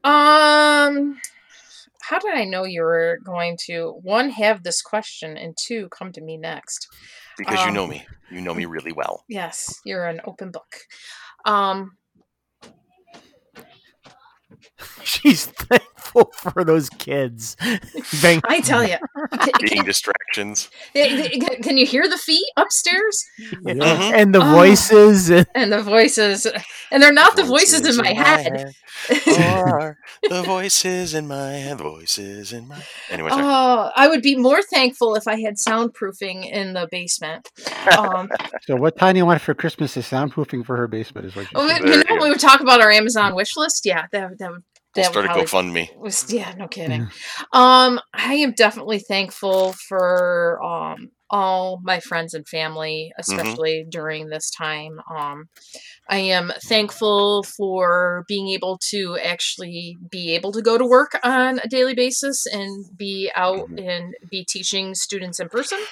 Um, 0.05 1.19
how 2.03 2.19
did 2.19 2.35
I 2.35 2.45
know 2.45 2.65
you 2.65 2.83
were 2.83 3.19
going 3.25 3.57
to 3.67 4.01
one 4.03 4.31
have 4.31 4.63
this 4.63 4.83
question 4.83 5.37
and 5.37 5.57
two 5.57 5.89
come 5.91 6.13
to 6.13 6.21
me 6.21 6.37
next? 6.37 6.89
Because 7.39 7.61
you 7.61 7.69
Um, 7.69 7.75
know 7.75 7.87
me. 7.87 8.05
You 8.31 8.41
know 8.41 8.55
me 8.55 8.65
really 8.65 8.93
well. 8.93 9.25
Yes, 9.29 9.81
you're 9.85 10.07
an 10.07 10.21
open 10.25 10.51
book. 10.51 10.77
Um, 11.45 11.97
she's 15.05 15.47
thankful 15.47 16.31
for 16.37 16.65
those 16.65 16.89
kids. 16.91 17.57
Bang. 18.21 18.41
I 18.45 18.61
tell 18.61 18.85
you, 18.87 18.97
Being 19.61 19.85
distractions. 19.85 20.69
can 20.95 21.77
you 21.77 21.87
hear 21.87 22.09
the 22.09 22.19
feet 22.19 22.45
upstairs 22.57 23.25
Mhm. 23.65 23.83
and 24.15 24.35
the 24.35 24.43
Oh. 24.43 24.53
voices 24.55 25.31
and 25.31 25.47
and 25.55 25.73
the 25.73 25.83
voices? 25.83 26.47
And 26.91 27.03
they're 27.03 27.13
not 27.13 27.37
the 27.37 27.45
voices 27.45 27.87
in 27.87 27.97
my 27.97 28.13
head. 28.13 28.75
Are 29.39 29.97
the 30.29 30.43
voices 30.43 31.15
in 31.15 31.27
my 31.27 31.51
head. 31.53 31.79
Voices 31.79 32.53
in 32.53 32.69
my. 32.69 32.83
Anyway, 33.11 33.31
sorry. 33.31 33.43
Oh, 33.45 33.91
I 33.97 34.09
would 34.09 34.23
be 34.23 34.37
more 34.37 34.63
thankful 34.63 35.15
if 35.15 35.27
I 35.27 35.41
had 35.41 35.57
soundproofing 35.57 36.51
in 36.51 36.75
the 36.75 36.89
basement. 36.91 37.49
Um, 37.99 38.29
So 38.67 38.77
what 38.77 38.97
Tanya 38.97 39.25
wanted 39.25 39.41
for 39.43 39.55
Christmas 39.55 39.97
is 39.97 40.07
soundproofing 40.07 40.65
for 40.65 40.77
her 40.77 40.87
basement, 40.87 41.27
is 41.27 41.35
what 41.35 41.47
she 41.49 41.53
oh, 41.57 41.67
you 41.67 41.81
know, 41.85 42.03
when 42.11 42.23
we 42.23 42.29
would 42.31 42.39
talk 42.39 42.61
about 42.61 42.81
our 42.81 42.91
Amazon 42.93 43.35
wish 43.35 43.57
list. 43.57 43.85
Yeah, 43.85 44.07
that 44.13 44.39
that 44.39 44.51
would 44.53 44.63
we'll 44.95 45.05
that 45.05 45.11
start 45.11 45.25
a 45.27 45.29
probably 45.29 45.45
GoFundMe. 45.45 45.97
was 45.97 46.33
yeah 46.33 46.55
no 46.57 46.69
kidding. 46.69 47.09
Um 47.53 48.01
i 48.15 48.35
am 48.35 48.53
definitely 48.53 48.99
thankful 48.99 49.73
for 49.89 50.63
um 50.63 51.11
all 51.35 51.81
my 51.83 51.99
friends 51.99 52.35
and 52.35 52.47
family 52.47 53.11
especially 53.19 53.87
during 53.89 54.29
this 54.29 54.51
time. 54.51 55.01
Um 55.11 55.49
i 56.09 56.19
am 56.19 56.53
thankful 56.65 57.43
for 57.43 58.25
being 58.29 58.49
able 58.49 58.79
to 58.91 59.17
actually 59.19 59.97
be 60.11 60.35
able 60.35 60.53
to 60.53 60.61
go 60.61 60.77
to 60.77 60.85
work 60.85 61.19
on 61.25 61.59
a 61.65 61.69
daily 61.69 61.95
basis 61.95 62.45
and 62.47 62.85
be 62.97 63.31
out 63.35 63.69
and 63.79 64.15
be 64.31 64.45
teaching 64.45 64.95
students 64.95 65.41
in 65.41 65.49
person. 65.49 65.79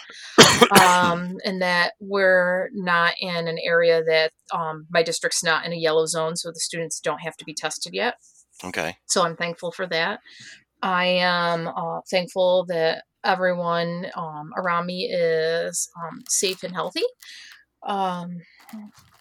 Um 0.70 1.38
and 1.44 1.62
that 1.62 1.92
we're 2.00 2.68
not 2.74 3.14
in 3.20 3.48
an 3.48 3.58
area 3.64 4.02
that 4.04 4.32
um 4.54 4.86
my 4.90 5.02
district's 5.02 5.42
not 5.42 5.64
in 5.64 5.72
a 5.72 5.76
yellow 5.76 6.06
zone 6.06 6.36
so 6.36 6.50
the 6.50 6.60
students 6.60 7.00
don't 7.00 7.20
have 7.20 7.36
to 7.38 7.44
be 7.44 7.54
tested 7.54 7.92
yet 7.94 8.14
Okay. 8.64 8.96
so 9.06 9.22
I'm 9.22 9.36
thankful 9.36 9.72
for 9.72 9.86
that. 9.86 10.20
I 10.82 11.06
am 11.06 11.68
uh, 11.68 12.00
thankful 12.10 12.64
that 12.68 13.04
everyone 13.24 14.06
um, 14.16 14.50
around 14.56 14.86
me 14.86 15.04
is 15.04 15.88
um, 16.02 16.20
safe 16.28 16.62
and 16.62 16.74
healthy. 16.74 17.02
Um, 17.86 18.38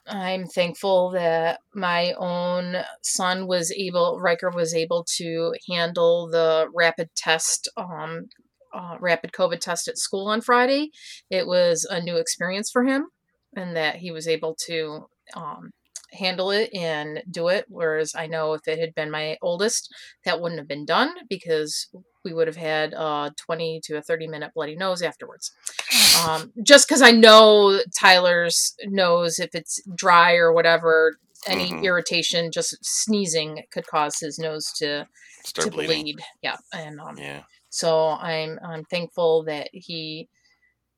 I'm 0.07 0.47
thankful 0.47 1.11
that 1.11 1.59
my 1.73 2.13
own 2.13 2.77
son 3.03 3.45
was 3.45 3.71
able, 3.71 4.19
Riker 4.19 4.49
was 4.49 4.73
able 4.73 5.05
to 5.17 5.53
handle 5.69 6.29
the 6.29 6.67
rapid 6.73 7.09
test, 7.15 7.69
um, 7.77 8.25
uh, 8.73 8.95
rapid 8.99 9.31
COVID 9.31 9.59
test 9.59 9.87
at 9.87 9.97
school 9.97 10.27
on 10.27 10.41
Friday. 10.41 10.89
It 11.29 11.45
was 11.45 11.85
a 11.85 12.01
new 12.01 12.17
experience 12.17 12.71
for 12.71 12.83
him, 12.83 13.07
and 13.55 13.75
that 13.75 13.97
he 13.97 14.11
was 14.11 14.27
able 14.27 14.55
to 14.65 15.07
um, 15.35 15.71
handle 16.13 16.51
it 16.51 16.69
and 16.73 17.21
do 17.29 17.47
it. 17.49 17.65
Whereas 17.69 18.13
I 18.15 18.27
know 18.27 18.53
if 18.53 18.67
it 18.67 18.79
had 18.79 18.95
been 18.95 19.11
my 19.11 19.37
oldest, 19.41 19.93
that 20.25 20.39
wouldn't 20.41 20.59
have 20.59 20.67
been 20.67 20.85
done 20.85 21.13
because 21.29 21.87
we 22.25 22.33
would 22.33 22.47
have 22.47 22.55
had 22.57 22.93
a 22.93 23.31
20 23.37 23.81
to 23.85 23.97
a 23.97 24.01
30 24.01 24.27
minute 24.27 24.51
bloody 24.53 24.75
nose 24.75 25.01
afterwards. 25.01 25.51
Um, 26.25 26.51
just 26.63 26.87
because 26.87 27.01
I 27.03 27.11
know 27.11 27.79
Tyler's 27.97 28.73
nose, 28.85 29.37
if 29.39 29.53
it's 29.53 29.79
dry 29.95 30.35
or 30.35 30.51
whatever, 30.51 31.17
any 31.47 31.71
Mhm. 31.71 31.83
irritation, 31.83 32.51
just 32.51 32.75
sneezing 32.83 33.63
could 33.71 33.85
cause 33.87 34.19
his 34.19 34.39
nose 34.39 34.71
to, 34.77 35.07
Start 35.45 35.65
to 35.65 35.71
bleeding. 35.71 36.03
bleed. 36.03 36.19
Yeah. 36.41 36.57
And 36.73 36.99
um, 36.99 37.17
Yeah. 37.17 37.43
so 37.69 38.09
I'm 38.09 38.59
I'm 38.63 38.83
thankful 38.85 39.43
that 39.43 39.69
he 39.71 40.27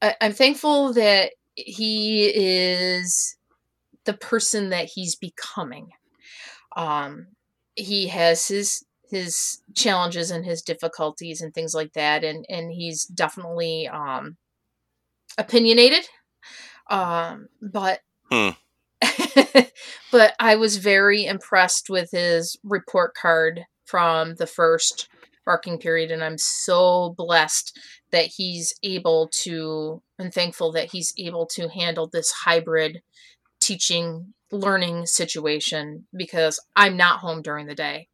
I, 0.01 0.15
I'm 0.21 0.33
thankful 0.33 0.93
that 0.93 1.33
he 1.55 2.27
is 2.33 3.35
the 4.11 4.17
person 4.17 4.69
that 4.69 4.89
he's 4.93 5.15
becoming. 5.15 5.89
Um 6.75 7.27
he 7.75 8.07
has 8.07 8.47
his 8.47 8.83
his 9.09 9.61
challenges 9.75 10.31
and 10.31 10.45
his 10.45 10.61
difficulties 10.61 11.41
and 11.41 11.53
things 11.53 11.73
like 11.73 11.93
that 11.93 12.23
and 12.23 12.45
and 12.49 12.71
he's 12.71 13.05
definitely 13.05 13.87
um 13.87 14.37
opinionated. 15.37 16.05
Um 16.89 17.47
but 17.61 18.01
Hmm. 18.29 18.49
but 20.11 20.35
I 20.39 20.55
was 20.55 20.77
very 20.77 21.25
impressed 21.25 21.89
with 21.89 22.11
his 22.11 22.57
report 22.63 23.13
card 23.13 23.61
from 23.85 24.35
the 24.35 24.47
first 24.47 25.09
barking 25.45 25.79
period 25.79 26.11
and 26.11 26.23
I'm 26.23 26.37
so 26.37 27.13
blessed 27.17 27.77
that 28.11 28.25
he's 28.25 28.73
able 28.83 29.29
to 29.43 30.01
and 30.19 30.33
thankful 30.33 30.71
that 30.73 30.91
he's 30.91 31.13
able 31.17 31.45
to 31.47 31.67
handle 31.69 32.07
this 32.07 32.31
hybrid 32.31 33.01
teaching 33.61 34.33
learning 34.51 35.05
situation 35.05 36.05
because 36.15 36.59
I'm 36.75 36.97
not 36.97 37.19
home 37.19 37.41
during 37.41 37.67
the 37.67 37.75
day 37.75 38.09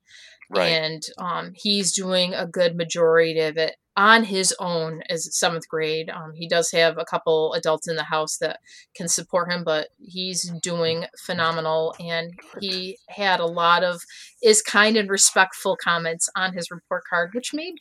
Right. 0.49 0.67
and 0.67 1.03
um, 1.17 1.51
he's 1.55 1.91
doing 1.93 2.33
a 2.33 2.47
good 2.47 2.75
majority 2.77 3.39
of 3.41 3.57
it 3.57 3.75
on 3.97 4.23
his 4.23 4.55
own 4.59 5.01
as 5.09 5.27
seventh 5.37 5.67
grade. 5.67 6.09
Um, 6.09 6.31
he 6.35 6.47
does 6.47 6.71
have 6.71 6.97
a 6.97 7.03
couple 7.03 7.53
adults 7.53 7.87
in 7.87 7.95
the 7.97 8.03
house 8.03 8.37
that 8.37 8.59
can 8.95 9.07
support 9.09 9.51
him, 9.51 9.63
but 9.65 9.89
he's 9.97 10.49
doing 10.61 11.05
phenomenal. 11.25 11.95
And 11.99 12.31
he 12.61 12.97
had 13.09 13.39
a 13.41 13.45
lot 13.45 13.83
of 13.83 14.01
is 14.41 14.61
kind 14.61 14.95
and 14.95 15.09
respectful 15.09 15.75
comments 15.83 16.29
on 16.35 16.53
his 16.53 16.71
report 16.71 17.03
card, 17.09 17.31
which 17.33 17.53
made 17.53 17.73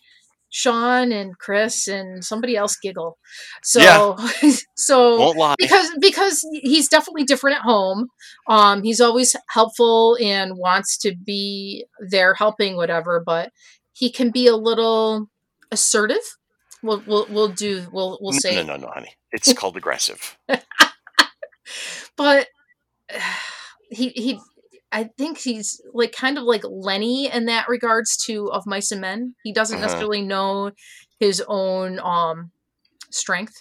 Sean 0.51 1.13
and 1.13 1.39
Chris 1.39 1.89
and 1.89 2.25
somebody 2.25 2.57
else 2.57 2.77
giggle. 2.83 3.19
So, 3.63 4.17
so 4.77 5.19
Won't 5.19 5.39
lie. 5.39 5.55
because 5.59 5.91
because 6.01 6.47
he's 6.63 6.89
definitely 6.89 7.25
different 7.25 7.57
at 7.57 7.63
home 7.63 8.09
um 8.49 8.83
he's 8.83 9.01
always 9.01 9.35
helpful 9.51 10.17
and 10.21 10.57
wants 10.57 10.97
to 10.99 11.15
be 11.25 11.85
there 12.11 12.35
helping 12.35 12.77
whatever 12.77 13.23
but 13.25 13.51
he 13.93 14.11
can 14.11 14.31
be 14.31 14.47
a 14.47 14.57
little 14.57 15.29
assertive 15.73 16.23
we'll 16.83 17.03
we'll, 17.07 17.27
we'll 17.29 17.49
do 17.49 17.87
we'll 17.93 18.19
we'll 18.21 18.33
No, 18.33 18.39
say 18.39 18.55
no, 18.55 18.63
no, 18.63 18.77
no, 18.77 18.89
honey. 18.95 19.15
It's 19.33 19.53
called 19.53 19.77
aggressive. 19.77 20.39
but 22.17 22.47
he 23.91 24.09
he 24.11 24.39
I 24.97 25.11
think 25.19 25.39
he's 25.39 25.81
like 25.93 26.13
kind 26.13 26.39
of 26.39 26.45
like 26.45 26.63
Lenny 26.65 27.31
in 27.33 27.47
that 27.47 27.69
regards 27.69 28.17
to 28.27 28.51
of 28.51 28.67
mice 28.67 28.91
and 28.93 29.01
men. 29.01 29.35
He 29.45 29.53
doesn't 29.53 29.77
Uh-huh. 29.77 29.87
necessarily 29.87 30.23
know 30.23 30.73
his 31.21 31.43
own 31.49 31.99
um 32.01 32.51
strength 33.11 33.55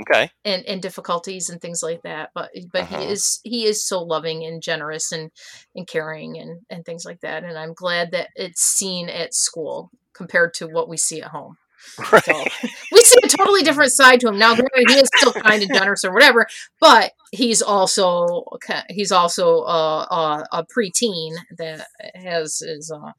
Okay. 0.00 0.30
and, 0.44 0.64
and 0.66 0.82
difficulties 0.82 1.48
and 1.48 1.60
things 1.60 1.82
like 1.82 2.02
that 2.02 2.30
but 2.34 2.50
but 2.72 2.82
Uh-huh. 2.82 2.98
he 2.98 3.06
is 3.12 3.40
he 3.44 3.64
is 3.64 3.86
so 3.86 4.02
loving 4.02 4.44
and 4.44 4.62
generous 4.62 5.12
and 5.12 5.30
and 5.74 5.86
caring 5.86 6.38
and 6.38 6.60
and 6.70 6.84
things 6.84 7.04
like 7.04 7.20
that 7.20 7.44
and 7.44 7.58
i'm 7.58 7.72
glad 7.74 8.10
that 8.12 8.28
it's 8.36 8.62
seen 8.62 9.08
at 9.08 9.34
school 9.34 9.90
compared 10.14 10.52
to 10.54 10.66
what 10.66 10.88
we 10.88 10.96
see 10.96 11.22
at 11.22 11.30
home 11.30 11.56
Right. 12.12 12.24
so 12.24 12.44
we 12.92 13.00
see 13.02 13.18
a 13.22 13.28
totally 13.28 13.62
different 13.62 13.92
side 13.92 14.18
to 14.20 14.28
him 14.28 14.38
now 14.38 14.54
granted 14.54 14.88
he 14.88 14.94
is 14.94 15.08
still 15.16 15.32
kind 15.32 15.62
and 15.62 15.72
generous 15.72 16.04
or 16.04 16.12
whatever 16.12 16.46
but 16.80 17.12
he's 17.30 17.62
also 17.62 18.44
he's 18.90 19.12
also 19.12 19.58
a, 19.60 20.06
a, 20.10 20.46
a 20.52 20.66
preteen 20.66 21.34
that 21.58 21.86
has 22.14 22.58
his 22.58 22.90
uh, 22.90 23.12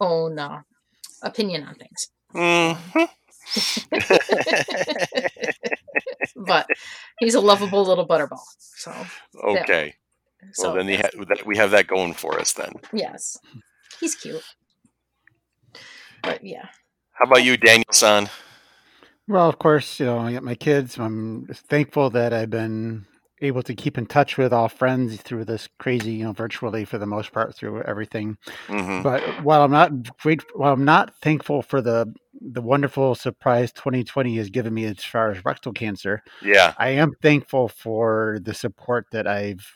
own 0.00 0.38
uh, 0.38 0.60
opinion 1.22 1.64
on 1.64 1.74
things 1.74 2.08
Mhm. 2.34 3.08
but 6.46 6.66
he's 7.18 7.34
a 7.34 7.40
lovable 7.40 7.82
little 7.84 8.06
butterball 8.06 8.42
so 8.58 8.92
okay. 9.42 9.94
so 10.52 10.74
well, 10.74 10.84
then 10.84 11.00
ha- 11.00 11.42
we 11.46 11.56
have 11.56 11.70
that 11.70 11.86
going 11.86 12.12
for 12.12 12.38
us 12.38 12.52
then. 12.52 12.72
Yes. 12.92 13.38
He's 13.98 14.14
cute. 14.14 14.42
But 16.22 16.44
yeah. 16.44 16.68
How 17.18 17.24
about 17.26 17.44
you, 17.44 17.56
Daniel 17.56 17.84
San? 17.92 18.28
Well, 19.26 19.48
of 19.48 19.58
course, 19.58 20.00
you 20.00 20.06
know, 20.06 20.18
I 20.18 20.32
got 20.32 20.42
my 20.42 20.54
kids. 20.54 20.98
I'm 20.98 21.46
thankful 21.52 22.10
that 22.10 22.32
I've 22.32 22.50
been 22.50 23.06
able 23.40 23.62
to 23.62 23.74
keep 23.74 23.98
in 23.98 24.06
touch 24.06 24.38
with 24.38 24.52
all 24.52 24.68
friends 24.68 25.20
through 25.20 25.44
this 25.44 25.68
crazy, 25.78 26.12
you 26.12 26.24
know, 26.24 26.32
virtually 26.32 26.84
for 26.84 26.98
the 26.98 27.06
most 27.06 27.32
part 27.32 27.54
through 27.54 27.82
everything. 27.82 28.36
hmm 28.68 29.02
But 29.02 29.42
while 29.42 29.62
I'm 29.62 29.70
not 29.70 30.18
great, 30.20 30.42
while 30.56 30.72
I'm 30.72 30.84
not 30.84 31.14
thankful 31.20 31.62
for 31.62 31.82
the 31.82 32.12
the 32.40 32.62
wonderful 32.62 33.14
surprise 33.16 33.72
2020 33.72 34.36
has 34.36 34.50
given 34.50 34.72
me 34.72 34.84
as 34.86 35.04
far 35.04 35.30
as 35.30 35.44
rectal 35.44 35.72
cancer, 35.72 36.22
Yeah. 36.42 36.74
I 36.78 36.90
am 36.90 37.12
thankful 37.22 37.68
for 37.68 38.38
the 38.42 38.54
support 38.54 39.06
that 39.12 39.26
I've 39.26 39.66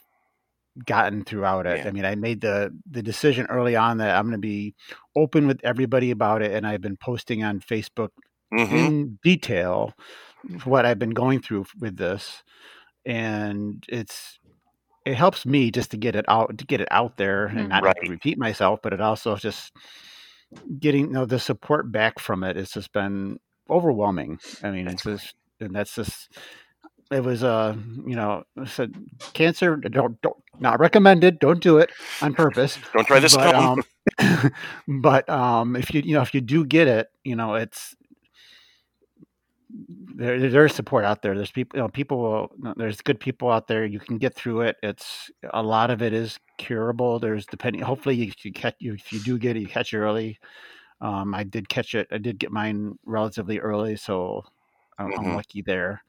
gotten 0.87 1.25
throughout 1.25 1.67
it. 1.67 1.81
Yeah. 1.81 1.87
I 1.87 1.91
mean, 1.93 2.05
I 2.05 2.15
made 2.15 2.41
the 2.41 2.77
the 2.91 3.03
decision 3.03 3.47
early 3.47 3.77
on 3.77 3.99
that 3.99 4.17
I'm 4.17 4.25
going 4.25 4.33
to 4.33 4.39
be 4.39 4.75
open 5.17 5.47
with 5.47 5.61
everybody 5.65 6.11
about 6.11 6.43
it, 6.43 6.53
and 6.53 6.67
I've 6.67 6.81
been 6.81 6.97
posting 6.97 7.43
on 7.45 7.61
Facebook 7.61 8.11
hmm 8.53 8.87
in 8.87 9.19
detail 9.23 9.95
what 10.65 10.87
I've 10.87 10.99
been 10.99 11.11
going 11.11 11.41
through 11.43 11.67
with 11.81 11.97
this, 11.97 12.43
and 13.07 13.85
it's 13.89 14.39
it 15.07 15.15
helps 15.17 15.47
me 15.47 15.71
just 15.73 15.91
to 15.93 15.97
get 15.99 16.17
it 16.17 16.25
out 16.29 16.59
to 16.59 16.67
get 16.67 16.81
it 16.81 16.89
out 16.91 17.17
there 17.19 17.47
and 17.47 17.69
not 17.69 17.85
have 17.87 17.99
to 18.01 18.07
Right. 18.07 18.11
repeat 18.11 18.39
myself, 18.39 18.81
but 18.83 18.93
it 18.95 19.01
also 19.01 19.37
just 19.37 19.73
getting 20.79 21.07
you 21.07 21.13
know 21.13 21.27
the 21.27 21.39
support 21.39 21.91
back 21.93 22.19
from 22.19 22.45
it 22.45 22.57
has 22.57 22.71
just 22.71 22.93
been 22.93 23.39
overwhelming. 23.71 24.39
I 24.63 24.71
mean, 24.71 24.89
it's 24.89 25.05
just 25.05 25.35
and 25.61 25.75
that's 25.75 25.95
just 25.95 26.31
it 27.13 27.23
was 27.23 27.43
uh 27.45 27.75
you 28.07 28.17
know 28.17 28.45
said 28.67 28.95
cancer 29.33 29.77
don't 29.77 30.21
don't 30.23 30.37
not 30.61 30.79
recommended 30.81 31.39
don't 31.39 31.61
do 31.61 31.79
it 31.79 31.91
on 32.21 32.35
purpose 32.35 32.79
Don't 32.93 33.07
try 33.07 33.21
this 33.21 33.37
but 33.37 33.55
um 33.55 33.83
but 35.03 35.29
um 35.29 35.77
if 35.77 35.93
you 35.95 36.03
you 36.03 36.15
know 36.15 36.23
if 36.23 36.35
you 36.35 36.41
do 36.41 36.65
get 36.65 36.89
it 36.89 37.09
you 37.25 37.37
know 37.37 37.55
it's 37.55 37.95
there, 40.15 40.51
there's 40.51 40.75
support 40.75 41.05
out 41.05 41.23
there. 41.23 41.35
There's 41.35 41.51
people, 41.51 41.79
you 41.79 41.83
know, 41.83 41.89
people. 41.89 42.21
Will, 42.21 42.75
there's 42.77 43.01
good 43.01 43.19
people 43.19 43.51
out 43.51 43.67
there. 43.67 43.87
You 43.87 43.99
can 43.99 44.19
get 44.19 44.35
through 44.35 44.63
it. 44.63 44.77
It's 44.83 45.31
a 45.53 45.63
lot 45.63 45.91
of 45.91 46.03
it 46.03 46.13
is 46.13 46.39
curable. 46.59 47.19
There's 47.19 47.47
depending. 47.47 47.81
Hopefully, 47.81 48.17
you, 48.17 48.33
you 48.43 48.53
catch 48.53 48.75
you 48.79 48.95
if 48.95 49.13
you 49.13 49.21
do 49.21 49.39
get 49.39 49.57
it, 49.57 49.61
you 49.61 49.67
catch 49.67 49.95
it 49.95 49.99
early. 49.99 50.39
Um, 51.01 51.35
I 51.35 51.45
did 51.45 51.69
catch 51.69 51.95
it. 51.95 52.07
I 52.13 52.19
did 52.19 52.39
get 52.39 52.53
mine 52.53 52.99
relatively 53.07 53.59
early, 53.59 53.97
so 53.97 54.45
I'm, 54.99 55.11
Mhm. 55.11 55.19
I'm 55.19 55.37
lucky 55.37 55.63
there. 55.63 56.03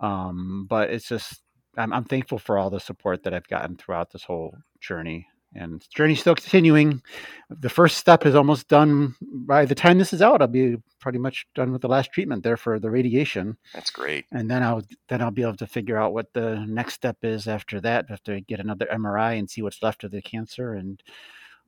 Um, 0.00 0.66
but 0.68 0.90
it's 0.90 1.08
just 1.08 1.40
I'm, 1.76 1.92
I'm 1.92 2.04
thankful 2.04 2.38
for 2.38 2.58
all 2.58 2.70
the 2.70 2.80
support 2.80 3.22
that 3.24 3.34
I've 3.34 3.48
gotten 3.48 3.76
throughout 3.76 4.10
this 4.12 4.24
whole 4.24 4.56
journey. 4.80 5.26
And 5.56 5.80
the 5.80 5.86
journey's 5.94 6.18
still 6.20 6.34
continuing. 6.34 7.00
The 7.48 7.68
first 7.68 7.96
step 7.98 8.26
is 8.26 8.34
almost 8.34 8.66
done. 8.66 9.14
By 9.22 9.64
the 9.66 9.74
time 9.76 9.98
this 9.98 10.12
is 10.12 10.20
out, 10.20 10.42
I'll 10.42 10.48
be 10.48 10.78
pretty 10.98 11.18
much 11.20 11.46
done 11.54 11.70
with 11.70 11.80
the 11.82 11.86
last 11.88 12.10
treatment 12.12 12.42
there 12.42 12.56
for 12.56 12.80
the 12.80 12.90
radiation, 12.90 13.56
That's 13.72 13.90
great. 13.92 14.24
and 14.32 14.50
then 14.50 14.64
I'll 14.64 14.82
then 15.08 15.22
I'll 15.22 15.30
be 15.30 15.42
able 15.42 15.56
to 15.58 15.66
figure 15.68 15.96
out 15.96 16.12
what 16.12 16.32
the 16.32 16.64
next 16.66 16.94
step 16.94 17.18
is 17.22 17.46
after 17.46 17.80
that. 17.82 18.08
Have 18.10 18.22
to 18.24 18.40
get 18.40 18.58
another 18.58 18.88
MRI 18.92 19.38
and 19.38 19.48
see 19.48 19.62
what's 19.62 19.80
left 19.80 20.02
of 20.02 20.10
the 20.10 20.20
cancer 20.22 20.74
and 20.74 21.00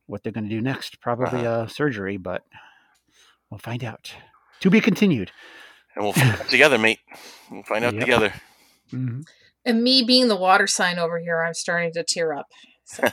what 0.06 0.24
they're 0.24 0.32
going 0.32 0.48
to 0.48 0.50
do 0.50 0.60
next. 0.60 1.00
Probably 1.00 1.46
Uh-huh. 1.46 1.62
uh, 1.62 1.66
surgery, 1.68 2.16
but 2.16 2.42
we'll 3.50 3.58
find 3.58 3.84
out. 3.84 4.12
To 4.60 4.70
be 4.70 4.80
continued. 4.80 5.30
And 5.96 6.04
we'll 6.04 6.14
find 6.14 6.32
out 6.40 6.48
together, 6.50 6.78
mate. 6.78 7.00
We'll 7.50 7.64
find 7.64 7.84
out 7.84 7.94
Yep. 7.94 8.00
together. 8.00 8.34
Mhm. 8.92 9.26
And 9.64 9.82
me 9.82 10.04
being 10.04 10.28
the 10.28 10.36
water 10.36 10.68
sign 10.68 10.98
over 10.98 11.18
here, 11.18 11.42
I'm 11.42 11.54
starting 11.54 11.92
to 11.94 12.04
tear 12.04 12.34
up. 12.34 12.46
So, 12.84 13.08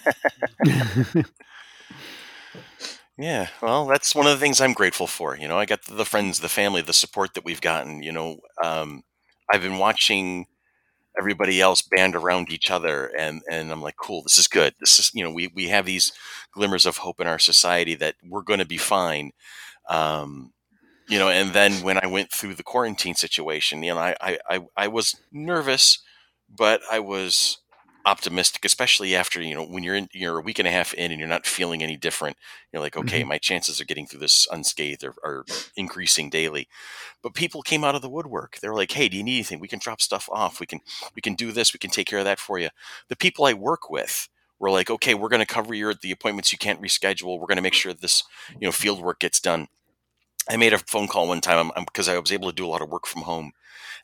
Yeah, 3.17 3.49
well, 3.61 3.85
that's 3.85 4.15
one 4.15 4.25
of 4.25 4.31
the 4.33 4.39
things 4.39 4.59
I'm 4.59 4.73
grateful 4.73 5.07
for. 5.07 5.37
You 5.37 5.47
know, 5.47 5.57
I 5.59 5.65
got 5.65 5.83
the, 5.85 5.93
the 5.93 6.05
friends, 6.05 6.39
the 6.39 6.49
family, 6.49 6.81
the 6.81 6.93
support 6.93 7.35
that 7.35 7.45
we've 7.45 7.61
gotten. 7.61 8.01
You 8.01 8.11
know, 8.11 8.39
um, 8.63 9.03
I've 9.51 9.61
been 9.61 9.77
watching 9.77 10.47
everybody 11.19 11.61
else 11.61 11.81
band 11.81 12.15
around 12.15 12.51
each 12.51 12.71
other, 12.71 13.07
and 13.17 13.41
and 13.49 13.71
I'm 13.71 13.81
like, 13.81 13.97
cool, 13.97 14.23
this 14.23 14.37
is 14.39 14.47
good. 14.47 14.73
This 14.79 14.99
is, 14.99 15.11
you 15.13 15.23
know, 15.23 15.31
we 15.31 15.47
we 15.55 15.67
have 15.69 15.85
these 15.85 16.11
glimmers 16.53 16.85
of 16.87 16.97
hope 16.97 17.19
in 17.19 17.27
our 17.27 17.39
society 17.39 17.95
that 17.95 18.15
we're 18.27 18.41
going 18.41 18.59
to 18.59 18.65
be 18.65 18.77
fine. 18.77 19.31
Um, 19.89 20.53
you 21.07 21.19
know, 21.19 21.29
and 21.29 21.53
then 21.53 21.73
when 21.83 21.97
I 21.97 22.07
went 22.07 22.31
through 22.31 22.55
the 22.55 22.63
quarantine 22.63 23.15
situation, 23.15 23.83
you 23.83 23.93
know, 23.93 23.99
I 23.99 24.15
I 24.21 24.39
I, 24.49 24.59
I 24.77 24.87
was 24.87 25.15
nervous, 25.31 25.99
but 26.49 26.81
I 26.91 26.99
was 26.99 27.59
optimistic, 28.05 28.65
especially 28.65 29.15
after 29.15 29.41
you 29.41 29.55
know 29.55 29.65
when 29.65 29.83
you're 29.83 29.95
in 29.95 30.09
you're 30.11 30.37
a 30.37 30.41
week 30.41 30.59
and 30.59 30.67
a 30.67 30.71
half 30.71 30.93
in 30.93 31.11
and 31.11 31.19
you're 31.19 31.29
not 31.29 31.45
feeling 31.45 31.81
any 31.81 31.95
different. 31.95 32.37
You're 32.71 32.81
like, 32.81 32.97
okay, 32.97 33.21
mm-hmm. 33.21 33.29
my 33.29 33.37
chances 33.37 33.79
of 33.79 33.87
getting 33.87 34.07
through 34.07 34.19
this 34.19 34.47
unscathed 34.51 35.03
are, 35.03 35.15
are 35.23 35.45
increasing 35.75 36.29
daily. 36.29 36.67
But 37.21 37.33
people 37.33 37.61
came 37.61 37.83
out 37.83 37.95
of 37.95 38.01
the 38.01 38.09
woodwork. 38.09 38.59
They're 38.59 38.73
like, 38.73 38.91
hey, 38.91 39.07
do 39.07 39.17
you 39.17 39.23
need 39.23 39.35
anything? 39.35 39.59
We 39.59 39.67
can 39.67 39.79
drop 39.79 40.01
stuff 40.01 40.29
off. 40.31 40.59
We 40.59 40.65
can 40.65 40.81
we 41.15 41.21
can 41.21 41.35
do 41.35 41.51
this. 41.51 41.73
We 41.73 41.79
can 41.79 41.91
take 41.91 42.07
care 42.07 42.19
of 42.19 42.25
that 42.25 42.39
for 42.39 42.59
you. 42.59 42.69
The 43.07 43.15
people 43.15 43.45
I 43.45 43.53
work 43.53 43.89
with 43.89 44.27
were 44.59 44.71
like, 44.71 44.89
okay, 44.89 45.13
we're 45.13 45.29
going 45.29 45.45
to 45.45 45.53
cover 45.53 45.73
your 45.73 45.93
the 45.93 46.11
appointments 46.11 46.51
you 46.51 46.57
can't 46.57 46.81
reschedule. 46.81 47.39
We're 47.39 47.47
going 47.47 47.57
to 47.57 47.61
make 47.61 47.73
sure 47.73 47.93
this 47.93 48.23
you 48.49 48.67
know 48.67 48.71
field 48.71 49.01
work 49.01 49.19
gets 49.19 49.39
done. 49.39 49.67
I 50.49 50.57
made 50.57 50.73
a 50.73 50.77
phone 50.77 51.07
call 51.07 51.27
one 51.27 51.41
time 51.41 51.71
because 51.85 52.09
I 52.09 52.17
was 52.19 52.31
able 52.31 52.49
to 52.49 52.55
do 52.55 52.65
a 52.65 52.67
lot 52.67 52.81
of 52.81 52.89
work 52.89 53.07
from 53.07 53.23
home. 53.23 53.51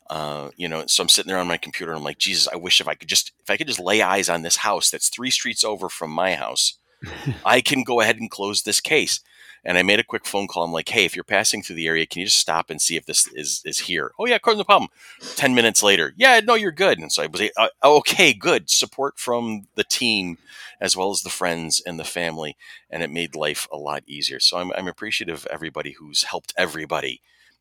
Uh, 0.08 0.50
you 0.56 0.68
know, 0.68 0.84
so 0.86 1.02
I'm 1.02 1.08
sitting 1.08 1.28
there 1.28 1.38
on 1.38 1.46
my 1.46 1.56
computer 1.56 1.92
and 1.92 1.98
I'm 1.98 2.04
like, 2.04 2.18
Jesus, 2.18 2.48
I 2.52 2.56
wish 2.56 2.80
if 2.80 2.88
I 2.88 2.94
could 2.94 3.08
just 3.08 3.32
if 3.42 3.50
I 3.50 3.56
could 3.56 3.68
just 3.68 3.78
lay 3.78 4.02
eyes 4.02 4.28
on 4.28 4.42
this 4.42 4.56
house 4.56 4.90
that's 4.90 5.08
three 5.08 5.30
streets 5.30 5.62
over 5.62 5.88
from 5.88 6.10
my 6.10 6.34
house, 6.34 6.78
I 7.44 7.60
can 7.60 7.84
go 7.84 8.00
ahead 8.00 8.16
and 8.16 8.30
close 8.30 8.62
this 8.62 8.80
case. 8.80 9.20
And 9.64 9.76
I 9.76 9.82
made 9.82 10.00
a 10.00 10.04
quick 10.04 10.26
phone 10.26 10.46
call. 10.46 10.64
I'm 10.64 10.72
like, 10.72 10.88
hey, 10.88 11.04
if 11.04 11.14
you're 11.14 11.24
passing 11.24 11.62
through 11.62 11.76
the 11.76 11.86
area, 11.86 12.06
can 12.06 12.20
you 12.20 12.26
just 12.26 12.38
stop 12.38 12.70
and 12.70 12.80
see 12.80 12.96
if 12.96 13.06
this 13.06 13.26
is 13.34 13.62
is 13.64 13.80
here? 13.80 14.12
Oh 14.18 14.26
yeah, 14.26 14.36
of 14.36 14.42
course, 14.42 14.56
no 14.56 14.64
problem. 14.64 14.90
Ten 15.36 15.54
minutes 15.54 15.82
later, 15.82 16.14
yeah, 16.16 16.40
no, 16.40 16.54
you're 16.54 16.72
good. 16.72 16.98
And 16.98 17.12
so 17.12 17.22
I 17.22 17.26
was 17.26 17.42
uh, 17.56 17.68
okay, 17.84 18.32
good 18.32 18.70
support 18.70 19.18
from 19.18 19.66
the 19.74 19.84
team 19.84 20.38
as 20.80 20.96
well 20.96 21.10
as 21.10 21.22
the 21.22 21.30
friends 21.30 21.82
and 21.84 22.00
the 22.00 22.04
family, 22.04 22.56
and 22.88 23.02
it 23.02 23.10
made 23.10 23.36
life 23.36 23.68
a 23.70 23.76
lot 23.76 24.02
easier. 24.06 24.40
So 24.40 24.58
I'm 24.58 24.72
I'm 24.72 24.88
appreciative 24.88 25.36
of 25.36 25.46
everybody 25.46 25.92
who's 25.92 26.24
helped 26.24 26.54
everybody 26.56 27.20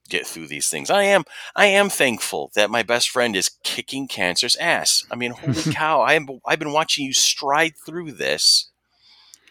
get 0.10 0.26
through 0.26 0.48
these 0.48 0.70
things. 0.70 0.90
I 0.90 1.04
am 1.04 1.24
I 1.56 1.68
am 1.68 1.90
thankful 1.90 2.52
that 2.56 2.72
my 2.72 2.84
best 2.84 3.10
friend 3.10 3.36
is 3.36 3.52
kicking 3.64 4.08
cancer's 4.08 4.56
ass. 4.58 5.06
I 5.12 5.16
mean, 5.16 5.32
holy 5.32 5.62
cow! 5.74 6.02
I 6.02 6.14
am 6.14 6.28
I've 6.46 6.60
been 6.60 6.74
watching 6.74 7.06
you 7.06 7.14
stride 7.14 7.74
through 7.86 8.14
this. 8.14 8.70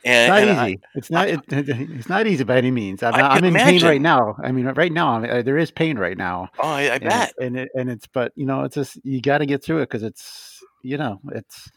And, 0.05 0.33
It's 0.33 0.41
and 0.41 0.47
not 0.57 0.59
I- 0.65 0.69
easy. 0.69 0.81
it's 0.95 1.11
not. 1.11 1.29
It, 1.29 1.41
it's 1.91 2.09
not 2.09 2.27
easy 2.27 2.45
by 2.45 2.57
any 2.57 2.71
means. 2.71 3.03
I'm, 3.03 3.15
I 3.15 3.21
I'm 3.23 3.37
can 3.43 3.45
in 3.47 3.55
pain 3.55 3.83
right 3.83 4.01
now. 4.01 4.37
I 4.43 4.53
mean, 4.53 4.67
right 4.67 4.93
now 4.93 5.23
uh, 5.25 5.43
there 5.43 5.59
is 5.59 5.71
pain 5.71 5.99
right 5.99 6.17
now, 6.17 6.49
oh, 6.61 6.69
I, 6.69 6.83
I 6.83 6.85
and 6.97 7.05
bet. 7.05 7.33
and 7.41 7.57
it, 7.59 7.69
and 7.75 7.91
it's 7.91 8.07
but 8.07 8.33
you 8.37 8.47
know 8.47 8.63
it's 8.63 8.77
just 8.77 8.99
you 9.05 9.21
got 9.21 9.39
to 9.39 9.47
get 9.47 9.63
through 9.65 9.79
it 9.79 9.89
because 9.91 10.03
it's 10.05 10.61
you 10.83 10.97
know 10.99 11.21
it's 11.33 11.69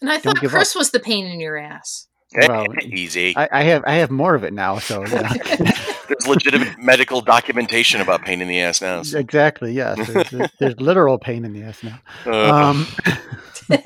and 0.00 0.10
I 0.10 0.18
thought 0.18 0.40
give 0.40 0.50
Chris 0.50 0.74
was 0.74 0.90
the 0.90 1.00
pain 1.00 1.26
in 1.26 1.40
your 1.40 1.56
ass. 1.56 2.06
well 2.46 2.66
Easy. 2.82 3.34
I, 3.36 3.48
I 3.50 3.62
have 3.62 3.82
I 3.86 3.94
have 3.94 4.10
more 4.10 4.34
of 4.34 4.44
it 4.44 4.52
now. 4.52 4.78
So 4.78 5.04
yeah, 5.06 5.32
There's 6.08 6.26
legitimate 6.28 6.78
medical 6.78 7.20
documentation 7.22 8.00
about 8.02 8.22
pain 8.26 8.42
in 8.42 8.48
the 8.48 8.60
ass 8.60 8.82
now. 8.82 9.02
so, 9.04 9.18
exactly. 9.18 9.72
Yes, 9.72 10.06
there's, 10.08 10.30
there's, 10.30 10.50
there's 10.58 10.80
literal 10.80 11.18
pain 11.18 11.44
in 11.44 11.52
the 11.54 11.62
ass 11.62 11.82
now. 11.82 11.98
uh, 12.26 12.52
Um, 12.52 12.86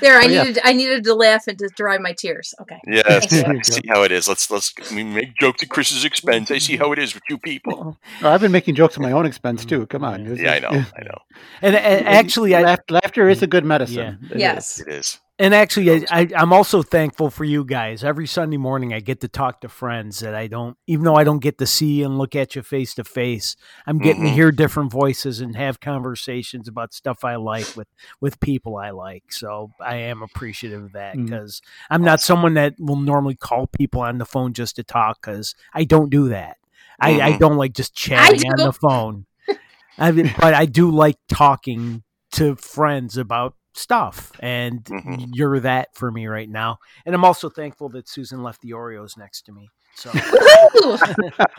There, 0.00 0.18
I 0.18 0.24
Oh, 0.24 0.28
yeah. 0.28 0.42
needed 0.42 0.58
I 0.64 0.72
needed 0.72 1.04
to 1.04 1.14
laugh 1.14 1.46
and 1.46 1.58
to 1.58 1.68
dry 1.68 1.98
my 1.98 2.12
tears. 2.12 2.54
Okay. 2.60 2.78
yes, 2.86 3.26
Thank 3.26 3.46
you. 3.46 3.58
I 3.58 3.62
see 3.62 3.80
how 3.88 4.02
it 4.02 4.12
is. 4.12 4.28
Let's 4.28 4.50
let's 4.50 4.74
we 4.92 5.04
make 5.04 5.36
jokes 5.36 5.62
at 5.62 5.68
Chris's 5.68 6.04
expense. 6.04 6.50
I 6.50 6.58
see 6.58 6.76
how 6.76 6.92
it 6.92 6.98
is 6.98 7.14
with 7.14 7.22
you 7.28 7.38
people. 7.38 7.96
well, 8.22 8.32
I've 8.32 8.40
been 8.40 8.52
making 8.52 8.74
jokes 8.74 8.94
at 8.94 9.00
my 9.02 9.12
own 9.12 9.26
expense 9.26 9.64
mm. 9.64 9.68
too. 9.68 9.86
Come 9.86 10.04
on. 10.04 10.26
It's- 10.26 10.38
Yeah, 10.38 10.52
I 10.52 10.58
know, 10.60 10.84
I 10.96 11.02
know. 11.04 11.18
And, 11.62 11.74
and 11.74 12.06
actually, 12.06 12.54
I 12.54 12.76
laughter 12.88 13.28
is 13.28 13.40
mm. 13.40 13.42
a 13.42 13.46
good 13.46 13.64
medicine. 13.64 14.18
It 14.30 14.36
is. 14.36 14.40
Yes. 14.40 14.80
It 14.80 14.88
is. 14.88 15.18
And 15.38 15.54
actually, 15.54 15.90
I, 15.90 16.20
I, 16.20 16.28
I'm 16.36 16.52
also 16.52 16.82
thankful 16.82 17.30
for 17.30 17.44
you 17.44 17.64
guys. 17.64 18.02
Every 18.02 18.26
Sunday 18.26 18.56
morning, 18.56 18.92
I 18.92 19.00
get 19.00 19.20
to 19.20 19.28
talk 19.28 19.60
to 19.60 19.68
friends 19.68 20.18
that 20.20 20.34
I 20.34 20.46
don't, 20.48 20.76
even 20.86 21.04
though 21.04 21.14
I 21.14 21.24
don't 21.24 21.38
get 21.38 21.58
to 21.58 21.66
see 21.66 22.02
and 22.02 22.18
look 22.18 22.34
at 22.34 22.56
you 22.56 22.62
face 22.62 22.94
to 22.94 23.04
face. 23.04 23.54
I'm 23.86 23.98
getting 23.98 24.24
to 24.24 24.30
Mhm. 24.30 24.34
hear 24.34 24.50
different 24.52 24.90
voices 24.90 25.40
and 25.40 25.54
have 25.56 25.80
conversations 25.80 26.66
about 26.68 26.92
stuff 26.92 27.24
I 27.24 27.36
like 27.36 27.66
with 27.76 27.88
with 28.20 28.40
people 28.40 28.76
I 28.76 28.90
like. 28.90 29.24
So 29.30 29.70
I 29.80 29.96
am 29.96 30.22
appreciative 30.22 30.82
of 30.84 30.92
that 30.92 31.14
because 31.14 31.62
I'm 31.88 32.02
not 32.02 32.20
someone 32.20 32.54
that 32.54 32.74
will 32.78 32.96
normally 32.96 33.36
call 33.36 33.66
people 33.68 34.00
on 34.00 34.18
the 34.18 34.26
phone 34.26 34.52
just 34.54 34.76
to 34.76 34.82
talk 34.82 35.18
because 35.22 35.54
I 35.72 35.84
don't 35.84 36.10
do 36.10 36.28
that. 36.30 36.56
I, 37.00 37.20
I 37.20 37.30
Mhm. 37.32 37.38
don't 37.38 37.56
like 37.56 37.74
just 37.74 37.94
chatting 37.94 38.42
on 38.50 38.56
the 38.56 38.72
phone. 38.72 39.26
I 39.98 40.10
mean, 40.12 40.32
but 40.40 40.54
I 40.54 40.66
do 40.66 40.90
like 40.90 41.16
talking 41.28 42.02
to 42.32 42.56
friends 42.56 43.16
about 43.16 43.54
stuff, 43.78 44.32
and 44.40 44.82
Mhm. 44.84 45.28
you're 45.32 45.60
that 45.60 45.94
for 45.94 46.10
me 46.10 46.26
right 46.26 46.48
now. 46.48 46.78
And 47.06 47.14
I'm 47.14 47.24
also 47.24 47.48
thankful 47.48 47.88
that 47.90 48.08
Susan 48.08 48.42
left 48.42 48.60
the 48.62 48.70
Oreos 48.70 49.16
next 49.16 49.42
to 49.46 49.52
me. 49.52 49.70
So 49.94 50.10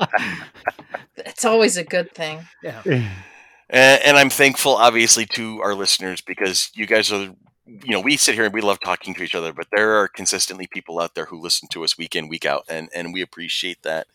it's 1.18 1.46
always 1.46 1.78
a 1.78 1.84
good 1.84 2.14
thing. 2.14 2.46
yeah, 2.64 2.82
And, 2.86 4.02
and 4.04 4.18
I'm 4.18 4.30
thankful, 4.30 4.76
obviously, 4.76 5.26
to 5.28 5.62
our 5.62 5.76
listeners 5.76 6.22
because 6.22 6.72
you 6.74 6.86
guys 6.86 7.12
are, 7.12 7.34
you 7.66 7.92
know, 7.92 8.00
we 8.00 8.18
sit 8.18 8.36
here 8.36 8.46
and 8.46 8.54
we 8.54 8.62
love 8.62 8.80
talking 8.80 9.14
to 9.16 9.24
each 9.24 9.36
other, 9.36 9.54
but 9.54 9.68
there 9.76 9.96
are 9.98 10.08
consistently 10.08 10.68
people 10.68 11.00
out 11.00 11.16
there 11.16 11.26
who 11.26 11.40
listen 11.40 11.68
to 11.70 11.84
us 11.84 11.98
week 11.98 12.16
in, 12.16 12.28
week 12.28 12.46
out, 12.46 12.66
and 12.68 12.90
and 12.96 13.14
we 13.14 13.22
appreciate 13.22 13.82
that. 13.84 14.08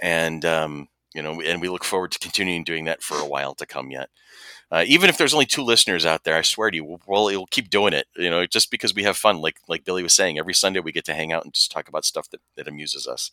And 0.00 0.44
um, 0.44 0.88
you 1.14 1.22
know, 1.22 1.40
and 1.40 1.60
we 1.60 1.68
look 1.68 1.84
forward 1.84 2.12
to 2.12 2.18
continuing 2.18 2.64
doing 2.64 2.84
that 2.84 3.02
for 3.02 3.18
a 3.18 3.26
while 3.26 3.54
to 3.54 3.66
come 3.66 3.90
yet. 3.90 4.10
Uh, 4.72 4.84
even 4.86 5.10
if 5.10 5.18
there's 5.18 5.34
only 5.34 5.46
two 5.46 5.62
listeners 5.62 6.06
out 6.06 6.22
there, 6.22 6.36
I 6.36 6.42
swear 6.42 6.70
to 6.70 6.76
you, 6.76 6.84
we'll, 6.84 7.00
we'll, 7.06 7.24
we'll 7.24 7.46
keep 7.46 7.70
doing 7.70 7.92
it. 7.92 8.06
You 8.16 8.30
know, 8.30 8.46
just 8.46 8.70
because 8.70 8.94
we 8.94 9.02
have 9.02 9.16
fun. 9.16 9.38
Like 9.38 9.56
like 9.68 9.84
Billy 9.84 10.02
was 10.02 10.14
saying, 10.14 10.38
every 10.38 10.54
Sunday 10.54 10.80
we 10.80 10.92
get 10.92 11.04
to 11.06 11.14
hang 11.14 11.32
out 11.32 11.44
and 11.44 11.52
just 11.52 11.72
talk 11.72 11.88
about 11.88 12.04
stuff 12.04 12.30
that, 12.30 12.40
that 12.56 12.68
amuses 12.68 13.06
us. 13.08 13.30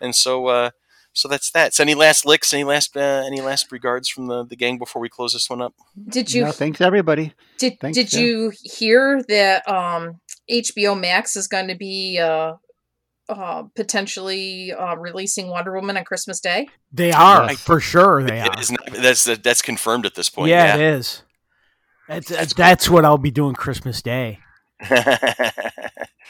And 0.00 0.14
so, 0.14 0.46
uh, 0.46 0.70
so 1.12 1.28
that's 1.28 1.50
that. 1.52 1.74
So, 1.74 1.82
any 1.82 1.94
last 1.94 2.26
licks? 2.26 2.52
Any 2.52 2.64
last 2.64 2.96
uh, 2.96 3.24
any 3.26 3.40
last 3.40 3.72
regards 3.72 4.08
from 4.08 4.26
the, 4.26 4.44
the 4.44 4.54
gang 4.54 4.78
before 4.78 5.00
we 5.00 5.08
close 5.08 5.32
this 5.32 5.48
one 5.48 5.62
up? 5.62 5.74
Did 6.08 6.32
you 6.32 6.44
No, 6.44 6.52
thanks 6.52 6.80
everybody. 6.80 7.32
did 7.58 7.80
thanks, 7.80 7.96
did 7.96 8.12
yeah. 8.12 8.20
you 8.20 8.52
hear 8.62 9.22
that 9.28 9.66
um, 9.66 10.20
HBO 10.50 10.98
Max 10.98 11.34
is 11.34 11.48
going 11.48 11.68
to 11.68 11.74
be 11.74 12.18
uh, 12.18 12.56
uh, 13.28 13.64
potentially 13.74 14.72
uh, 14.72 14.96
releasing 14.96 15.48
Wonder 15.48 15.74
Woman 15.74 15.96
on 15.96 16.04
Christmas 16.04 16.40
Day? 16.40 16.68
They 16.92 17.12
are 17.12 17.46
Yes. 17.50 17.60
for 17.60 17.80
sure. 17.80 18.22
They 18.22 18.40
It 18.40 18.48
are. 18.48 18.60
is 18.60 18.70
not, 18.70 18.86
that's 18.92 19.24
that's 19.24 19.62
confirmed 19.62 20.06
at 20.06 20.14
this 20.14 20.28
point. 20.30 20.50
yeah, 20.50 20.74
it 20.74 20.80
is. 20.80 21.22
That's 22.08 22.28
That's 22.28 22.54
that's, 22.54 22.86
cool. 22.86 22.94
what 22.96 23.04
I'll 23.04 23.18
be 23.18 23.30
doing 23.32 23.54
Christmas 23.54 24.00
Day. 24.02 24.38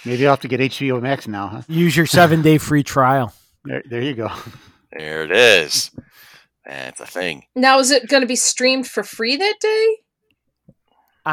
Maybe 0.04 0.24
I'll 0.26 0.32
have 0.32 0.40
to 0.40 0.48
get 0.48 0.60
HBO 0.60 1.00
Max 1.02 1.26
now, 1.26 1.48
huh? 1.48 1.62
Use 1.68 1.96
your 1.96 2.06
seven 2.06 2.42
day 2.42 2.58
free 2.58 2.82
trial. 2.82 3.32
There, 3.64 3.82
there 3.88 4.02
you 4.02 4.14
go. 4.14 4.30
there 4.92 5.24
it 5.24 5.32
is. 5.32 5.90
That's 6.64 7.00
a 7.00 7.06
thing. 7.06 7.44
Now, 7.54 7.78
is 7.78 7.90
it 7.90 8.08
going 8.08 8.20
to 8.22 8.26
be 8.26 8.36
streamed 8.36 8.86
for 8.86 9.02
free 9.02 9.36
that 9.36 9.54
day 9.60 9.86
on 9.86 9.96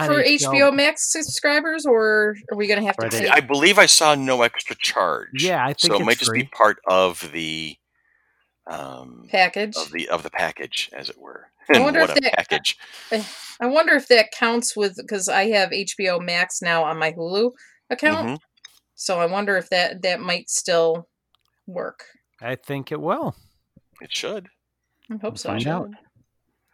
for 0.05 0.23
HBO 0.23 0.73
Max 0.75 1.11
subscribers, 1.11 1.85
or 1.85 2.35
are 2.51 2.57
we 2.57 2.67
going 2.67 2.79
to 2.79 2.85
have 2.85 2.97
to 2.97 3.09
pay? 3.09 3.27
I 3.29 3.39
believe 3.39 3.77
I 3.77 3.85
saw 3.85 4.15
no 4.15 4.41
extra 4.41 4.75
charge. 4.79 5.43
Yeah, 5.43 5.63
I 5.63 5.73
think 5.73 5.79
so 5.81 5.93
it 5.93 5.97
it's 5.97 6.05
might 6.05 6.17
just 6.17 6.31
be 6.33 6.43
part 6.45 6.77
of 6.87 7.29
the 7.31 7.75
um, 8.67 9.27
package? 9.29 9.75
of 9.77 9.91
the 9.91 10.09
of 10.09 10.23
the 10.23 10.29
package, 10.29 10.89
as 10.93 11.09
it 11.09 11.17
were. 11.19 11.47
I 11.73 11.79
wonder 11.79 11.99
what 12.01 12.09
if 12.11 12.17
a 12.17 12.21
that- 12.21 12.33
package! 12.33 12.77
I 13.61 13.67
wonder 13.67 13.93
if 13.93 14.07
that 14.07 14.31
counts 14.31 14.75
with 14.75 14.95
because 14.97 15.29
I 15.29 15.49
have 15.49 15.69
HBO 15.69 16.19
Max 16.23 16.61
now 16.61 16.83
on 16.83 16.97
my 16.97 17.11
Hulu 17.11 17.51
account, 17.89 18.27
Mhm. 18.29 18.37
so 18.95 19.19
I 19.19 19.25
wonder 19.25 19.57
if 19.57 19.69
that 19.69 20.01
that 20.01 20.19
might 20.19 20.49
still 20.49 21.07
work. 21.67 22.05
I 22.41 22.55
think 22.55 22.91
it 22.91 22.99
will. 22.99 23.35
It 24.01 24.11
should. 24.11 24.47
I 25.11 25.17
hope 25.21 25.37
so. 25.37 25.49
Find 25.49 25.67
out. 25.67 25.89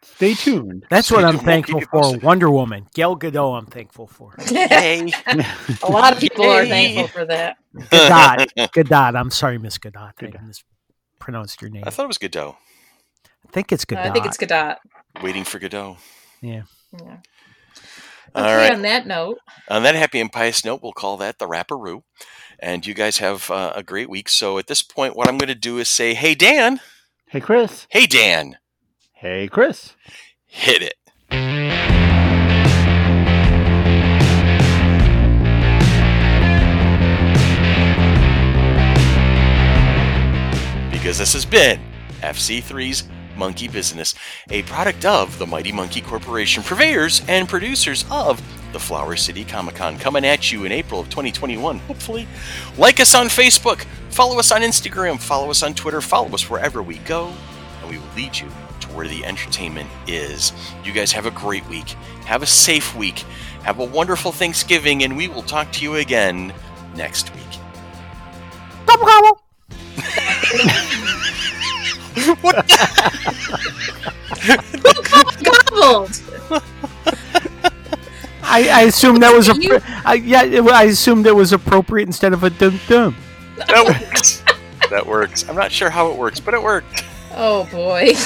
Stay 0.02 0.34
tuned. 0.34 0.84
That's 0.90 1.10
what 1.10 1.18
We'll 1.20 1.28
I'm 1.28 1.38
thankful 1.38 1.80
for. 1.80 2.00
posted. 2.02 2.22
Wonder 2.22 2.50
Woman, 2.50 2.86
Gal 2.94 3.16
Gadot. 3.18 3.58
I'm 3.58 3.66
thankful 3.66 4.06
for. 4.06 4.34
Yay! 4.50 5.12
A 5.82 5.90
lot 5.90 6.12
of 6.14 6.20
people 6.20 6.44
are 6.46 6.64
thankful 6.66 7.08
for 7.08 7.24
that. 7.26 7.56
Gadot. 7.76 8.46
Gadot. 8.72 9.14
I'm 9.18 9.30
sorry, 9.30 9.58
Miss 9.58 9.78
Gadot. 9.78 10.12
I 10.18 10.24
Gadot. 10.24 10.46
mispronounced 10.46 11.60
your 11.60 11.70
name. 11.70 11.84
I 11.86 11.90
thought 11.90 12.04
it 12.04 12.08
was 12.08 12.18
Godot. 12.18 12.56
I 13.46 13.52
think 13.52 13.72
it's 13.72 13.84
Gadot. 13.84 13.98
I 14.06 14.10
think 14.10 14.26
it's 14.26 14.36
Gadot. 14.36 14.76
Waiting 15.22 15.44
for 15.44 15.58
Godot. 15.58 15.96
Yeah. 16.40 16.62
All 18.34 18.44
Okay, 18.44 18.56
right. 18.56 18.72
on 18.72 18.82
that 18.82 19.06
note, 19.06 19.38
On 19.68 19.82
that 19.82 19.96
happy 19.96 20.20
and 20.20 20.30
pious 20.32 20.64
note, 20.64 20.80
we'll 20.82 20.92
call 20.92 21.16
that 21.16 21.38
the 21.38 21.48
Rapperoo. 21.48 22.02
And 22.60 22.86
you 22.86 22.94
guys 22.94 23.18
have 23.18 23.50
uh, 23.50 23.72
a 23.74 23.82
great 23.82 24.08
week. 24.08 24.28
So 24.28 24.58
at 24.58 24.66
this 24.68 24.82
point, 24.82 25.16
what 25.16 25.28
I'm 25.28 25.36
going 25.38 25.48
to 25.48 25.54
do 25.54 25.78
is 25.78 25.88
say, 25.88 26.14
"Hey 26.14 26.34
Dan, 26.34 26.80
Hey, 27.28 27.40
Chris. 27.40 27.86
hey 27.90 28.06
Dan, 28.06 28.56
Hey, 29.20 29.48
Chris. 29.48 29.96
hit 30.46 30.80
it." 30.80 30.96
Because 40.90 41.18
this 41.18 41.34
has 41.34 41.44
been 41.44 41.78
FC3's 42.22 43.04
Monkey 43.36 43.68
Business, 43.68 44.14
a 44.48 44.62
product 44.62 45.04
of 45.04 45.38
the 45.38 45.46
Mighty 45.46 45.70
Monkey 45.70 46.00
Corporation, 46.00 46.62
purveyors 46.62 47.20
and 47.28 47.46
producers 47.46 48.06
of 48.10 48.40
the 48.72 48.80
Flower 48.80 49.16
City 49.16 49.44
Comic 49.44 49.74
Con, 49.74 49.98
coming 49.98 50.24
at 50.24 50.50
you 50.50 50.64
in 50.64 50.72
April 50.72 50.98
of 50.98 51.10
2021, 51.10 51.78
hopefully. 51.80 52.26
Like 52.78 53.00
us 53.00 53.14
on 53.14 53.26
Facebook, 53.26 53.84
follow 54.08 54.38
us 54.38 54.50
on 54.50 54.62
Instagram, 54.62 55.20
follow 55.20 55.50
us 55.50 55.62
on 55.62 55.74
Twitter, 55.74 56.00
follow 56.00 56.30
us 56.30 56.48
wherever 56.48 56.82
we 56.82 56.96
go, 57.00 57.34
and 57.82 57.90
we 57.90 57.98
will 57.98 58.14
lead 58.16 58.34
you 58.38 58.48
where 58.94 59.08
the 59.08 59.24
entertainment 59.24 59.88
is. 60.06 60.52
You 60.84 60.92
guys 60.92 61.12
have 61.12 61.26
a 61.26 61.30
great 61.30 61.66
week. 61.68 61.88
Have 62.26 62.42
a 62.42 62.46
safe 62.46 62.94
week. 62.94 63.20
Have 63.62 63.78
a 63.78 63.84
wonderful 63.84 64.32
Thanksgiving, 64.32 65.02
and 65.04 65.16
we 65.16 65.28
will 65.28 65.42
talk 65.42 65.70
to 65.72 65.82
you 65.82 65.96
again 65.96 66.52
next 66.94 67.34
week. 67.34 67.44
Gobble, 68.86 69.06
gobble. 69.06 69.42
gobbled. 75.42 76.20
I, 78.42 78.68
I 78.68 78.80
assume 78.82 79.20
that 79.20 79.32
was 79.34 79.48
a 79.48 79.54
You- 79.60 79.80
I, 80.04 80.14
yeah. 80.14 80.42
it- 80.42 80.64
I 80.66 80.84
assumed 80.84 81.26
that 81.26 81.34
was 81.34 81.52
appropriate 81.52 82.06
instead 82.06 82.32
of 82.32 82.42
a 82.42 82.50
dum 82.50 82.80
dum. 82.88 83.16
That 83.56 83.84
works. 83.86 84.42
that 84.90 85.06
works. 85.06 85.48
I'm 85.48 85.54
not 85.54 85.70
sure 85.70 85.90
how 85.90 86.10
it 86.10 86.16
works, 86.16 86.40
but 86.40 86.54
it 86.54 86.62
worked. 86.62 87.04
Oh 87.34 87.64
boy. 87.70 88.14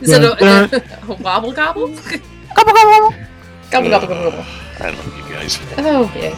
Is 0.00 0.10
it 0.10 0.22
a, 0.22 0.82
a 1.08 1.14
wobble 1.14 1.52
gobble? 1.52 1.88
Gobble, 2.54 2.72
gobble, 2.74 2.90
gobble. 2.92 3.14
Gobble 3.70 3.88
gobble 3.90 4.08
gobble 4.08 4.30
gobble. 4.30 4.44
I 4.80 4.90
don't 4.90 5.16
you 5.16 5.34
guys. 5.34 5.58
Oh, 5.78 6.04
Okay. 6.04 6.36